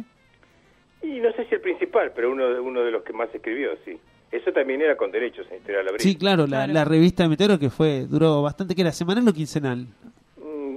Y 1.03 1.19
no 1.19 1.33
sé 1.33 1.47
si 1.49 1.57
el 1.57 1.63
principal, 1.63 2.13
pero 2.15 2.31
uno 2.31 2.47
de, 2.49 2.61
uno 2.61 2.83
de 2.83 2.93
los 2.93 3.03
que 3.03 3.13
más 3.13 3.29
escribió, 3.35 3.71
sí. 3.85 3.99
Eso 4.31 4.53
también 4.53 4.81
era 4.81 4.97
con 4.97 5.11
derechos 5.11 5.49
en 5.49 5.57
Editorial 5.57 5.89
Abril. 5.89 6.01
Sí, 6.03 6.15
claro, 6.15 6.47
la, 6.47 6.69
la 6.69 6.85
revista 6.85 7.25
de 7.25 7.29
Meteoro 7.31 7.59
que 7.59 7.71
fue 7.71 8.07
duró 8.09 8.41
bastante, 8.41 8.77
que 8.77 8.83
era 8.83 8.93
semanal 8.93 9.27
o 9.27 9.33
quincenal. 9.33 9.89
Mm, 10.37 10.77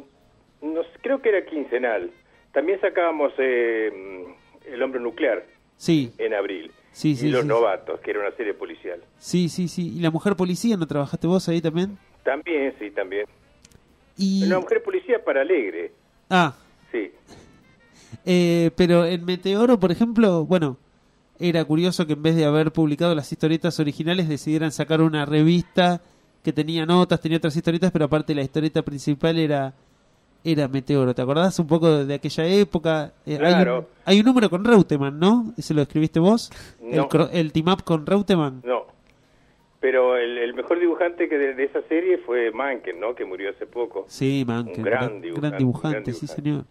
no 0.64 0.82
creo 1.04 1.22
que 1.22 1.30
era 1.30 1.46
quincenal. 1.46 2.10
También 2.54 2.82
sacábamos 2.82 3.34
eh, 3.38 4.26
El 4.66 4.82
Hombre 4.82 5.00
Nuclear 5.00 5.46
Sí, 5.78 6.12
en 6.18 6.34
abril. 6.34 6.72
Sí, 6.92 7.12
y 7.12 7.16
sí, 7.16 7.30
Los 7.30 7.42
sí. 7.42 7.48
Novatos, 7.48 8.00
que 8.02 8.12
era 8.12 8.20
una 8.22 8.36
serie 8.36 8.54
policial. 8.54 9.00
sí, 9.18 9.48
sí, 9.50 9.68
sí. 9.68 9.94
¿Y 9.98 10.00
la 10.02 10.12
mujer 10.12 10.36
policía 10.36 10.76
no 10.78 10.88
trabajaste 10.88 11.28
vos 11.28 11.48
ahí 11.50 11.62
también? 11.62 11.98
También, 12.24 12.74
sí, 12.80 12.92
también. 12.92 13.26
Y... 14.18 14.44
Una 14.46 14.60
mujer 14.60 14.84
policía 14.84 15.24
para 15.24 15.42
Alegre, 15.42 15.92
Ah, 16.30 16.54
sí. 16.92 17.12
Eh, 18.26 18.72
pero 18.76 19.06
en 19.06 19.24
Meteoro, 19.24 19.80
por 19.80 19.92
ejemplo, 19.92 20.44
bueno, 20.46 20.78
era 21.40 21.64
curioso 21.64 22.06
que 22.06 22.14
en 22.14 22.24
vez 22.24 22.36
de 22.36 22.44
haber 22.46 22.72
publicado 22.72 23.14
las 23.16 23.32
historietas 23.32 23.80
originales 23.80 24.28
decidieran 24.28 24.72
sacar 24.72 25.02
una 25.02 25.26
revista 25.26 26.02
que 26.44 26.52
tenía 26.52 26.86
notas, 26.86 27.22
tenía 27.22 27.38
otras 27.38 27.56
historietas, 27.56 27.92
pero 27.92 28.06
aparte 28.06 28.34
la 28.36 28.42
historieta 28.42 28.82
principal 28.82 29.38
era 29.38 29.74
era 30.44 30.68
Meteoro. 30.68 31.14
¿Te 31.14 31.22
acordás 31.22 31.60
un 31.60 31.68
poco 31.68 32.06
de, 32.06 32.14
aquella 32.14 32.46
época? 32.46 33.14
Eh, 33.26 33.34
hay, 33.34 33.38
Claro. 33.38 33.80
un, 33.80 33.86
hay 34.06 34.20
un 34.20 34.26
número 34.26 34.50
con 34.50 34.64
Reutemann, 34.64 35.20
¿no? 35.20 35.54
¿Ese 35.58 35.74
lo 35.74 35.82
escribiste 35.82 36.20
vos? 36.20 36.50
El, 36.82 36.98
No. 36.98 37.10
el 37.32 37.52
team 37.52 37.68
up 37.68 37.84
con 37.84 38.06
Reutemann. 38.06 38.62
No. 38.66 38.86
Pero 39.82 40.18
el, 40.18 40.38
el 40.38 40.54
mejor 40.54 40.80
dibujante 40.80 41.30
que 41.30 41.38
de, 41.38 41.54
de 41.54 41.64
esa 41.64 41.82
serie 41.88 42.18
fue 42.18 42.52
Manken, 42.52 43.00
¿no? 43.00 43.16
Que 43.16 43.24
murió 43.26 43.50
hace 43.52 43.66
poco. 43.66 44.06
Sí, 44.08 44.44
man, 44.46 44.68
Un 44.68 44.84
gran 44.84 44.84
gran, 45.08 45.22
dibujante, 45.22 45.48
gran 45.50 45.58
dibujante, 45.58 45.96
gran 46.02 46.06
sí, 46.06 46.12
dibujante. 46.26 46.42
señor. 46.42 46.66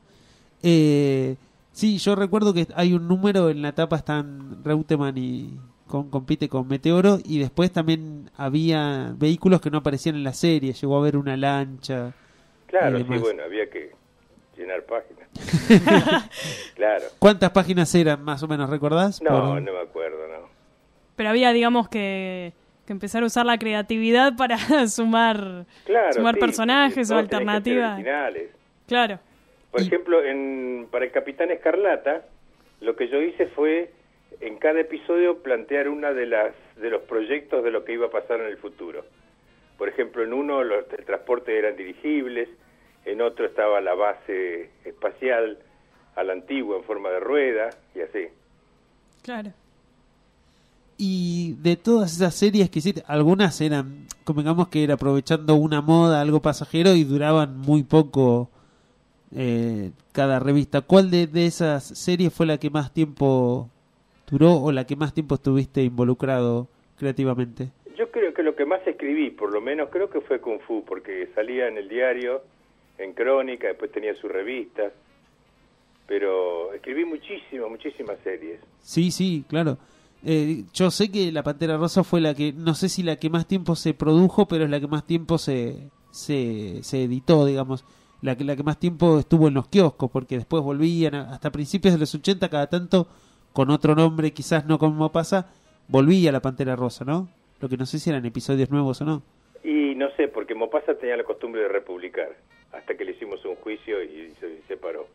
Eh, 0.62 1.36
sí, 1.72 1.98
yo 1.98 2.14
recuerdo 2.16 2.52
que 2.52 2.66
hay 2.74 2.92
un 2.92 3.08
número 3.08 3.48
en 3.50 3.62
la 3.62 3.72
tapa 3.72 3.96
están 3.96 4.62
Reutemann 4.64 5.16
y 5.16 5.56
con, 5.86 6.10
compite 6.10 6.48
con 6.48 6.68
Meteoro 6.68 7.18
y 7.24 7.38
después 7.38 7.72
también 7.72 8.30
había 8.36 9.14
vehículos 9.16 9.60
que 9.60 9.70
no 9.70 9.78
aparecían 9.78 10.16
en 10.16 10.24
la 10.24 10.32
serie, 10.34 10.72
llegó 10.72 10.96
a 10.96 11.00
haber 11.00 11.16
una 11.16 11.36
lancha. 11.36 12.12
Claro, 12.68 12.98
y 12.98 13.02
sí, 13.04 13.18
bueno, 13.18 13.42
había 13.42 13.68
que 13.68 13.90
llenar 14.56 14.82
páginas. 14.84 15.28
claro. 16.74 17.04
¿Cuántas 17.18 17.50
páginas 17.50 17.94
eran 17.94 18.22
más 18.22 18.42
o 18.42 18.48
menos, 18.48 18.68
recordás? 18.70 19.20
No, 19.22 19.30
Por- 19.52 19.62
no 19.62 19.72
me 19.72 19.80
acuerdo, 19.80 20.28
no. 20.28 20.48
Pero 21.16 21.30
había, 21.30 21.52
digamos, 21.52 21.88
que, 21.88 22.52
que 22.86 22.92
empezar 22.92 23.22
a 23.22 23.26
usar 23.26 23.44
la 23.46 23.58
creatividad 23.58 24.36
para 24.36 24.58
sumar, 24.88 25.64
Claro, 25.84 26.12
sumar 26.12 26.34
sí, 26.34 26.40
personajes 26.40 27.10
o 27.10 27.16
alternativas. 27.16 27.94
originales. 27.94 28.50
Claro. 28.86 29.18
Por 29.70 29.80
ejemplo, 29.82 30.24
en, 30.24 30.86
para 30.90 31.04
el 31.04 31.10
Capitán 31.10 31.50
Escarlata, 31.50 32.22
lo 32.80 32.96
que 32.96 33.08
yo 33.08 33.20
hice 33.20 33.46
fue 33.48 33.90
en 34.40 34.56
cada 34.58 34.80
episodio 34.80 35.42
plantear 35.42 35.88
una 35.88 36.12
de 36.12 36.26
las 36.26 36.52
de 36.76 36.90
los 36.90 37.02
proyectos 37.02 37.64
de 37.64 37.70
lo 37.72 37.84
que 37.84 37.92
iba 37.94 38.06
a 38.06 38.10
pasar 38.10 38.40
en 38.40 38.46
el 38.46 38.56
futuro. 38.56 39.04
Por 39.78 39.88
ejemplo, 39.88 40.24
en 40.24 40.32
uno 40.32 40.64
los, 40.64 40.84
el 40.98 41.04
transporte 41.04 41.56
eran 41.56 41.76
dirigibles, 41.76 42.48
en 43.04 43.22
otro 43.22 43.46
estaba 43.46 43.80
la 43.80 43.94
base 43.94 44.70
espacial 44.84 45.58
a 46.16 46.24
la 46.24 46.32
antigua 46.32 46.76
en 46.76 46.84
forma 46.84 47.10
de 47.10 47.20
rueda 47.20 47.70
y 47.94 48.00
así. 48.00 48.26
Claro. 49.22 49.52
Y 50.96 51.54
de 51.60 51.76
todas 51.76 52.12
esas 52.12 52.34
series 52.34 52.70
que 52.70 52.80
hiciste, 52.80 53.04
algunas 53.06 53.60
eran, 53.60 54.06
convengamos 54.24 54.66
que 54.66 54.82
era 54.82 54.94
aprovechando 54.94 55.54
una 55.54 55.80
moda, 55.80 56.20
algo 56.20 56.42
pasajero 56.42 56.94
y 56.94 57.04
duraban 57.04 57.56
muy 57.56 57.84
poco 57.84 58.50
eh, 59.32 59.92
cada 60.10 60.40
revista. 60.40 60.80
¿Cuál 60.80 61.12
de, 61.12 61.28
de 61.28 61.46
esas 61.46 61.84
series 61.84 62.34
fue 62.34 62.46
la 62.46 62.58
que 62.58 62.68
más 62.68 62.92
tiempo 62.92 63.70
duró 64.28 64.54
o 64.56 64.72
la 64.72 64.86
que 64.86 64.96
más 64.96 65.14
tiempo 65.14 65.36
estuviste 65.36 65.84
involucrado 65.84 66.66
creativamente? 66.96 67.70
Creo 68.12 68.32
que 68.34 68.42
lo 68.42 68.54
que 68.54 68.64
más 68.64 68.86
escribí, 68.86 69.30
por 69.30 69.52
lo 69.52 69.60
menos 69.60 69.88
creo 69.90 70.08
que 70.08 70.20
fue 70.20 70.40
Kung 70.40 70.60
Fu, 70.60 70.84
porque 70.84 71.28
salía 71.34 71.68
en 71.68 71.76
el 71.76 71.88
diario, 71.88 72.42
en 72.98 73.12
Crónica, 73.12 73.68
después 73.68 73.92
tenía 73.92 74.14
su 74.14 74.28
revista, 74.28 74.90
pero 76.06 76.72
escribí 76.72 77.04
muchísimas, 77.04 77.70
muchísimas 77.70 78.18
series. 78.24 78.60
Sí, 78.80 79.10
sí, 79.10 79.44
claro. 79.48 79.78
Eh, 80.24 80.64
yo 80.72 80.90
sé 80.90 81.10
que 81.12 81.30
La 81.30 81.42
Pantera 81.42 81.76
Rosa 81.76 82.02
fue 82.02 82.20
la 82.20 82.34
que, 82.34 82.52
no 82.52 82.74
sé 82.74 82.88
si 82.88 83.02
la 83.02 83.16
que 83.16 83.30
más 83.30 83.46
tiempo 83.46 83.76
se 83.76 83.94
produjo, 83.94 84.48
pero 84.48 84.64
es 84.64 84.70
la 84.70 84.80
que 84.80 84.88
más 84.88 85.06
tiempo 85.06 85.38
se, 85.38 85.76
se, 86.10 86.82
se 86.82 87.04
editó, 87.04 87.46
digamos. 87.46 87.84
la 88.20 88.36
que, 88.36 88.44
la 88.44 88.56
que 88.56 88.64
más 88.64 88.78
tiempo 88.78 89.18
estuvo 89.18 89.48
en 89.48 89.54
los 89.54 89.68
kioscos, 89.68 90.10
porque 90.10 90.36
después 90.36 90.62
volvían, 90.62 91.14
hasta 91.14 91.52
principios 91.52 91.94
de 91.94 92.00
los 92.00 92.14
80, 92.14 92.48
cada 92.48 92.68
tanto, 92.68 93.06
con 93.52 93.70
otro 93.70 93.94
nombre, 93.94 94.32
quizás 94.32 94.66
no 94.66 94.78
como 94.78 95.12
pasa, 95.12 95.50
volvía 95.88 96.32
la 96.32 96.40
Pantera 96.40 96.74
Rosa, 96.74 97.04
¿no? 97.04 97.28
Lo 97.60 97.68
que 97.68 97.76
no 97.76 97.86
sé 97.86 97.98
si 97.98 98.10
eran 98.10 98.24
episodios 98.24 98.70
nuevos 98.70 99.00
o 99.00 99.04
no. 99.04 99.22
Y 99.64 99.94
no 99.96 100.10
sé, 100.16 100.28
porque 100.28 100.54
Mopasa 100.54 100.94
tenía 100.94 101.16
la 101.16 101.24
costumbre 101.24 101.62
de 101.62 101.68
republicar, 101.68 102.28
hasta 102.72 102.94
que 102.94 103.04
le 103.04 103.12
hicimos 103.12 103.44
un 103.44 103.56
juicio 103.56 104.02
y 104.02 104.32
se 104.40 104.62
separó. 104.68 105.06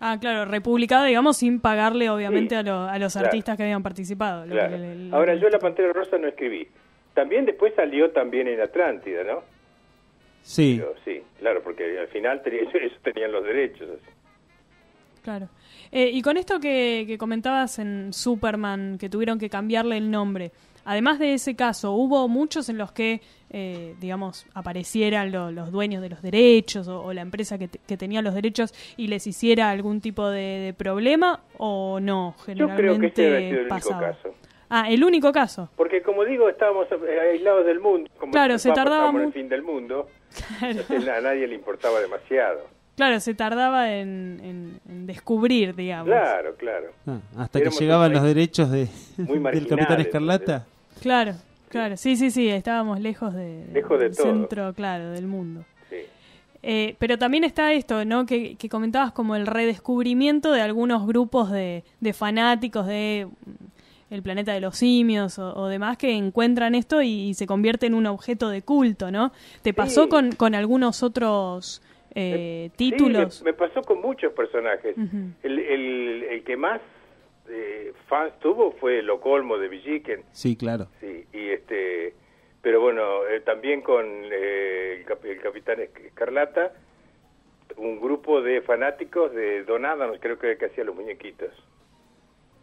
Ah, 0.00 0.16
claro, 0.20 0.44
republicada, 0.50 1.06
digamos, 1.06 1.36
sin 1.38 1.60
pagarle, 1.60 2.08
obviamente, 2.08 2.54
Sí, 2.54 2.58
a, 2.60 2.62
lo- 2.62 2.82
a 2.88 2.98
los 2.98 3.12
claro. 3.12 3.26
artistas 3.26 3.56
que 3.56 3.64
habían 3.64 3.82
participado. 3.82 4.46
lo 4.46 4.52
Claro. 4.52 4.72
que 4.72 4.78
le- 4.78 4.94
le- 4.94 5.14
Ahora, 5.14 5.34
yo 5.34 5.48
La 5.48 5.58
Pantera 5.58 5.92
Rosa 5.92 6.18
no 6.18 6.28
escribí. 6.28 6.68
También 7.14 7.44
después 7.44 7.74
salió 7.74 8.10
también 8.12 8.46
en 8.46 8.60
Atlántida, 8.60 9.24
¿no? 9.24 9.42
Sí. 10.42 10.76
Pero 10.78 10.94
sí, 11.04 11.20
claro, 11.40 11.62
porque 11.64 11.98
al 11.98 12.06
final 12.08 12.40
tenía- 12.42 12.60
ellos 12.74 12.92
tenían 13.02 13.32
los 13.32 13.44
derechos. 13.44 13.88
así. 13.90 14.10
Claro. 15.22 15.48
Eh, 15.90 16.10
y 16.12 16.22
con 16.22 16.36
esto 16.36 16.60
que, 16.60 17.04
que 17.06 17.18
comentabas 17.18 17.78
en 17.80 18.12
Superman, 18.12 18.98
que 18.98 19.08
tuvieron 19.08 19.38
que 19.38 19.50
cambiarle 19.50 19.96
el 19.98 20.10
nombre, 20.12 20.52
además 20.88 21.18
de 21.18 21.34
ese 21.34 21.54
caso, 21.54 21.92
¿hubo 21.92 22.26
muchos 22.28 22.68
en 22.68 22.78
los 22.78 22.92
que, 22.92 23.20
eh, 23.50 23.94
digamos, 24.00 24.46
aparecieran 24.54 25.30
lo- 25.32 25.50
los 25.52 25.70
dueños 25.70 26.02
de 26.02 26.08
los 26.08 26.22
derechos 26.22 26.88
o, 26.88 27.02
o 27.02 27.12
la 27.12 27.20
empresa 27.22 27.58
que, 27.58 27.68
te- 27.68 27.78
que 27.86 27.96
tenía 27.96 28.22
los 28.22 28.34
derechos 28.34 28.74
y 28.96 29.08
les 29.08 29.26
hiciera 29.26 29.70
algún 29.70 30.00
tipo 30.00 30.28
de, 30.28 30.40
de 30.40 30.74
problema 30.74 31.40
o 31.58 32.00
no? 32.00 32.34
Yo 32.38 32.44
Generalmente 32.44 32.76
creo 32.82 32.98
que 33.00 33.06
este 33.06 33.22
sido 33.24 33.36
el 33.36 33.56
único 33.60 33.68
pasaba. 33.68 34.00
caso. 34.12 34.34
Ah, 34.70 34.90
el 34.90 35.02
único 35.02 35.32
caso. 35.32 35.70
Porque 35.76 36.02
como 36.02 36.24
digo, 36.24 36.48
estábamos 36.48 36.86
eh, 36.92 37.20
aislados 37.32 37.64
del 37.64 37.80
mundo. 37.80 38.10
Como 38.18 38.32
Claro, 38.32 38.58
se 38.58 38.68
tardaba 38.70 38.96
estábamos 39.06 39.20
en 39.20 39.22
mu- 39.22 39.28
el 39.28 39.32
fin 39.34 39.48
del 39.48 39.62
mundo. 39.62 40.08
entonces 40.62 41.08
a 41.08 41.20
nadie 41.22 41.46
le 41.46 41.54
importaba 41.54 42.00
demasiado. 42.00 42.66
Claro, 42.96 43.20
se 43.20 43.32
tardaba 43.32 43.92
en, 43.94 44.40
en- 44.42 44.80
en 44.88 45.06
descubrir, 45.06 45.74
digamos. 45.74 46.08
Claro, 46.08 46.54
claro. 46.56 46.88
Ah, 47.06 47.18
hasta 47.38 47.60
Éramos 47.60 47.78
que 47.78 47.84
llegaban 47.84 48.12
los 48.12 48.22
derechos 48.24 48.70
de, 48.70 48.88
del 49.16 49.66
Capitán 49.68 50.00
Escarlata. 50.00 50.66
Claro, 51.00 51.32
claro. 51.68 51.96
Sí, 51.96 52.16
sí, 52.16 52.30
sí, 52.30 52.48
estábamos 52.48 53.00
lejos 53.00 53.34
de, 53.34 53.64
Lejos 53.72 53.98
de 53.98 54.04
del 54.08 54.16
todo. 54.16 54.26
centro, 54.26 54.72
claro, 54.74 55.10
del 55.10 55.26
mundo. 55.26 55.64
Sí. 55.90 55.96
Eh, 56.62 56.96
pero 56.98 57.18
también 57.18 57.44
está 57.44 57.72
esto, 57.72 58.04
¿no? 58.04 58.26
Que, 58.26 58.56
que 58.56 58.68
comentabas 58.68 59.12
como 59.12 59.36
el 59.36 59.46
redescubrimiento 59.46 60.52
de 60.52 60.60
algunos 60.60 61.06
grupos 61.06 61.50
de, 61.50 61.84
de 62.00 62.12
fanáticos 62.12 62.86
de 62.86 63.26
mm, 63.28 64.14
el 64.14 64.22
planeta 64.22 64.52
de 64.54 64.60
los 64.60 64.76
simios 64.76 65.38
o, 65.38 65.54
o 65.54 65.66
demás 65.68 65.98
que 65.98 66.12
encuentran 66.12 66.74
esto 66.74 67.02
y, 67.02 67.28
y 67.28 67.34
se 67.34 67.46
convierte 67.46 67.86
en 67.86 67.94
un 67.94 68.06
objeto 68.06 68.48
de 68.48 68.62
culto, 68.62 69.10
¿no? 69.10 69.32
¿Te 69.62 69.74
pasó 69.74 70.04
Sí. 70.04 70.08
con, 70.08 70.32
con 70.32 70.54
algunos 70.54 71.02
otros 71.02 71.82
eh, 72.14 72.70
Sí, 72.76 72.90
títulos? 72.90 73.42
me, 73.44 73.52
me 73.52 73.56
pasó 73.58 73.82
con 73.82 74.00
muchos 74.00 74.32
personajes. 74.32 74.96
El, 75.42 75.58
el 75.58 76.42
que 76.44 76.56
más 76.56 76.80
eh, 77.50 77.92
fans 78.08 78.38
tuvo 78.40 78.72
fue 78.72 79.02
Locolmo 79.02 79.58
de 79.58 79.68
Villiquen. 79.68 80.24
Sí, 80.32 80.56
claro. 80.56 80.88
Sí, 81.00 81.24
y 81.32 81.48
este, 81.50 82.14
pero 82.62 82.80
bueno, 82.80 83.26
eh, 83.26 83.40
también 83.40 83.80
con 83.82 84.04
eh, 84.06 84.96
el, 84.98 85.04
cap- 85.04 85.24
el 85.24 85.40
Capitán 85.40 85.78
Esc- 85.78 86.06
Escarlata, 86.06 86.72
un 87.76 88.00
grupo 88.00 88.40
de 88.42 88.60
fanáticos 88.62 89.32
de 89.34 89.64
Don 89.64 89.84
Adams, 89.84 90.18
creo 90.20 90.38
que, 90.38 90.56
que 90.56 90.66
hacía 90.66 90.84
los 90.84 90.94
muñequitos. 90.96 91.50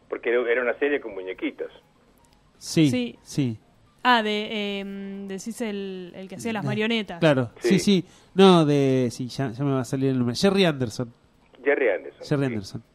Porque 0.10 0.30
era 0.30 0.62
una 0.62 0.74
serie 0.78 1.00
con 1.02 1.14
muñequitos. 1.14 1.72
Sí, 2.58 2.90
Sí. 2.90 3.20
sí. 3.24 3.58
Ah, 4.08 4.22
de, 4.22 4.82
eh, 4.82 4.84
decís 5.28 5.60
el, 5.62 6.12
el 6.16 6.28
que 6.28 6.36
hacía 6.36 6.54
las 6.54 6.64
marionetas. 6.64 7.20
Claro, 7.20 7.50
sí, 7.60 7.80
sí. 7.80 8.06
No, 8.36 8.64
de. 8.64 9.10
Sí, 9.12 9.28
ya, 9.30 9.50
ya 9.52 9.64
me 9.64 9.72
va 9.74 9.80
a 9.80 9.86
salir 9.86 10.10
el 10.12 10.18
nombre. 10.20 10.36
Jerry 10.36 10.64
Anderson. 10.66 11.12
Jerry 11.64 11.90
Anderson. 11.90 12.28
Jerry 12.28 12.46
Anderson. 12.46 12.82
Sí. 12.82 12.88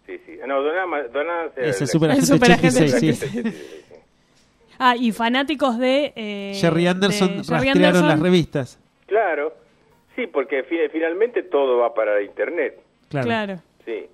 No, 0.50 0.62
Don 0.62 0.76
Adams, 0.76 1.12
Don 1.12 1.30
Adams 1.30 1.52
era 1.56 1.66
Ese 1.70 1.84
el- 1.84 1.90
superagente 1.90 2.26
superagente 2.26 2.84
86, 2.84 3.18
sí. 3.18 3.26
86, 3.26 3.54
sí. 3.54 3.86
Ah, 4.78 4.96
y 4.96 5.12
fanáticos 5.12 5.78
de... 5.78 6.12
eh, 6.16 6.52
Jerry 6.60 6.86
Anderson 6.86 7.28
de 7.28 7.44
Jerry 7.44 7.50
rastrearon 7.64 7.84
Anderson. 7.84 8.08
las 8.08 8.20
revistas. 8.20 8.78
Claro, 9.06 9.54
sí, 10.16 10.26
porque 10.26 10.62
fi- 10.62 10.88
finalmente 10.90 11.42
todo 11.42 11.78
va 11.78 11.92
para 11.94 12.22
Internet. 12.22 12.80
Claro. 13.10 13.26
Claro. 13.26 13.62
Sí. 13.84 14.06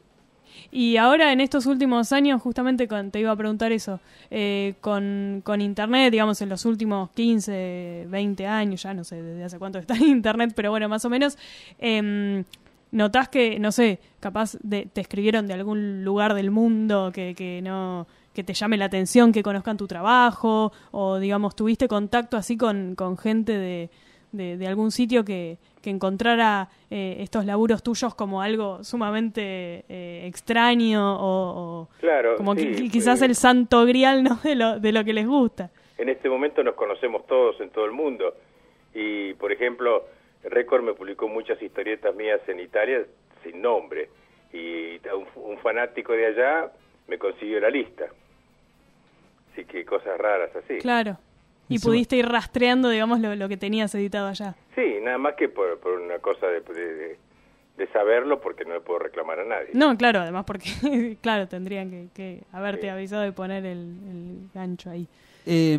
Y 0.72 0.96
ahora 0.96 1.32
en 1.32 1.40
estos 1.40 1.66
últimos 1.66 2.12
años, 2.12 2.42
justamente 2.42 2.88
con- 2.88 3.10
te 3.12 3.20
iba 3.20 3.30
a 3.30 3.36
preguntar 3.36 3.70
eso, 3.70 4.00
eh, 4.30 4.74
con, 4.80 5.40
con 5.44 5.60
Internet, 5.60 6.10
digamos 6.10 6.40
en 6.42 6.48
los 6.48 6.64
últimos 6.64 7.10
15, 7.12 8.06
20 8.08 8.46
años, 8.46 8.82
ya 8.82 8.92
no 8.92 9.04
sé 9.04 9.22
desde 9.22 9.44
hace 9.44 9.58
cuánto 9.60 9.78
está 9.78 9.94
en 9.94 10.02
Internet, 10.08 10.52
pero 10.56 10.70
bueno, 10.70 10.88
más 10.88 11.04
o 11.04 11.10
menos, 11.10 11.38
em, 11.78 12.42
notás 12.96 13.28
que, 13.28 13.58
no 13.58 13.70
sé, 13.70 14.00
capaz 14.20 14.56
de, 14.62 14.86
te 14.86 15.00
escribieron 15.00 15.46
de 15.46 15.54
algún 15.54 16.04
lugar 16.04 16.34
del 16.34 16.50
mundo 16.50 17.10
que, 17.12 17.34
que 17.34 17.60
no 17.62 18.06
que 18.34 18.44
te 18.44 18.52
llame 18.52 18.76
la 18.76 18.84
atención, 18.84 19.32
que 19.32 19.42
conozcan 19.42 19.78
tu 19.78 19.86
trabajo, 19.86 20.70
o 20.90 21.18
digamos, 21.18 21.56
tuviste 21.56 21.88
contacto 21.88 22.36
así 22.36 22.58
con, 22.58 22.94
con 22.94 23.16
gente 23.16 23.56
de, 23.56 23.88
de, 24.32 24.58
de 24.58 24.66
algún 24.66 24.90
sitio 24.90 25.24
que, 25.24 25.56
que 25.80 25.88
encontrara 25.88 26.68
eh, 26.90 27.16
estos 27.20 27.46
laburos 27.46 27.82
tuyos 27.82 28.14
como 28.14 28.42
algo 28.42 28.84
sumamente 28.84 29.84
eh, 29.88 30.26
extraño 30.26 31.16
o, 31.16 31.84
o 31.84 31.88
Claro, 31.98 32.36
como 32.36 32.54
sí, 32.54 32.66
que, 32.66 32.74
que 32.82 32.90
quizás 32.90 33.22
el 33.22 33.34
santo 33.34 33.86
grial 33.86 34.22
¿no? 34.22 34.38
de, 34.42 34.54
lo, 34.54 34.80
de 34.80 34.92
lo 34.92 35.02
que 35.02 35.14
les 35.14 35.26
gusta. 35.26 35.70
En 35.96 36.10
este 36.10 36.28
momento 36.28 36.62
nos 36.62 36.74
conocemos 36.74 37.26
todos 37.26 37.58
en 37.62 37.70
todo 37.70 37.86
el 37.86 37.92
mundo. 37.92 38.34
Y, 38.94 39.32
por 39.34 39.50
ejemplo, 39.50 40.04
Record 40.46 40.82
me 40.82 40.94
publicó 40.94 41.28
muchas 41.28 41.60
historietas 41.60 42.14
mías 42.14 42.40
en 42.48 42.60
Italia 42.60 43.04
sin 43.42 43.60
nombre. 43.62 44.08
Y 44.52 44.96
un, 45.14 45.26
un 45.36 45.58
fanático 45.58 46.12
de 46.12 46.26
allá 46.26 46.72
me 47.08 47.18
consiguió 47.18 47.60
la 47.60 47.70
lista. 47.70 48.06
Así 49.52 49.64
que 49.64 49.84
cosas 49.84 50.18
raras 50.18 50.50
así. 50.56 50.78
Claro. 50.78 51.18
Y 51.68 51.76
Eso- 51.76 51.88
pudiste 51.88 52.16
ir 52.16 52.26
rastreando, 52.28 52.88
digamos, 52.90 53.20
lo, 53.20 53.34
lo 53.34 53.48
que 53.48 53.56
tenías 53.56 53.94
editado 53.94 54.28
allá. 54.28 54.54
Sí, 54.74 54.98
nada 55.02 55.18
más 55.18 55.34
que 55.34 55.48
por, 55.48 55.78
por 55.80 55.98
una 56.00 56.18
cosa 56.18 56.46
de, 56.46 56.60
de- 56.60 56.94
de- 56.94 57.18
de 57.76 57.86
saberlo 57.88 58.40
porque 58.40 58.64
no 58.64 58.72
le 58.72 58.80
puedo 58.80 59.00
reclamar 59.00 59.40
a 59.40 59.44
nadie. 59.44 59.68
No, 59.74 59.94
claro, 59.98 60.20
además 60.20 60.44
porque, 60.46 60.70
claro, 61.20 61.46
tendrían 61.48 61.90
que, 61.90 62.06
que 62.14 62.40
haberte 62.50 62.88
avisado 62.88 63.26
y 63.26 63.32
poner 63.32 63.66
el, 63.66 63.78
el 63.78 64.38
gancho 64.54 64.88
ahí. 64.90 65.06
Eh, 65.44 65.78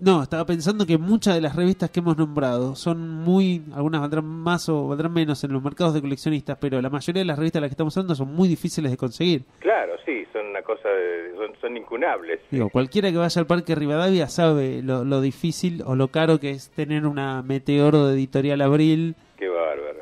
no, 0.00 0.22
estaba 0.22 0.44
pensando 0.46 0.86
que 0.86 0.96
muchas 0.98 1.34
de 1.34 1.40
las 1.40 1.54
revistas 1.54 1.90
que 1.90 2.00
hemos 2.00 2.16
nombrado 2.16 2.74
son 2.74 3.08
muy, 3.22 3.62
algunas 3.74 4.00
valdrán 4.00 4.24
más 4.26 4.68
o 4.68 4.88
valdrán 4.88 5.12
menos 5.12 5.42
en 5.44 5.52
los 5.52 5.62
mercados 5.62 5.92
de 5.94 6.00
coleccionistas, 6.00 6.56
pero 6.60 6.80
la 6.80 6.88
mayoría 6.90 7.20
de 7.20 7.26
las 7.26 7.38
revistas 7.38 7.60
de 7.60 7.62
las 7.62 7.68
que 7.70 7.74
estamos 7.74 7.96
hablando 7.96 8.14
son 8.14 8.34
muy 8.34 8.48
difíciles 8.48 8.90
de 8.90 8.96
conseguir. 8.96 9.44
Claro, 9.58 9.92
sí, 10.06 10.24
son 10.32 10.46
una 10.46 10.62
cosa, 10.62 10.88
de- 10.88 11.34
son, 11.36 11.54
son 11.60 11.76
incunables. 11.76 12.40
Digo, 12.50 12.70
cualquiera 12.70 13.10
que 13.10 13.18
vaya 13.18 13.38
al 13.40 13.46
Parque 13.46 13.74
Rivadavia 13.74 14.28
sabe 14.28 14.82
lo, 14.82 15.04
lo 15.04 15.20
difícil 15.20 15.82
o 15.84 15.94
lo 15.94 16.08
caro 16.08 16.40
que 16.40 16.50
es 16.50 16.70
tener 16.70 17.06
una 17.06 17.42
Meteoro 17.42 18.06
de 18.06 18.14
Editorial 18.14 18.60
Abril. 18.62 19.14
Qué 19.36 19.48
bárbaro. 19.48 20.00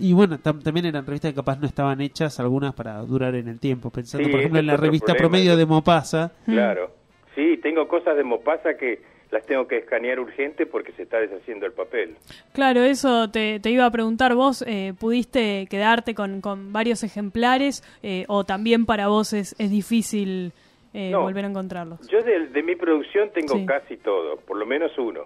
Y 0.00 0.12
bueno, 0.12 0.38
tam- 0.38 0.62
también 0.62 0.86
eran 0.86 1.04
revistas 1.04 1.32
que 1.32 1.36
capaz 1.36 1.58
no 1.58 1.66
estaban 1.66 2.00
hechas, 2.00 2.38
algunas 2.38 2.72
para 2.72 2.98
durar 3.02 3.34
en 3.34 3.48
el 3.48 3.58
tiempo. 3.58 3.90
Pensando, 3.90 4.26
Sí, 4.26 4.30
por 4.30 4.38
ejemplo, 4.38 4.60
en 4.60 4.66
la 4.68 4.76
revista 4.76 5.06
problema. 5.06 5.28
promedio 5.28 5.56
de 5.56 5.66
Mopasa. 5.66 6.30
Claro. 6.44 6.97
Sí, 7.38 7.56
tengo 7.62 7.86
cosas 7.86 8.16
de 8.16 8.24
Mopasa 8.24 8.76
que 8.76 9.00
las 9.30 9.46
tengo 9.46 9.68
que 9.68 9.76
escanear 9.76 10.18
urgente 10.18 10.66
porque 10.66 10.90
se 10.92 11.02
está 11.04 11.18
deshaciendo 11.20 11.66
el 11.66 11.72
papel. 11.72 12.16
Claro, 12.52 12.82
eso 12.82 13.30
te, 13.30 13.60
te 13.60 13.70
iba 13.70 13.84
a 13.86 13.90
preguntar. 13.92 14.34
¿Vos 14.34 14.64
eh, 14.66 14.92
pudiste 14.98 15.66
quedarte 15.70 16.16
con, 16.16 16.40
con 16.40 16.72
varios 16.72 17.04
ejemplares 17.04 17.84
eh, 18.02 18.24
o 18.26 18.42
también 18.44 18.86
para 18.86 19.06
vos 19.06 19.32
es, 19.34 19.54
es 19.60 19.70
difícil 19.70 20.52
eh, 20.94 21.10
No. 21.12 21.20
volver 21.22 21.44
a 21.44 21.48
encontrarlos? 21.48 22.00
Yo 22.08 22.22
de, 22.24 22.48
de 22.48 22.62
mi 22.64 22.74
producción 22.74 23.30
tengo 23.32 23.54
Sí. 23.54 23.66
casi 23.66 23.98
todo, 23.98 24.36
por 24.38 24.56
lo 24.56 24.66
menos 24.66 24.90
uno, 24.98 25.20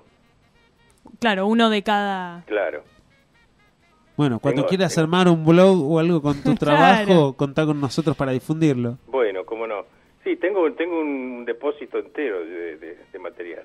Claro, 1.19 1.47
uno 1.47 1.71
de 1.71 1.83
cada... 1.83 2.43
claro. 2.47 2.83
Bueno, 4.17 4.39
cuando 4.41 4.63
Tengo- 4.63 4.69
quieras 4.69 4.99
armar 4.99 5.29
un 5.29 5.45
blog 5.45 5.91
o 5.91 5.99
algo 5.99 6.21
con 6.21 6.35
tu 6.43 6.55
Claro. 6.57 6.59
trabajo, 7.07 7.33
contá 7.37 7.65
con 7.65 7.81
nosotros 7.81 8.15
para 8.17 8.33
difundirlo. 8.33 8.99
Bueno, 9.07 9.45
cómo 9.47 9.67
no. 9.67 9.85
Sí, 10.25 10.37
tengo, 10.37 10.73
tengo 10.75 11.01
un 11.01 11.45
depósito 11.45 11.99
entero 11.99 12.45
de, 12.45 12.77
de- 12.77 12.97
de 13.13 13.19
material. 13.19 13.65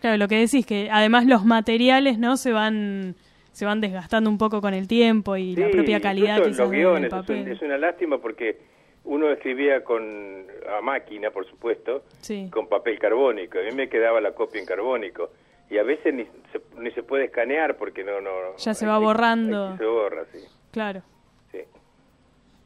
Claro, 0.00 0.16
lo 0.16 0.28
que 0.28 0.36
decís, 0.36 0.64
que 0.64 0.88
además 0.90 1.26
los 1.26 1.44
materiales 1.44 2.18
no 2.18 2.36
se 2.36 2.52
van 2.52 3.16
se 3.52 3.64
van 3.66 3.80
desgastando 3.80 4.30
un 4.30 4.38
poco 4.38 4.60
con 4.60 4.72
el 4.72 4.86
tiempo 4.86 5.36
y 5.36 5.56
la 5.56 5.68
propia 5.70 6.00
calidad 6.00 6.36
quizás 6.44 6.58
los 6.58 6.70
guiones, 6.70 7.04
es, 7.06 7.10
papel. 7.10 7.48
es 7.48 7.60
una 7.60 7.76
lástima 7.76 8.18
porque 8.18 8.56
uno 9.02 9.28
escribía 9.32 9.82
con 9.82 10.46
a 10.78 10.80
máquina, 10.80 11.30
por 11.32 11.44
supuesto, 11.44 12.04
Sí. 12.20 12.48
con 12.52 12.68
papel 12.68 13.00
carbónico. 13.00 13.58
A 13.58 13.62
mí 13.62 13.72
me 13.74 13.88
quedaba 13.88 14.20
la 14.20 14.30
copia 14.32 14.60
en 14.60 14.66
carbónico. 14.66 15.30
Y 15.70 15.78
a 15.78 15.82
veces 15.82 16.14
ni 16.14 16.24
se, 16.52 16.60
ni 16.80 16.90
se 16.92 17.02
puede 17.02 17.24
escanear 17.24 17.76
porque 17.76 18.04
no... 18.04 18.20
no 18.20 18.30
Ya 18.58 18.74
se 18.74 18.86
va 18.86 18.98
que- 18.98 19.04
borrando. 19.04 19.72
que 19.72 19.78
se 19.78 19.84
borra, 19.86 20.24
sí. 20.32 20.38
Claro. 20.70 21.02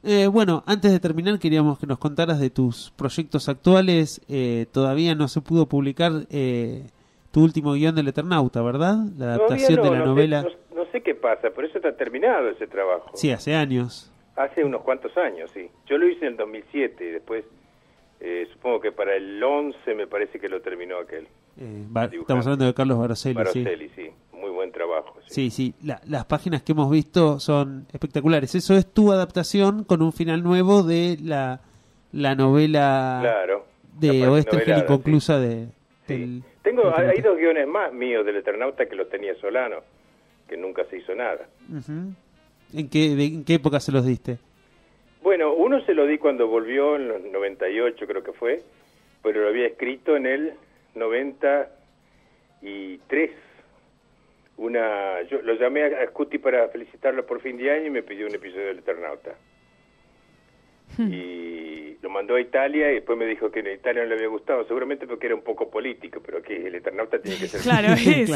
Eh, 0.05 0.27
bueno, 0.27 0.65
antes 0.67 0.91
de 0.91 0.99
terminar 1.01 1.39
queríamos 1.39 1.79
que 1.79 1.87
nos 1.87 1.99
contaras 1.99 2.41
de 2.41 2.51
tus 2.51 2.91
proyectos 2.97 3.49
actuales. 3.49 4.21
Eh, 4.29 4.67
todavía 4.73 5.15
no 5.15 5.29
se 5.29 5.41
pudo 5.41 5.67
publicar 5.67 6.13
eh, 6.31 6.87
tu 7.31 7.43
último 7.45 7.73
guion 7.75 7.95
del 7.95 8.09
Eternauta, 8.09 8.63
¿verdad? 8.63 8.97
La 9.17 9.35
adaptación 9.35 9.77
no, 9.77 9.83
de 9.85 9.91
la 9.91 9.97
no 9.99 10.05
sé- 10.05 10.09
novela. 10.09 10.43
no, 10.43 10.83
no 10.85 10.91
sé 10.91 11.03
qué 11.03 11.15
pasa, 11.15 11.51
pero 11.55 11.69
eso 11.69 11.79
está 11.79 11.97
terminado 11.97 12.49
ese 12.49 12.67
trabajo. 12.67 13.11
Sí, 13.15 13.31
hace 13.31 13.55
años. 13.55 14.11
Hace 14.35 14.65
unos 14.65 14.83
cuantos 14.83 15.17
años, 15.17 15.51
sí. 15.53 15.69
Yo 15.87 15.99
lo 15.99 16.09
hice 16.09 16.27
en 16.27 16.33
el 16.33 16.37
2007 16.39 17.05
y 17.05 17.11
después, 17.11 17.45
eh, 18.21 18.49
supongo 18.53 18.81
que 18.81 18.91
para 18.91 19.15
el 19.15 19.43
11 19.43 19.95
me 19.95 20.07
parece 20.07 20.41
que 20.41 20.49
lo 20.49 20.61
terminó 20.63 20.97
aquel. 20.99 21.29
Eh, 21.61 21.85
estamos 22.21 22.47
hablando 22.47 22.65
de 22.65 22.75
Carlos 22.75 22.99
Baroselli, 22.99 23.35
sí. 23.35 23.63
Baroselli, 23.65 23.89
sí. 23.95 24.11
Muy 24.33 24.51
buen 24.51 24.73
trabajo. 24.73 25.15
Sí, 25.27 25.51
sí, 25.51 25.75
la- 25.83 26.01
las 26.09 26.25
páginas 26.25 26.63
que 26.63 26.73
hemos 26.73 26.91
visto 26.91 27.39
son 27.41 27.87
espectaculares. 27.93 28.55
Eso 28.55 28.75
es 28.75 28.87
tu 28.87 29.13
adaptación 29.13 29.85
con 29.85 30.03
un 30.03 30.13
final 30.13 30.43
nuevo 30.43 30.83
de 30.83 31.19
la, 31.23 31.61
la 32.13 32.35
novela 32.35 33.19
Claro. 33.23 33.67
de 33.99 34.09
La 34.09 34.13
parte 34.15 34.29
Oeste 34.29 34.57
novelada, 34.57 34.81
Inconclusa 34.83 35.39
de, 35.39 35.69
del... 36.09 36.43
Tengo, 36.63 36.91
del 36.91 37.11
hay, 37.11 37.21
dos 37.21 37.37
guiones 37.39 37.67
más 37.69 37.93
míos 37.93 38.25
del 38.25 38.37
Eternauta 38.37 38.87
que 38.87 38.97
los 38.97 39.09
tenía 39.09 39.35
Solano, 39.37 39.77
que 40.49 40.57
nunca 40.57 40.85
se 40.91 40.99
hizo 40.99 41.15
nada. 41.15 41.47
¿En, 42.73 42.89
qué, 42.89 43.15
de- 43.15 43.25
¿En 43.27 43.45
qué 43.45 43.55
época 43.55 43.79
se 43.81 43.93
los 43.93 44.05
diste? 44.07 44.39
Bueno, 45.23 45.53
uno 45.55 45.81
se 45.85 45.95
lo 45.95 46.07
di 46.07 46.19
cuando 46.19 46.49
volvió 46.49 46.97
en 46.97 47.09
los 47.09 47.23
98 47.23 48.07
creo 48.07 48.25
que 48.25 48.33
fue, 48.33 48.63
pero 49.23 49.43
lo 49.43 49.49
había 49.49 49.67
escrito 49.67 50.17
en 50.17 50.27
el 50.27 50.53
93. 50.95 53.31
Una, 54.59 55.23
yo 55.23 55.41
lo 55.43 55.55
llamé 55.55 55.85
a 55.85 56.07
Scuti 56.09 56.39
para 56.39 56.69
felicitarlo 56.69 57.25
por 57.27 57.41
fin 57.41 57.57
de 57.57 57.71
año 57.71 57.87
y 57.87 57.91
me 57.91 58.03
pidió 58.03 58.27
un 58.27 58.35
episodio 58.35 58.67
del 58.67 58.79
Eternauta. 58.81 59.35
Y 60.99 61.97
lo 62.03 62.11
mandó 62.11 62.35
a 62.35 62.41
Italia 62.41 62.91
y 62.91 62.97
después 62.97 63.17
me 63.19 63.25
dijo 63.25 63.51
que 63.51 63.61
en 63.61 63.69
Italia 63.69 64.03
no 64.03 64.09
le 64.11 64.17
había 64.17 64.29
gustado, 64.29 64.67
seguramente 64.67 65.07
porque 65.07 65.25
era 65.27 65.35
un 65.35 65.41
poco 65.43 65.71
político, 65.71 66.21
pero 66.25 66.43
que 66.43 66.67
el 66.67 66.75
Eternauta 66.75 67.19
tiene 67.19 67.39
que 67.39 67.47
ser 67.49 67.61
Claro, 67.63 67.95
es 67.95 68.31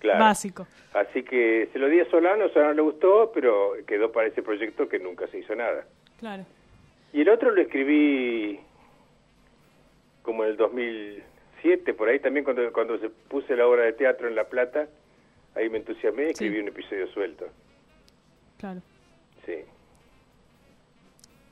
Claro. 0.00 0.18
básico. 0.18 0.66
Así 0.94 1.22
que 1.22 1.68
se 1.72 1.78
lo 1.78 1.88
di 1.88 2.00
a 2.00 2.10
Solano, 2.10 2.48
Solano 2.48 2.72
le 2.72 2.80
gustó, 2.82 3.30
pero 3.34 3.74
quedó 3.86 4.10
para 4.10 4.26
ese 4.28 4.42
proyecto 4.42 4.88
que 4.88 4.98
nunca 4.98 5.26
se 5.28 5.38
hizo 5.38 5.54
nada. 5.54 5.84
Claro. 6.18 6.44
Y 7.12 7.20
el 7.20 7.28
otro 7.28 7.50
lo 7.50 7.60
escribí 7.60 8.58
como 10.22 10.44
en 10.44 10.50
el 10.50 10.56
2007, 11.62 11.94
por 11.94 12.08
ahí 12.08 12.18
también 12.20 12.44
cuando, 12.44 12.72
cuando 12.72 12.98
se 12.98 13.08
puse 13.08 13.54
la 13.56 13.66
obra 13.66 13.84
de 13.84 13.92
teatro 13.92 14.28
en 14.28 14.34
La 14.34 14.44
Plata, 14.44 14.88
ahí 15.54 15.68
me 15.68 15.78
entusiasmé 15.78 16.24
y 16.26 16.30
escribí 16.30 16.58
un 16.60 16.68
episodio 16.68 17.06
suelto. 17.12 17.46
Claro. 18.58 18.80
Sí. 19.46 19.54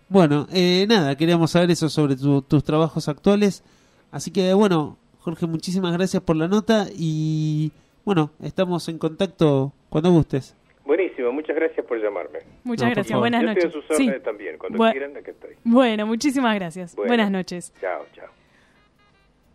Bueno, 0.09 0.47
eh, 0.52 0.86
nada, 0.89 1.16
queríamos 1.16 1.51
saber 1.51 1.70
eso 1.70 1.89
sobre 1.89 2.16
tu- 2.16 2.43
tus 2.43 2.64
trabajos 2.64 3.09
actuales. 3.09 3.62
Así 4.10 4.30
que, 4.32 4.55
bueno, 4.55 4.97
Jorge, 5.20 5.47
muchísimas 5.47 5.93
gracias 5.93 6.22
por 6.22 6.36
la 6.36 6.48
nota 6.48 6.86
y, 6.97 7.70
bueno, 8.05 8.30
estamos 8.43 8.89
en 8.89 8.98
contacto 8.98 9.72
cuando 9.90 10.10
gustes. 10.10 10.55
Buenísimo, 10.86 11.30
muchas 11.32 11.55
gracias 11.55 11.85
por 11.85 12.01
llamarme. 12.02 12.39
Muchas 12.64 12.89
No, 12.89 12.94
gracias. 12.94 13.18
Buenas 13.18 13.43
Yo 13.43 13.48
noches. 13.48 13.64
estoy 13.66 13.80
a 13.80 13.86
sus 13.86 13.97
Sí. 13.98 14.10
también, 14.24 14.56
cuando 14.56 14.78
Bu- 14.78 14.90
quieran, 14.90 15.14
aquí 15.14 15.30
estoy. 15.30 15.51
Bueno, 15.64 16.06
muchísimas 16.06 16.55
gracias. 16.55 16.94
Bueno. 16.97 17.09
Buenas 17.10 17.30
noches. 17.30 17.72
Chao, 17.80 18.06
chao. 18.14 18.38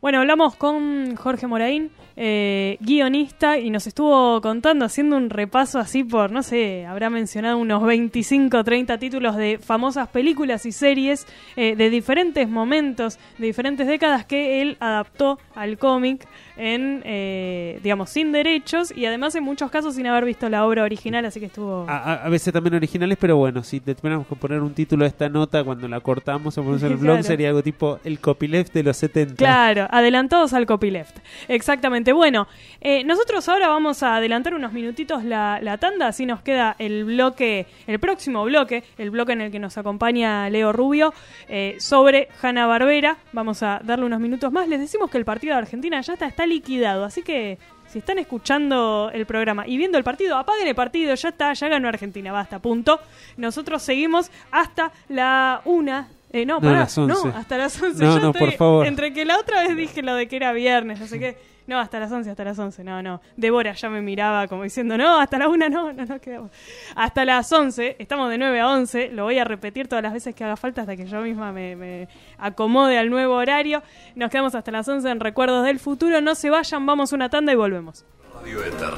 Bueno, 0.03 0.19
hablamos 0.19 0.57
con 0.57 1.15
Jorge 1.15 1.47
Moraín, 1.47 1.89
eh, 2.17 2.75
guionista, 2.81 3.57
y 3.57 3.69
nos 3.69 3.87
estuvo 3.87 4.41
contando, 4.41 4.83
haciendo 4.83 5.15
un 5.15 5.29
repaso 5.29 5.79
así 5.79 6.03
por, 6.03 6.29
no 6.29 6.43
sé, 6.43 6.85
habrá 6.85 7.09
mencionado 7.09 7.57
unos 7.57 7.81
25 7.85 8.65
30 8.65 8.97
títulos 8.97 9.37
de 9.37 9.59
famosas 9.59 10.09
películas 10.09 10.65
y 10.65 10.73
series 10.73 11.25
eh, 11.55 11.77
de 11.77 11.89
diferentes 11.89 12.49
momentos, 12.49 13.17
de 13.37 13.45
diferentes 13.47 13.87
décadas 13.87 14.25
que 14.25 14.61
él 14.61 14.75
adaptó 14.81 15.39
al 15.55 15.77
cómic 15.77 16.27
en, 16.57 17.01
eh, 17.05 17.79
digamos, 17.81 18.09
sin 18.09 18.33
derechos 18.33 18.93
y 18.95 19.05
además 19.05 19.35
en 19.35 19.45
muchos 19.45 19.71
casos 19.71 19.95
sin 19.95 20.05
haber 20.05 20.25
visto 20.25 20.49
la 20.49 20.65
obra 20.67 20.83
original, 20.83 21.23
así 21.25 21.39
que 21.39 21.45
estuvo... 21.45 21.85
A, 21.87 22.25
a- 22.25 22.29
veces 22.29 22.51
también 22.51 22.75
originales, 22.75 23.17
pero 23.21 23.37
bueno, 23.37 23.63
si 23.63 23.79
te 23.79 23.95
tuviéramos 23.95 24.27
que 24.27 24.35
poner 24.35 24.59
un 24.59 24.73
título 24.73 25.05
a 25.05 25.07
esta 25.07 25.29
nota 25.29 25.63
cuando 25.63 25.87
la 25.87 26.01
cortamos 26.01 26.57
o 26.57 26.61
ponemos 26.61 26.83
en 26.83 26.91
el 26.91 26.97
blog, 26.99 27.23
sería 27.23 27.47
algo 27.47 27.63
tipo 27.63 27.99
El 28.03 28.19
copyleft 28.19 28.73
de 28.73 28.83
los 28.83 28.97
70. 28.97 29.35
Claro, 29.35 29.87
adelantados 29.93 30.53
al 30.53 30.65
copyleft. 30.65 31.17
Exactamente. 31.47 32.13
Bueno, 32.13 32.47
eh, 32.81 33.03
nosotros 33.03 33.47
ahora 33.47 33.67
vamos 33.67 34.01
a 34.01 34.15
adelantar 34.15 34.55
unos 34.55 34.73
minutitos 34.73 35.23
la, 35.23 35.77
tanda, 35.79 36.07
así 36.07 36.25
nos 36.25 36.41
queda 36.41 36.75
el 36.79 37.05
bloque, 37.05 37.67
el 37.85 37.99
próximo 37.99 38.43
bloque, 38.43 38.83
el 38.97 39.11
bloque 39.11 39.33
en 39.33 39.41
el 39.41 39.51
que 39.51 39.59
nos 39.59 39.77
acompaña 39.77 40.49
Leo 40.49 40.73
Rubio, 40.73 41.13
eh, 41.47 41.75
sobre 41.79 42.27
Hanna 42.41 42.65
Barbera. 42.65 43.17
Vamos 43.33 43.61
a 43.61 43.81
darle 43.83 44.05
unos 44.05 44.19
minutos 44.19 44.51
más. 44.51 44.67
Les 44.67 44.79
decimos 44.79 45.11
que 45.11 45.19
el 45.19 45.25
partido 45.25 45.53
de 45.53 45.59
Argentina 45.59 46.01
ya 46.01 46.13
está, 46.13 46.25
está 46.25 46.47
liquidado, 46.47 47.05
así 47.05 47.21
que 47.21 47.59
si 47.93 47.99
están 47.99 48.17
escuchando 48.17 49.11
el 49.13 49.27
programa 49.27 49.67
y 49.67 49.77
viendo 49.77 49.99
el 49.99 50.03
partido, 50.03 50.37
apaguen 50.37 50.67
el 50.67 50.73
partido, 50.73 51.13
ya 51.13 51.29
está, 51.29 51.53
ya 51.53 51.67
ganó 51.67 51.87
Argentina, 51.87 52.31
basta, 52.31 52.57
punto. 52.57 52.99
Nosotros 53.37 53.83
seguimos 53.83 54.31
hasta 54.49 54.91
la 55.09 55.61
una. 55.65 56.09
Eh, 56.33 56.45
no, 56.45 56.55
No, 56.55 56.61
pará, 56.61 56.79
las 56.79 56.97
11. 56.97 57.27
no, 57.29 57.35
hasta 57.37 57.57
las 57.57 57.81
11. 57.81 58.03
No, 58.03 58.15
Yo 58.15 58.19
no, 58.19 58.31
estoy- 58.31 58.39
por 58.49 58.57
favor. 58.57 58.87
Entre 58.87 59.13
que 59.13 59.23
la 59.23 59.37
otra 59.39 59.61
vez 59.61 59.77
dije 59.77 60.01
lo 60.01 60.15
de 60.15 60.27
que 60.27 60.35
era 60.35 60.51
viernes, 60.51 60.99
no 60.99 61.07
sé 61.07 61.19
qué. 61.19 61.53
No, 61.65 61.79
hasta 61.79 61.97
las 61.99 62.11
11, 62.11 62.29
hasta 62.29 62.43
las 62.43 62.59
11. 62.59 62.83
No, 62.83 63.01
no. 63.01 63.21
Débora 63.37 63.71
ya 63.73 63.87
me 63.89 64.01
miraba 64.01 64.47
como 64.49 64.63
diciendo, 64.63 64.97
no, 64.97 65.17
hasta 65.19 65.37
la 65.37 65.47
1 65.47 65.69
no, 65.69 65.93
no, 65.93 66.05
no 66.05 66.19
quedamos. 66.19 66.51
Hasta 66.95 67.23
las 67.23 67.49
11, 67.53 67.95
estamos 67.99 68.29
de 68.31 68.37
9 68.37 68.59
a 68.59 68.67
11. 68.69 69.09
Lo 69.13 69.23
voy 69.23 69.39
a 69.39 69.45
repetir 69.45 69.87
todas 69.87 70.03
las 70.03 70.11
veces 70.11 70.35
que 70.35 70.43
haga 70.43 70.57
falta 70.57 70.81
hasta 70.81 70.97
que 70.97 71.05
yo 71.05 71.21
misma 71.21 71.53
me, 71.53 71.75
me 71.77 72.09
acomode 72.37 72.97
al 72.97 73.09
nuevo 73.09 73.35
horario. 73.35 73.81
Nos 74.15 74.29
quedamos 74.29 74.55
hasta 74.55 74.71
las 74.71 74.87
11 74.89 75.09
en 75.09 75.19
Recuerdos 75.21 75.63
del 75.65 75.79
Futuro. 75.79 76.19
No 76.19 76.35
se 76.35 76.49
vayan, 76.49 76.85
vamos 76.85 77.13
una 77.13 77.29
tanda 77.29 77.53
y 77.53 77.55
volvemos. 77.55 78.03
Radio 78.33 78.61
Éter, 78.65 78.93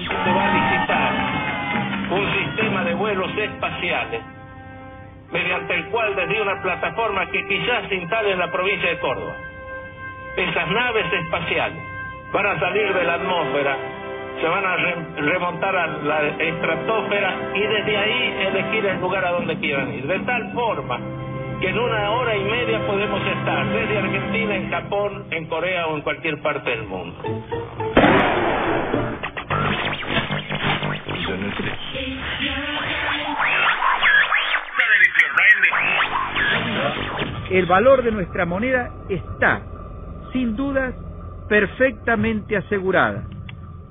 se 0.08 0.32
va 0.32 0.44
a 0.44 0.52
licitar 0.54 1.12
un 2.10 2.26
sistema 2.38 2.84
de 2.84 2.94
vuelos 2.94 3.30
espaciales 3.36 4.22
mediante 5.30 5.74
el 5.74 5.90
cual 5.90 6.16
desde 6.16 6.40
una 6.40 6.62
plataforma 6.62 7.30
que 7.30 7.46
quizás 7.46 7.86
se 7.90 7.96
instale 7.96 8.32
en 8.32 8.38
la 8.38 8.50
provincia 8.50 8.88
de 8.88 8.98
Córdoba, 8.98 9.36
esas 10.38 10.70
naves 10.70 11.12
espaciales 11.12 11.82
van 12.32 12.46
a 12.46 12.58
salir 12.58 12.94
de 12.94 13.04
la 13.04 13.14
atmósfera, 13.14 13.76
se 14.40 14.46
van 14.48 14.64
a 14.64 14.76
re- 14.76 15.22
remontar 15.22 15.76
a 15.76 15.86
la 15.86 16.20
estratosfera 16.28 17.34
y 17.54 17.60
desde 17.60 17.96
ahí 17.96 18.34
elegir 18.48 18.86
el 18.86 19.00
lugar 19.00 19.24
a 19.24 19.30
donde 19.32 19.56
quieran 19.58 19.92
ir. 19.94 20.06
De 20.06 20.18
tal 20.20 20.52
forma 20.52 20.98
que 21.60 21.68
en 21.70 21.78
una 21.78 22.10
hora 22.10 22.36
y 22.36 22.44
media 22.44 22.86
podemos 22.86 23.20
estar 23.26 23.66
desde 23.66 23.98
Argentina, 23.98 24.54
en 24.56 24.70
Japón, 24.70 25.24
en 25.30 25.46
Corea 25.46 25.86
o 25.86 25.96
en 25.96 26.02
cualquier 26.02 26.40
parte 26.42 26.70
del 26.70 26.82
mundo. 26.84 27.16
El 37.50 37.66
valor 37.66 38.02
de 38.02 38.10
nuestra 38.10 38.44
moneda 38.44 38.90
está, 39.08 39.62
sin 40.32 40.56
dudas, 40.56 40.94
perfectamente 41.48 42.56
asegurada 42.56 43.22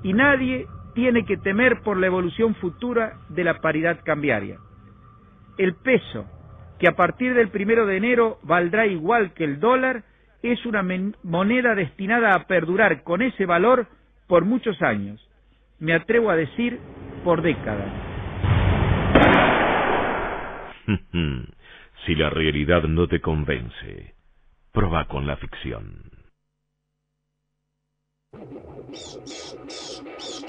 y 0.06 0.14
nadie 0.14 0.68
tiene 0.94 1.26
que 1.26 1.36
temer 1.36 1.82
por 1.82 1.98
la 1.98 2.06
evolución 2.06 2.53
futura 2.56 3.18
de 3.30 3.44
la 3.44 3.60
paridad 3.60 4.02
cambiaria. 4.06 4.60
El 5.57 5.73
peso, 5.73 6.27
que 6.77 6.88
a 6.88 6.95
partir 6.95 7.34
del 7.34 7.49
primero 7.49 7.88
de 7.88 7.98
enero 7.98 8.38
valdrá 8.44 8.86
igual 8.86 9.34
que 9.34 9.45
el 9.45 9.60
dólar, 9.60 10.03
es 10.44 10.64
una 10.68 10.84
moneda 11.23 11.73
destinada 11.73 12.36
a 12.36 12.45
perdurar 12.45 13.02
con 13.02 13.23
ese 13.23 13.48
valor 13.48 13.88
por 14.27 14.45
muchos 14.45 14.80
años. 14.84 15.27
Me 15.80 15.95
atrevo 15.95 16.30
a 16.30 16.36
decir 16.36 16.80
por 17.23 17.41
décadas. 17.41 17.91
si 22.06 22.14
la 22.14 22.30
realidad 22.30 22.84
no 22.84 23.07
te 23.07 23.22
convence, 23.22 24.14
proba 24.72 25.06
con 25.06 25.26
la 25.26 25.38
ficción. 25.38 26.05
Psst, 28.36 29.20
psst, 29.24 29.57
psst, 29.68 30.03
psst. 30.18 30.45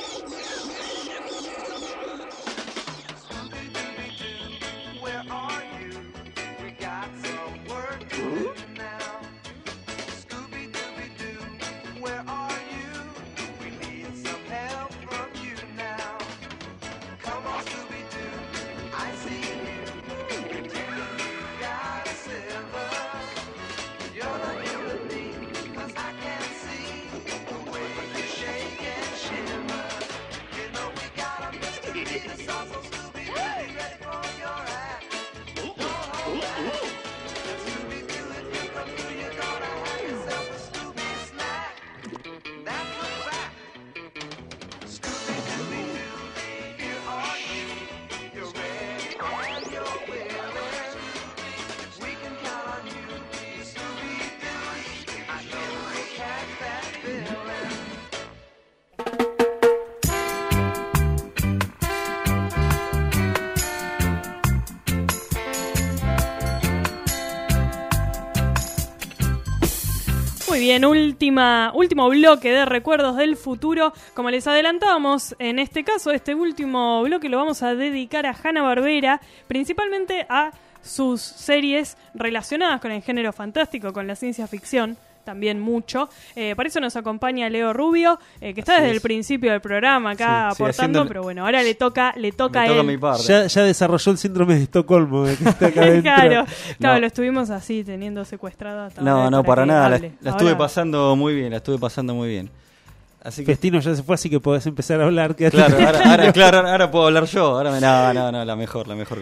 Bien, 70.66 70.84
última, 70.84 71.70
último 71.76 72.08
bloque 72.08 72.50
de 72.50 72.64
recuerdos 72.64 73.16
del 73.16 73.36
futuro. 73.36 73.92
Como 74.14 74.30
les 74.30 74.48
adelantábamos, 74.48 75.36
en 75.38 75.60
este 75.60 75.84
caso, 75.84 76.10
este 76.10 76.34
último 76.34 77.04
bloque 77.04 77.28
lo 77.28 77.36
vamos 77.36 77.62
a 77.62 77.76
dedicar 77.76 78.26
a 78.26 78.34
Hanna 78.34 78.62
Barbera, 78.62 79.20
principalmente 79.46 80.26
a 80.28 80.50
sus 80.82 81.22
series 81.22 81.96
relacionadas 82.14 82.80
con 82.80 82.90
el 82.90 83.00
género 83.00 83.32
fantástico, 83.32 83.92
con 83.92 84.08
la 84.08 84.16
ciencia 84.16 84.48
ficción. 84.48 84.98
También 85.26 85.60
mucho. 85.60 86.08
Eh, 86.36 86.54
para 86.56 86.68
eso 86.68 86.78
nos 86.80 86.94
acompaña 86.94 87.50
Leo 87.50 87.72
Rubio, 87.72 88.18
eh, 88.40 88.54
que 88.54 88.60
está 88.60 88.74
Así 88.76 88.82
desde 88.82 88.90
es. 88.92 88.96
el 88.98 89.02
principio 89.02 89.50
del 89.50 89.60
programa 89.60 90.12
acá 90.12 90.50
Sí, 90.52 90.62
aportando, 90.62 91.04
pero 91.06 91.22
bueno, 91.24 91.44
ahora 91.44 91.62
le 91.64 91.74
toca, 91.74 92.14
le 92.16 92.30
toca 92.30 92.62
a 92.62 92.66
toca 92.68 92.80
él. 92.80 92.86
mi 92.86 92.96
parte. 92.96 93.24
Ya, 93.24 93.46
ya 93.46 93.62
desarrolló 93.64 94.12
el 94.12 94.18
síndrome 94.18 94.54
de 94.54 94.62
Estocolmo. 94.62 95.26
eh, 95.26 95.36
que 95.36 95.48
está 95.48 95.66
acá 95.66 95.80
adentro. 95.82 96.02
claro, 96.14 96.44
claro, 96.78 96.94
No. 96.94 97.00
lo 97.00 97.06
estuvimos 97.08 97.50
así, 97.50 97.82
teniendo 97.82 98.24
secuestrada. 98.24 98.86
hasta 98.86 99.02
No, 99.02 99.10
ahora 99.18 99.30
no, 99.30 99.42
para 99.44 99.66
nada. 99.66 99.88
La, 100.20 100.30
estuve 100.30 100.54
pasando 100.54 101.16
muy 101.16 101.34
bien, 101.34 101.50
la 101.50 101.56
estuve 101.56 101.78
pasando 101.78 102.14
muy 102.14 102.28
bien. 102.28 102.48
Así 103.24 103.42
que, 103.44 103.46
Festino 103.52 103.80
ya 103.80 103.96
se 103.96 104.04
fue, 104.04 104.14
así 104.14 104.30
que 104.30 104.38
podés 104.38 104.64
empezar 104.66 105.00
a 105.00 105.06
hablar. 105.06 105.34
claro, 105.34 105.74
ahora, 105.84 106.00
ahora- 106.08 106.32
claro, 106.32 106.58
ahora- 106.58 106.70
ahora 106.72 106.90
puedo 106.92 107.06
hablar 107.06 107.24
yo. 107.24 107.46
Ahora 107.56 107.72
me, 107.72 107.80
no, 107.80 108.14
no, 108.14 108.30
no, 108.30 108.44
la 108.44 108.54
mejor, 108.54 108.86
la 108.86 108.94
mejor. 108.94 109.18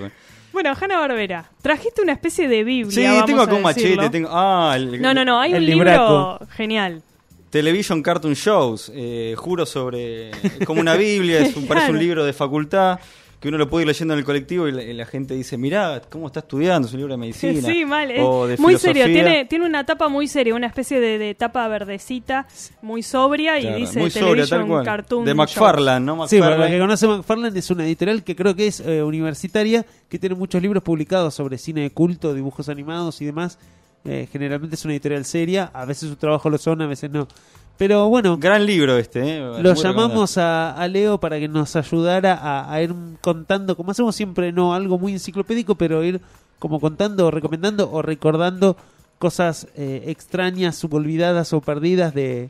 Bueno, 0.54 0.72
Hanna 0.80 0.98
Barbera, 1.00 1.50
trajiste 1.60 2.00
una 2.00 2.12
especie 2.12 2.48
de 2.48 2.64
Biblia. 2.64 2.90
Sí, 2.94 3.02
vamos 3.04 3.26
tengo 3.26 3.40
a 3.40 3.44
acá 3.44 3.54
un 3.54 3.62
decirlo. 3.64 3.96
machete, 3.96 4.10
tengo... 4.10 4.28
Ah, 4.32 4.72
el- 4.76 5.02
No, 5.02 5.12
no, 5.12 5.24
no, 5.24 5.38
hay 5.40 5.52
el 5.52 5.58
un 5.58 5.66
libraco. 5.66 6.38
libro 6.38 6.52
genial. 6.52 7.02
Television 7.50 8.02
Cartoon 8.02 8.34
Shows, 8.34 8.90
eh, 8.94 9.34
juro 9.36 9.66
sobre. 9.66 10.30
Como 10.64 10.80
una 10.80 10.94
Biblia, 10.94 11.40
es 11.40 11.54
un- 11.56 11.66
parece 11.66 11.90
un 11.90 11.98
libro 11.98 12.24
de 12.24 12.32
facultad 12.32 12.98
que 13.44 13.50
uno 13.50 13.58
lo 13.58 13.68
puede 13.68 13.82
ir 13.82 13.88
leyendo 13.88 14.14
en 14.14 14.20
el 14.20 14.24
colectivo 14.24 14.66
y 14.68 14.72
la, 14.72 14.82
y 14.82 14.94
la 14.94 15.04
gente 15.04 15.34
dice: 15.34 15.58
Mirá, 15.58 16.00
¿cómo 16.08 16.28
está 16.28 16.40
estudiando? 16.40 16.88
Es 16.88 16.94
un 16.94 17.00
libro 17.00 17.12
de 17.12 17.18
medicina. 17.20 17.60
Sí, 17.60 17.84
mal, 17.84 18.10
es 18.10 18.22
o 18.22 18.46
de 18.46 18.56
muy 18.56 18.78
serio. 18.78 19.04
Tiene, 19.04 19.44
tiene 19.44 19.66
una 19.66 19.84
tapa 19.84 20.08
muy 20.08 20.28
seria, 20.28 20.54
una 20.54 20.66
especie 20.66 20.98
de, 20.98 21.18
de 21.18 21.34
tapa 21.34 21.68
verdecita, 21.68 22.46
muy 22.80 23.02
sobria 23.02 23.60
Claro, 23.60 23.76
y 23.76 23.80
dice 23.82 24.00
muy 24.00 24.08
sobria, 24.08 24.28
Television 24.28 24.60
tal 24.60 24.68
cual. 24.68 24.84
Cartoon 24.86 25.24
De. 25.26 25.34
McFarlane, 25.34 26.06
¿no? 26.06 26.26
Sí, 26.26 26.38
para 26.38 26.52
los 26.52 26.58
McFarlane. 26.58 26.70
que 26.74 26.80
conocen 26.80 27.10
McFarlane 27.10 27.58
es 27.58 27.70
una 27.70 27.84
editorial 27.84 28.24
que 28.24 28.34
creo 28.34 28.56
que 28.56 28.66
es 28.66 28.80
eh, 28.80 29.02
universitaria, 29.02 29.84
que 30.08 30.18
tiene 30.18 30.36
muchos 30.36 30.62
libros 30.62 30.82
publicados 30.82 31.34
sobre 31.34 31.58
cine 31.58 31.82
de 31.82 31.90
culto, 31.90 32.32
dibujos 32.32 32.70
animados 32.70 33.20
y 33.20 33.26
demás. 33.26 33.58
Eh, 34.06 34.26
generalmente 34.32 34.76
es 34.76 34.84
una 34.86 34.94
editorial 34.94 35.26
seria, 35.26 35.70
a 35.74 35.84
veces 35.84 36.08
su 36.08 36.16
trabajo 36.16 36.48
lo 36.48 36.56
son, 36.56 36.80
a 36.80 36.86
veces 36.86 37.10
no. 37.10 37.28
Pero 37.76 38.08
bueno, 38.08 38.36
Gran 38.38 38.64
libro 38.66 38.96
este, 38.98 39.38
¿eh? 39.38 39.40
lo 39.40 39.74
Muy 39.74 39.82
llamamos 39.82 40.38
a, 40.38 40.72
a 40.72 40.86
Leo 40.88 41.18
para 41.18 41.38
que 41.40 41.48
nos 41.48 41.74
ayudara 41.74 42.34
a, 42.34 42.72
a 42.72 42.80
ir 42.82 42.94
contando, 43.20 43.76
como 43.76 43.90
hacemos 43.90 44.14
siempre, 44.14 44.52
no 44.52 44.74
algo 44.74 44.98
muy 44.98 45.12
enciclopédico, 45.12 45.74
pero 45.74 46.04
ir 46.04 46.20
como 46.60 46.78
contando, 46.80 47.30
recomendando 47.32 47.90
o 47.90 48.00
recordando 48.00 48.76
cosas 49.18 49.66
eh, 49.76 50.04
extrañas, 50.06 50.82
olvidadas 50.84 51.52
o 51.52 51.60
perdidas 51.60 52.14
de, 52.14 52.48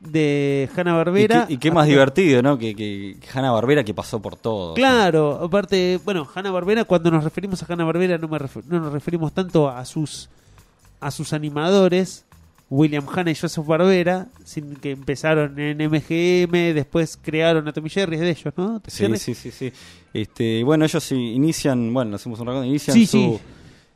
de 0.00 0.68
Hanna 0.76 0.92
Y 0.92 0.94
Barbera. 0.94 1.46
qué, 1.48 1.54
y 1.54 1.58
qué 1.58 1.70
más 1.72 1.86
divertido, 1.88 2.40
¿no? 2.42 2.56
Que, 2.58 2.76
que, 2.76 3.16
que 3.20 3.28
Hanna 3.38 3.50
Barbera 3.50 3.82
que 3.82 3.94
pasó 3.94 4.20
por 4.22 4.36
todo. 4.36 4.74
Claro, 4.74 5.40
aparte, 5.42 5.98
bueno, 6.04 6.28
Hanna 6.32 6.50
Barbera, 6.52 6.84
cuando 6.84 7.10
nos 7.10 7.24
referimos 7.24 7.62
a 7.62 7.66
Hanna 7.72 7.84
Barbera 7.84 8.18
no, 8.18 8.28
me 8.28 8.38
refer- 8.38 8.64
no 8.66 8.78
nos 8.80 8.92
referimos 8.92 9.32
tanto 9.32 9.68
a 9.68 9.84
sus 9.84 10.28
a 11.00 11.10
sus 11.12 11.32
animadores, 11.32 12.24
William 12.70 13.06
Hanna 13.08 13.30
y 13.30 13.34
Joseph 13.34 13.66
Barbera, 13.66 14.26
sin 14.44 14.76
que 14.76 14.90
empezaron 14.90 15.58
en 15.58 15.78
MGM, 15.78 16.74
después 16.74 17.18
crearon 17.20 17.66
a 17.66 17.72
Tommy 17.72 17.88
Jerry, 17.88 18.16
es 18.16 18.20
de 18.20 18.30
ellos, 18.30 18.54
¿no? 18.56 18.82
Sí, 18.86 19.06
sí, 19.16 19.34
sí, 19.34 19.50
sí. 19.50 19.72
Este, 20.12 20.62
bueno, 20.64 20.84
ellos 20.84 21.02
sí 21.02 21.14
inician, 21.14 21.92
bueno, 21.94 22.16
hacemos 22.16 22.40
un 22.40 22.46
recuerdo, 22.46 22.66
inician 22.66 22.94
Sí, 22.94 23.06
su, 23.06 23.16
sí. 23.18 23.38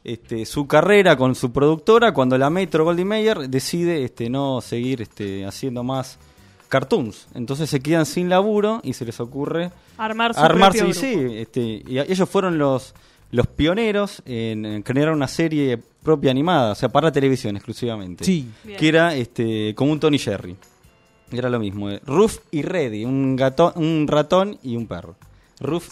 Este, 0.04 0.46
su 0.46 0.66
carrera 0.66 1.16
con 1.16 1.34
su 1.34 1.52
productora 1.52 2.12
cuando 2.12 2.36
la 2.38 2.50
Metro 2.50 2.84
Goldie 2.84 3.04
Mayer 3.04 3.48
decide 3.48 4.04
este, 4.04 4.30
no 4.30 4.60
seguir 4.60 5.02
este, 5.02 5.44
haciendo 5.44 5.84
más 5.84 6.18
cartoons. 6.68 7.28
Entonces 7.34 7.68
se 7.68 7.80
quedan 7.80 8.06
sin 8.06 8.28
laburo 8.28 8.80
y 8.82 8.94
se 8.94 9.04
les 9.04 9.20
ocurre 9.20 9.70
Armar 9.98 10.34
su 10.34 10.40
armarse 10.40 10.88
y 10.88 10.94
sí, 10.94 11.14
este, 11.34 11.60
y 11.86 11.98
ellos 11.98 12.28
fueron 12.28 12.58
los 12.58 12.94
los 13.30 13.46
pioneros 13.46 14.22
en, 14.26 14.66
en 14.66 14.82
crear 14.82 15.10
una 15.10 15.26
serie 15.26 15.80
propia 16.02 16.30
animada, 16.30 16.72
o 16.72 16.74
sea, 16.74 16.88
para 16.88 17.10
televisión 17.12 17.56
exclusivamente. 17.56 18.24
Sí. 18.24 18.48
Bien. 18.64 18.78
Que 18.78 18.88
era 18.88 19.14
este 19.14 19.74
como 19.74 19.92
un 19.92 20.00
Tony 20.00 20.18
Jerry. 20.18 20.56
Era 21.30 21.48
lo 21.48 21.58
mismo, 21.58 21.90
eh. 21.90 22.00
Ruff 22.04 22.38
y 22.50 22.62
Reddy, 22.62 23.04
un 23.04 23.36
gato, 23.36 23.72
un 23.76 24.06
ratón 24.06 24.58
y 24.62 24.76
un 24.76 24.86
perro. 24.86 25.16
Ruff 25.60 25.88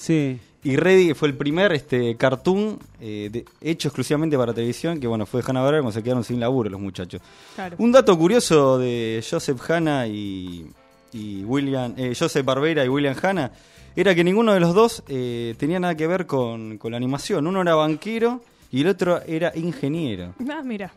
y 0.62 0.76
Reddy 0.76 1.08
que 1.08 1.14
fue 1.14 1.28
el 1.28 1.34
primer 1.34 1.72
este 1.72 2.14
cartoon 2.16 2.78
eh, 3.00 3.30
de- 3.32 3.44
hecho 3.62 3.88
exclusivamente 3.88 4.36
para 4.36 4.52
televisión, 4.52 5.00
que 5.00 5.06
bueno, 5.06 5.24
fue 5.24 5.40
de 5.40 5.48
Hanna 5.48 5.62
Barbera 5.62 5.82
cuando 5.82 5.98
se 5.98 6.02
quedaron 6.02 6.24
sin 6.24 6.38
laburo 6.40 6.68
los 6.68 6.80
muchachos. 6.80 7.22
Claro. 7.54 7.76
Un 7.78 7.92
dato 7.92 8.18
curioso 8.18 8.76
de 8.78 9.24
Joseph 9.28 9.58
Hanna 9.70 10.06
y, 10.06 10.66
y 11.14 11.42
William, 11.44 11.94
eh, 11.96 12.12
Joseph 12.18 12.44
Barbera 12.44 12.84
y 12.84 12.88
William 12.88 13.16
Hanna, 13.22 13.50
era 13.96 14.14
que 14.14 14.22
ninguno 14.22 14.52
de 14.52 14.60
los 14.60 14.74
dos 14.74 15.02
eh, 15.08 15.54
tenía 15.56 15.80
nada 15.80 15.94
que 15.94 16.06
ver 16.06 16.26
con, 16.26 16.76
con 16.76 16.90
la 16.90 16.98
animación. 16.98 17.46
Uno 17.46 17.62
era 17.62 17.74
banquero 17.74 18.42
y 18.70 18.80
el 18.82 18.88
otro 18.88 19.20
era 19.26 19.52
ingeniero. 19.56 20.34
Ah, 20.50 20.62
mira, 20.64 20.92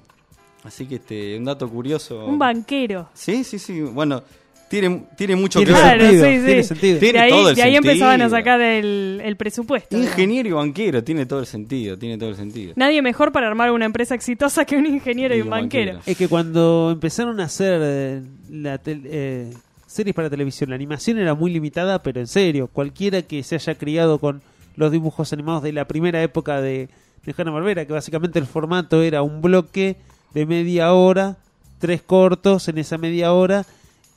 Así 0.63 0.85
que 0.85 0.95
este, 0.95 1.37
un 1.37 1.45
dato 1.45 1.69
curioso. 1.69 2.25
un 2.25 2.39
banquero. 2.39 3.09
Sí, 3.13 3.43
sí, 3.43 3.59
sí. 3.59 3.81
Bueno, 3.81 4.23
tiene, 4.69 5.03
tiene 5.17 5.35
mucho 5.35 5.59
Tiene 5.59 5.73
que 5.73 5.81
ver. 5.81 5.97
Claro, 5.99 6.09
sí, 6.09 6.17
sí. 6.39 6.45
tiene 6.45 6.63
sentido. 6.63 6.99
Tiene 6.99 7.19
de 7.19 7.25
ahí, 7.25 7.29
todo 7.31 7.49
el 7.49 7.55
de 7.55 7.61
ahí 7.63 7.75
empezaban 7.75 8.21
a 8.21 8.29
sacar 8.29 8.61
el, 8.61 9.21
el 9.23 9.35
presupuesto. 9.35 9.97
Ingeniero 9.97 10.47
y 10.49 10.51
banquero, 10.53 11.03
tiene 11.03 11.25
todo 11.25 11.41
el 11.41 11.45
sentido, 11.47 11.97
tiene 11.97 12.17
todo 12.17 12.29
el 12.29 12.35
sentido. 12.37 12.73
Nadie 12.77 13.01
mejor 13.01 13.31
para 13.33 13.47
armar 13.47 13.71
una 13.71 13.85
empresa 13.85 14.15
exitosa 14.15 14.63
que 14.63 14.77
un 14.77 14.85
ingeniero 14.85 15.35
y, 15.35 15.39
Y 15.39 15.41
un 15.41 15.49
banquero. 15.49 15.93
banquero. 15.95 16.11
Es 16.11 16.17
que 16.17 16.29
cuando 16.29 16.91
empezaron 16.93 17.39
a 17.41 17.43
hacer 17.43 17.81
eh, 17.83 18.21
la 18.49 18.79
eh, 18.85 19.51
series 19.85 20.15
para 20.15 20.29
televisión, 20.29 20.69
la 20.69 20.75
animación 20.77 21.17
era 21.19 21.33
muy 21.35 21.51
limitada, 21.51 22.01
pero 22.01 22.21
en 22.21 22.27
serio, 22.27 22.67
cualquiera 22.71 23.21
que 23.21 23.43
se 23.43 23.55
haya 23.55 23.75
criado 23.75 24.17
con 24.17 24.41
los 24.77 24.91
dibujos 24.93 25.33
animados 25.33 25.61
de 25.61 25.73
la 25.73 25.85
primera 25.85 26.23
época 26.23 26.61
de, 26.61 26.87
de 27.25 27.33
Hanna-Barbera, 27.37 27.85
que 27.85 27.93
básicamente 27.93 28.39
el 28.39 28.45
formato 28.47 29.01
era 29.01 29.21
un 29.21 29.41
bloque 29.41 29.97
de 30.33 30.45
media 30.45 30.93
hora, 30.93 31.37
tres 31.79 32.01
cortos 32.01 32.67
en 32.67 32.77
esa 32.77 32.97
media 32.97 33.33
hora, 33.33 33.65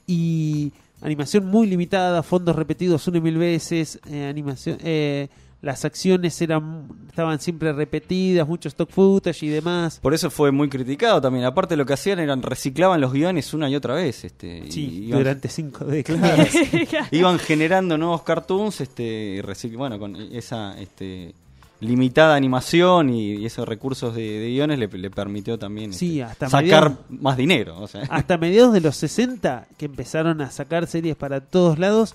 y 0.06 0.72
animación 1.02 1.46
muy 1.46 1.66
limitada, 1.66 2.22
fondos 2.22 2.56
repetidos 2.56 3.06
una 3.08 3.18
y 3.18 3.20
mil 3.20 3.38
veces, 3.38 4.00
eh, 4.10 4.26
animación... 4.26 4.78
eh, 4.82 5.28
las 5.62 5.84
acciones 5.86 6.40
eran 6.42 6.86
estaban 7.08 7.40
siempre 7.40 7.72
repetidas, 7.72 8.46
mucho 8.46 8.68
stock 8.68 8.88
footage 8.90 9.42
y 9.42 9.48
demás. 9.48 9.98
Por 10.00 10.12
eso 10.14 10.30
fue 10.30 10.52
muy 10.52 10.68
criticado 10.68 11.20
también. 11.20 11.44
Aparte 11.46 11.76
lo 11.76 11.84
que 11.86 11.94
hacían 11.94 12.20
eran 12.20 12.42
reciclaban 12.42 13.00
los 13.00 13.12
guiones 13.12 13.52
una 13.54 13.68
y 13.68 13.74
otra 13.74 13.94
vez. 13.94 14.24
Este, 14.24 14.58
y 14.66 14.70
Sí, 14.70 15.06
iban- 15.08 15.18
durante 15.18 15.48
cinco 15.48 15.84
décadas. 15.86 16.50
iban 17.10 17.38
generando 17.38 17.96
nuevos 17.98 18.22
cartoons, 18.22 18.80
este, 18.82 19.42
y 19.64 19.76
bueno, 19.76 19.98
con 19.98 20.14
esa 20.14 20.78
este, 20.78 21.34
limitada 21.80 22.34
animación 22.36 23.10
y, 23.10 23.32
y 23.34 23.46
esos 23.46 23.68
recursos 23.68 24.14
de, 24.14 24.22
de 24.40 24.48
guiones 24.48 24.78
le, 24.78 24.88
le 24.88 25.10
permitió 25.10 25.58
también 25.58 25.92
Sí, 25.92 26.20
este, 26.20 26.22
hasta 26.32 26.48
sacar 26.48 26.90
mediados- 26.90 26.98
más 27.08 27.36
dinero. 27.36 27.78
O 27.80 27.86
sea. 27.88 28.02
Hasta 28.08 28.38
mediados 28.38 28.72
de 28.72 28.80
los 28.80 28.96
60, 28.96 29.66
que 29.76 29.84
empezaron 29.86 30.40
a 30.40 30.50
sacar 30.50 30.86
series 30.86 31.16
para 31.16 31.40
todos 31.40 31.78
lados, 31.78 32.14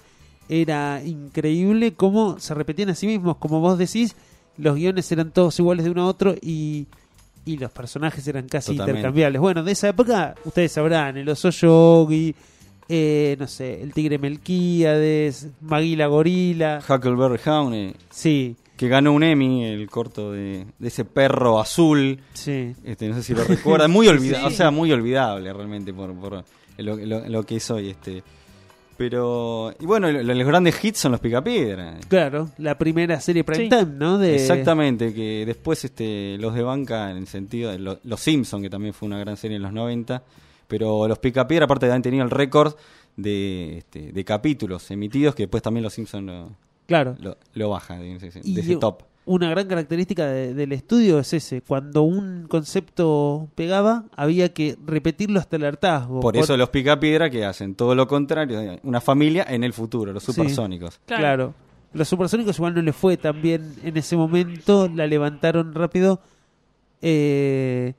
era 0.49 1.01
increíble 1.05 1.93
cómo 1.93 2.39
se 2.39 2.53
repetían 2.53 2.89
a 2.89 2.95
sí 2.95 3.07
mismos. 3.07 3.37
Como 3.37 3.59
vos 3.59 3.77
decís, 3.77 4.15
los 4.57 4.75
guiones 4.75 5.11
eran 5.11 5.31
todos 5.31 5.57
iguales 5.59 5.85
de 5.85 5.91
uno 5.91 6.03
a 6.03 6.07
otro 6.07 6.35
y, 6.41 6.87
y 7.45 7.57
los 7.57 7.71
personajes 7.71 8.27
eran 8.27 8.47
casi 8.47 8.71
Totalmente. 8.71 8.99
intercambiables. 8.99 9.39
Bueno, 9.41 9.63
de 9.63 9.71
esa 9.71 9.89
época, 9.89 10.35
ustedes 10.43 10.71
sabrán, 10.73 11.15
el 11.17 11.29
oso 11.29 11.49
yogi, 11.51 12.35
eh, 12.89 13.37
no 13.39 13.47
sé, 13.47 13.81
el 13.81 13.93
tigre 13.93 14.17
Melquíades, 14.17 15.47
Maguila 15.61 16.07
Gorila. 16.07 16.81
Huckleberry 16.87 17.39
Hound, 17.45 17.73
eh, 17.75 17.93
Sí. 18.09 18.55
Que 18.81 18.87
ganó 18.87 19.13
un 19.13 19.21
Emmy, 19.21 19.63
el 19.63 19.87
corto 19.91 20.31
de, 20.31 20.65
de 20.79 20.87
ese 20.87 21.05
perro 21.05 21.59
azul. 21.59 22.19
Sí. 22.33 22.73
Este, 22.83 23.07
no 23.07 23.13
sé 23.13 23.21
si 23.21 23.35
lo 23.35 23.43
recuerdan. 23.43 23.91
Muy 23.91 24.07
olvidable, 24.07 24.47
Sí. 24.49 24.53
o 24.53 24.57
sea, 24.57 24.71
muy 24.71 24.91
olvidable 24.91 25.53
realmente 25.53 25.93
por, 25.93 26.15
por 26.15 26.43
lo, 26.79 26.95
lo- 26.95 27.29
lo 27.29 27.43
que 27.43 27.57
es 27.57 27.69
hoy. 27.69 27.91
Este. 27.91 28.23
Pero, 28.97 29.71
y 29.79 29.85
bueno, 29.85 30.11
lo- 30.11 30.33
los 30.33 30.47
grandes 30.47 30.83
hits 30.83 30.97
son 30.97 31.11
los 31.11 31.21
Picapiedra. 31.21 31.99
Claro, 32.07 32.49
la 32.57 32.75
primera 32.77 33.21
serie 33.21 33.43
prime 33.43 33.65
Sí. 33.65 33.69
time, 33.69 33.85
¿no? 33.99 34.17
De... 34.17 34.33
Exactamente, 34.33 35.13
que 35.13 35.45
después 35.45 35.85
este, 35.85 36.37
los 36.39 36.55
de 36.55 36.63
banca, 36.63 37.11
en 37.11 37.17
el 37.17 37.27
sentido 37.27 37.69
de 37.71 37.77
lo- 37.77 37.99
Los 38.03 38.19
Simpson 38.19 38.63
que 38.63 38.69
también 38.71 38.95
fue 38.95 39.05
una 39.05 39.19
gran 39.19 39.37
serie 39.37 39.57
en 39.57 39.63
los 39.63 39.73
90, 39.73 40.23
pero 40.67 41.07
los 41.07 41.19
Picapiedra, 41.19 41.65
aparte 41.65 41.85
de 41.85 41.91
haber 41.91 42.01
tenido 42.01 42.23
el 42.23 42.31
récord 42.31 42.73
de, 43.15 43.77
este, 43.77 44.11
de 44.11 44.23
capítulos 44.25 44.89
emitidos, 44.89 45.35
que 45.35 45.43
después 45.43 45.61
también 45.61 45.83
los 45.83 45.93
Simpson 45.93 46.25
lo, 46.25 46.49
Claro. 46.87 47.15
lo, 47.19 47.37
lo 47.53 47.69
baja 47.69 47.97
de, 47.97 48.15
ese- 48.15 48.41
de 48.41 48.49
Y 48.49 48.59
ese 48.59 48.75
top. 48.77 49.03
Una 49.23 49.49
gran 49.51 49.67
característica 49.67 50.25
de- 50.25 50.53
del 50.55 50.71
estudio 50.71 51.19
es 51.19 51.31
ese, 51.33 51.61
cuando 51.61 52.01
un 52.01 52.47
concepto 52.49 53.47
pegaba, 53.55 54.05
había 54.15 54.51
que 54.51 54.75
repetirlo 54.85 55.39
hasta 55.39 55.55
el 55.57 55.63
hartazgo. 55.65 56.19
Por 56.21 56.35
eso 56.37 56.57
los 56.57 56.69
Picapiedra 56.69 57.29
que 57.29 57.45
hacen 57.45 57.75
todo 57.75 57.93
lo 57.95 58.07
contrario, 58.07 58.79
una 58.83 58.99
familia 58.99 59.45
en 59.47 59.63
el 59.63 59.73
futuro, 59.73 60.11
los 60.11 60.23
Sí. 60.23 60.33
supersónicos. 60.33 60.99
Claro. 61.05 61.53
Los 61.93 62.07
supersónicos 62.07 62.57
igual 62.57 62.73
no 62.73 62.81
le 62.81 62.93
fue 62.93 63.15
tan 63.17 63.41
bien 63.41 63.75
en 63.83 63.95
ese 63.95 64.15
momento, 64.17 64.89
la 64.93 65.05
levantaron 65.07 65.73
rápido. 65.75 66.19
eh, 67.01 67.93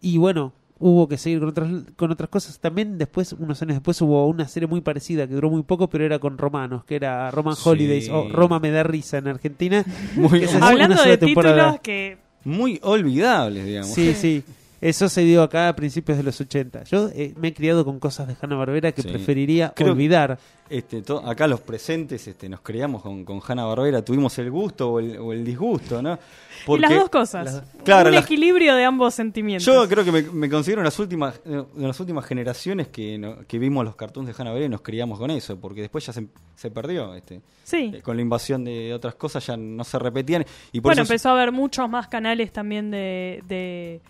y 0.00 0.16
bueno, 0.18 0.52
hubo 0.78 1.08
que 1.08 1.16
seguir 1.18 1.38
con 1.40 1.48
otras, 1.48 1.70
con 1.96 2.10
otras 2.10 2.28
cosas. 2.30 2.58
También 2.58 2.98
después, 2.98 3.32
unos 3.34 3.60
años 3.62 3.76
después, 3.76 4.00
hubo 4.02 4.26
una 4.26 4.48
serie 4.48 4.66
muy 4.66 4.80
parecida 4.80 5.26
que 5.26 5.34
duró 5.34 5.50
muy 5.50 5.62
poco, 5.62 5.88
pero 5.88 6.04
era 6.04 6.18
con 6.18 6.36
romanos, 6.38 6.84
que 6.84 6.96
era 6.96 7.30
Roman 7.30 7.56
Sí. 7.56 7.68
Holidays 7.68 8.08
o 8.10 8.28
Roma 8.28 8.58
me 8.60 8.70
da 8.70 8.82
risa 8.82 9.18
en 9.18 9.28
Argentina. 9.28 9.84
Muy- 10.16 10.44
Hablando 10.60 11.02
de 11.02 11.16
temporada. 11.16 11.56
títulos 11.72 11.80
que 11.82 12.18
Muy 12.44 12.78
olvidables, 12.82 13.64
digamos. 13.64 13.90
Sí, 13.90 14.14
sí. 14.14 14.42
Eso 14.86 15.08
se 15.08 15.22
dio 15.22 15.42
acá 15.42 15.68
a 15.70 15.74
principios 15.74 16.18
de 16.18 16.24
los 16.24 16.38
80. 16.38 16.84
Yo 16.84 17.08
eh, 17.14 17.32
me 17.38 17.48
he 17.48 17.54
criado 17.54 17.84
con 17.86 17.98
cosas 17.98 18.28
de 18.28 18.36
Hanna 18.40 18.56
Barbera 18.56 18.92
que 18.92 19.00
Sí. 19.00 19.08
preferiría 19.08 19.72
Creo- 19.74 19.92
olvidar. 19.92 20.38
Este, 20.68 21.02
to- 21.02 21.18
acá 21.26 21.46
los 21.46 21.60
presentes 21.60 22.26
este, 22.26 22.48
nos 22.48 22.60
creamos 22.60 23.02
con, 23.02 23.24
con 23.24 23.40
Hanna 23.46 23.64
Barbera, 23.64 24.02
tuvimos 24.02 24.38
el 24.38 24.50
gusto 24.50 24.92
o 24.92 24.98
el, 25.00 25.16
o 25.18 25.32
el 25.32 25.44
disgusto, 25.44 26.00
¿no? 26.02 26.18
y 26.66 26.78
las 26.78 26.90
dos 26.90 27.08
cosas. 27.10 27.44
las- 27.46 27.62
claro, 27.84 28.08
un 28.08 28.14
las- 28.14 28.24
equilibrio 28.24 28.74
de 28.74 28.84
ambos 28.84 29.14
sentimientos. 29.14 29.64
yo 29.66 29.86
creo 29.88 30.04
que 30.04 30.12
me, 30.12 30.22
me 30.22 30.48
considero 30.50 30.80
en 30.80 30.84
las 30.86 30.98
últimas, 30.98 31.38
eh, 31.44 31.62
de 31.74 31.86
las 31.86 31.98
últimas 32.00 32.24
generaciones 32.26 32.88
que, 32.88 33.16
no- 33.18 33.38
que 33.46 33.58
vimos 33.58 33.84
los 33.84 33.94
cartoons 33.96 34.26
de 34.26 34.34
Hanna 34.36 34.50
Barbera 34.50 34.66
y 34.66 34.70
nos 34.70 34.80
criamos 34.82 35.18
con 35.18 35.30
eso, 35.30 35.58
porque 35.58 35.80
después 35.82 36.04
ya 36.06 36.12
se, 36.12 36.26
se 36.56 36.70
perdió. 36.70 37.14
Este, 37.14 37.40
Sí. 37.64 37.90
Eh, 37.94 38.02
con 38.02 38.16
la 38.16 38.22
invasión 38.22 38.64
de 38.64 38.92
otras 38.92 39.14
cosas 39.14 39.46
ya 39.46 39.56
no 39.56 39.82
se 39.84 39.98
repetían. 39.98 40.44
Y 40.72 40.80
por 40.80 40.90
bueno, 40.90 41.02
eso 41.02 41.12
empezó 41.12 41.28
a 41.30 41.32
haber 41.32 41.52
muchos 41.52 41.88
más 41.88 42.08
canales 42.08 42.52
también 42.52 42.90
de, 42.90 43.42
de 43.48 44.00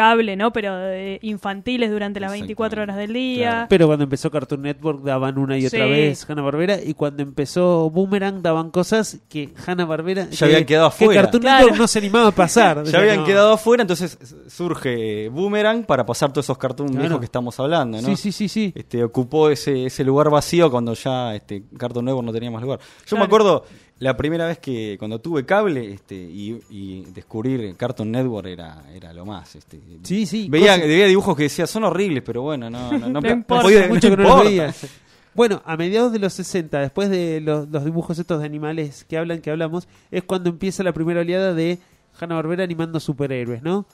cable, 0.00 0.34
¿no? 0.34 0.50
Pero 0.50 0.74
de 0.78 1.18
infantiles 1.22 1.90
durante 1.90 2.20
las 2.20 2.30
24 2.32 2.80
horas 2.82 2.96
del 2.96 3.12
día. 3.12 3.66
Pero 3.68 3.86
cuando 3.86 4.04
empezó 4.04 4.30
Cartoon 4.30 4.62
Network 4.62 5.02
daban 5.02 5.36
una 5.36 5.58
y 5.58 5.66
otra 5.66 5.84
Sí. 5.84 5.90
vez 5.90 6.26
Hanna 6.30 6.40
Barbera 6.40 6.78
y 6.82 6.94
cuando 6.94 7.22
empezó 7.22 7.90
Boomerang 7.90 8.40
daban 8.40 8.70
cosas 8.70 9.18
que 9.28 9.52
Hanna 9.66 9.84
Barbera 9.84 10.30
Ya 10.30 10.46
habían 10.46 10.64
quedado 10.64 10.88
que 10.88 10.94
afuera. 11.04 11.22
Cartoon 11.22 11.42
Claro. 11.42 11.58
Network 11.64 11.78
no 11.80 11.86
se 11.88 11.98
animaba 11.98 12.28
a 12.28 12.32
pasar. 12.32 12.82
ya 12.84 12.98
habían 12.98 13.16
no. 13.18 13.24
quedado 13.26 13.52
afuera, 13.52 13.82
entonces 13.82 14.16
surge 14.48 15.28
Boomerang 15.28 15.84
para 15.84 16.04
pasar 16.06 16.32
todos 16.32 16.46
esos 16.46 16.56
cartoons 16.58 16.90
Claro. 16.92 17.02
viejos 17.02 17.18
que 17.20 17.24
estamos 17.26 17.58
hablando, 17.60 18.00
¿no? 18.00 18.08
Sí, 18.08 18.16
sí, 18.16 18.32
sí, 18.32 18.48
sí. 18.48 18.72
Este, 18.74 19.04
ocupó 19.04 19.50
ese, 19.50 19.86
ese 19.86 20.02
lugar 20.04 20.30
vacío 20.30 20.70
cuando 20.70 20.94
ya 20.94 21.34
este, 21.34 21.62
Cartoon 21.76 22.04
Network 22.06 22.26
no 22.26 22.32
tenía 22.32 22.50
más 22.50 22.62
lugar. 22.62 22.78
Yo 22.80 22.86
Claro. 23.08 23.20
me 23.20 23.26
acuerdo 23.26 23.64
la 24.00 24.16
primera 24.16 24.46
vez 24.46 24.58
que 24.58 24.96
cuando 24.98 25.20
tuve 25.20 25.46
cable 25.46 25.92
este, 25.92 26.14
y, 26.16 26.58
y 26.70 27.04
descubrir 27.14 27.76
Cartoon 27.76 28.10
Network 28.10 28.48
era, 28.48 28.82
era 28.94 29.12
lo 29.12 29.24
más. 29.24 29.54
Este, 29.54 29.78
Sí, 30.02 30.26
sí. 30.26 30.48
Veía, 30.50 30.76
veía 30.76 31.06
dibujos 31.06 31.36
que 31.36 31.44
decía 31.44 31.66
son 31.66 31.84
horribles, 31.84 32.22
pero 32.24 32.42
bueno, 32.42 32.68
no, 32.70 32.90
no, 32.98 33.08
no, 33.08 33.20
No 33.22 33.30
importa. 33.30 33.62
podía- 33.62 33.86
mucho 33.88 34.10
no 34.10 34.16
que 34.16 34.22
no 34.22 34.42
veías. 34.44 34.86
Bueno, 35.32 35.62
a 35.64 35.76
mediados 35.76 36.10
de 36.12 36.18
los 36.18 36.32
60, 36.32 36.80
después 36.80 37.08
de 37.08 37.40
los, 37.40 37.68
los 37.68 37.84
dibujos 37.84 38.18
estos 38.18 38.40
de 38.40 38.46
animales 38.46 39.04
que 39.08 39.16
hablan, 39.16 39.40
que 39.40 39.50
hablamos, 39.50 39.86
es 40.10 40.24
cuando 40.24 40.50
empieza 40.50 40.82
la 40.82 40.92
primera 40.92 41.20
oleada 41.20 41.54
de 41.54 41.78
Hanna-Barbera 42.18 42.64
animando 42.64 42.98
superhéroes, 42.98 43.62
¿no? 43.62 43.86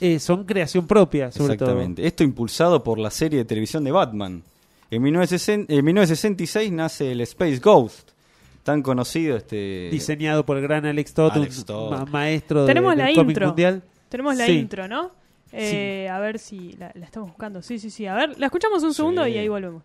Eh, 0.00 0.18
son 0.18 0.44
creación 0.44 0.86
propia, 0.86 1.30
sobre 1.32 1.56
todo. 1.56 1.70
Exactamente. 1.70 2.06
Esto 2.06 2.22
impulsado 2.24 2.82
por 2.84 2.98
la 2.98 3.10
serie 3.10 3.38
de 3.38 3.44
televisión 3.46 3.82
de 3.84 3.92
Batman. 3.92 4.42
En 4.90 5.00
1960 5.02 5.72
en 5.72 5.84
1966 5.84 6.72
nace 6.72 7.12
el 7.12 7.20
Space 7.22 7.58
Ghost, 7.60 8.10
tan 8.64 8.82
conocido 8.82 9.36
este 9.36 9.88
Diseñado 9.92 10.44
por 10.44 10.56
el 10.56 10.62
gran 10.64 10.84
Alex 10.84 11.14
Todd, 11.14 11.32
Alex 11.34 11.58
un 11.58 11.64
Todd. 11.64 11.90
ma- 11.92 12.04
maestro 12.06 12.62
de- 12.62 12.66
Tenemos 12.66 12.96
del 12.96 13.06
la 13.06 13.14
cómic 13.14 13.28
intro. 13.30 13.46
mundial. 13.46 13.82
Tenemos 14.08 14.36
la 14.36 14.46
Sí. 14.46 14.52
intro, 14.52 14.88
¿no? 14.88 15.12
Eh, 15.52 16.08
A 16.10 16.18
ver 16.18 16.40
si 16.40 16.72
la, 16.72 16.90
la 16.94 17.04
estamos 17.06 17.28
buscando. 17.28 17.62
Sí, 17.62 17.78
sí, 17.78 17.88
sí. 17.90 18.06
A 18.06 18.14
ver, 18.14 18.36
la 18.40 18.46
escuchamos 18.46 18.82
un 18.82 18.92
segundo 18.92 19.24
y 19.28 19.38
ahí 19.38 19.46
volvemos. 19.48 19.84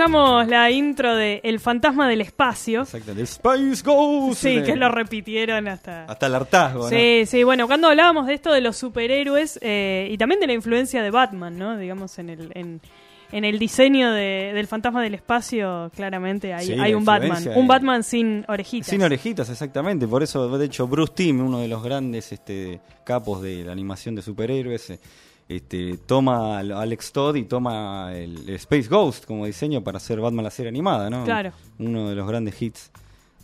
Escuchamos 0.00 0.46
la 0.48 0.70
intro 0.70 1.16
de 1.16 1.40
El 1.42 1.58
fantasma 1.58 2.06
del 2.06 2.20
espacio. 2.20 2.82
Exacto, 2.82 3.14
del 3.14 3.24
Space 3.24 3.82
Ghost. 3.82 4.42
Sí, 4.42 4.62
que 4.62 4.76
lo 4.76 4.90
repitieron 4.90 5.68
hasta... 5.68 6.04
Hasta 6.04 6.26
el 6.26 6.34
hartazgo, 6.34 6.82
¿no? 6.82 6.88
Sí, 6.90 7.22
sí, 7.24 7.42
bueno, 7.44 7.66
cuando 7.66 7.88
hablábamos 7.88 8.26
de 8.26 8.34
esto 8.34 8.52
de 8.52 8.60
los 8.60 8.76
superhéroes 8.76 9.58
eh, 9.62 10.08
y 10.10 10.18
también 10.18 10.38
de 10.40 10.48
la 10.48 10.52
influencia 10.52 11.02
de 11.02 11.10
Batman, 11.10 11.58
¿no? 11.58 11.78
Digamos, 11.78 12.18
en 12.18 12.28
el, 12.28 12.50
en, 12.54 12.80
en 13.32 13.44
el 13.46 13.58
diseño 13.58 14.12
de- 14.12 14.52
del 14.54 14.66
fantasma 14.66 15.02
del 15.02 15.14
espacio, 15.14 15.90
claramente 15.96 16.52
hay, 16.52 16.66
Sí, 16.66 16.72
hay 16.74 16.92
la 16.92 16.98
un 16.98 17.04
Batman. 17.06 17.48
Un 17.54 17.66
Batman 17.66 18.02
sin 18.02 18.44
orejitas. 18.48 18.88
Sin 18.88 19.02
orejitas, 19.02 19.48
exactamente. 19.48 20.06
Por 20.06 20.22
eso, 20.22 20.58
de 20.58 20.66
hecho, 20.66 20.86
Bruce 20.86 21.14
Timm, 21.16 21.40
uno 21.40 21.60
de 21.60 21.68
los 21.68 21.82
grandes 21.82 22.32
este, 22.32 22.80
capos 23.02 23.40
de 23.40 23.64
la 23.64 23.72
animación 23.72 24.14
de 24.14 24.20
superhéroes, 24.20 24.90
eh, 24.90 24.98
este, 25.48 25.96
toma 26.06 26.58
al 26.58 26.72
Alex 26.72 27.12
Todd 27.12 27.36
y 27.36 27.44
toma 27.44 28.10
el, 28.14 28.48
el 28.48 28.54
Space 28.56 28.88
Ghost 28.88 29.24
como 29.26 29.46
diseño 29.46 29.82
para 29.84 29.98
hacer 29.98 30.20
Batman 30.20 30.44
la 30.44 30.50
serie 30.50 30.68
animada, 30.70 31.08
¿no? 31.10 31.24
Claro. 31.24 31.52
Uno 31.78 32.08
de 32.08 32.14
los 32.16 32.26
grandes 32.28 32.60
hits 32.60 32.90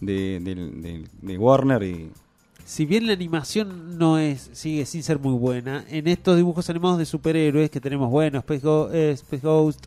de, 0.01 1.05
Warner 1.39 1.83
y 1.85 2.11
Si 2.65 2.87
bien 2.87 3.07
la 3.07 3.12
animación 3.12 3.99
no 3.99 4.19
es 4.19 4.51
sigue 4.53 4.85
sin 4.87 5.03
ser 5.03 5.19
muy 5.19 5.35
buena, 5.35 5.85
en 5.89 6.09
estos 6.09 6.37
dibujos 6.37 6.69
animados 6.70 6.99
de 6.99 7.05
superhéroes 7.07 7.70
que 7.70 7.81
tenemos, 7.81 8.11
bueno, 8.11 8.39
Space, 8.39 8.61
Go- 8.66 8.91
eh, 8.93 9.12
Space 9.12 9.47
Ghost, 9.47 9.87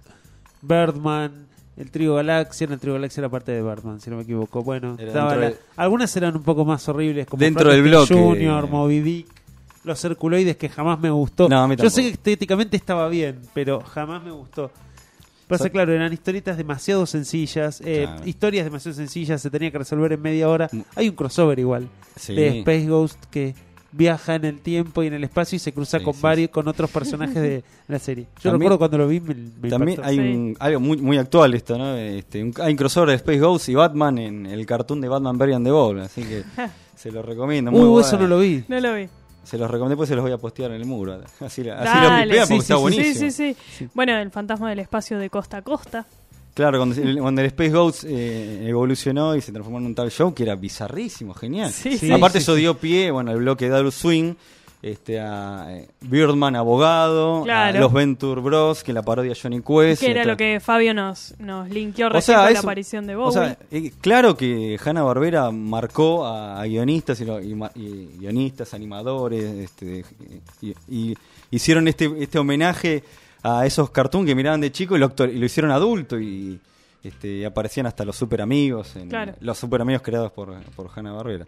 Birdman, 0.62 1.48
el 1.78 1.92
Trío 1.92 2.16
Galaxia, 2.16 2.68
no, 2.68 2.74
el 2.76 2.80
Trío 2.80 2.94
Galaxia 2.94 3.22
era 3.22 3.30
parte 3.30 3.52
de 3.52 3.62
Birdman, 3.62 4.00
si 4.00 4.10
no 4.10 4.16
me 4.18 4.24
equivoco. 4.24 4.64
Bueno, 4.64 4.96
Era 4.98 5.08
estaba 5.08 5.32
dentro 5.36 5.50
la- 5.50 5.56
de- 5.56 5.62
algunas 5.76 6.16
eran 6.16 6.36
un 6.38 6.44
poco 6.44 6.64
más 6.66 6.88
horribles, 6.88 7.28
como 7.28 7.42
Dentro 7.42 7.70
del 7.72 7.82
bloque. 7.82 8.14
Junior, 8.14 8.70
Moby 8.70 9.00
Dick, 9.02 9.28
los 9.86 10.04
Herculoides, 10.04 10.58
que 10.58 10.68
jamás 10.70 11.00
me 11.00 11.10
gustó. 11.10 11.48
No, 11.48 11.60
a 11.62 11.68
mí 11.68 11.76
Yo 11.76 11.90
sé 11.90 12.02
que 12.02 12.10
estéticamente 12.10 12.76
estaba 12.78 13.08
bien, 13.08 13.40
pero 13.54 13.82
jamás 13.82 14.24
me 14.24 14.32
gustó. 14.32 14.72
Pasa 15.48 15.66
Sa- 15.66 15.70
claro, 15.70 15.94
eran 15.94 16.12
historietas 16.12 16.58
demasiado 16.58 17.06
sencillas, 17.06 17.80
eh, 17.86 18.06
Claro. 18.08 18.26
historias 18.28 18.66
demasiado 18.66 18.96
sencillas, 18.96 19.42
se 19.42 19.50
tenía 19.52 19.70
que 19.72 19.78
resolver 19.78 20.12
en 20.14 20.22
media 20.22 20.50
hora. 20.50 20.70
Hay 20.96 21.08
un 21.08 21.16
crossover 21.16 21.60
igual 21.60 21.88
Sí. 22.16 22.34
de 22.34 22.60
Space 22.60 22.88
Ghost 22.88 23.24
que 23.30 23.54
viaja 23.92 24.36
en 24.36 24.44
el 24.44 24.60
tiempo 24.60 25.04
y 25.04 25.08
en 25.08 25.14
el 25.14 25.24
espacio 25.24 25.56
y 25.56 25.60
se 25.60 25.72
cruza 25.72 26.00
Sí, 26.00 26.04
con 26.04 26.16
sí, 26.16 26.20
varios 26.22 26.50
con 26.50 26.68
otros 26.68 26.90
personajes 26.90 27.36
de 27.36 27.64
la 27.88 28.00
serie. 28.00 28.24
Yo 28.42 28.50
También- 28.50 28.72
recuerdo 28.72 28.78
cuando 28.80 28.98
lo 28.98 29.08
vi 29.08 29.20
me, 29.22 29.36
me 29.36 29.70
También 29.70 30.00
impactó. 30.00 30.10
hay 30.10 30.20
un, 30.20 30.56
algo 30.60 30.80
muy, 30.82 30.98
muy 30.98 31.18
actual 31.18 31.54
esto, 31.54 31.78
¿no? 31.78 31.96
Este, 31.96 32.44
un- 32.44 32.54
hay 32.62 32.72
un 32.72 32.78
crossover 32.78 33.10
de 33.10 33.16
Space 33.16 33.40
Ghost 33.40 33.70
y 33.70 33.76
Batman 33.76 34.18
en 34.18 34.46
el 34.48 34.66
cartoon 34.66 35.00
de 35.00 35.08
Batman 35.08 35.40
and 35.42 35.66
the 35.66 35.72
Ball, 35.72 36.00
así 36.02 36.24
que 36.24 36.44
se 36.98 37.12
los 37.12 37.24
recomiendo. 37.24 37.72
muy 37.72 37.82
Uh, 37.82 37.92
bueno. 37.92 38.08
eso 38.08 38.18
no 38.18 38.28
lo 38.28 38.40
vi. 38.40 38.64
No 38.68 38.80
lo 38.82 38.96
vi. 38.96 39.08
Se 39.46 39.58
los 39.58 39.70
recomendé, 39.70 39.96
pues 39.96 40.10
se 40.10 40.16
los 40.16 40.24
voy 40.24 40.32
a 40.34 40.38
postear 40.38 40.72
en 40.72 40.82
el 40.82 40.86
muro. 40.86 41.22
Así, 41.40 41.64
la- 41.64 41.78
así 41.80 41.98
lo 42.04 42.24
pipean 42.24 42.48
sí, 42.48 42.54
porque 42.54 42.54
sí, 42.54 42.56
está 42.56 42.76
sí, 42.76 42.82
buenísimo. 42.82 43.14
Sí, 43.14 43.32
sí, 43.32 43.56
sí. 43.78 43.88
Bueno, 43.94 44.18
el 44.18 44.32
fantasma 44.32 44.70
del 44.70 44.80
espacio 44.80 45.18
de 45.20 45.30
costa 45.30 45.58
a 45.58 45.62
costa. 45.62 46.06
Claro, 46.54 46.78
cuando, 46.80 46.96
el- 47.02 47.20
cuando 47.20 47.42
el 47.42 47.48
Space 47.48 47.70
Ghost 47.72 48.04
eh, 48.08 48.68
evolucionó 48.68 49.36
y 49.36 49.42
se 49.42 49.52
transformó 49.52 49.80
en 49.80 49.88
un 49.88 49.96
tal 49.96 50.10
show 50.10 50.34
que 50.34 50.44
era 50.44 50.56
bizarrísimo, 50.56 51.34
genial. 51.34 51.72
Sí, 51.72 51.98
sí. 51.98 52.12
Aparte 52.12 52.40
Sí, 52.40 52.44
eso 52.44 52.56
sí. 52.56 52.62
dio 52.62 52.78
pie, 52.78 53.12
bueno, 53.12 53.32
el 53.32 53.38
bloque 53.40 53.70
de 53.70 53.76
Adult 53.76 53.94
Swing, 53.94 54.36
este, 54.86 55.20
a 55.20 55.66
eh, 55.70 55.88
Birdman 56.02 56.56
abogado, 56.56 57.42
Claro. 57.44 57.80
a 57.80 57.82
los 57.82 57.92
Venture 57.92 58.40
Bros, 58.40 58.84
que 58.84 58.94
la 58.94 59.02
parodia 59.02 59.34
Johnny 59.42 59.62
Quest. 59.62 60.00
que 60.02 60.12
era 60.12 60.22
otra- 60.22 60.34
lo 60.34 60.38
que 60.38 60.60
Fabio 60.60 60.94
nos, 60.94 61.34
nos 61.40 61.68
linkeó 61.72 62.06
O 62.06 62.10
recién 62.10 62.38
sea, 62.38 62.46
con 62.46 62.54
la 62.54 62.60
aparición 62.60 63.08
de 63.08 63.16
o 63.16 63.20
Bowie. 63.20 63.34
sea, 63.34 63.58
eh, 63.72 63.92
claro 64.00 64.38
que 64.38 64.78
Hanna 64.86 65.02
Barbera 65.02 65.50
marcó 65.50 66.24
a, 66.26 66.62
a 66.62 66.66
guionistas 66.66 67.20
y, 67.20 67.26
guionistas, 68.20 68.74
animadores, 68.76 69.44
este, 69.44 70.06
y, 70.88 71.16
hicieron 71.50 71.88
este, 71.88 72.12
este 72.20 72.38
homenaje 72.38 73.04
a 73.42 73.66
esos 73.66 73.90
cartoons 73.90 74.28
que 74.28 74.36
miraban 74.36 74.62
de 74.62 74.72
chico 74.72 74.96
y 74.96 75.00
lo, 75.00 75.08
actor- 75.08 75.32
y 75.34 75.38
lo 75.40 75.46
hicieron 75.48 75.72
adulto 75.72 76.20
y 76.20 76.60
este, 77.04 77.44
aparecían 77.46 77.88
hasta 77.88 78.06
los 78.06 78.16
super 78.16 78.42
amigos, 78.42 78.96
en, 78.96 79.10
Claro. 79.10 79.34
los 79.40 79.58
super 79.58 79.82
amigos 79.82 80.04
creados 80.04 80.32
por, 80.32 80.54
por 80.76 80.90
Hanna 80.96 81.12
Barbera. 81.12 81.46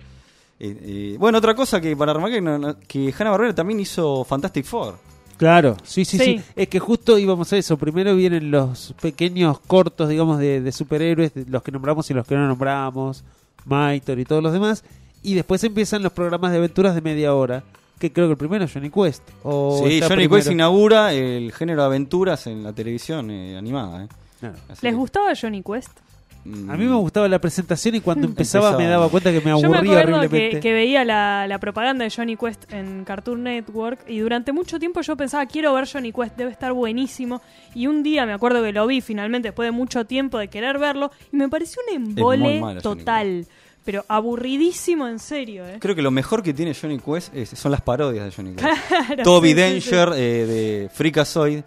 Bueno, 1.20 1.38
otra 1.38 1.54
cosa 1.56 1.80
que 1.80 1.96
para 1.96 2.14
remarcar 2.14 2.42
no- 2.42 2.58
no- 2.58 2.76
que 2.88 3.14
Hanna 3.18 3.32
Barbera 3.32 3.54
también 3.56 3.80
hizo 3.80 4.24
Fantastic 4.24 4.66
Four. 4.66 4.96
Claro, 5.38 5.78
sí, 5.84 6.04
sí, 6.04 6.18
sí, 6.18 6.24
Sí. 6.38 6.42
Es 6.56 6.68
que 6.68 6.80
justo 6.80 7.18
íbamos 7.20 7.54
a 7.54 7.58
eso. 7.58 7.78
Primero 7.78 8.16
vienen 8.16 8.50
los 8.50 8.96
pequeños 9.00 9.60
cortos, 9.60 10.10
digamos, 10.10 10.40
de, 10.40 10.62
de 10.62 10.72
superhéroes, 10.72 11.34
de 11.36 11.46
los 11.46 11.62
que 11.62 11.72
nombramos 11.72 12.10
y 12.10 12.16
los 12.16 12.26
que 12.26 12.34
no 12.36 12.48
nombramos, 12.48 13.24
Maitor 13.66 14.18
y 14.18 14.26
todos 14.26 14.42
los 14.42 14.52
demás. 14.52 14.84
Y 15.22 15.36
después 15.36 15.64
empiezan 15.64 16.02
los 16.02 16.12
programas 16.12 16.52
de 16.52 16.58
aventuras 16.58 16.96
de 16.96 17.02
media 17.02 17.36
hora. 17.36 17.64
Que 18.00 18.12
creo 18.14 18.28
que 18.28 18.32
el 18.34 18.38
primero 18.38 18.64
es 18.66 18.72
Johnny 18.74 18.90
Quest. 18.92 19.24
O 19.44 19.78
sí, 19.88 20.00
Johnny 20.02 20.16
primero. 20.16 20.36
Quest 20.36 20.52
inaugura 20.52 21.14
el 21.14 21.52
género 21.52 21.82
de 21.82 21.86
aventuras 21.88 22.46
en 22.48 22.64
la 22.64 22.72
televisión 22.74 23.30
eh, 23.32 23.58
animada. 23.58 24.06
eh. 24.06 24.08
Claro. 24.40 24.56
¿Les 24.70 24.80
que- 24.80 24.92
gustaba 24.94 25.34
Johnny 25.40 25.62
Quest? 25.64 25.90
Mm, 26.48 26.70
A 26.72 26.78
mí 26.78 26.86
me 26.86 26.96
gustaba 26.96 27.28
la 27.28 27.40
presentación 27.40 27.96
y 27.96 28.00
cuando 28.02 28.26
empezaba, 28.26 28.68
Empezaba. 28.72 28.84
me 28.84 28.90
daba 28.90 29.10
cuenta 29.10 29.32
que 29.32 29.40
me 29.42 29.52
Yo 29.52 29.70
me 29.70 29.78
aburría 29.78 30.00
acuerdo 30.00 30.20
que, 30.22 30.26
horriblemente. 30.28 30.60
que 30.62 30.74
veía 30.74 31.04
la, 31.04 31.46
la 31.48 31.60
propaganda 31.60 32.04
de 32.06 32.10
Johnny 32.10 32.38
Quest 32.38 32.72
en 32.72 33.04
Cartoon 33.04 33.44
Network 33.44 34.00
y 34.08 34.20
durante 34.20 34.54
mucho 34.54 34.80
tiempo 34.80 35.02
yo 35.02 35.18
pensaba, 35.18 35.46
quiero 35.46 35.74
ver 35.74 35.88
Johnny 35.92 36.12
Quest, 36.14 36.38
debe 36.38 36.52
estar 36.52 36.72
buenísimo. 36.74 37.42
Y 37.76 37.88
un 37.88 38.02
día 38.04 38.26
me 38.26 38.34
acuerdo 38.34 38.64
que 38.64 38.72
lo 38.72 38.88
vi 38.88 39.02
finalmente 39.02 39.50
después 39.50 39.68
de 39.68 39.72
mucho 39.72 40.06
tiempo 40.06 40.38
de 40.38 40.48
querer 40.48 40.78
verlo 40.80 41.12
y 41.32 41.36
me 41.36 41.50
pareció 41.50 41.82
un 41.90 41.96
embole 41.96 42.62
malo, 42.62 42.82
total. 42.82 43.46
Pero 43.84 44.04
aburridísimo 44.10 45.08
en 45.08 45.18
serio, 45.20 45.66
¿eh? 45.66 45.78
Creo 45.80 45.96
que 45.96 46.02
lo 46.02 46.12
mejor 46.12 46.44
que 46.44 46.54
tiene 46.54 46.74
Johnny 46.74 47.00
Quest 47.00 47.34
es- 47.34 47.50
son 47.50 47.72
las 47.72 47.82
parodias 47.82 48.26
de 48.26 48.32
Johnny 48.32 48.54
Quest. 48.56 48.68
Claro, 49.08 49.24
Toby 49.24 49.50
sí, 49.50 49.56
sí, 49.56 49.62
Danger 49.92 50.10
eh, 50.16 50.46
de 50.46 50.90
Freakazoid, 50.94 51.62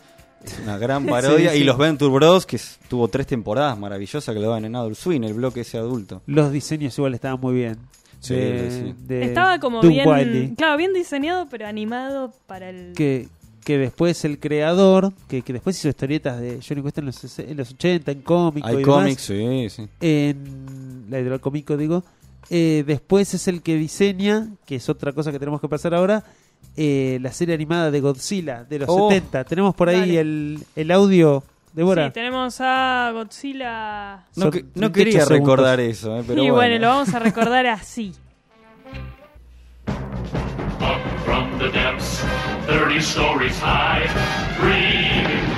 es 0.45 0.59
una 0.63 0.79
gran 0.79 1.07
parodia. 1.07 1.51
Sí, 1.51 1.57
sí. 1.57 1.63
Y 1.63 1.65
los 1.65 1.77
Venture 1.79 2.11
Bros, 2.13 2.47
que 2.47 2.61
tuvo 2.89 3.09
tres 3.09 3.27
temporadas 3.27 3.79
maravillosas 3.79 4.35
que 4.35 4.41
lo 4.41 4.49
daban 4.49 4.65
en 4.65 4.77
Adult 4.77 4.97
Swing, 4.97 5.23
el 5.23 5.35
bloque 5.35 5.61
ese 5.61 5.79
adulto. 5.79 6.23
Los 6.27 6.53
diseños 6.53 6.97
igual 6.99 7.15
estaban 7.15 7.41
muy 7.41 7.55
bien. 7.55 7.77
Sí, 8.21 8.35
De- 8.35 8.71
sí. 8.71 8.95
de 9.07 9.25
Estaba 9.25 9.59
como 9.59 9.81
bien, 9.81 10.55
claro, 10.57 10.77
bien 10.77 10.93
diseñado, 10.93 11.47
pero 11.51 11.67
animado 11.67 12.35
para 12.47 12.69
el... 12.69 12.93
que, 12.95 13.29
que 13.65 13.79
después 13.79 14.25
el 14.27 14.39
creador, 14.39 15.13
que, 15.27 15.41
que 15.41 15.55
después 15.55 15.79
hizo 15.79 15.89
historietas 15.89 16.39
de 16.39 16.61
Johnny 16.67 16.83
Quest 16.83 16.99
en 16.99 17.07
los, 17.07 17.39
en 17.39 17.57
los 17.57 17.71
80, 17.73 18.13
en 18.13 18.21
cómico 18.21 18.69
y 18.71 18.77
Hay 18.77 18.83
cómics, 18.83 19.23
sí, 19.23 19.69
sí. 19.71 19.89
en 20.01 21.07
la 21.09 21.17
editorial 21.17 21.41
cómico 21.41 21.77
digo, 21.79 22.05
eh, 22.51 22.85
después 22.87 23.33
es 23.33 23.49
el 23.49 23.63
que 23.63 23.77
diseña, 23.77 24.49
que 24.67 24.77
es 24.77 24.89
otra 24.91 25.13
cosa 25.13 25.33
que 25.33 25.39
tenemos 25.39 25.61
que 25.63 25.69
pasar 25.69 25.95
ahora, 25.95 26.23
eh, 26.77 27.19
la 27.21 27.33
serie 27.33 27.55
animada 27.55 27.91
de 27.91 28.01
Godzilla 28.01 28.65
de 28.65 28.79
los 28.81 28.89
Oh. 28.91 29.09
70. 29.11 29.45
Tenemos 29.45 29.75
por 29.75 29.89
ahí 29.89 30.17
el, 30.17 30.59
el 30.77 30.91
audio, 30.91 31.43
Débora. 31.73 32.07
Sí, 32.07 32.13
tenemos 32.15 32.61
a 32.61 33.11
Godzilla... 33.13 34.25
No, 34.37 34.51
que- 34.51 34.63
no 34.75 34.91
38 34.91 34.93
quería 34.93 35.21
segundos. 35.25 35.39
recordar 35.41 35.81
eso, 35.81 36.19
eh, 36.19 36.25
pero 36.27 36.39
y 36.43 36.51
bueno. 36.51 36.55
bueno, 36.55 36.79
lo 36.79 36.89
vamos 36.89 37.15
a 37.15 37.19
recordar 37.19 37.67
así. 37.67 38.13
From 41.25 41.59
the 41.59 41.69
depths, 41.71 42.23
30 42.67 42.97
stories 43.01 43.59
high, 43.61 44.07
breathing 44.61 45.50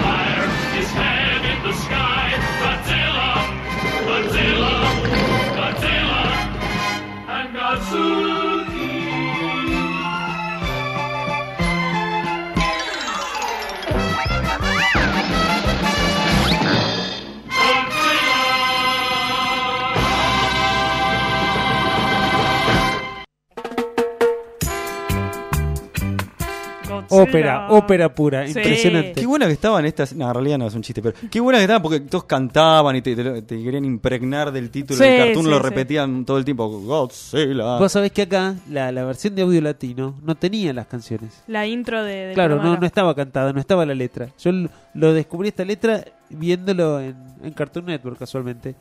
Ópera, 27.15 27.69
ópera 27.71 28.15
pura, 28.15 28.45
Sí. 28.47 28.59
impresionante. 28.59 29.13
Qué 29.21 29.27
buena 29.27 29.47
que 29.47 29.53
estaban 29.53 29.85
estas. 29.85 30.15
No, 30.15 30.27
en 30.29 30.35
realidad 30.35 30.59
no 30.59 30.67
es 30.67 30.75
un 30.75 30.83
chiste, 30.83 31.01
pero 31.03 31.17
qué 31.31 31.41
buena 31.41 31.59
que 31.59 31.63
estaban 31.65 31.83
porque 31.83 32.01
todos 32.01 32.25
cantaban 32.25 32.97
y 32.97 33.03
te, 33.03 33.15
te- 33.17 33.43
te 33.43 33.63
querían 33.63 33.85
impregnar 33.85 34.51
del 34.53 34.71
título 34.71 34.99
Sí, 34.99 35.05
del 35.05 35.19
cartoon, 35.19 35.45
sí, 35.45 35.51
lo 35.51 35.57
sí. 35.59 35.63
repetían 35.63 36.25
todo 36.25 36.39
el 36.39 36.45
tiempo. 36.45 36.69
Godzilla. 36.69 37.79
Vos 37.79 37.93
sabés 37.93 38.13
que 38.13 38.23
acá 38.23 38.55
la, 38.71 38.91
la 38.93 39.05
versión 39.05 39.35
de 39.35 39.43
audio 39.43 39.61
latino 39.61 40.15
no 40.23 40.35
tenía 40.35 40.73
las 40.73 40.87
canciones. 40.87 41.43
La 41.47 41.67
intro 41.67 42.03
de... 42.05 42.13
del 42.27 42.35
Claro, 42.35 42.55
no, 42.57 42.61
programa. 42.61 42.81
no 42.81 42.87
estaba 42.87 43.15
cantada, 43.15 43.53
no 43.53 43.61
estaba 43.61 43.85
la 43.87 43.95
letra. 43.95 44.29
Yo 44.39 44.51
l- 44.51 44.69
lo 44.95 45.13
descubrí 45.13 45.49
esta 45.49 45.65
letra 45.65 46.05
viéndolo 46.31 47.01
en, 47.01 47.15
en 47.43 47.53
Cartoon 47.53 47.87
Network 47.87 48.19
casualmente. 48.19 48.75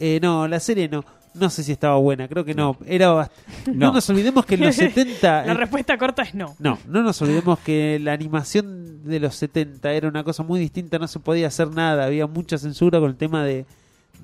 Eh, 0.00 0.18
no, 0.22 0.46
la 0.46 0.60
serie 0.60 0.88
no. 0.88 1.04
No 1.34 1.50
sé 1.50 1.62
si 1.62 1.72
estaba 1.72 1.96
buena, 1.96 2.26
creo 2.28 2.44
que 2.44 2.54
no. 2.54 2.76
Era 2.86 3.12
bast- 3.12 3.30
no. 3.66 3.86
No. 3.88 3.92
nos 3.92 4.08
olvidemos 4.10 4.44
que 4.46 4.54
en 4.56 4.62
los 4.66 4.74
70... 4.76 5.46
La 5.46 5.54
respuesta 5.54 5.96
corta 5.98 6.22
es 6.22 6.34
no. 6.34 6.54
no, 6.58 6.78
no 6.86 7.02
nos 7.02 7.20
olvidemos 7.22 7.58
que 7.60 7.98
la 8.02 8.12
animación 8.12 9.04
de 9.04 9.20
los 9.20 9.34
70 9.36 9.92
era 9.92 10.08
una 10.08 10.24
cosa 10.24 10.42
muy 10.42 10.58
distinta, 10.60 10.98
no 10.98 11.08
se 11.08 11.18
podía 11.20 11.46
hacer 11.48 11.68
nada, 11.70 12.04
había 12.06 12.26
mucha 12.26 12.58
censura 12.58 12.98
con 13.00 13.10
el 13.10 13.16
tema 13.16 13.44
de, 13.44 13.66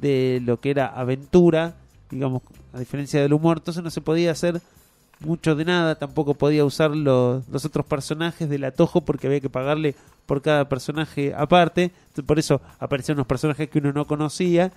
de 0.01 0.40
lo 0.44 0.60
que 0.60 0.70
era 0.70 0.86
aventura, 0.86 1.74
digamos, 2.10 2.43
a 2.72 2.78
diferencia 2.78 3.20
del 3.22 3.32
humor, 3.32 3.59
entonces 3.59 3.82
no 3.82 3.90
se 3.90 4.01
podía 4.01 4.32
hacer 4.32 4.60
mucho 5.20 5.55
de 5.55 5.64
nada, 5.64 5.94
tampoco 5.94 6.35
podía 6.35 6.64
usar 6.64 6.90
los, 6.94 7.48
los 7.48 7.64
otros 7.64 7.86
personajes 7.86 8.48
del 8.48 8.64
atojo 8.64 9.01
porque 9.02 9.28
había 9.28 9.40
que 9.40 9.48
pagarle 9.48 9.94
por 10.26 10.43
cada 10.43 10.68
personaje 10.68 11.32
aparte, 11.36 11.93
por 12.26 12.39
eso 12.39 12.60
aparecieron 12.78 13.18
los 13.18 13.26
personajes 13.26 13.68
que 13.70 13.78
uno 13.78 13.93
no 13.93 14.06
conocía 14.06 14.72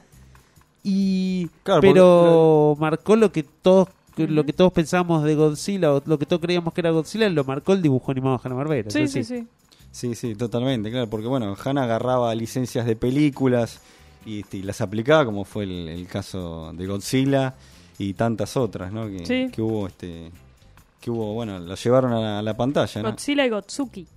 y 0.89 1.49
Claro, 1.64 1.81
pero 1.81 2.76
marcó 2.80 3.15
lo 3.18 3.31
que 3.31 3.43
todos 3.43 3.89
que 4.15 4.26
lo 4.27 4.45
que 4.45 4.53
todos 4.53 4.72
pensábamos 4.72 5.23
de 5.23 5.35
Godzilla 5.35 5.93
o 5.93 6.01
lo 6.05 6.18
que 6.18 6.26
todos 6.26 6.41
creíamos 6.41 6.73
que 6.73 6.81
era 6.81 6.91
Godzilla 6.91 7.30
lo 7.30 7.43
marcó 7.43 7.73
el 7.73 7.81
dibujo 7.81 8.11
animado 8.11 8.38
de 8.38 8.41
Hanna-Barbera. 8.45 8.89
Sí, 8.89 9.07
sí, 9.07 9.19
Entonces, 9.19 9.27
sí. 9.27 9.47
Sí, 9.91 10.15
sí, 10.15 10.35
totalmente, 10.35 10.89
claro, 10.89 11.09
porque 11.09 11.27
bueno, 11.27 11.55
Hanna 11.64 11.84
agarraba 11.84 12.34
licencias 12.35 12.85
de 12.85 12.95
películas 12.95 13.80
y, 14.26 14.43
y 14.55 14.61
las 14.64 14.81
aplicaba, 14.81 15.26
como 15.26 15.43
fue 15.43 15.64
el, 15.65 15.88
el 15.89 16.07
caso 16.07 16.72
de 16.73 16.88
Godzilla 16.88 17.53
y 17.97 18.14
tantas 18.14 18.55
otras, 18.57 18.91
¿no? 18.91 19.07
Que, 19.07 19.26
Sí. 19.26 19.51
que 19.51 19.61
hubo, 19.61 19.88
este, 19.88 20.31
que 21.01 21.09
hubo, 21.11 21.34
bueno, 21.34 21.59
lo 21.59 21.76
llevaron 21.76 22.14
a 22.14 22.19
la, 22.19 22.39
a 22.39 22.41
la 22.41 22.55
pantalla, 22.57 23.01
¿no? 23.01 23.11
Godzilla 23.11 23.45
y 23.45 23.49
Gotsuki. 23.49 24.07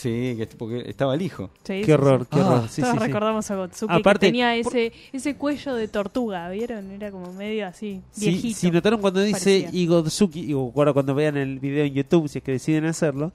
Sí, 0.00 0.34
que, 0.38 0.46
porque 0.56 0.88
estaba 0.88 1.14
el 1.14 1.22
hijo. 1.22 1.50
Sí, 1.64 1.80
Qué 1.80 1.84
sí, 1.84 1.92
horror, 1.92 2.22
sí. 2.22 2.28
qué 2.32 2.40
horror. 2.40 2.68
Sí, 2.68 2.80
Todos 2.80 2.94
sí, 2.94 2.98
sí. 2.98 3.06
recordamos 3.06 3.50
a 3.50 3.56
Gotsuki 3.56 3.92
Aparte, 3.94 4.26
que 4.26 4.32
tenía 4.32 4.56
ese, 4.56 4.92
ese 5.12 5.34
cuello 5.36 5.74
de 5.74 5.88
tortuga, 5.88 6.48
¿vieron? 6.48 6.90
Era 6.90 7.10
como 7.10 7.32
medio 7.32 7.66
así, 7.66 8.00
Si, 8.12 8.30
viejito. 8.30 8.58
si 8.58 8.70
notaron 8.70 9.00
cuando 9.00 9.20
dice 9.20 9.60
parecía. 9.62 9.80
Igodzuki, 9.80 10.54
o 10.54 10.72
ahora 10.74 10.92
cuando 10.94 11.14
vean 11.14 11.36
el 11.36 11.58
video 11.58 11.84
en 11.84 11.92
YouTube, 11.94 12.28
si 12.28 12.38
es 12.38 12.44
que 12.44 12.52
deciden 12.52 12.86
hacerlo, 12.86 13.32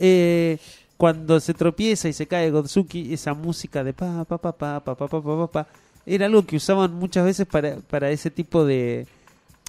eh, 0.00 0.58
cuando 0.96 1.38
se 1.38 1.54
tropieza 1.54 2.08
y 2.08 2.12
se 2.12 2.26
cae 2.26 2.50
Godzuki, 2.50 3.14
esa 3.14 3.32
música 3.34 3.84
de 3.84 3.92
pa, 3.92 4.24
pa, 4.24 4.38
pa, 4.38 4.52
pa, 4.52 4.80
pa, 4.80 4.96
pa, 4.96 5.06
pa, 5.08 5.22
pa, 5.22 5.36
pa, 5.36 5.46
pa, 5.46 5.66
era 6.04 6.26
algo 6.26 6.44
que 6.44 6.56
usaban 6.56 6.94
muchas 6.94 7.24
veces 7.24 7.46
para, 7.46 7.76
para 7.88 8.10
ese 8.10 8.30
tipo 8.32 8.64
de, 8.64 9.06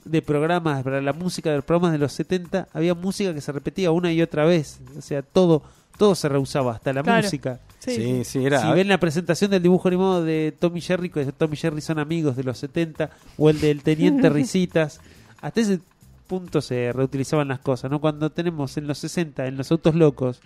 de 0.05 0.21
programas, 0.23 0.81
para 0.83 1.01
la 1.01 1.13
música 1.13 1.51
de 1.51 1.57
los 1.57 1.65
programas 1.65 1.91
de 1.91 1.99
los 1.99 2.13
70, 2.13 2.69
había 2.73 2.95
música 2.95 3.33
que 3.33 3.41
se 3.41 3.51
repetía 3.51 3.91
una 3.91 4.11
y 4.11 4.21
otra 4.23 4.45
vez, 4.45 4.79
o 4.97 5.01
sea, 5.01 5.21
todo 5.21 5.61
todo 5.99 6.15
se 6.15 6.27
reusaba, 6.27 6.71
hasta 6.73 6.91
la 6.93 7.03
Claro. 7.03 7.21
música. 7.23 7.59
Sí, 7.77 7.91
Sí, 7.95 8.01
sí. 8.01 8.23
sí, 8.25 8.45
era. 8.45 8.59
Si 8.61 8.71
ven 8.71 8.87
la 8.87 8.99
presentación 8.99 9.51
del 9.51 9.61
dibujo 9.61 9.87
animado 9.87 10.23
de 10.23 10.51
Tommy 10.57 10.81
Jerry, 10.81 11.09
que 11.11 11.23
Tommy 11.33 11.55
Jerry 11.55 11.81
son 11.81 11.99
amigos 11.99 12.35
de 12.35 12.43
los 12.43 12.57
70, 12.57 13.11
o 13.37 13.49
el 13.51 13.59
del 13.61 13.83
Teniente 13.83 14.29
Risitas, 14.31 14.99
hasta 15.41 15.61
ese 15.61 15.79
punto 16.25 16.61
se 16.61 16.91
reutilizaban 16.93 17.47
las 17.49 17.59
cosas, 17.59 17.91
¿no? 17.91 17.99
Cuando 18.01 18.31
tenemos 18.31 18.75
en 18.77 18.87
los 18.87 18.97
60, 18.97 19.45
en 19.47 19.57
los 19.57 19.71
autos 19.71 19.93
locos, 19.95 20.41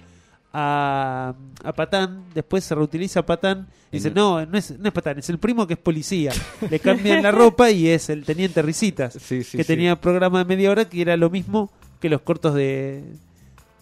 a, 0.54 1.34
a 1.64 1.74
Patán, 1.74 2.24
después 2.34 2.64
se 2.64 2.76
reutiliza 2.76 3.22
a 3.22 3.26
Patán, 3.26 3.68
y 3.92 3.98
dice, 3.98 4.12
no, 4.12 4.46
no 4.46 4.58
es, 4.58 4.78
no 4.80 4.88
es 4.88 4.94
Patán, 4.94 5.20
es 5.20 5.30
el 5.30 5.38
primo 5.40 5.66
que 5.68 5.74
es 5.74 5.80
policía. 5.80 6.32
Le 6.70 6.80
cambian 6.80 7.22
la 7.24 7.32
ropa 7.32 7.70
y 7.72 7.88
es 7.90 8.10
el 8.10 8.24
Teniente 8.26 8.62
Risitas, 8.62 9.14
Sí, 9.14 9.44
sí, 9.44 9.58
que 9.58 9.64
sí. 9.64 9.68
tenía 9.68 10.00
programa 10.00 10.40
de 10.40 10.46
media 10.46 10.72
hora 10.72 10.86
que 10.90 11.02
era 11.02 11.18
lo 11.18 11.30
mismo 11.30 11.72
que 12.00 12.10
los 12.10 12.22
cortos 12.22 12.54
de, 12.56 13.04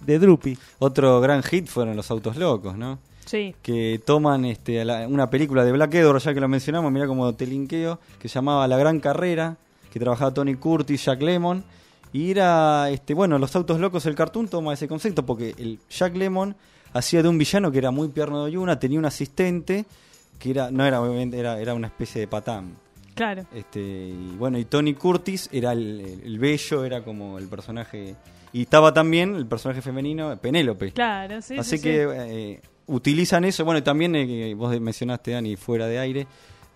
de 0.05 0.19
Droopy. 0.19 0.57
Otro 0.79 1.19
gran 1.21 1.43
hit 1.43 1.67
fueron 1.67 1.95
los 1.95 2.09
autos 2.11 2.37
locos, 2.37 2.77
¿no? 2.77 2.99
Sí. 3.23 3.55
que 3.61 4.01
toman 4.03 4.43
este, 4.45 4.83
la- 4.83 5.07
una 5.07 5.29
película 5.29 5.63
de 5.63 5.71
Black 5.71 5.93
Edward, 5.93 6.19
ya 6.21 6.33
que 6.33 6.41
lo 6.41 6.49
mencionamos, 6.49 6.91
mira 6.91 7.07
como 7.07 7.33
te 7.33 7.45
linkeo, 7.47 7.97
que 8.19 8.27
se 8.27 8.35
llamaba 8.35 8.67
La 8.67 8.77
Gran 8.77 8.99
Carrera, 8.99 9.55
que 9.93 9.99
trabajaba 9.99 10.33
Tony 10.33 10.55
Curtis, 10.55 11.05
Jack 11.05 11.21
Lemon, 11.21 11.63
y 12.11 12.31
era, 12.31 12.89
este, 12.89 13.13
bueno, 13.13 13.37
los 13.39 13.55
autos 13.55 13.79
locos, 13.79 14.05
el 14.05 14.15
cartoon 14.15 14.49
toma 14.49 14.73
ese 14.73 14.87
concepto, 14.89 15.25
porque 15.25 15.55
el 15.57 15.79
Jack 15.89 16.13
Lemon 16.17 16.55
hacía 16.93 17.21
de 17.23 17.29
un 17.29 17.37
villano 17.37 17.71
que 17.71 17.77
era 17.77 17.91
muy 17.91 18.09
pierno 18.09 18.43
de 18.43 18.51
Yuna, 18.51 18.79
tenía 18.79 18.99
un 18.99 19.05
asistente, 19.05 19.85
que 20.37 20.49
era, 20.51 20.69
no 20.71 20.83
era 20.85 20.99
obviamente, 21.01 21.37
era, 21.39 21.57
era 21.61 21.73
una 21.73 21.87
especie 21.87 22.19
de 22.21 22.27
patán. 22.27 22.75
Claro. 23.15 23.45
Este, 23.53 23.79
y 23.79 24.35
bueno, 24.37 24.57
y 24.57 24.65
Tony 24.65 24.93
Curtis 24.93 25.47
era 25.53 25.71
el, 25.71 26.01
el- 26.01 26.21
el 26.25 26.39
bello, 26.39 26.83
era 26.83 27.01
como 27.03 27.37
el 27.37 27.47
personaje. 27.47 28.15
Y 28.53 28.61
estaba 28.63 28.93
también 28.93 29.35
el 29.35 29.45
personaje 29.47 29.81
femenino, 29.81 30.35
Penélope. 30.37 30.91
Claro, 30.91 31.41
sí, 31.41 31.57
Así 31.57 31.77
sí, 31.77 31.83
que 31.83 32.03
sí. 32.03 32.09
eh, 32.15 32.61
utilizan 32.87 33.45
eso. 33.45 33.63
Bueno, 33.63 33.79
y 33.79 33.81
también 33.81 34.15
eh, 34.15 34.53
vos 34.55 34.77
mencionaste, 34.79 35.31
Dani, 35.31 35.55
fuera 35.55 35.87
de 35.87 35.99
aire, 35.99 36.27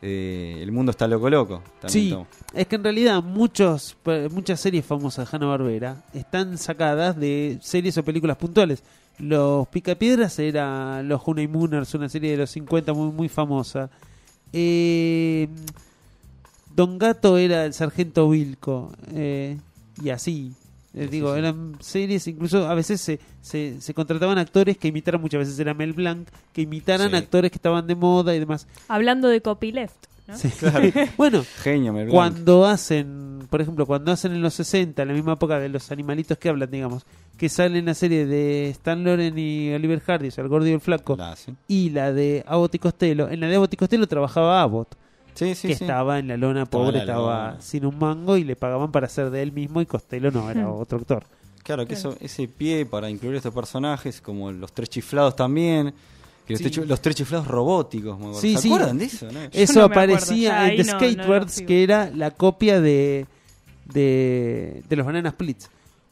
eh, 0.02 0.60
el 0.61 0.72
mundo 0.72 0.91
está 0.91 1.07
loco 1.07 1.30
loco. 1.30 1.61
Sí, 1.88 2.15
es 2.53 2.68
que 2.68 2.76
en 2.77 2.84
realidad 2.84 3.22
muchos, 3.23 3.97
muchas 4.31 4.60
series 4.60 4.85
famosas 4.85 5.30
de 5.30 5.35
Hanna-Barbera 5.35 6.03
están 6.14 6.57
sacadas 6.57 7.18
de 7.18 7.57
series 7.61 7.97
o 7.97 8.03
películas 8.03 8.38
puntuales. 8.38 8.84
Los 9.18 9.68
Picapiedras 9.69 10.38
era 10.39 11.02
Los 11.02 11.22
Honeymooners, 11.26 11.93
una 11.95 12.07
serie 12.10 12.31
de 12.31 12.38
los 12.38 12.49
50 12.52 12.93
muy, 12.93 13.11
muy 13.11 13.30
famosa. 13.30 13.89
Eh, 14.53 15.47
Don 16.76 16.97
Gato 16.97 17.38
era 17.38 17.65
el 17.65 17.73
Sargento 17.73 18.27
Wilco. 18.27 18.91
eh, 19.14 19.57
y 20.03 20.10
así. 20.10 20.52
Les 20.95 21.11
digo, 21.11 21.35
eran 21.35 21.73
series, 21.81 22.27
incluso 22.27 22.67
a 22.67 22.73
veces 22.73 23.01
se, 23.01 23.19
se, 23.41 23.81
se 23.81 23.93
contrataban 23.93 24.38
actores 24.38 24.77
que 24.77 24.88
imitaran, 24.88 25.19
muchas 25.22 25.39
veces 25.39 25.59
era 25.59 25.73
Mel 25.73 25.93
Blanc, 25.93 26.27
que 26.53 26.61
imitaran 26.61 27.09
Sí. 27.11 27.15
actores 27.17 27.51
que 27.51 27.57
estaban 27.57 27.85
de 27.85 27.95
moda 27.95 28.34
y 28.35 28.39
demás. 28.39 28.67
Hablando 28.88 29.27
de 29.27 29.41
copyleft, 29.41 29.95
¿no? 30.27 30.38
Sí. 30.38 30.49
bueno, 31.17 31.43
Genio, 31.61 31.91
Mel 31.93 32.05
Blanc. 32.05 32.15
cuando 32.15 32.65
hacen, 32.65 33.39
por 33.49 33.61
ejemplo, 33.61 33.85
cuando 33.85 34.11
hacen 34.11 34.31
en 34.31 34.41
los 34.41 34.53
60, 34.53 35.01
en 35.01 35.07
la 35.09 35.13
misma 35.13 35.34
época 35.34 35.59
de 35.59 35.69
los 35.69 35.91
animalitos 35.91 36.38
que 36.38 36.49
hablan, 36.49 36.72
digamos, 36.72 37.05
que 37.38 37.49
sale 37.49 37.80
en 37.80 37.85
la 37.85 37.93
serie 37.93 38.26
de 38.26 38.69
Stan 38.69 39.03
Loren 39.03 39.38
y 39.38 39.73
Oliver 39.73 39.99
Hardy, 39.99 40.30
o 40.30 40.31
sea, 40.31 40.43
el 40.43 40.49
gordo 40.49 40.67
y 40.67 40.72
el 40.72 40.80
flaco, 40.80 41.17
La 41.17 41.35
y 41.67 41.89
la 41.89 42.13
de 42.13 42.43
Abbott 42.47 42.76
y 42.76 42.80
Costello, 42.80 43.30
en 43.30 43.41
la 43.41 43.47
de 43.47 43.55
Abbott 43.57 43.73
y 43.73 43.77
Costello 43.77 44.07
trabajaba 44.07 44.61
Abbott, 44.61 44.95
Sí, 45.36 45.53
sí, 45.53 45.68
que 45.68 45.76
sí. 45.76 45.84
estaba 45.84 46.18
en 46.20 46.28
la 46.30 46.38
lona 46.38 46.64
Estaba 46.64 46.84
pobre, 46.86 46.99
estaba 46.99 47.57
sin 47.62 47.86
un 47.86 47.99
mango 47.99 48.38
y 48.38 48.44
le 48.44 48.56
pagaban 48.56 48.91
para 48.91 49.07
ser 49.10 49.30
de 49.30 49.41
él 49.41 49.52
mismo 49.52 49.82
y 49.82 49.86
Costello 49.86 50.32
no, 50.32 50.49
era 50.49 50.70
otro 50.72 50.98
actor. 50.98 51.24
Claro, 51.64 51.86
que 51.86 51.94
eso, 51.95 52.16
ese 52.20 52.48
pie 52.48 52.86
para 52.86 53.10
incluir 53.10 53.36
estos 53.36 53.53
personajes, 53.53 54.22
como 54.22 54.52
los 54.52 54.72
tres 54.72 54.90
chiflados 54.90 55.36
también. 55.36 55.94
Que 56.48 56.53
los, 56.53 56.62
Sí. 56.62 56.70
tres, 56.70 56.88
los 56.88 57.02
tres 57.02 57.16
chiflados 57.16 57.48
robóticos, 57.48 58.18
me 58.20 58.26
acuerdo. 58.26 58.40
Sí, 58.41 58.56
¿Se 58.56 58.62
sí. 58.62 58.68
acuerdan 58.70 58.98
de 58.99 59.06
eso? 59.06 59.32
no? 59.32 59.40
Eso 59.52 59.80
no 59.80 59.86
aparecía 59.86 60.72
en 60.72 60.78
The 60.78 60.84
no- 60.91 60.99
Skatebirds, 60.99 61.62
que 61.64 61.84
era 61.84 62.12
la 62.12 62.30
copia 62.32 62.80
de, 62.80 63.26
de, 63.86 64.84
de 64.88 64.95
los 64.95 65.06
Banana 65.06 65.32
Splits. 65.32 65.70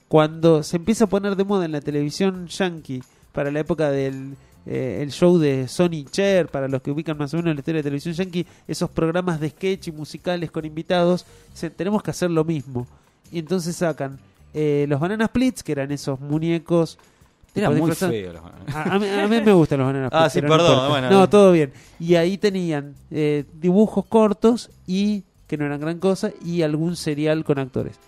Cuando 0.08 0.64
se 0.64 0.78
empieza 0.78 1.06
a 1.06 1.08
poner 1.08 1.36
de 1.36 1.44
moda 1.44 1.66
en 1.66 1.72
la 1.72 1.82
televisión 1.82 2.48
yankee, 2.48 3.04
para 3.32 3.52
la 3.52 3.60
época 3.60 3.90
del 3.92 4.36
eh, 4.66 5.00
el 5.02 5.12
show 5.12 5.38
de 5.38 5.68
Sony 5.68 6.06
Cher, 6.10 6.48
para 6.48 6.68
los 6.68 6.82
que 6.82 6.92
ubican 6.92 7.18
más 7.18 7.34
o 7.34 7.38
menos 7.38 7.54
la 7.56 7.60
historia 7.60 7.80
de 7.80 7.84
televisión 7.84 8.14
yankee, 8.16 8.46
esos 8.68 8.90
programas 8.90 9.40
de 9.40 9.50
sketch 9.50 9.88
y 9.90 9.92
musicales 9.92 10.52
con 10.52 10.66
invitados, 10.66 11.26
se- 11.54 11.70
tenemos 11.70 12.02
que 12.04 12.12
hacer 12.12 12.32
lo 12.32 12.44
mismo. 12.44 12.88
Y 13.32 13.40
entonces 13.40 13.76
sacan 13.76 14.20
eh, 14.54 14.86
los 14.88 15.00
Banana 15.00 15.26
Splits, 15.28 15.64
que 15.64 15.72
eran 15.74 15.92
esos 15.92 16.20
muñecos... 16.20 16.98
Muy 17.56 17.90
los 17.90 18.02
a, 18.74 18.84
a 18.96 19.00
mí, 19.00 19.08
a 19.08 19.28
mí 19.28 19.42
me 19.42 19.54
gustan 19.54 19.78
los 19.80 19.88
Banana 19.88 20.10
Ah, 20.12 20.28
Splits, 20.30 20.34
sí, 20.34 20.42
pero 20.42 20.58
no 20.58 20.58
perdón, 20.58 20.90
bueno. 20.90 21.10
No, 21.12 21.30
todo 21.30 21.52
bien. 21.52 21.72
Y 22.00 22.16
ahí 22.16 22.38
tenían 22.38 22.96
eh, 23.12 23.44
dibujos 23.60 24.06
cortos 24.08 24.70
y 24.88 25.24
que 25.48 25.58
no 25.58 25.66
eran 25.66 25.80
gran 25.80 26.00
cosa 26.00 26.32
y 26.44 26.62
algún 26.64 26.96
serial 26.96 27.44
con 27.44 27.60
actores. 27.60 28.00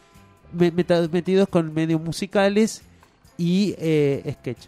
Metidos 0.54 1.48
con 1.50 1.74
medios 1.74 2.02
musicales 2.02 2.82
y 3.38 3.74
sketch. 4.32 4.66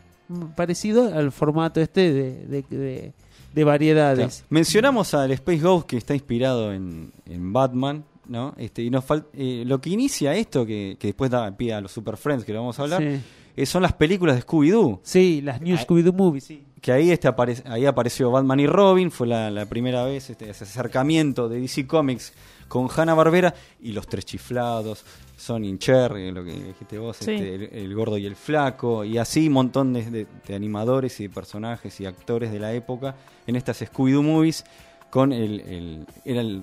Parecido 0.55 1.13
al 1.13 1.31
formato 1.31 1.79
este 1.81 2.11
de, 2.13 2.45
de, 2.47 2.61
de- 2.69 3.13
de 3.53 3.63
variedades. 3.63 4.17
Claro. 4.37 4.47
Mencionamos 4.49 5.13
al 5.13 5.31
Space 5.31 5.59
Ghost 5.59 5.87
que 5.87 5.97
está 5.97 6.13
inspirado 6.13 6.73
en, 6.73 7.11
en 7.25 7.53
Batman, 7.53 8.03
¿no? 8.27 8.53
Este, 8.57 8.83
y 8.83 8.89
nos 8.89 9.05
eh, 9.33 9.63
lo 9.65 9.79
que 9.81 9.89
inicia 9.89 10.35
esto, 10.35 10.65
que, 10.65 10.95
que 10.99 11.07
después 11.07 11.31
da 11.31 11.49
pie 11.57 11.73
a 11.73 11.81
los 11.81 11.91
Super 11.91 12.17
Friends, 12.17 12.45
que 12.45 12.53
lo 12.53 12.59
vamos 12.59 12.77
a 12.79 12.83
hablar, 12.83 13.01
Sí. 13.01 13.19
eh, 13.55 13.65
son 13.65 13.81
las 13.81 13.93
películas 13.93 14.35
de 14.35 14.43
Scooby-Doo. 14.43 14.99
Sí, 15.01 15.41
las 15.41 15.59
New 15.61 15.75
Ah, 15.75 15.81
Scooby-Doo 15.81 16.13
Movies, 16.13 16.43
sí. 16.43 16.63
Que 16.81 16.91
ahí, 16.91 17.09
este 17.09 17.27
apare- 17.27 17.63
ahí 17.65 17.85
apareció 17.85 18.29
Batman 18.29 18.59
y 18.59 18.67
Robin, 18.67 19.09
fue 19.09 19.25
la, 19.25 19.49
la 19.49 19.65
primera 19.65 20.03
vez 20.03 20.29
este, 20.29 20.49
ese 20.51 20.65
acercamiento 20.65 21.49
de 21.49 21.59
DC 21.59 21.87
Comics 21.87 22.33
con 22.67 22.87
Hanna 22.95 23.15
Barbera 23.15 23.55
y 23.81 23.93
los 23.93 24.05
tres 24.07 24.25
chiflados, 24.25 25.03
Sonny 25.37 25.77
Cherry, 25.77 26.31
lo 26.31 26.43
que 26.43 26.51
dijiste 26.51 26.97
vos, 26.97 27.15
Sí. 27.17 27.31
este, 27.31 27.55
el, 27.55 27.69
el 27.71 27.95
gordo 27.95 28.17
y 28.17 28.25
el 28.25 28.35
flaco, 28.35 29.05
y 29.05 29.17
así 29.17 29.47
un 29.47 29.53
montón 29.53 29.93
de, 29.93 30.09
de- 30.09 30.27
de 30.47 30.55
animadores 30.55 31.19
y 31.19 31.27
de 31.27 31.29
personajes 31.33 31.99
y 32.01 32.05
actores 32.05 32.51
de 32.51 32.59
la 32.59 32.73
época 32.73 33.15
en 33.45 33.55
estas 33.55 33.81
Scooby-Doo 33.81 34.23
movies 34.23 34.65
con 35.09 35.31
el, 35.31 35.61
el- 35.61 36.05
era 36.25 36.41
el, 36.41 36.61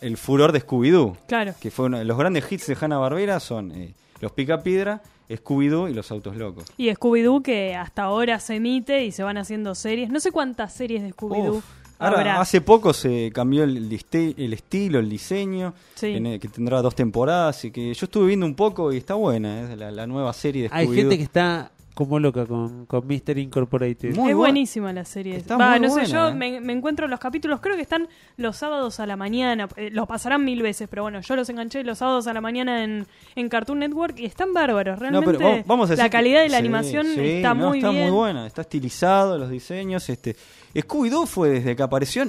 el 0.00 0.16
furor 0.16 0.52
de 0.52 0.60
Scooby-Doo. 0.64 1.16
Claro. 1.26 1.52
Que 1.60 1.70
fue 1.70 1.86
uno 1.86 1.98
de 1.98 2.04
los 2.04 2.16
grandes 2.16 2.50
hits 2.50 2.66
de 2.68 2.76
Hanna 2.80 2.96
Barbera 2.98 3.38
son 3.40 3.72
eh, 3.72 3.92
los 4.20 4.32
Pica 4.32 4.62
Piedra, 4.62 5.02
Scooby-Doo 5.28 5.88
y 5.90 5.94
los 5.94 6.10
Autos 6.10 6.36
Locos. 6.36 6.64
Y 6.76 6.88
Scooby-Doo 6.90 7.42
que 7.42 7.74
hasta 7.74 8.02
ahora 8.04 8.38
se 8.38 8.56
emite 8.56 9.04
y 9.04 9.12
se 9.12 9.22
van 9.22 9.36
haciendo 9.38 9.74
series. 9.74 10.10
No 10.10 10.20
sé 10.20 10.30
cuántas 10.30 10.72
series 10.72 11.02
de 11.02 11.10
Scooby-Doo 11.12 11.62
Ahora, 12.02 12.40
hace 12.40 12.60
poco 12.60 12.92
se 12.92 13.30
cambió 13.32 13.64
el, 13.64 13.92
estilo, 13.92 14.98
el 14.98 15.08
diseño, 15.08 15.74
Sí. 15.94 16.06
en 16.08 16.26
el 16.26 16.40
que 16.40 16.48
tendrá 16.48 16.82
dos 16.82 16.94
temporadas 16.94 17.64
y 17.64 17.70
que 17.70 17.92
yo 17.94 18.06
estuve 18.06 18.26
viendo 18.26 18.46
un 18.46 18.54
poco 18.54 18.92
y 18.92 18.96
está 18.98 19.14
buena, 19.14 19.62
es 19.72 19.78
la, 19.78 19.90
la 19.90 20.06
nueva 20.06 20.32
serie 20.32 20.64
de 20.64 20.68
Hay 20.72 20.88
gente 20.88 21.16
que 21.16 21.22
está 21.24 21.70
como 21.94 22.18
loca 22.18 22.46
con, 22.46 22.86
con 22.86 23.06
Mr. 23.06 23.36
Incorporated. 23.36 24.16
es 24.18 24.34
buenísima 24.34 24.94
la 24.94 25.04
serie. 25.04 25.36
Está 25.36 25.58
Va, 25.58 25.72
muy 25.78 25.80
no 25.88 25.94
sé, 25.94 26.06
yo 26.06 26.28
eh. 26.28 26.34
me, 26.34 26.58
me 26.58 26.72
encuentro 26.72 27.06
los 27.06 27.20
capítulos, 27.20 27.60
creo 27.60 27.76
que 27.76 27.82
están 27.82 28.08
los 28.38 28.56
sábados 28.56 28.98
a 28.98 29.04
la 29.06 29.14
mañana. 29.14 29.68
eh, 29.76 29.90
los 29.92 30.08
pasarán 30.08 30.42
mil 30.42 30.62
veces, 30.62 30.88
pero 30.88 31.02
bueno, 31.02 31.20
yo 31.20 31.36
los 31.36 31.50
enganché 31.50 31.84
los 31.84 31.98
sábados 31.98 32.26
a 32.28 32.32
la 32.32 32.40
mañana 32.40 32.82
en, 32.82 33.06
en 33.36 33.48
Cartoon 33.50 33.80
Network 33.80 34.18
y 34.18 34.24
están 34.24 34.54
bárbaros. 34.54 34.94
No, 34.96 35.00
Realmente 35.02 35.32
pero 35.38 35.50
vamos- 35.50 35.66
vamos 35.66 35.88
a 35.88 35.92
decir 35.92 36.02
la 36.04 36.10
calidad 36.10 36.40
de 36.42 36.48
la 36.48 36.56
sí, 36.56 36.60
animación 36.64 37.06
sí, 37.14 37.20
está 37.20 37.52
no, 37.52 37.68
muy 37.68 37.78
está 37.78 37.90
bien. 37.90 38.02
muy 38.04 38.10
buena, 38.10 38.46
está 38.46 38.62
estilizado 38.62 39.36
los 39.36 39.50
diseños. 39.50 40.08
Este, 40.08 40.34
Scooby-Doo 40.74 41.26
fue 41.26 41.50
desde 41.50 41.76
que 41.76 41.82
apareció 41.82 42.24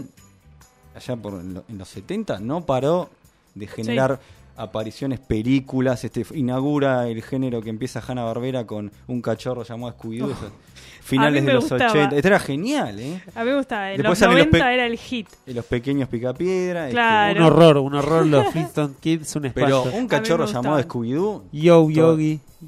allá 0.95 1.15
por 1.15 1.33
en, 1.33 1.53
lo- 1.55 1.63
en 1.69 1.77
los 1.77 1.87
70, 1.89 2.39
no 2.39 2.65
paró 2.65 3.09
de 3.55 3.67
generar 3.67 4.19
apariciones, 4.55 5.19
películas, 5.19 6.03
este 6.03 6.23
inaugura 6.35 7.07
el 7.07 7.23
género 7.23 7.61
que 7.61 7.69
empieza 7.71 8.03
Hanna 8.07 8.23
Barbera 8.23 8.65
con 8.67 8.91
un 9.07 9.21
cachorro 9.21 9.63
llamado 9.63 9.93
Scooby-Doo. 9.97 10.31
eso, 10.31 10.51
Finales 11.01 11.43
de 11.45 11.53
los 11.53 11.63
gustaba. 11.69 11.91
80. 11.91 12.15
Esto 12.15 12.27
era 12.27 12.39
genial, 12.39 12.99
¿eh? 12.99 13.21
A 13.35 13.43
mí 13.43 13.49
me 13.49 13.57
gusta, 13.57 13.91
en 13.91 13.97
Después 13.97 14.09
los 14.11 14.17
salen 14.19 14.37
los 14.37 14.45
90 14.47 14.65
pe- 14.65 14.73
era 14.73 14.85
el 14.85 14.97
hit. 14.97 15.27
Y 15.47 15.53
los 15.53 15.65
pequeños 15.65 16.07
picapiedra. 16.07 16.83
este, 16.83 16.93
Claro. 16.93 17.39
Un 17.39 17.45
horror, 17.51 17.77
un 17.79 17.95
horror 17.95 18.25
los 18.25 18.47
Flintstone 18.53 18.93
Kids, 19.01 19.35
un 19.35 19.41
Pero 19.53 19.79
espanto. 19.79 19.97
un 19.97 20.07
cachorro 20.07 20.45
llamado 20.45 20.79
Scooby-Doo. 20.81 21.43
Yo 21.51 21.87
todo- 21.93 22.17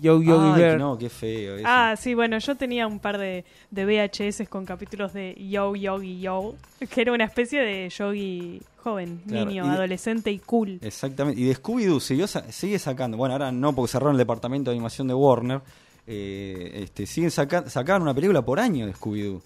Yo 0.02 0.22
Yogi 0.22 0.52
Ay, 0.54 0.62
Bear. 0.62 0.78
no, 0.80 0.98
qué 0.98 1.10
feo. 1.10 1.56
eso. 1.58 1.66
Ah, 1.68 1.96
sí, 1.98 2.14
bueno, 2.14 2.38
yo 2.40 2.56
tenía 2.56 2.88
un 2.88 3.00
par 3.00 3.18
de, 3.18 3.46
de 3.72 3.86
VHS 3.86 4.48
con 4.50 4.66
capítulos 4.66 5.14
de 5.14 5.36
Yo 5.50 5.76
Yogi 5.76 6.20
Yo, 6.20 6.56
que 6.90 7.02
era 7.02 7.12
una 7.14 7.26
especie 7.26 7.62
de 7.62 7.90
yogi 7.90 8.62
joven, 8.84 9.22
Claro, 9.28 9.46
niño, 9.50 9.66
y 9.66 9.70
de- 9.70 9.74
adolescente 9.76 10.32
y 10.32 10.40
cool. 10.40 10.80
Exactamente. 10.82 11.40
Y 11.42 11.46
de 11.46 11.56
Scooby-Doo 11.56 12.00
siguió 12.00 12.28
sa- 12.28 12.52
sigue 12.52 12.78
sacando. 12.80 13.18
Bueno, 13.18 13.34
ahora 13.34 13.52
no 13.52 13.74
porque 13.74 13.92
cerraron 13.94 14.14
el 14.16 14.20
departamento 14.20 14.70
de 14.72 14.76
animación 14.76 15.08
de 15.08 15.14
Warner. 15.14 15.62
eh, 16.08 16.82
este, 16.84 17.06
siguen 17.08 17.32
sacando 17.32 17.70
sacaban 17.70 18.02
una 18.04 18.14
película 18.14 18.44
por 18.44 18.60
año 18.60 18.86
de 18.86 18.94
Scooby-Doo. 18.94 19.42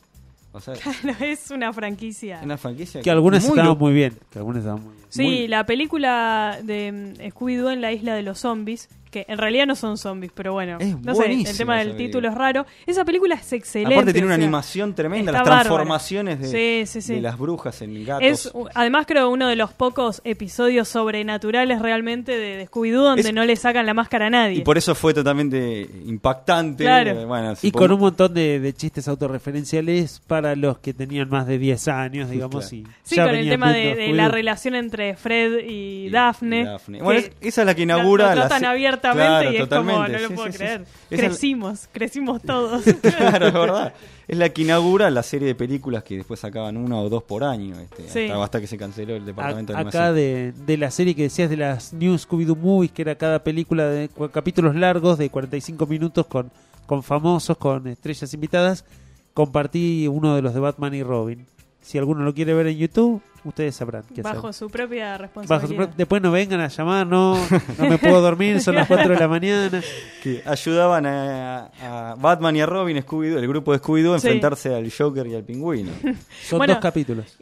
O 0.52 0.60
sea, 0.60 0.74
Claro, 1.02 1.24
es 1.26 1.52
una 1.52 1.72
franquicia. 1.72 2.42
una 2.44 2.58
franquicia 2.58 3.02
Que 3.02 3.12
algunas 3.12 3.44
muy 3.48 3.58
estaban 3.60 3.78
muy 3.78 3.94
bien. 3.94 4.14
Que 4.32 4.40
algunas 4.40 4.60
estaban 4.64 4.84
muy 4.84 4.94
bien. 4.94 5.06
Sí, 5.10 5.24
muy- 5.24 5.48
la 5.48 5.66
película 5.66 6.60
de 6.64 6.92
mm, 6.92 7.30
Scooby-Doo 7.32 7.70
en 7.72 7.82
la 7.82 7.92
isla 7.94 8.14
de 8.16 8.24
los 8.24 8.40
zombies, 8.40 8.90
que 9.12 9.26
en 9.28 9.38
realidad 9.38 9.66
no 9.66 9.76
son 9.76 9.98
zombies, 9.98 10.32
pero 10.36 10.54
bueno, 10.54 10.78
Es 10.80 11.00
no 11.02 11.16
sé, 11.16 11.32
el 11.32 11.58
tema 11.58 11.78
del 11.80 11.96
título 11.98 12.30
es 12.30 12.36
raro. 12.36 12.66
Esa 12.86 13.04
película 13.06 13.36
es 13.36 13.52
excelente. 13.54 13.96
Aparte 13.96 14.14
tiene 14.14 14.28
una 14.28 14.36
o 14.36 14.38
sea, 14.38 14.44
animación 14.46 14.94
tremenda, 14.96 15.32
las 15.32 15.44
transformaciones 15.44 16.40
de, 16.40 16.86
Sí, 16.86 16.92
sí, 16.92 17.02
sí. 17.02 17.14
de 17.16 17.22
las 17.22 17.38
brujas 17.38 17.82
en 17.82 18.06
gatos. 18.06 18.24
Es 18.28 18.52
además 18.76 19.06
creo 19.08 19.30
uno 19.30 19.48
de 19.48 19.56
los 19.56 19.74
pocos 19.74 20.22
episodios 20.24 20.88
sobrenaturales 20.88 21.82
realmente 21.82 22.32
de, 22.38 22.58
de 22.58 22.68
Scooby-Doo 22.70 23.02
donde 23.04 23.22
Es- 23.22 23.34
no 23.34 23.46
le 23.46 23.56
sacan 23.56 23.86
la 23.86 23.94
máscara 23.94 24.28
a 24.28 24.30
nadie. 24.30 24.58
y 24.58 24.62
por 24.62 24.78
eso 24.78 24.94
fue 24.96 25.14
totalmente 25.14 25.90
impactante. 26.06 26.84
Claro. 26.84 27.12
Eh, 27.22 27.26
Bueno, 27.26 27.54
Y 27.62 27.72
con 27.72 27.92
un 27.92 28.00
montón 28.00 28.34
de, 28.34 28.60
de 28.60 28.74
chistes 28.74 29.08
autorreferenciales 29.08 30.22
para 30.28 30.56
los 30.56 30.80
que 30.80 30.94
tenían 30.94 31.30
más 31.30 31.48
de 31.48 31.58
10 31.58 31.88
años, 31.88 32.30
digamos. 32.30 32.68
Claro. 32.70 32.76
y 32.76 32.86
Sí, 33.04 33.16
ya 33.16 33.26
con 33.26 33.36
el 33.36 33.50
tema 33.50 33.74
de, 33.74 34.14
la 34.14 34.28
relación 34.30 34.76
entre 34.76 35.16
Fred 35.16 35.60
y, 35.68 36.10
Daphne. 36.10 36.66
Daphne. 36.66 36.98
que 37.00 37.04
Bueno, 37.04 37.20
es- 37.20 37.32
esa 37.42 37.62
es 37.62 37.66
la 37.68 37.76
que 37.76 37.84
inaugura 37.84 38.36
la 38.36 38.50
se- 38.50 38.56
abiertamente 39.06 39.42
Claro, 39.42 39.52
y 39.52 39.58
es 39.58 39.68
como, 39.68 40.08
no 40.08 40.20
lo 40.20 40.28
Sí, 40.28 40.34
puedo 40.36 40.52
sí, 40.52 40.58
creer. 40.58 40.86
sí. 41.10 41.16
Crecimos, 41.16 41.90
crecimos 41.92 42.42
todos. 42.42 42.84
claro, 43.02 43.48
es 43.48 43.54
verdad. 43.54 43.94
Es 44.30 44.38
la 44.38 44.48
que 44.50 44.62
inaugura 44.62 45.10
la 45.10 45.24
serie 45.24 45.48
de 45.48 45.56
películas 45.56 46.04
que 46.04 46.18
después 46.18 46.40
sacaban 46.40 46.78
una 46.78 46.98
o 47.00 47.10
dos 47.10 47.24
por 47.24 47.44
año. 47.44 47.76
Este, 47.80 48.08
Sí. 48.10 48.30
hasta, 48.30 48.44
hasta 48.44 48.62
que 48.62 48.68
se 48.68 48.78
canceló 48.78 49.16
el 49.16 49.26
departamento 49.26 49.74
de 49.74 49.78
A- 49.78 49.80
animación. 49.80 50.04
acá 50.04 50.14
de, 50.14 50.54
de 50.68 50.78
la 50.78 50.92
serie 50.92 51.16
que 51.16 51.24
decías 51.24 51.50
de 51.50 51.58
las 51.58 51.94
New 51.94 52.14
Scooby-Doo 52.14 52.56
Movies, 52.56 52.92
que 52.92 53.02
era 53.02 53.16
cada 53.16 53.44
película 53.44 53.88
de 53.88 54.08
capítulos 54.32 54.76
largos 54.76 55.18
de 55.18 55.32
45 55.32 55.88
minutos 55.88 56.28
con, 56.28 56.52
con 56.86 57.02
famosos, 57.02 57.58
con 57.58 57.88
estrellas 57.88 58.32
invitadas, 58.36 58.86
compartí 59.34 60.08
uno 60.08 60.36
de 60.36 60.44
los 60.44 60.54
de 60.54 60.60
Batman 60.60 60.94
y 60.94 61.02
Robin. 61.02 61.48
Si 61.82 61.98
alguno 61.98 62.24
lo 62.24 62.34
quiere 62.34 62.54
ver 62.54 62.68
en 62.68 62.78
YouTube, 62.78 63.22
ustedes 63.46 63.76
sabrán 63.76 64.04
qué 64.14 64.22
hacer. 64.22 64.36
Bajo 64.36 64.54
su 64.54 64.70
propia 64.70 65.12
Bajo 65.14 65.18
su 65.18 65.22
responsabilidad. 65.24 65.86
pro- 65.88 65.94
Después 65.98 66.22
no 66.22 66.32
vengan 66.32 66.60
a 66.60 66.68
llamar, 66.68 67.08
no, 67.08 67.36
no 67.80 67.90
me 67.90 67.98
puedo 67.98 68.22
dormir, 68.22 68.62
son 68.62 68.76
las 68.76 68.88
4 68.88 69.14
de 69.14 69.20
la 69.20 69.28
mañana. 69.28 69.82
Que 70.22 70.44
ayudaban 70.46 71.06
a, 71.06 71.72
a 71.82 72.16
Batman 72.20 72.56
y 72.58 72.62
a 72.62 72.66
Robin, 72.66 72.98
el 72.98 73.48
grupo 73.48 73.72
de 73.72 73.80
Scooby-Doo, 73.80 74.14
a 74.16 74.20
Sí. 74.20 74.28
enfrentarse 74.28 74.76
al 74.76 74.92
Joker 74.92 75.26
y 75.28 75.36
al 75.36 75.44
Pingüino. 75.44 75.92
Son 76.44 76.58
Bueno, 76.60 76.74
dos 76.74 76.82
capítulos. 76.84 77.38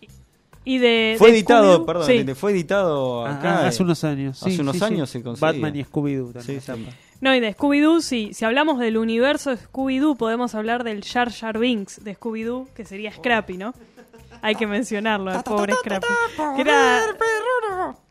Y 0.64 0.78
de, 0.80 1.16
Fue 1.18 1.30
de 1.32 1.38
editado, 1.38 1.86
perdón, 1.86 2.06
sí. 2.06 2.26
fue 2.36 2.52
editado 2.52 3.26
Ah, 3.26 3.36
acá. 3.38 3.68
hace 3.68 3.82
eh, 3.82 3.86
unos 3.86 4.04
años. 4.04 4.38
sí, 4.38 4.50
hace 4.52 4.62
unos 4.62 4.74
sí, 4.76 4.80
sí. 4.80 4.86
años 4.86 5.10
se 5.10 5.24
conseguía. 5.24 5.52
Batman 5.54 5.76
y 5.76 5.84
Scooby-Doo 5.84 6.34
también. 6.34 6.62
Sí, 6.62 6.72
sí. 6.74 6.88
No, 7.22 7.34
y 7.34 7.40
de 7.40 7.56
Scooby-Doo, 7.56 8.02
si, 8.02 8.34
si 8.34 8.46
hablamos 8.46 8.78
del 8.78 8.98
universo 8.98 9.50
de 9.50 9.58
Scooby-Doo, 9.58 10.16
podemos 10.18 10.54
hablar 10.56 10.84
del 10.84 11.04
Jar 11.04 11.32
Jar 11.32 11.58
Binks 11.58 12.04
de 12.04 12.16
Scooby-Doo, 12.16 12.68
que 12.76 12.86
sería 12.86 13.12
Scrappy, 13.12 13.58
¿no? 13.58 13.74
Hay 14.42 14.56
que 14.56 14.68
mencionarlo, 14.68 15.32
el 15.32 15.44
pobre 15.44 15.74
Scrappy. 15.74 16.08
Que 16.56 16.62
era... 16.62 17.02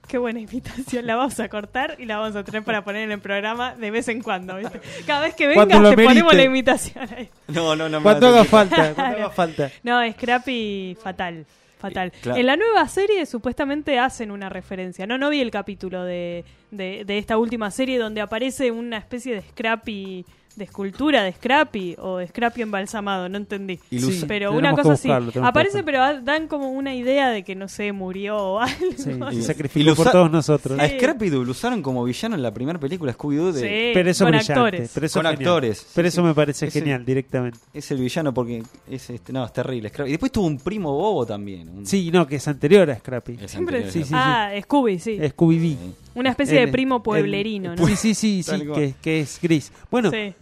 Qué 0.07 0.19
buena 0.19 0.39
invitación, 0.39 1.05
la 1.05 1.17
vamos 1.17 1.41
a 1.41 1.49
cortar 1.49 1.97
y 1.99 2.05
la 2.05 2.19
vamos 2.19 2.37
a 2.37 2.45
tener 2.45 2.63
para 2.63 2.85
poner 2.85 3.03
en 3.03 3.11
el 3.11 3.21
programa 3.21 3.75
de 3.75 3.91
vez 3.91 4.07
en 4.07 4.23
cuando, 4.23 4.57
¿viste? 4.57 4.81
Cada 5.05 5.23
vez 5.23 5.35
que 5.35 5.49
vengas 5.49 5.67
te 5.69 6.05
ponemos 6.05 6.33
la 6.33 6.45
invitación 6.45 7.09
ahí. 7.13 7.29
No, 7.49 7.75
no, 7.75 7.89
no. 7.89 7.99
me 7.99 8.05
Cuando 8.05 8.29
hagas 8.29 8.43
haga 8.43 8.51
falta, 8.51 8.95
cuando 8.95 9.17
haga 9.17 9.31
falta. 9.31 9.71
No, 9.83 10.13
Scrappy 10.13 10.97
fatal. 11.03 11.45
Fatal. 11.79 12.11
claro. 12.23 12.41
En 12.41 12.47
la 12.47 12.57
nueva 12.57 12.89
serie 12.89 13.27
supuestamente 13.27 13.99
hacen 13.99 14.31
una 14.31 14.49
referencia. 14.49 15.07
No, 15.07 15.19
no 15.19 15.29
vi 15.29 15.41
el 15.41 15.51
capítulo 15.51 16.05
de, 16.05 16.45
de, 16.71 17.05
de 17.05 17.19
esta 17.19 17.37
última 17.37 17.71
serie 17.71 17.99
donde 17.99 18.21
aparece 18.21 18.71
una 18.71 18.97
especie 18.99 19.35
de 19.35 19.43
Scrappy, 19.43 20.25
de 20.57 20.65
escultura 20.65 21.23
de 21.23 21.33
Scrappy 21.33 21.97
o 21.99 22.17
de 22.17 22.27
Scrappy 22.29 22.63
embalsamado, 22.63 23.29
no 23.29 23.37
entendí. 23.37 23.79
Ilusa- 23.91 24.27
pero 24.27 24.53
una 24.53 24.73
cosa 24.75 24.93
así. 24.93 25.09
Aparece 25.43 25.83
pero 25.83 26.21
dan 26.23 26.49
como 26.49 26.71
una 26.71 26.95
idea 26.95 27.29
de 27.31 27.45
que 27.45 27.55
no 27.55 27.69
sé, 27.69 27.93
murió 27.93 28.37
o 28.39 28.59
algo. 28.61 28.77
Sí, 28.97 29.11
Y- 29.33 29.43
sacrificó 29.43 29.91
lo 29.91 29.95
por 29.95 30.11
todos 30.11 30.31
nosotros. 30.31 30.79
A 30.81 30.89
Scrappy-Doo 30.89 31.45
lo 31.45 31.51
usaron 31.51 31.83
como 31.83 32.03
villano 32.05 32.35
en 32.37 32.43
la 32.43 32.53
primera 32.53 32.81
película 32.81 33.13
Scooby-Doo. 33.13 33.53
De... 33.53 33.61
Sí, 33.61 33.91
Pero 33.95 34.11
eso 34.11 34.25
con 34.25 34.31
brillante, 34.33 34.53
actores. 34.53 34.91
Pero 34.95 35.07
eso 35.07 35.19
Con 35.21 35.27
genial. 35.27 35.43
actores, 35.43 35.87
Pero 35.95 36.07
sí, 36.07 36.15
eso 36.15 36.23
sí. 36.23 36.27
me 36.27 36.35
parece 36.35 36.71
genial, 36.71 37.05
directamente. 37.05 37.59
Es 37.75 37.91
el 37.91 37.99
villano 37.99 38.33
porque 38.33 38.63
es 38.91 39.11
este, 39.11 39.33
no, 39.33 39.45
es 39.45 39.53
terrible. 39.53 39.91
Scrappy. 39.91 40.09
Y 40.09 40.13
después 40.13 40.33
tuvo 40.33 40.47
un 40.47 40.59
primo 40.59 40.91
bobo 40.93 41.27
también. 41.27 41.69
un- 41.69 41.87
Sí, 41.87 42.11
no, 42.11 42.27
que 42.27 42.37
es 42.37 42.49
anterior 42.49 42.91
a 42.91 42.97
Scrappy. 42.99 43.39
Es 43.43 43.51
Siempre- 43.51 43.77
anterior. 43.77 43.93
Sí, 43.93 43.99
sí, 44.05 44.09
sí. 44.09 44.15
ah, 44.17 44.51
Scooby, 44.63 44.99
sí. 44.99 45.19
Scooby-Doo. 45.19 45.93
Una 46.15 46.31
especie 46.31 46.59
de 46.61 46.69
primo 46.69 46.97
el- 46.97 47.03
pueblerino, 47.03 47.77
¿no? 47.77 47.87
Sí, 47.87 47.95
sí, 47.95 48.15
sí, 48.15 48.43
sí, 48.43 48.63
que, 48.75 48.95
que 49.03 49.21
es 49.21 49.39
gris. 49.43 49.71
Bueno, 49.91 50.11
Sí. 50.11 50.33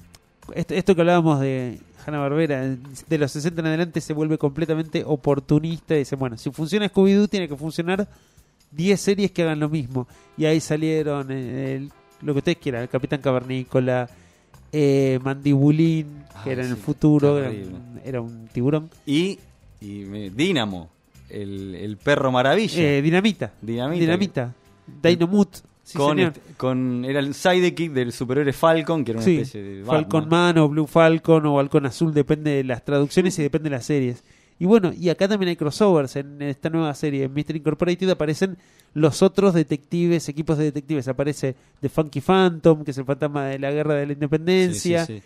Esto, 0.55 0.75
esto 0.75 0.95
que 0.95 1.01
hablábamos 1.01 1.41
de 1.41 1.79
Hanna-Barbera, 2.07 2.77
de 3.09 3.19
los 3.19 3.33
60 3.33 3.61
en 3.61 3.66
adelante 3.66 4.01
se 4.01 4.12
vuelve 4.12 4.37
completamente 4.39 5.03
oportunista 5.07 5.95
y 5.95 5.99
dice, 6.01 6.16
bueno, 6.16 6.37
si 6.37 6.51
funciona 6.51 6.91
Scooby-Doo 6.91 7.29
tiene 7.29 7.49
que 7.49 7.57
funcionar 7.57 8.07
10 8.73 9.01
series 9.01 9.31
que 9.31 9.43
hagan 9.43 9.61
lo 9.61 9.69
mismo. 9.69 10.07
Y 10.37 10.45
ahí 10.47 10.61
salieron 10.61 11.31
eh, 11.31 11.77
el- 11.77 11.93
lo 12.23 12.33
que 12.35 12.39
ustedes 12.39 12.59
quieran, 12.59 12.83
el 12.83 12.89
Capitán 12.89 13.21
Cavernícola, 13.21 14.09
eh, 14.73 15.19
Mandibulín, 15.23 16.25
que 16.43 16.53
era 16.53 16.65
en 16.65 16.71
el 16.71 16.77
futuro, 16.77 17.39
era 17.39 17.51
un, 17.51 18.01
era 18.05 18.21
un 18.21 18.49
tiburón. 18.53 18.91
Y, 19.07 19.39
y 19.81 20.05
me- 20.05 20.31
Dínamo, 20.31 20.89
el, 21.31 21.75
el 21.75 21.97
perro 21.97 22.33
maravilla. 22.33 22.83
Eh, 22.83 23.01
Dinamita. 23.03 23.53
Dinamita. 23.62 24.01
Dinamita. 24.01 24.55
Dynamut. 25.03 25.49
Sí, 25.85 25.98
con, 25.98 26.19
este- 26.19 26.40
con 26.56 27.05
era 27.05 27.20
el 27.20 27.35
sidekick 27.35 27.93
del 27.93 28.11
superhéroe 28.12 28.52
Falcon, 28.55 29.05
que 29.05 29.11
era 29.12 29.19
una 29.19 29.24
Sí, 29.24 29.36
especie 29.36 29.62
de 29.62 29.85
Falcon. 29.85 30.28
Man 30.28 30.56
o 30.59 30.69
Blue 30.69 30.86
Falcon 30.86 31.44
o 31.47 31.59
Halcón 31.61 31.85
Azul, 31.86 32.12
depende 32.15 32.52
de 32.52 32.65
las 32.65 32.85
traducciones 32.85 33.39
y 33.39 33.43
depende 33.43 33.69
de 33.69 33.77
las 33.77 33.85
series. 33.86 34.24
Y 34.59 34.65
bueno, 34.66 34.93
y 34.98 35.09
acá 35.11 35.28
también 35.28 35.51
hay 35.51 35.56
crossovers 35.56 36.16
en 36.16 36.40
esta 36.40 36.70
nueva 36.70 36.94
serie. 36.94 37.24
En 37.24 37.32
Mr. 37.35 37.56
Incorporated 37.56 38.09
aparecen 38.09 38.56
los 38.94 39.20
otros 39.23 39.52
detectives, 39.52 40.28
equipos 40.28 40.56
de 40.56 40.65
detectives. 40.65 41.06
Aparece 41.09 41.55
The 41.81 41.89
Funky 41.89 42.20
Phantom, 42.20 42.82
que 42.85 42.93
es 42.93 42.98
el 42.98 43.05
fantasma 43.05 43.47
de 43.47 43.59
la 43.59 43.70
guerra 43.73 43.94
de 43.94 44.06
la 44.06 44.12
independencia. 44.12 45.05
Sí. 45.06 45.20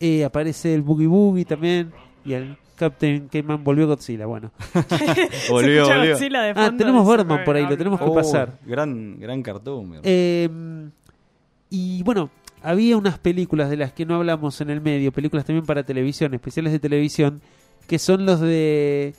Eh, 0.00 0.24
aparece 0.24 0.74
el 0.74 0.80
Boogie 0.82 1.06
Boogie 1.06 1.44
también. 1.44 1.92
Y 2.24 2.32
el 2.34 2.56
Captain 2.76 3.28
Cayman 3.28 3.62
volvió 3.64 3.86
Godzilla. 3.86 4.26
Bueno. 4.26 4.52
Volvió, 5.50 5.86
volvió. 5.86 6.12
Godzilla 6.14 6.42
de 6.42 6.52
Ah, 6.56 6.72
tenemos 6.76 7.06
Birdman 7.08 7.44
por 7.44 7.56
ahí, 7.56 7.66
lo 7.66 7.76
tenemos 7.76 7.98
que 8.00 8.06
Oh, 8.06 8.14
pasar. 8.14 8.58
Gran, 8.64 9.18
gran 9.18 9.42
hermano. 9.46 10.00
Eh, 10.02 10.48
y 11.70 12.02
bueno, 12.02 12.30
había 12.62 12.96
unas 12.96 13.18
películas 13.18 13.70
de 13.70 13.76
las 13.76 13.92
que 13.92 14.04
no 14.06 14.16
hablamos 14.16 14.60
en 14.60 14.70
el 14.70 14.80
medio, 14.80 15.12
películas 15.12 15.44
también 15.44 15.64
para 15.66 15.82
televisión, 15.82 16.34
especiales 16.34 16.72
de 16.72 16.78
televisión, 16.78 17.40
que 17.86 17.98
son 17.98 18.26
los 18.26 18.40
de 18.40 19.14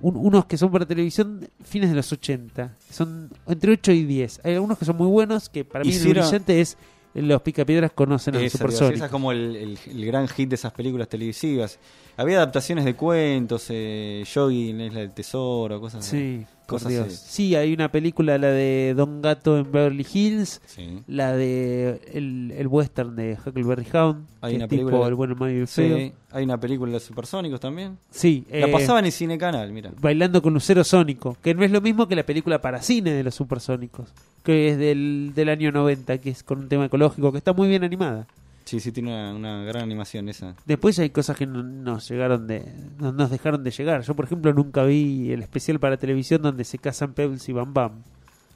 un- 0.00 0.16
unos 0.16 0.44
que 0.46 0.56
son 0.58 0.70
para 0.70 0.84
televisión 0.86 1.48
fines 1.62 1.90
de 1.90 1.96
los 1.96 2.12
80, 2.12 2.76
son 2.90 3.30
entre 3.46 3.72
8 3.72 3.92
y 3.92 4.04
10. 4.04 4.40
Hay 4.44 4.54
algunos 4.54 4.78
que 4.78 4.84
son 4.84 4.96
muy 4.96 5.06
buenos, 5.08 5.48
que 5.48 5.64
para 5.64 5.84
mí 5.84 5.94
el 5.94 6.08
brillante 6.08 6.60
es 6.60 6.76
Los 7.14 7.42
Picapiedras 7.42 7.92
conocen 7.92 8.34
digo, 8.34 8.50
Supersónico. 8.50 8.94
esa 8.96 9.04
es 9.06 9.10
como 9.10 9.30
el, 9.32 9.54
el- 9.56 9.78
el 9.88 10.06
gran 10.06 10.26
hit 10.28 10.48
de 10.48 10.56
esas 10.56 10.72
películas 10.72 11.08
televisivas. 11.08 11.78
Había 12.16 12.38
adaptaciones 12.38 12.84
de 12.84 12.94
cuentos, 12.94 13.66
eh, 13.70 14.24
Yogi 14.32 14.70
en 14.70 14.78
la 14.78 14.84
Isla 14.86 15.00
del 15.00 15.12
Tesoro, 15.12 15.80
cosas 15.80 16.04
Sí. 16.04 16.44
Cosas 16.66 16.90
Dios. 16.92 17.12
Sí, 17.12 17.54
hay 17.54 17.72
una 17.74 17.90
película, 17.92 18.38
la 18.38 18.48
de 18.48 18.94
Don 18.96 19.20
Gato 19.22 19.58
en 19.58 19.70
Beverly 19.70 20.06
Hills, 20.12 20.60
Sí. 20.66 21.00
la 21.06 21.32
de 21.36 22.00
el, 22.12 22.52
el 22.56 22.66
western 22.66 23.14
de 23.16 23.36
Huckleberry 23.44 23.86
Hound, 23.92 24.26
Hay 24.40 24.52
que 24.52 24.56
una 24.56 24.64
es 24.64 24.70
tipo 24.70 24.86
película. 24.86 25.08
El 25.08 25.14
bueno, 25.14 25.32
el 25.34 25.38
malo 25.40 25.52
y 25.52 25.56
el 25.60 25.66
Sí, 25.68 26.12
hay 26.30 26.44
una 26.44 26.58
película 26.58 26.92
de 26.92 27.00
Supersónicos 27.00 27.60
también. 27.60 27.98
Sí, 28.10 28.44
La 28.50 28.66
eh, 28.66 28.72
pasaban 28.72 29.04
en 29.04 29.12
Cine 29.12 29.36
Canal, 29.38 29.72
mira. 29.72 29.92
Bailando 30.00 30.40
con 30.40 30.54
Lucero 30.54 30.82
Sónico, 30.84 31.36
que 31.42 31.54
no 31.54 31.64
es 31.64 31.70
lo 31.70 31.80
mismo 31.80 32.08
que 32.08 32.16
la 32.16 32.24
película 32.24 32.60
para 32.60 32.80
cine 32.82 33.12
de 33.12 33.22
los 33.22 33.34
supersónicos, 33.34 34.08
que 34.42 34.68
es 34.70 34.78
del, 34.78 35.32
del 35.34 35.48
año 35.50 35.70
90, 35.70 36.18
que 36.18 36.30
es 36.30 36.42
con 36.42 36.58
un 36.60 36.68
tema 36.68 36.86
ecológico, 36.86 37.30
que 37.32 37.38
está 37.38 37.52
muy 37.52 37.68
bien 37.68 37.84
animada. 37.84 38.26
Sí, 38.74 38.80
sí, 38.80 38.90
tiene 38.92 39.10
una, 39.10 39.34
una 39.34 39.64
gran 39.64 39.84
animación 39.84 40.28
esa. 40.28 40.56
Después 40.66 40.98
hay 40.98 41.10
cosas 41.10 41.36
que 41.36 41.46
no 41.46 41.62
nos 41.62 42.08
llegaron 42.08 42.46
de 42.48 42.64
no 42.98 43.12
nos 43.12 43.30
dejaron 43.30 43.62
de 43.62 43.70
llegar. 43.70 44.02
Yo, 44.02 44.14
por 44.16 44.24
ejemplo, 44.24 44.52
nunca 44.52 44.82
vi 44.82 45.30
el 45.30 45.42
especial 45.42 45.78
para 45.78 45.96
televisión 45.96 46.42
donde 46.42 46.64
se 46.64 46.78
casan 46.78 47.12
Pebbles 47.12 47.48
y 47.48 47.52
Bam 47.52 47.72
Bam. 47.72 48.02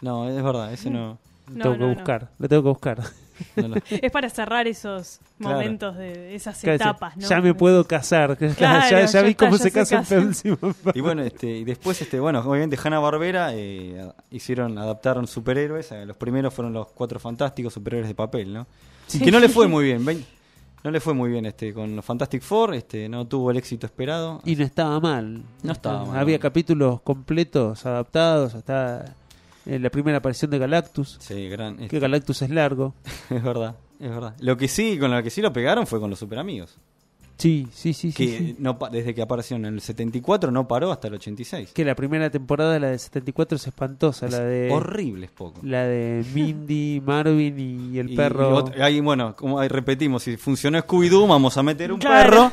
No, 0.01 0.29
es 0.29 0.43
verdad, 0.43 0.73
ese 0.73 0.91
no. 0.91 1.19
Lo 1.49 1.55
No, 1.55 1.63
tengo 1.63 1.75
no, 1.75 1.79
que 1.79 1.87
no. 1.87 1.95
buscar, 1.95 2.31
lo 2.39 2.49
tengo 2.49 2.63
que 2.65 2.69
buscar. 2.69 2.99
no 3.57 3.77
Es 3.91 4.11
para 4.11 4.29
cerrar 4.29 4.67
esos 4.67 5.21
Claro. 5.39 5.55
momentos 5.57 5.97
de 5.97 6.35
esas 6.35 6.59
Claro, 6.61 6.75
etapas, 6.77 7.17
¿no? 7.17 7.29
Ya 7.29 7.41
me 7.41 7.55
puedo 7.55 7.85
casar. 7.87 8.37
Claro, 8.57 8.91
ya, 8.91 9.01
ya 9.03 9.07
ya 9.07 9.23
vi 9.23 9.31
está, 9.31 9.47
cómo 9.47 9.57
ya 9.57 9.63
se 9.63 9.71
se 9.71 9.73
casan. 9.73 10.05
Pebbles 10.05 10.45
y 10.45 10.51
Bam 10.51 10.75
Bam. 10.83 10.93
Y 10.97 11.01
bueno, 11.01 11.23
este, 11.23 11.47
y 11.59 11.65
después, 11.65 12.03
este, 12.03 12.19
bueno, 12.19 12.41
obviamente 12.41 12.77
Hanna 12.83 12.99
Barbera 12.99 13.53
hicieron, 14.31 14.77
adaptaron 14.79 15.27
superhéroes. 15.29 15.93
eh, 15.93 16.05
Los 16.07 16.17
primeros 16.17 16.53
fueron 16.53 16.73
los 16.73 16.89
cuatro 16.89 17.21
fantásticos 17.21 17.73
superhéroes 17.73 18.09
de 18.09 18.15
papel, 18.17 18.53
¿no? 18.53 18.67
Sí. 19.09 19.19
Que 19.21 19.31
no 19.33 19.41
le 19.41 19.49
fue 19.49 19.67
muy 19.69 19.85
bien. 19.85 20.05
ven- 20.05 20.25
No 20.85 20.91
le 20.93 21.01
fue 21.01 21.13
muy 21.13 21.29
bien 21.31 21.45
este 21.47 21.75
con 21.75 21.97
los 21.97 22.05
Fantastic 22.05 22.41
Four, 22.43 22.75
este, 22.75 23.09
no 23.09 23.27
tuvo 23.27 23.51
el 23.51 23.57
éxito 23.57 23.85
esperado. 23.87 24.41
Y 24.45 24.55
no 24.55 24.65
estaba 24.65 25.01
mal. 25.01 25.43
No 25.65 25.73
estaba 25.73 26.05
mal. 26.05 26.19
Había 26.19 26.39
capítulos 26.39 27.01
completos 27.03 27.85
adaptados 27.85 28.55
hasta 28.55 29.17
eh, 29.67 29.79
la 29.81 29.91
primera 29.91 30.19
aparición 30.19 30.51
de 30.53 30.59
Galactus. 30.59 31.17
Sí, 31.21 31.49
gran. 31.49 31.77
Que 31.79 31.85
este, 31.85 31.99
Galactus 31.99 32.43
es 32.43 32.51
largo. 32.51 32.95
es 33.31 33.43
verdad, 33.43 33.75
es 33.99 34.09
verdad. 34.11 34.35
Lo 34.39 34.57
que 34.57 34.69
sí, 34.69 34.99
con 34.99 35.11
lo 35.11 35.21
que 35.23 35.31
sí 35.31 35.43
lo 35.43 35.53
pegaron 35.53 35.87
fue 35.87 35.99
con 36.01 36.11
los 36.11 36.19
super 36.19 36.39
amigos. 36.39 36.77
Sí, 37.39 37.69
sí, 37.73 37.93
sí. 37.95 38.11
sí, 38.11 38.17
que 38.17 38.39
sí. 38.39 38.57
no 38.59 38.79
pa- 38.79 38.91
desde 38.91 39.15
que 39.15 39.23
aparecieron 39.23 39.65
en 39.65 39.75
el 39.75 39.81
74 39.81 40.51
no 40.51 40.67
paró 40.67 40.91
hasta 40.91 41.07
el 41.09 41.15
86. 41.15 41.71
Que 41.73 41.85
la 41.85 41.95
primera 41.95 42.29
temporada, 42.31 42.79
la 42.81 42.89
de 42.89 42.99
74, 42.99 43.57
es 43.57 43.67
espantosa. 43.67 44.27
Es 44.27 44.33
la 44.33 44.41
de 44.41 44.71
horrible, 44.73 45.27
es 45.27 45.31
poco. 45.33 45.61
La 45.63 45.85
de 45.85 46.25
Mindy, 46.35 47.01
Marvin 47.05 47.59
y 47.95 47.99
el 47.99 48.11
Y- 48.11 48.17
perro. 48.17 48.51
y 48.51 48.53
otro- 48.55 48.85
ahí, 48.85 48.99
bueno, 49.01 49.37
como 49.37 49.61
ahí 49.61 49.69
repetimos, 49.69 50.25
si 50.25 50.37
funcionó 50.37 50.79
Scooby-Doo, 50.81 51.29
vamos 51.29 51.57
a 51.57 51.63
meter 51.63 51.93
un 51.93 52.01
Claro. 52.01 52.31
perro 52.31 52.53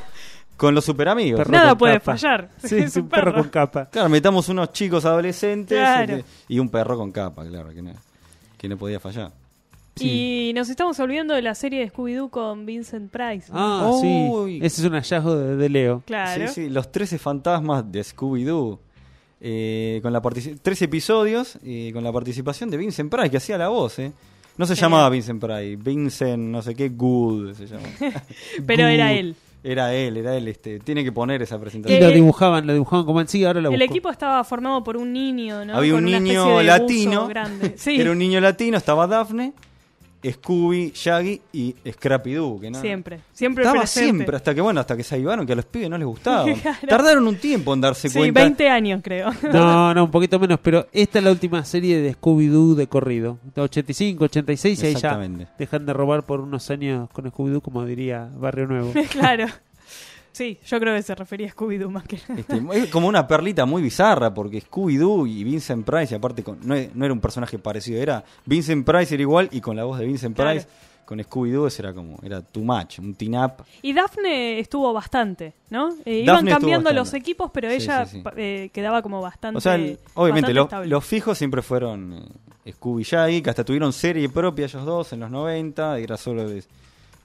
con 0.56 0.76
los 0.76 0.86
super 0.86 1.10
amigos. 1.10 1.40
Perro 1.40 1.52
Nada 1.52 1.76
puede 1.76 1.96
capa. 1.96 2.12
fallar. 2.18 2.50
Sí, 2.64 2.78
Es 2.78 2.96
un 2.96 3.04
un 3.04 3.10
perro 3.10 3.32
perro. 3.32 3.42
con 3.42 3.50
capa. 3.50 3.90
Claro, 3.90 4.08
metamos 4.10 4.48
unos 4.50 4.72
chicos 4.72 5.04
adolescentes 5.06 5.80
Claro. 5.80 6.20
y 6.48 6.60
un 6.60 6.70
perro 6.70 6.96
con 6.96 7.12
capa, 7.12 7.44
claro, 7.44 7.70
que 7.74 7.82
no, 7.82 7.92
que 8.58 8.70
no 8.70 8.78
podía 8.78 9.00
fallar. 9.00 9.32
Y 10.04 10.52
nos 10.54 10.70
estamos 10.70 11.00
olvidando 11.00 11.34
de 11.34 11.42
la 11.42 11.56
serie 11.56 11.80
de 11.80 11.92
Scooby-Doo 11.92 12.30
con 12.30 12.66
Vincent 12.66 13.10
Price. 13.12 13.52
¿no? 13.52 13.58
Ah, 13.60 13.90
Uy. 13.92 14.60
sí. 14.60 14.66
Ese 14.66 14.82
es 14.82 14.88
un 14.88 14.94
hallazgo 14.94 15.36
de, 15.36 15.56
de 15.56 15.70
Leo. 15.70 16.04
Claro. 16.06 16.48
Sí, 16.50 16.54
sí, 16.64 16.70
los 16.70 16.92
13 16.92 17.18
fantasmas 17.18 17.90
de 17.92 18.02
Scooby-Doo. 18.02 18.80
eh, 19.42 20.00
con 20.02 20.12
la 20.14 20.22
13 20.22 20.86
episodios 20.86 21.58
eh, 21.64 21.92
con 21.94 22.04
la 22.04 22.12
participación 22.12 22.70
de 22.70 22.78
Vincent 22.78 23.12
Price, 23.12 23.30
que 23.30 23.38
hacía 23.38 23.58
la 23.58 23.70
voz, 23.70 24.00
¿eh? 24.00 24.12
No 24.58 24.66
se 24.66 24.76
llamaba 24.76 25.10
Vincent 25.10 25.40
Price, 25.42 25.76
Vincent 25.76 26.40
no 26.44 26.62
sé 26.62 26.74
qué, 26.76 26.90
Good 26.90 27.54
se 27.54 27.68
llama. 27.68 27.84
Pero 28.66 28.88
era 28.88 29.12
él. 29.14 29.36
Era 29.64 29.94
él, 29.96 30.16
era 30.18 30.36
él, 30.38 30.48
este, 30.48 30.80
tiene 30.80 31.04
que 31.04 31.12
poner 31.12 31.42
esa 31.42 31.56
Y 31.56 31.60
presentación. 31.60 32.00
lo 32.00 32.08
Eh, 32.10 32.14
dibujaban, 32.14 32.68
lo 32.68 32.74
dibujaban 32.74 33.06
como 33.06 33.20
en 33.20 33.28
sí, 33.28 33.44
ahora 33.44 33.60
lo 33.62 33.70
El 33.72 33.76
busco. 33.78 33.92
equipo 33.92 34.10
estaba 34.12 34.44
formado 34.44 34.84
por 34.84 34.96
un 34.96 35.12
niño, 35.12 35.66
¿no? 35.66 35.76
Había 35.76 35.94
Con 35.94 36.06
un 36.06 36.12
niño 36.12 36.62
latino, 36.62 37.28
grande. 37.28 37.74
Sí, 37.78 38.00
era 38.00 38.12
un 38.12 38.20
niño 38.20 38.40
latino, 38.40 38.78
estaba 38.78 39.08
Daphne, 39.08 39.54
Scooby, 40.34 40.92
Shaggy 40.94 41.42
y 41.54 41.76
Scrappy-Doo. 41.86 42.60
que 42.60 42.72
no- 42.72 42.82
siempre. 42.82 43.20
Siempre 43.34 43.64
Estaba 43.64 43.82
presente. 43.82 44.12
siempre, 44.14 44.36
hasta 44.38 44.54
que 44.56 44.62
bueno, 44.62 44.80
hasta 44.80 44.96
que 44.98 45.04
se 45.04 45.16
avivaron, 45.16 45.46
que 45.46 45.54
a 45.54 45.56
los 45.56 45.66
pibes 45.66 45.90
no 45.90 45.98
les 45.98 46.08
gustaba. 46.08 46.46
Claro. 46.62 46.78
Tardaron 46.88 47.28
un 47.28 47.36
tiempo 47.38 47.74
en 47.74 47.82
darse 47.82 48.10
Sí, 48.10 48.18
cuenta. 48.18 48.42
20 48.42 48.70
años 48.70 49.02
creo. 49.04 49.30
No, 49.52 49.94
no, 49.94 50.06
un 50.06 50.12
poquito 50.12 50.40
menos, 50.40 50.60
pero 50.62 50.88
esta 50.92 51.20
es 51.20 51.24
la 51.26 51.32
última 51.32 51.64
serie 51.66 52.00
de 52.02 52.16
Scooby-Doo 52.16 52.76
de 52.76 52.88
corrido. 52.88 53.38
De 53.56 53.62
85, 53.62 54.26
86, 54.26 54.84
y 54.84 54.86
ahí 54.88 54.96
ya 54.96 55.20
dejan 55.58 55.86
de 55.86 55.94
robar 55.94 56.24
por 56.24 56.40
unos 56.42 56.70
años 56.70 57.10
con 57.12 57.26
Scooby-Doo, 57.26 57.62
como 57.62 57.86
diría 57.86 58.30
Barrio 58.38 58.68
Nuevo. 58.68 58.94
claro. 59.12 59.46
Sí, 60.36 60.60
yo 60.66 60.80
creo 60.82 60.94
que 60.96 61.02
se 61.02 61.16
refería 61.16 61.48
a 61.48 61.52
Scooby-Doo 61.52 61.90
más 61.90 62.04
que 62.04 62.18
nada. 62.28 62.42
Este, 62.42 62.62
es 62.74 62.90
como 62.90 63.08
una 63.08 63.26
perlita 63.26 63.66
muy 63.66 63.82
bizarra, 63.82 64.34
porque 64.34 64.62
Scooby-Doo 64.62 65.26
y 65.30 65.44
Vincent 65.46 65.86
Price, 65.86 66.14
y 66.14 66.18
aparte 66.18 66.44
con, 66.44 66.60
no, 66.64 66.76
no 66.94 67.06
era 67.06 67.14
un 67.14 67.22
personaje 67.22 67.58
parecido, 67.58 68.02
era 68.02 68.22
Vincent 68.46 68.86
Price 68.86 69.14
era 69.14 69.22
igual 69.22 69.48
y 69.54 69.62
con 69.62 69.78
la 69.78 69.86
voz 69.86 69.98
de 69.98 70.06
Vincent 70.06 70.36
Claro. 70.36 70.52
Price, 70.52 70.68
con 71.06 71.20
Scooby-Doo 71.20 71.70
era 71.80 71.94
como, 71.94 72.18
era 72.24 72.42
too 72.42 72.64
much, 72.64 73.00
un 73.00 73.14
teen-up. 73.16 73.64
Y 73.82 73.94
Daphne 73.94 74.60
estuvo 74.60 74.92
bastante, 74.92 75.54
¿no? 75.70 75.90
Eh, 76.04 76.22
iban 76.26 76.46
cambiando 76.46 76.92
los 76.92 77.14
equipos, 77.14 77.52
pero 77.54 77.70
Sí, 77.70 77.76
ella 77.76 78.06
sí, 78.06 78.18
sí. 78.18 78.22
pa- 78.24 78.34
eh, 78.36 78.70
quedaba 78.74 79.02
como 79.02 79.22
bastante. 79.22 79.58
O 79.58 79.62
sea, 79.62 79.76
el- 79.76 80.00
obviamente 80.16 80.48
bastante 80.48 80.54
lo- 80.56 80.64
estable. 80.64 80.88
los 80.90 81.06
fijos 81.06 81.38
siempre 81.38 81.62
fueron 81.62 82.26
eh, 82.66 82.74
Scooby 82.74 83.04
y 83.04 83.06
Shaggy, 83.06 83.42
que 83.42 83.50
hasta 83.52 83.64
tuvieron 83.64 83.94
serie 83.94 84.28
propia 84.30 84.66
ellos 84.66 84.84
dos 84.84 85.14
en 85.14 85.20
los 85.22 85.30
90, 85.32 85.98
era 86.00 86.18
solo 86.18 86.50
de, 86.50 86.64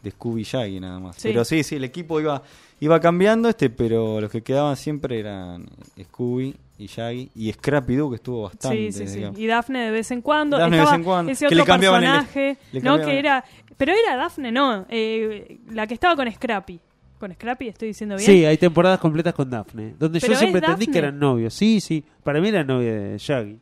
de 0.02 0.10
Scooby 0.10 0.42
y 0.42 0.44
Shaggy 0.44 0.78
nada 0.78 1.00
más. 1.00 1.16
Pero 1.22 1.44
sí, 1.44 1.62
sí, 1.64 1.76
el 1.76 1.84
equipo 1.84 2.20
iba 2.20 2.42
iba 2.80 2.98
cambiando, 3.00 3.48
este 3.48 3.70
pero 3.70 4.20
los 4.20 4.30
que 4.30 4.42
quedaban 4.42 4.76
siempre 4.76 5.18
eran 5.20 5.66
Scooby 6.02 6.56
y 6.78 6.86
Shaggy 6.86 7.30
y 7.34 7.52
Scrappy-Doo, 7.52 8.10
que 8.10 8.16
estuvo 8.16 8.42
bastante. 8.42 8.90
Sí, 8.92 8.98
sí, 9.00 9.06
sí. 9.06 9.16
digamos. 9.16 9.38
Y 9.38 9.46
Daphne 9.46 9.78
de 9.84 9.90
vez 9.90 10.10
en 10.10 10.22
cuando. 10.22 10.56
Daphne 10.58 10.76
de 10.76 10.82
Estaba 10.82 10.96
vez 10.96 10.98
en 11.00 11.04
cuando. 11.04 11.32
Ese 11.32 11.40
Que 11.46 11.54
otro 11.54 11.58
le 11.58 11.64
cambiaban 11.64 12.02
el- 12.04 12.10
personaje, 12.10 12.58
le 12.72 12.80
¿no? 12.80 12.98
Que 13.04 13.18
era. 13.18 13.44
Pero 13.76 13.92
era 13.92 14.16
Daphne, 14.16 14.50
no. 14.52 14.86
eh, 14.88 15.58
la 15.70 15.86
que 15.86 15.94
estaba 15.94 16.16
con 16.16 16.30
Scrappy. 16.30 16.80
Con 17.18 17.32
Scrappy 17.34 17.68
estoy 17.68 17.88
diciendo 17.88 18.16
bien. 18.16 18.26
Sí, 18.26 18.44
hay 18.46 18.56
temporadas 18.56 18.98
completas 18.98 19.34
con 19.34 19.50
Daphne, 19.50 19.94
donde 19.98 20.20
Pero 20.20 20.32
yo 20.32 20.38
siempre 20.38 20.60
entendí 20.60 20.86
que 20.86 20.98
eran 20.98 21.18
novios. 21.18 21.52
Sí, 21.52 21.80
sí, 21.80 22.02
para 22.24 22.40
mí 22.40 22.48
era 22.48 22.64
novia 22.64 22.94
de 22.94 23.18
Shaggy. 23.18 23.58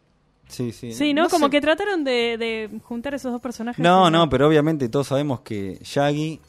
Sí, 0.46 0.70
sí. 0.72 0.92
Sí, 0.92 1.12
¿no? 1.12 1.28
como 1.28 1.46
sé- 1.46 1.50
que 1.50 1.60
trataron 1.60 2.04
de, 2.04 2.36
de 2.38 2.70
juntar 2.84 3.14
esos 3.14 3.32
dos 3.32 3.40
personajes. 3.40 3.82
No, 3.82 4.10
no, 4.10 4.28
pero 4.30 4.46
obviamente 4.48 4.88
todos 4.88 5.08
sabemos 5.08 5.40
que 5.40 5.78
Shaggy 5.82 6.40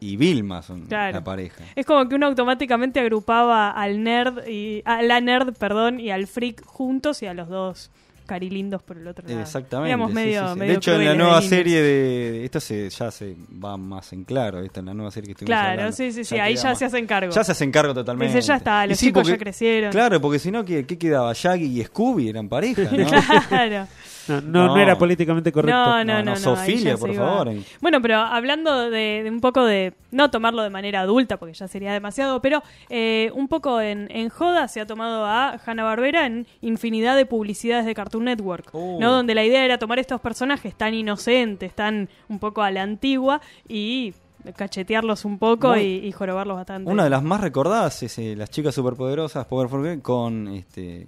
y 0.00 0.16
Vilma 0.16 0.62
son 0.62 0.82
Claro. 0.86 1.12
la 1.18 1.24
pareja. 1.24 1.64
Es 1.74 1.84
como 1.86 2.08
que 2.08 2.14
uno 2.14 2.26
automáticamente 2.26 3.00
agrupaba 3.00 3.70
al 3.70 4.02
nerd 4.02 4.46
y 4.46 4.82
a 4.84 5.02
la 5.02 5.20
nerd, 5.20 5.54
perdón, 5.54 5.98
y 6.00 6.10
al 6.10 6.26
freak 6.26 6.64
juntos 6.64 7.22
y 7.22 7.26
a 7.26 7.34
los 7.34 7.48
dos 7.48 7.90
carilindos 8.26 8.82
por 8.82 8.98
el 8.98 9.08
otro 9.08 9.26
lado. 9.26 9.40
Exactamente. 9.40 9.96
Medio, 9.96 10.42
sí, 10.48 10.52
sí. 10.52 10.58
medio 10.58 10.72
de 10.72 10.76
hecho, 10.76 10.94
en 10.96 11.04
la 11.06 11.14
nueva 11.14 11.40
de 11.40 11.48
serie 11.48 11.80
de, 11.82 12.44
Esto 12.44 12.60
se, 12.60 12.90
ya 12.90 13.10
se 13.10 13.34
va 13.64 13.78
más 13.78 14.12
en 14.12 14.24
claro, 14.24 14.60
¿viste? 14.60 14.80
en 14.80 14.86
la 14.86 14.92
nueva 14.92 15.10
serie 15.10 15.28
que 15.28 15.32
estuvimos 15.32 15.48
Claro, 15.58 15.70
hablando. 15.70 15.92
sí, 15.96 16.12
sí, 16.12 16.24
sí, 16.24 16.38
ahí 16.38 16.54
ya 16.54 16.64
más- 16.68 16.78
se 16.78 16.84
hacen 16.84 17.06
cargo. 17.06 17.32
Ya 17.32 17.42
se 17.42 17.52
hacen 17.52 17.72
cargo 17.72 17.94
totalmente. 17.94 18.34
Dice, 18.36 18.46
ya 18.46 18.56
está, 18.56 18.86
los 18.86 18.98
chicos 18.98 19.26
ya 19.26 19.38
crecieron. 19.38 19.90
Claro, 19.90 20.20
porque 20.20 20.38
si 20.38 20.50
no, 20.50 20.62
¿qué, 20.62 20.84
qué 20.84 20.98
quedaba? 20.98 21.32
Shaggy 21.32 21.80
y 21.80 21.84
Scooby 21.84 22.28
eran 22.28 22.50
pareja, 22.50 22.82
¿no? 22.82 23.06
Claro. 23.48 23.88
No, 24.28 24.40
no, 24.40 24.66
no 24.68 24.76
era 24.78 24.96
políticamente 24.98 25.50
correcto. 25.52 25.76
No, 25.76 26.04
no, 26.04 26.22
no. 26.22 26.36
se 26.36 26.96
por 26.96 27.14
favor. 27.14 27.52
Bueno, 27.80 28.00
pero 28.02 28.18
hablando 28.18 28.90
de, 28.90 29.22
de 29.24 29.30
un 29.30 29.40
poco 29.40 29.64
de. 29.64 29.94
No 30.10 30.30
tomarlo 30.30 30.62
de 30.62 30.70
manera 30.70 31.00
adulta, 31.00 31.36
porque 31.36 31.52
ya 31.54 31.68
sería 31.68 31.92
demasiado, 31.92 32.40
pero 32.40 32.62
eh, 32.88 33.30
un 33.34 33.46
poco 33.48 33.80
en, 33.80 34.08
en 34.10 34.30
joda 34.30 34.66
se 34.68 34.80
ha 34.80 34.86
tomado 34.86 35.26
a 35.26 35.60
Hanna-Barbera 35.66 36.24
en 36.26 36.46
infinidad 36.62 37.14
de 37.16 37.26
publicidades 37.26 37.84
de 37.84 37.94
Cartoon 37.94 38.24
Network, 38.24 38.68
Oh. 38.72 38.98
¿no? 39.00 39.12
Donde 39.12 39.34
la 39.34 39.44
idea 39.44 39.64
era 39.64 39.78
tomar 39.78 39.98
estos 39.98 40.20
personajes 40.20 40.74
tan 40.74 40.94
inocentes, 40.94 41.74
tan 41.74 42.08
un 42.28 42.38
poco 42.38 42.62
a 42.62 42.70
la 42.70 42.82
antigua 42.82 43.40
y 43.68 44.14
cachetearlos 44.56 45.24
un 45.24 45.38
poco 45.38 45.68
Muy- 45.68 45.80
y, 45.80 46.06
y 46.08 46.12
jorobarlos 46.12 46.56
bastante. 46.56 46.90
Una 46.90 47.04
de 47.04 47.10
las 47.10 47.22
más 47.22 47.40
recordadas 47.40 48.02
es 48.02 48.18
eh, 48.18 48.34
las 48.36 48.50
chicas 48.50 48.74
superpoderosas, 48.74 49.44
Powerful 49.46 49.82
Girl, 49.84 50.00
con 50.02 50.48
este 50.48 51.06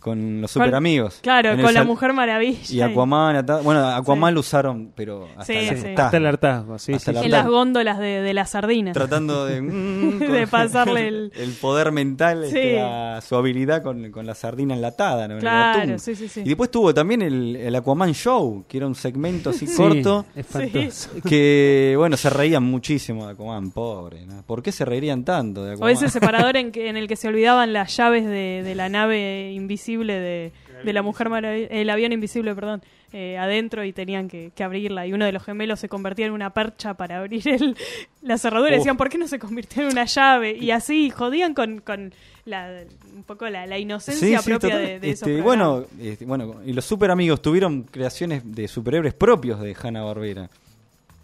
con 0.00 0.40
los 0.40 0.50
super 0.50 0.74
amigos. 0.74 1.18
Claro, 1.22 1.60
con 1.62 1.72
la 1.74 1.84
Mujer 1.84 2.12
Maravilla. 2.12 2.58
Y 2.68 2.80
Aquaman, 2.80 3.36
ata- 3.36 3.60
bueno, 3.60 3.86
Aquaman 3.86 4.34
lo 4.34 4.40
usaron, 4.40 4.92
pero 4.96 5.28
hasta 5.36 5.44
Sí, 5.44 5.52
el 5.58 5.64
sí. 5.66 5.70
hartazgo. 5.88 6.02
Hasta 6.02 6.16
el 6.16 6.26
hartazgo, 6.26 6.78
sí, 6.78 6.92
Hasta 6.94 7.12
sí, 7.12 7.18
el 7.18 7.24
En 7.26 7.30
las 7.30 7.38
hartazgo. 7.40 7.56
góndolas 7.58 7.98
de, 7.98 8.06
de 8.22 8.34
las 8.34 8.50
sardinas. 8.50 8.94
Tratando 8.94 9.44
de... 9.46 9.60
mm, 9.62 10.18
De 10.18 10.46
pasarle 10.46 11.08
el- 11.08 11.32
el 11.36 11.50
poder 11.52 11.92
mental, 11.92 12.44
este, 12.44 12.72
Sí. 12.74 12.78
a 12.80 13.20
su 13.20 13.36
habilidad 13.36 13.82
con, 13.82 14.10
con 14.10 14.26
la 14.26 14.34
sardina 14.34 14.74
enlatada, 14.74 15.28
¿no? 15.28 15.34
En 15.34 15.38
el 15.38 15.40
Claro, 15.40 15.80
atún. 15.82 15.98
sí, 15.98 16.14
sí, 16.14 16.28
sí. 16.28 16.40
Y 16.40 16.44
después 16.48 16.70
tuvo 16.70 16.92
también 16.94 17.22
el, 17.22 17.56
el 17.56 17.74
Aquaman 17.76 18.14
Show, 18.14 18.64
que 18.68 18.78
era 18.78 18.86
un 18.86 18.94
segmento 18.94 19.50
así 19.50 19.66
Sí, 19.66 19.76
corto. 19.76 20.24
espantoso. 20.34 21.10
Que, 21.28 21.94
bueno, 21.96 22.16
se 22.16 22.30
reían 22.30 22.62
muchísimo 22.62 23.26
de 23.26 23.32
Aquaman, 23.32 23.70
pobre. 23.70 24.24
¿no? 24.26 24.42
¿Por 24.44 24.62
qué 24.62 24.72
se 24.72 24.84
reirían 24.84 25.24
tanto 25.24 25.62
de 25.64 25.72
O 25.72 25.74
Aquaman? 25.74 25.92
ese 25.92 26.08
separador 26.08 26.56
en, 26.56 26.72
que, 26.72 26.88
en 26.88 26.96
el 26.96 27.06
que 27.06 27.16
se 27.16 27.28
olvidaban 27.28 27.72
las 27.72 27.96
llaves 27.96 28.24
de, 28.24 28.62
de 28.64 28.74
la 28.74 28.88
nave 28.88 29.52
invisible 29.90 30.14
de, 30.20 30.52
de 30.84 30.92
la 30.92 31.02
Mujer 31.02 31.28
Maravilla, 31.28 31.66
el 31.68 31.90
avión 31.90 32.12
invisible, 32.12 32.54
perdón, 32.54 32.82
eh, 33.12 33.36
adentro 33.38 33.84
y 33.84 33.92
tenían 33.92 34.28
que, 34.28 34.52
que 34.54 34.62
abrirla. 34.62 35.06
Y 35.06 35.12
uno 35.12 35.24
de 35.24 35.32
los 35.32 35.42
gemelos 35.42 35.80
se 35.80 35.88
convertía 35.88 36.26
en 36.26 36.32
una 36.32 36.50
percha 36.50 36.94
para 36.94 37.18
abrir 37.18 37.46
el, 37.48 37.76
la 38.22 38.38
cerradura. 38.38 38.72
Uf. 38.72 38.78
Decían, 38.78 38.96
¿por 38.96 39.08
qué 39.08 39.18
no 39.18 39.26
se 39.26 39.38
convirtió 39.38 39.82
en 39.82 39.88
una 39.88 40.04
llave? 40.04 40.56
Y 40.56 40.70
así 40.70 41.10
jodían 41.10 41.54
con, 41.54 41.80
con 41.80 42.12
la, 42.44 42.84
un 43.14 43.24
poco 43.24 43.48
la, 43.48 43.66
la 43.66 43.78
inocencia 43.78 44.40
propia 44.42 44.70
total. 44.70 44.86
de, 44.86 45.00
de 45.00 45.10
esos 45.10 45.28
Este, 45.28 45.42
bueno, 45.42 45.84
este, 46.00 46.24
bueno, 46.24 46.60
y 46.64 46.72
los 46.72 46.84
super 46.84 47.10
amigos 47.10 47.42
tuvieron 47.42 47.82
creaciones 47.82 48.42
de 48.44 48.68
superhéroes 48.68 49.14
propios 49.14 49.60
de 49.60 49.76
Hanna 49.80 50.02
Barbera. 50.02 50.48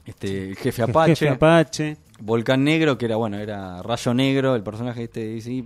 Este, 0.04 0.50
el 0.50 0.56
jefe 0.56 0.82
El 0.84 0.90
Apache, 0.90 1.14
jefe 1.16 1.28
Apache. 1.28 1.96
Volcán 2.18 2.64
Negro, 2.64 2.96
que 2.96 3.04
era 3.04 3.16
bueno, 3.16 3.38
era 3.38 3.82
Rayo 3.82 4.14
Negro, 4.14 4.54
el 4.54 4.62
personaje 4.62 5.04
este 5.04 5.20
de 5.20 5.34
DC, 5.34 5.64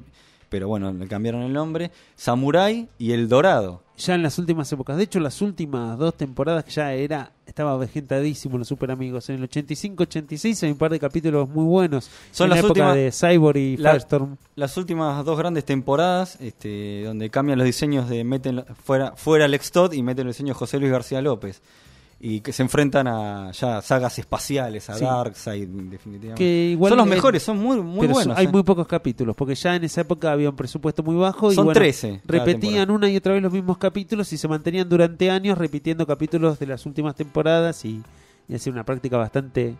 pero 0.50 0.68
bueno, 0.68 0.92
le 0.92 1.06
cambiaron 1.08 1.40
el 1.42 1.52
nombre, 1.54 1.90
Samurai 2.16 2.86
y 2.98 3.12
El 3.12 3.28
Dorado. 3.30 3.82
Ya 3.96 4.14
en 4.14 4.22
las 4.22 4.38
últimas 4.38 4.70
épocas. 4.72 4.96
De 4.96 5.02
hecho, 5.04 5.20
las 5.20 5.40
últimas 5.42 5.98
dos 5.98 6.14
temporadas 6.14 6.64
que 6.64 6.70
ya 6.70 6.92
era 6.94 7.32
estaba 7.46 7.76
vegentadísimo 7.76 8.56
los 8.58 8.66
super 8.68 8.90
amigos. 8.90 9.28
En 9.28 9.36
el 9.36 9.48
85-86 9.50 10.62
hay 10.64 10.70
un 10.72 10.78
par 10.78 10.90
de 10.90 10.98
capítulos 10.98 11.48
muy 11.48 11.64
buenos. 11.64 12.10
Son 12.30 12.46
en 12.46 12.50
las 12.50 12.56
la 12.56 12.60
época 12.60 12.70
últimas 12.70 12.94
de 12.96 13.12
Cyborg 13.12 13.56
y 13.58 13.76
la- 13.76 13.90
Firestorm. 13.90 14.36
Las 14.56 14.76
últimas 14.76 15.24
dos 15.24 15.38
grandes 15.38 15.64
temporadas, 15.64 16.38
este, 16.40 17.02
donde 17.04 17.28
cambian 17.30 17.58
los 17.58 17.66
diseños 17.66 18.08
de 18.08 18.24
meten 18.24 18.64
fuera 18.84 19.12
fuera 19.16 19.44
Alex 19.44 19.70
Todd 19.70 19.92
y 19.92 20.02
meten 20.02 20.26
los 20.26 20.36
diseños 20.36 20.56
José 20.56 20.78
Luis 20.78 20.92
García 20.92 21.20
López. 21.20 21.60
Y 22.22 22.42
que 22.42 22.52
se 22.52 22.62
enfrentan 22.62 23.08
a 23.08 23.50
ya 23.52 23.80
sagas 23.80 24.18
espaciales, 24.18 24.90
a 24.90 24.94
Sí. 24.94 25.04
Darkseid, 25.06 25.66
definitivamente. 25.66 26.34
Que 26.34 26.70
igual 26.72 26.90
son 26.90 26.98
los 26.98 27.06
mejores, 27.06 27.42
son 27.42 27.56
muy, 27.58 27.80
muy 27.80 28.00
pero 28.02 28.12
buenos. 28.12 28.36
Hay 28.36 28.44
eh. 28.44 28.48
muy 28.52 28.62
pocos 28.62 28.86
capítulos, 28.86 29.34
porque 29.34 29.54
ya 29.54 29.74
en 29.74 29.84
esa 29.84 30.02
época 30.02 30.30
había 30.30 30.50
un 30.50 30.56
presupuesto 30.56 31.02
muy 31.02 31.16
bajo. 31.16 31.50
Son 31.50 31.64
y 31.64 31.66
bueno, 31.66 31.72
13 31.80 32.20
cada 32.26 32.44
Repetían 32.44 32.90
una 32.90 33.08
y 33.08 33.16
otra 33.16 33.32
vez 33.32 33.42
los 33.42 33.50
mismos 33.52 33.78
capítulos 33.78 34.30
y 34.34 34.36
se 34.36 34.48
mantenían 34.48 34.86
durante 34.86 35.30
años 35.30 35.56
repitiendo 35.56 36.06
capítulos 36.06 36.58
de 36.58 36.66
las 36.66 36.84
últimas 36.84 37.14
temporadas 37.14 37.86
y, 37.86 38.02
y 38.48 38.54
hacía 38.54 38.70
una 38.70 38.84
práctica 38.84 39.16
bastante 39.16 39.74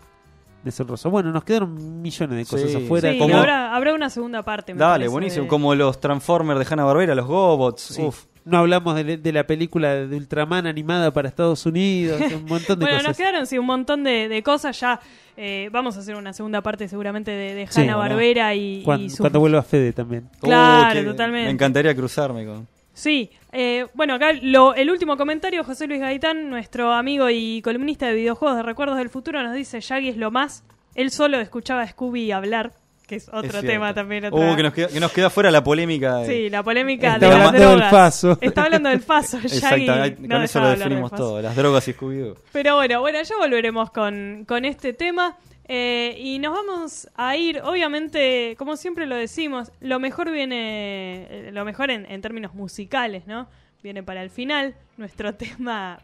deshonrosa. 0.64 1.10
Bueno, 1.10 1.32
nos 1.32 1.44
quedaron 1.44 2.00
millones 2.00 2.36
de 2.38 2.44
cosas 2.46 2.70
Sí. 2.70 2.76
afuera. 2.84 3.12
Sí, 3.12 3.18
como- 3.18 3.36
habrá, 3.36 3.74
habrá 3.76 3.92
una 3.94 4.08
segunda 4.08 4.42
parte. 4.42 4.72
me 4.72 4.80
Dale, 4.80 4.92
parece, 4.94 5.08
buenísimo. 5.10 5.42
de- 5.42 5.48
Como 5.48 5.74
los 5.74 6.00
Transformers 6.00 6.58
de 6.60 6.66
Hanna 6.70 6.84
Barbera, 6.84 7.14
los 7.14 7.26
Gobots. 7.26 7.82
Sí. 7.82 8.02
Uf. 8.02 8.24
No 8.44 8.58
hablamos 8.58 8.94
de, 8.96 9.16
de 9.18 9.32
la 9.32 9.46
película 9.46 9.94
de 9.94 10.16
Ultraman 10.16 10.66
animada 10.66 11.12
para 11.12 11.28
Estados 11.28 11.66
Unidos, 11.66 12.20
un 12.20 12.46
montón 12.46 12.78
de 12.78 12.84
bueno, 12.86 12.96
nos 12.98 13.02
cosas. 13.02 13.16
quedaron 13.18 13.46
sí, 13.46 13.58
un 13.58 13.66
montón 13.66 14.02
de, 14.04 14.28
de 14.28 14.42
cosas. 14.42 14.78
Ya 14.80 14.98
eh, 15.36 15.68
vamos 15.72 15.96
a 15.96 16.00
hacer 16.00 16.14
una 16.16 16.32
segunda 16.32 16.60
parte 16.62 16.88
seguramente 16.88 17.30
de, 17.30 17.54
de 17.54 17.66
Sí. 17.66 17.82
Hanna 17.82 17.96
Barbera 17.96 18.54
y, 18.54 18.82
Cuando, 18.84 19.04
y 19.06 19.10
su- 19.10 19.22
cuando 19.22 19.40
vuelva 19.40 19.62
Fede 19.62 19.92
también. 19.92 20.28
Claro, 20.40 21.00
Uh, 21.00 21.02
qué- 21.04 21.08
totalmente. 21.10 21.46
Me 21.46 21.50
encantaría 21.52 21.94
cruzarme 21.94 22.44
con. 22.46 22.66
Sí, 22.92 23.30
eh, 23.52 23.86
bueno, 23.94 24.14
acá 24.14 24.32
lo, 24.42 24.74
el 24.74 24.90
último 24.90 25.16
comentario, 25.16 25.62
José 25.64 25.86
Luis 25.86 26.00
Gaitán, 26.00 26.50
nuestro 26.50 26.92
amigo 26.92 27.30
y 27.30 27.62
columnista 27.62 28.06
de 28.08 28.14
videojuegos 28.14 28.56
de 28.56 28.62
Recuerdos 28.62 28.98
del 28.98 29.08
Futuro, 29.10 29.42
nos 29.42 29.54
dice, 29.54 29.80
Shaggy 29.80 30.08
es 30.08 30.16
lo 30.16 30.30
más. 30.30 30.64
Él 30.94 31.10
solo 31.10 31.38
escuchaba 31.40 31.82
a 31.82 31.86
Scooby 31.88 32.32
hablar, 32.32 32.72
que 33.11 33.16
es 33.16 33.28
otro 33.28 33.59
Es 33.59 33.66
tema 33.66 33.93
también. 33.93 34.24
otra- 34.24 34.53
Uh, 34.53 34.57
que 34.57 34.62
nos 34.62 34.73
queda, 34.73 34.89
que 34.89 35.01
nos 35.01 35.12
queda 35.12 35.28
fuera 35.28 35.51
la 35.51 35.62
polémica. 35.62 36.19
de- 36.19 36.27
Sí, 36.27 36.49
la 36.49 36.62
polémica 36.62 37.15
Está 37.15 37.27
de 37.28 37.35
las 37.39 37.47
hablando 37.49 37.70
del. 37.70 37.91
Faso. 37.91 38.39
Está 38.41 38.65
hablando 38.65 38.89
del 38.89 39.01
paso. 39.01 39.39
Exacto, 39.43 39.97
no 40.20 40.28
con 40.28 40.43
eso 40.43 40.61
lo 40.61 40.69
definimos 40.70 41.11
todo. 41.11 41.43
Las 41.43 41.57
drogas 41.57 41.87
y 41.89 41.93
Scooby-Doo. 41.93 42.37
Pero 42.53 42.77
bueno, 42.77 43.01
bueno, 43.01 43.20
ya 43.23 43.37
volveremos 43.37 43.91
con, 43.91 44.45
con 44.47 44.65
este 44.65 44.93
tema. 44.93 45.37
eh, 45.73 46.16
y 46.19 46.39
nos 46.41 46.53
vamos 46.53 47.09
a 47.15 47.37
ir, 47.37 47.61
obviamente, 47.62 48.57
como 48.59 48.77
siempre 48.77 49.07
lo 49.07 49.15
decimos, 49.15 49.70
lo 49.81 50.01
mejor 50.01 50.31
viene, 50.32 51.27
eh, 51.31 51.51
lo 51.53 51.65
mejor 51.65 51.91
en, 51.93 52.07
en 52.11 52.20
términos 52.23 52.55
musicales, 52.55 53.27
¿no? 53.27 53.49
Viene 53.82 54.03
para 54.03 54.23
el 54.23 54.31
final, 54.31 54.74
nuestro 54.97 55.35
tema, 55.37 55.99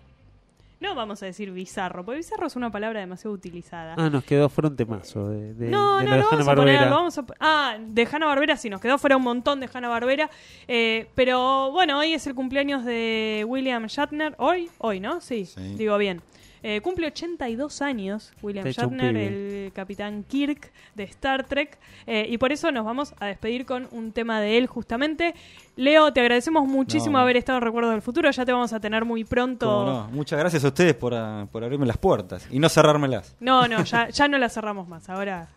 no 0.80 0.94
vamos 0.94 1.22
a 1.22 1.26
decir 1.26 1.50
bizarro, 1.52 2.04
porque 2.04 2.18
bizarro 2.18 2.46
es 2.46 2.56
una 2.56 2.70
palabra 2.70 3.00
demasiado 3.00 3.34
utilizada. 3.34 3.94
Ah, 3.96 4.10
nos 4.10 4.24
quedó 4.24 4.48
fuera 4.48 4.68
un 4.68 4.76
temazo 4.76 5.28
de, 5.30 5.54
de, 5.54 5.68
no, 5.68 5.98
de 5.98 6.04
no, 6.04 6.10
lo 6.10 6.16
lo 6.16 6.30
vamos 6.30 6.48
a 6.48 6.54
poner, 6.54 6.80
lo 6.82 6.90
vamos 6.90 7.18
a 7.18 7.24
Ah, 7.40 7.76
de 7.80 8.08
Hanna 8.10 8.26
Barbera 8.26 8.56
sí, 8.56 8.68
nos 8.68 8.80
quedó 8.80 8.98
fuera 8.98 9.16
un 9.16 9.22
montón 9.22 9.60
de 9.60 9.68
Hanna 9.72 9.88
Barbera. 9.88 10.30
pero 11.14 11.70
bueno, 11.72 11.98
hoy 11.98 12.12
es 12.12 12.26
el 12.26 12.34
cumpleaños 12.34 12.84
de 12.84 13.44
William 13.46 13.86
Shatner. 13.86 14.34
Hoy, 14.38 14.70
hoy, 14.78 15.00
¿no? 15.00 15.20
Sí, 15.20 15.48
digo 15.76 15.96
bien. 15.98 16.20
Eh, 16.68 16.80
cumple 16.80 17.06
82 17.06 17.80
años 17.80 18.32
William 18.42 18.66
Shatner, 18.66 19.16
el 19.16 19.70
capitán 19.72 20.24
Kirk 20.24 20.72
de 20.96 21.04
Star 21.04 21.44
Trek. 21.46 21.78
eh, 22.08 22.26
y 22.28 22.38
por 22.38 22.50
eso 22.50 22.72
nos 22.72 22.84
vamos 22.84 23.14
a 23.20 23.26
despedir 23.26 23.64
con 23.64 23.86
un 23.92 24.10
tema 24.10 24.40
de 24.40 24.58
él 24.58 24.66
justamente. 24.66 25.36
Leo, 25.76 26.12
te 26.12 26.20
agradecemos 26.20 26.66
muchísimo 26.66 27.18
No. 27.18 27.22
haber 27.22 27.36
estado 27.36 27.58
en 27.58 27.64
Recuerdos 27.64 27.92
del 27.92 28.02
Futuro. 28.02 28.28
Ya 28.32 28.44
te 28.44 28.50
vamos 28.50 28.72
a 28.72 28.80
tener 28.80 29.04
muy 29.04 29.22
pronto. 29.22 29.84
No. 29.86 30.08
Muchas 30.10 30.40
gracias 30.40 30.64
a 30.64 30.68
ustedes 30.68 30.94
por, 30.94 31.14
ah, 31.14 31.46
por 31.52 31.62
abrirme 31.62 31.86
las 31.86 31.98
puertas 31.98 32.48
y 32.50 32.58
no 32.58 32.68
cerrármelas. 32.68 33.36
No, 33.38 33.68
no, 33.68 33.84
ya, 33.84 34.08
ya 34.08 34.26
no 34.26 34.36
la 34.36 34.48
cerramos 34.48 34.88
más. 34.88 35.08
Ahora 35.08 35.48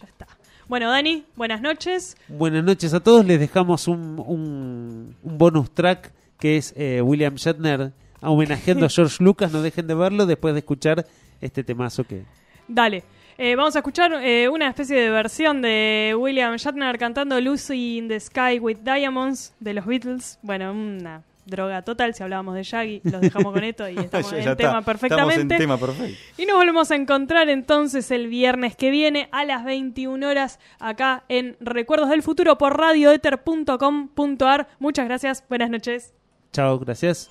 ya 0.00 0.06
está. 0.08 0.26
Bueno, 0.66 0.88
Dani, 0.90 1.24
buenas 1.36 1.60
noches. 1.60 2.16
Buenas 2.26 2.64
noches 2.64 2.94
a 2.94 3.00
todos. 3.00 3.26
Les 3.26 3.38
dejamos 3.38 3.86
un, 3.86 4.18
un, 4.26 5.14
un 5.22 5.38
bonus 5.38 5.70
track 5.72 6.10
que 6.38 6.56
es 6.56 6.72
eh, 6.74 7.02
William 7.02 7.34
Shatner 7.34 7.92
homenajeando 8.30 8.86
a 8.86 8.88
George 8.88 9.22
Lucas. 9.22 9.52
No 9.52 9.62
dejen 9.62 9.86
de 9.86 9.94
verlo 9.94 10.26
después 10.26 10.54
de 10.54 10.60
escuchar 10.60 11.06
este 11.40 11.62
temazo 11.64 12.04
que... 12.04 12.22
Dale. 12.68 13.02
Eh, 13.36 13.56
vamos 13.56 13.74
a 13.74 13.80
escuchar 13.80 14.12
eh, 14.22 14.48
una 14.48 14.68
especie 14.68 14.96
de 15.00 15.10
versión 15.10 15.60
de 15.60 16.14
William 16.16 16.54
Shatner 16.56 16.96
cantando 16.98 17.40
Lucy 17.40 17.98
in 17.98 18.06
the 18.08 18.20
Sky 18.20 18.58
with 18.60 18.78
Diamonds 18.84 19.52
de 19.58 19.74
los 19.74 19.84
Beatles. 19.86 20.38
Bueno, 20.42 20.70
una 20.72 21.22
droga 21.44 21.82
total. 21.82 22.14
Si 22.14 22.22
hablábamos 22.22 22.54
de 22.54 22.62
Shaggy, 22.62 23.00
los 23.02 23.20
dejamos 23.20 23.52
con 23.52 23.64
esto 23.64 23.88
y 23.88 23.98
estamos 23.98 24.30
Ya- 24.30 24.36
en 24.36 24.42
está. 24.50 24.56
tema 24.56 24.82
perfectamente. 24.82 25.32
Estamos 25.42 25.52
en 25.52 25.58
tema 25.58 25.76
perfecto. 25.78 26.16
Y 26.38 26.46
nos 26.46 26.56
volvemos 26.56 26.90
a 26.92 26.94
encontrar 26.94 27.48
entonces 27.48 28.10
el 28.12 28.28
viernes 28.28 28.76
que 28.76 28.90
viene 28.90 29.28
a 29.32 29.44
las 29.44 29.64
21 29.64 30.26
horas 30.28 30.60
acá 30.78 31.24
en 31.28 31.56
Recuerdos 31.60 32.10
del 32.10 32.22
Futuro 32.22 32.56
por 32.56 32.78
radioether.com.ar. 32.78 34.68
Muchas 34.78 35.06
gracias. 35.06 35.44
Buenas 35.48 35.70
noches. 35.70 36.14
Chao, 36.52 36.78
gracias. 36.78 37.28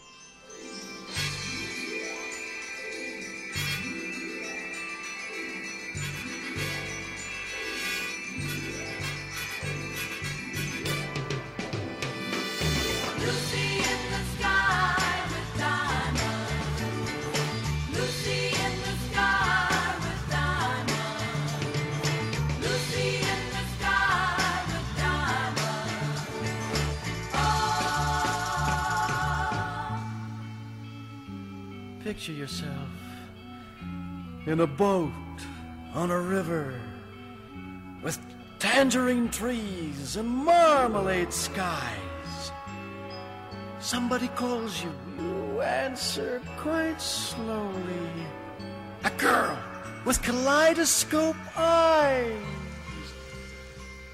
Picture 32.13 32.33
yourself 32.33 32.89
in 34.45 34.59
a 34.59 34.67
boat 34.67 35.39
on 35.95 36.11
a 36.11 36.19
river 36.19 36.79
with 38.03 38.19
tangerine 38.59 39.29
trees 39.29 40.15
and 40.15 40.29
marmalade 40.29 41.33
skies. 41.33 42.51
Somebody 43.79 44.27
calls 44.35 44.83
you, 44.83 44.91
you 45.17 45.61
answer 45.61 46.39
quite 46.57 47.01
slowly. 47.01 48.27
A 49.05 49.09
girl 49.17 49.57
with 50.05 50.21
kaleidoscope 50.21 51.57
eyes. 51.57 52.37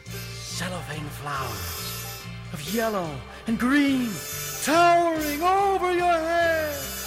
Cellophane 0.05 1.11
flowers 1.19 2.23
of 2.53 2.61
yellow 2.73 3.11
and 3.47 3.59
green 3.59 4.09
towering 4.63 5.43
over 5.43 5.93
your 5.93 6.13
head. 6.13 6.98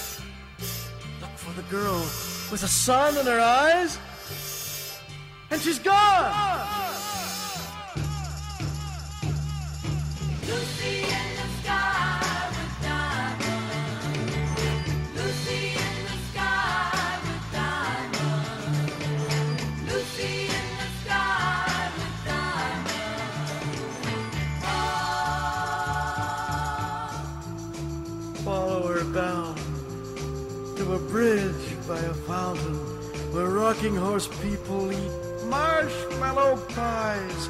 The 1.55 1.61
girl 1.69 1.99
with 2.51 2.61
the 2.61 2.67
sun 2.67 3.15
in 3.15 3.27
her 3.27 3.39
eyes, 3.39 3.99
and 5.51 5.61
she's 5.61 5.77
gone. 5.77 6.33
Where 33.33 33.49
rocking 33.49 33.95
horse 33.95 34.27
people 34.43 34.91
eat 34.91 35.11
marshmallow 35.47 36.55
pies. 36.69 37.49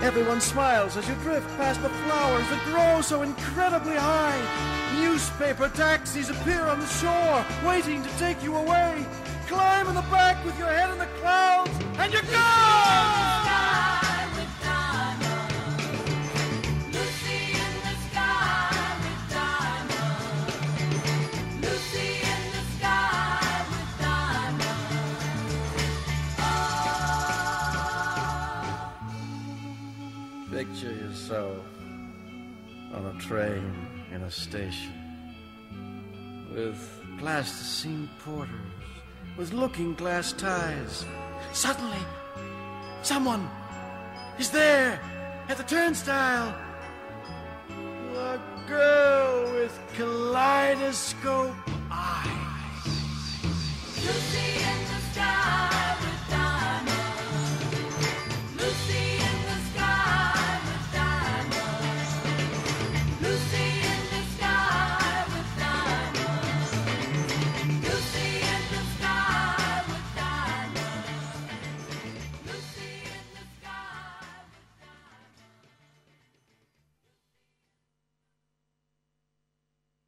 Everyone 0.00 0.40
smiles 0.40 0.96
as 0.96 1.08
you 1.08 1.14
drift 1.16 1.46
past 1.56 1.82
the 1.82 1.88
flowers 1.88 2.48
that 2.48 2.64
grow 2.66 3.00
so 3.02 3.22
incredibly 3.22 3.96
high. 3.96 4.40
Newspaper 5.00 5.68
taxis 5.70 6.30
appear 6.30 6.62
on 6.62 6.78
the 6.78 6.86
shore, 6.86 7.44
waiting 7.66 8.00
to 8.04 8.08
take 8.18 8.40
you 8.44 8.54
away. 8.54 9.04
Climb 9.48 9.88
in 9.88 9.94
the 9.96 10.02
back 10.02 10.42
with 10.44 10.56
your 10.56 10.68
head 10.68 10.90
in 10.90 10.98
the 10.98 11.08
clouds, 11.20 11.72
and 11.98 12.12
you're 12.12 12.22
gone! 12.22 13.69
Yourself 31.30 31.64
on 32.92 33.06
a 33.06 33.20
train 33.20 33.72
in 34.12 34.20
a 34.22 34.30
station 34.32 34.92
with 36.52 36.76
plasticine 37.18 38.10
porters 38.24 38.50
with 39.36 39.52
looking 39.52 39.94
glass 39.94 40.32
ties. 40.32 41.04
Suddenly, 41.52 42.02
someone 43.02 43.48
is 44.40 44.50
there 44.50 44.98
at 45.48 45.56
the 45.56 45.62
turnstile. 45.62 46.52
A 48.16 48.40
girl 48.66 49.52
with 49.52 49.78
kaleidoscope 49.94 51.54
eyes. 51.92 52.86
Lucy 54.04 54.64
in 54.64 54.78
the 54.90 55.00
sky 55.12 55.89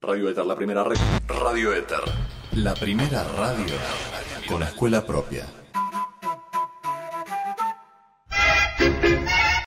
Radio 0.04 0.28
Éter, 0.28 0.44
la 0.44 0.56
primera 0.56 0.82
red. 0.82 0.98
Radio 1.28 1.72
Éter, 1.72 2.00
la 2.56 2.74
primera 2.74 3.22
radio 3.38 3.72
con 4.48 4.60
escuela 4.64 5.06
propia. 5.06 5.46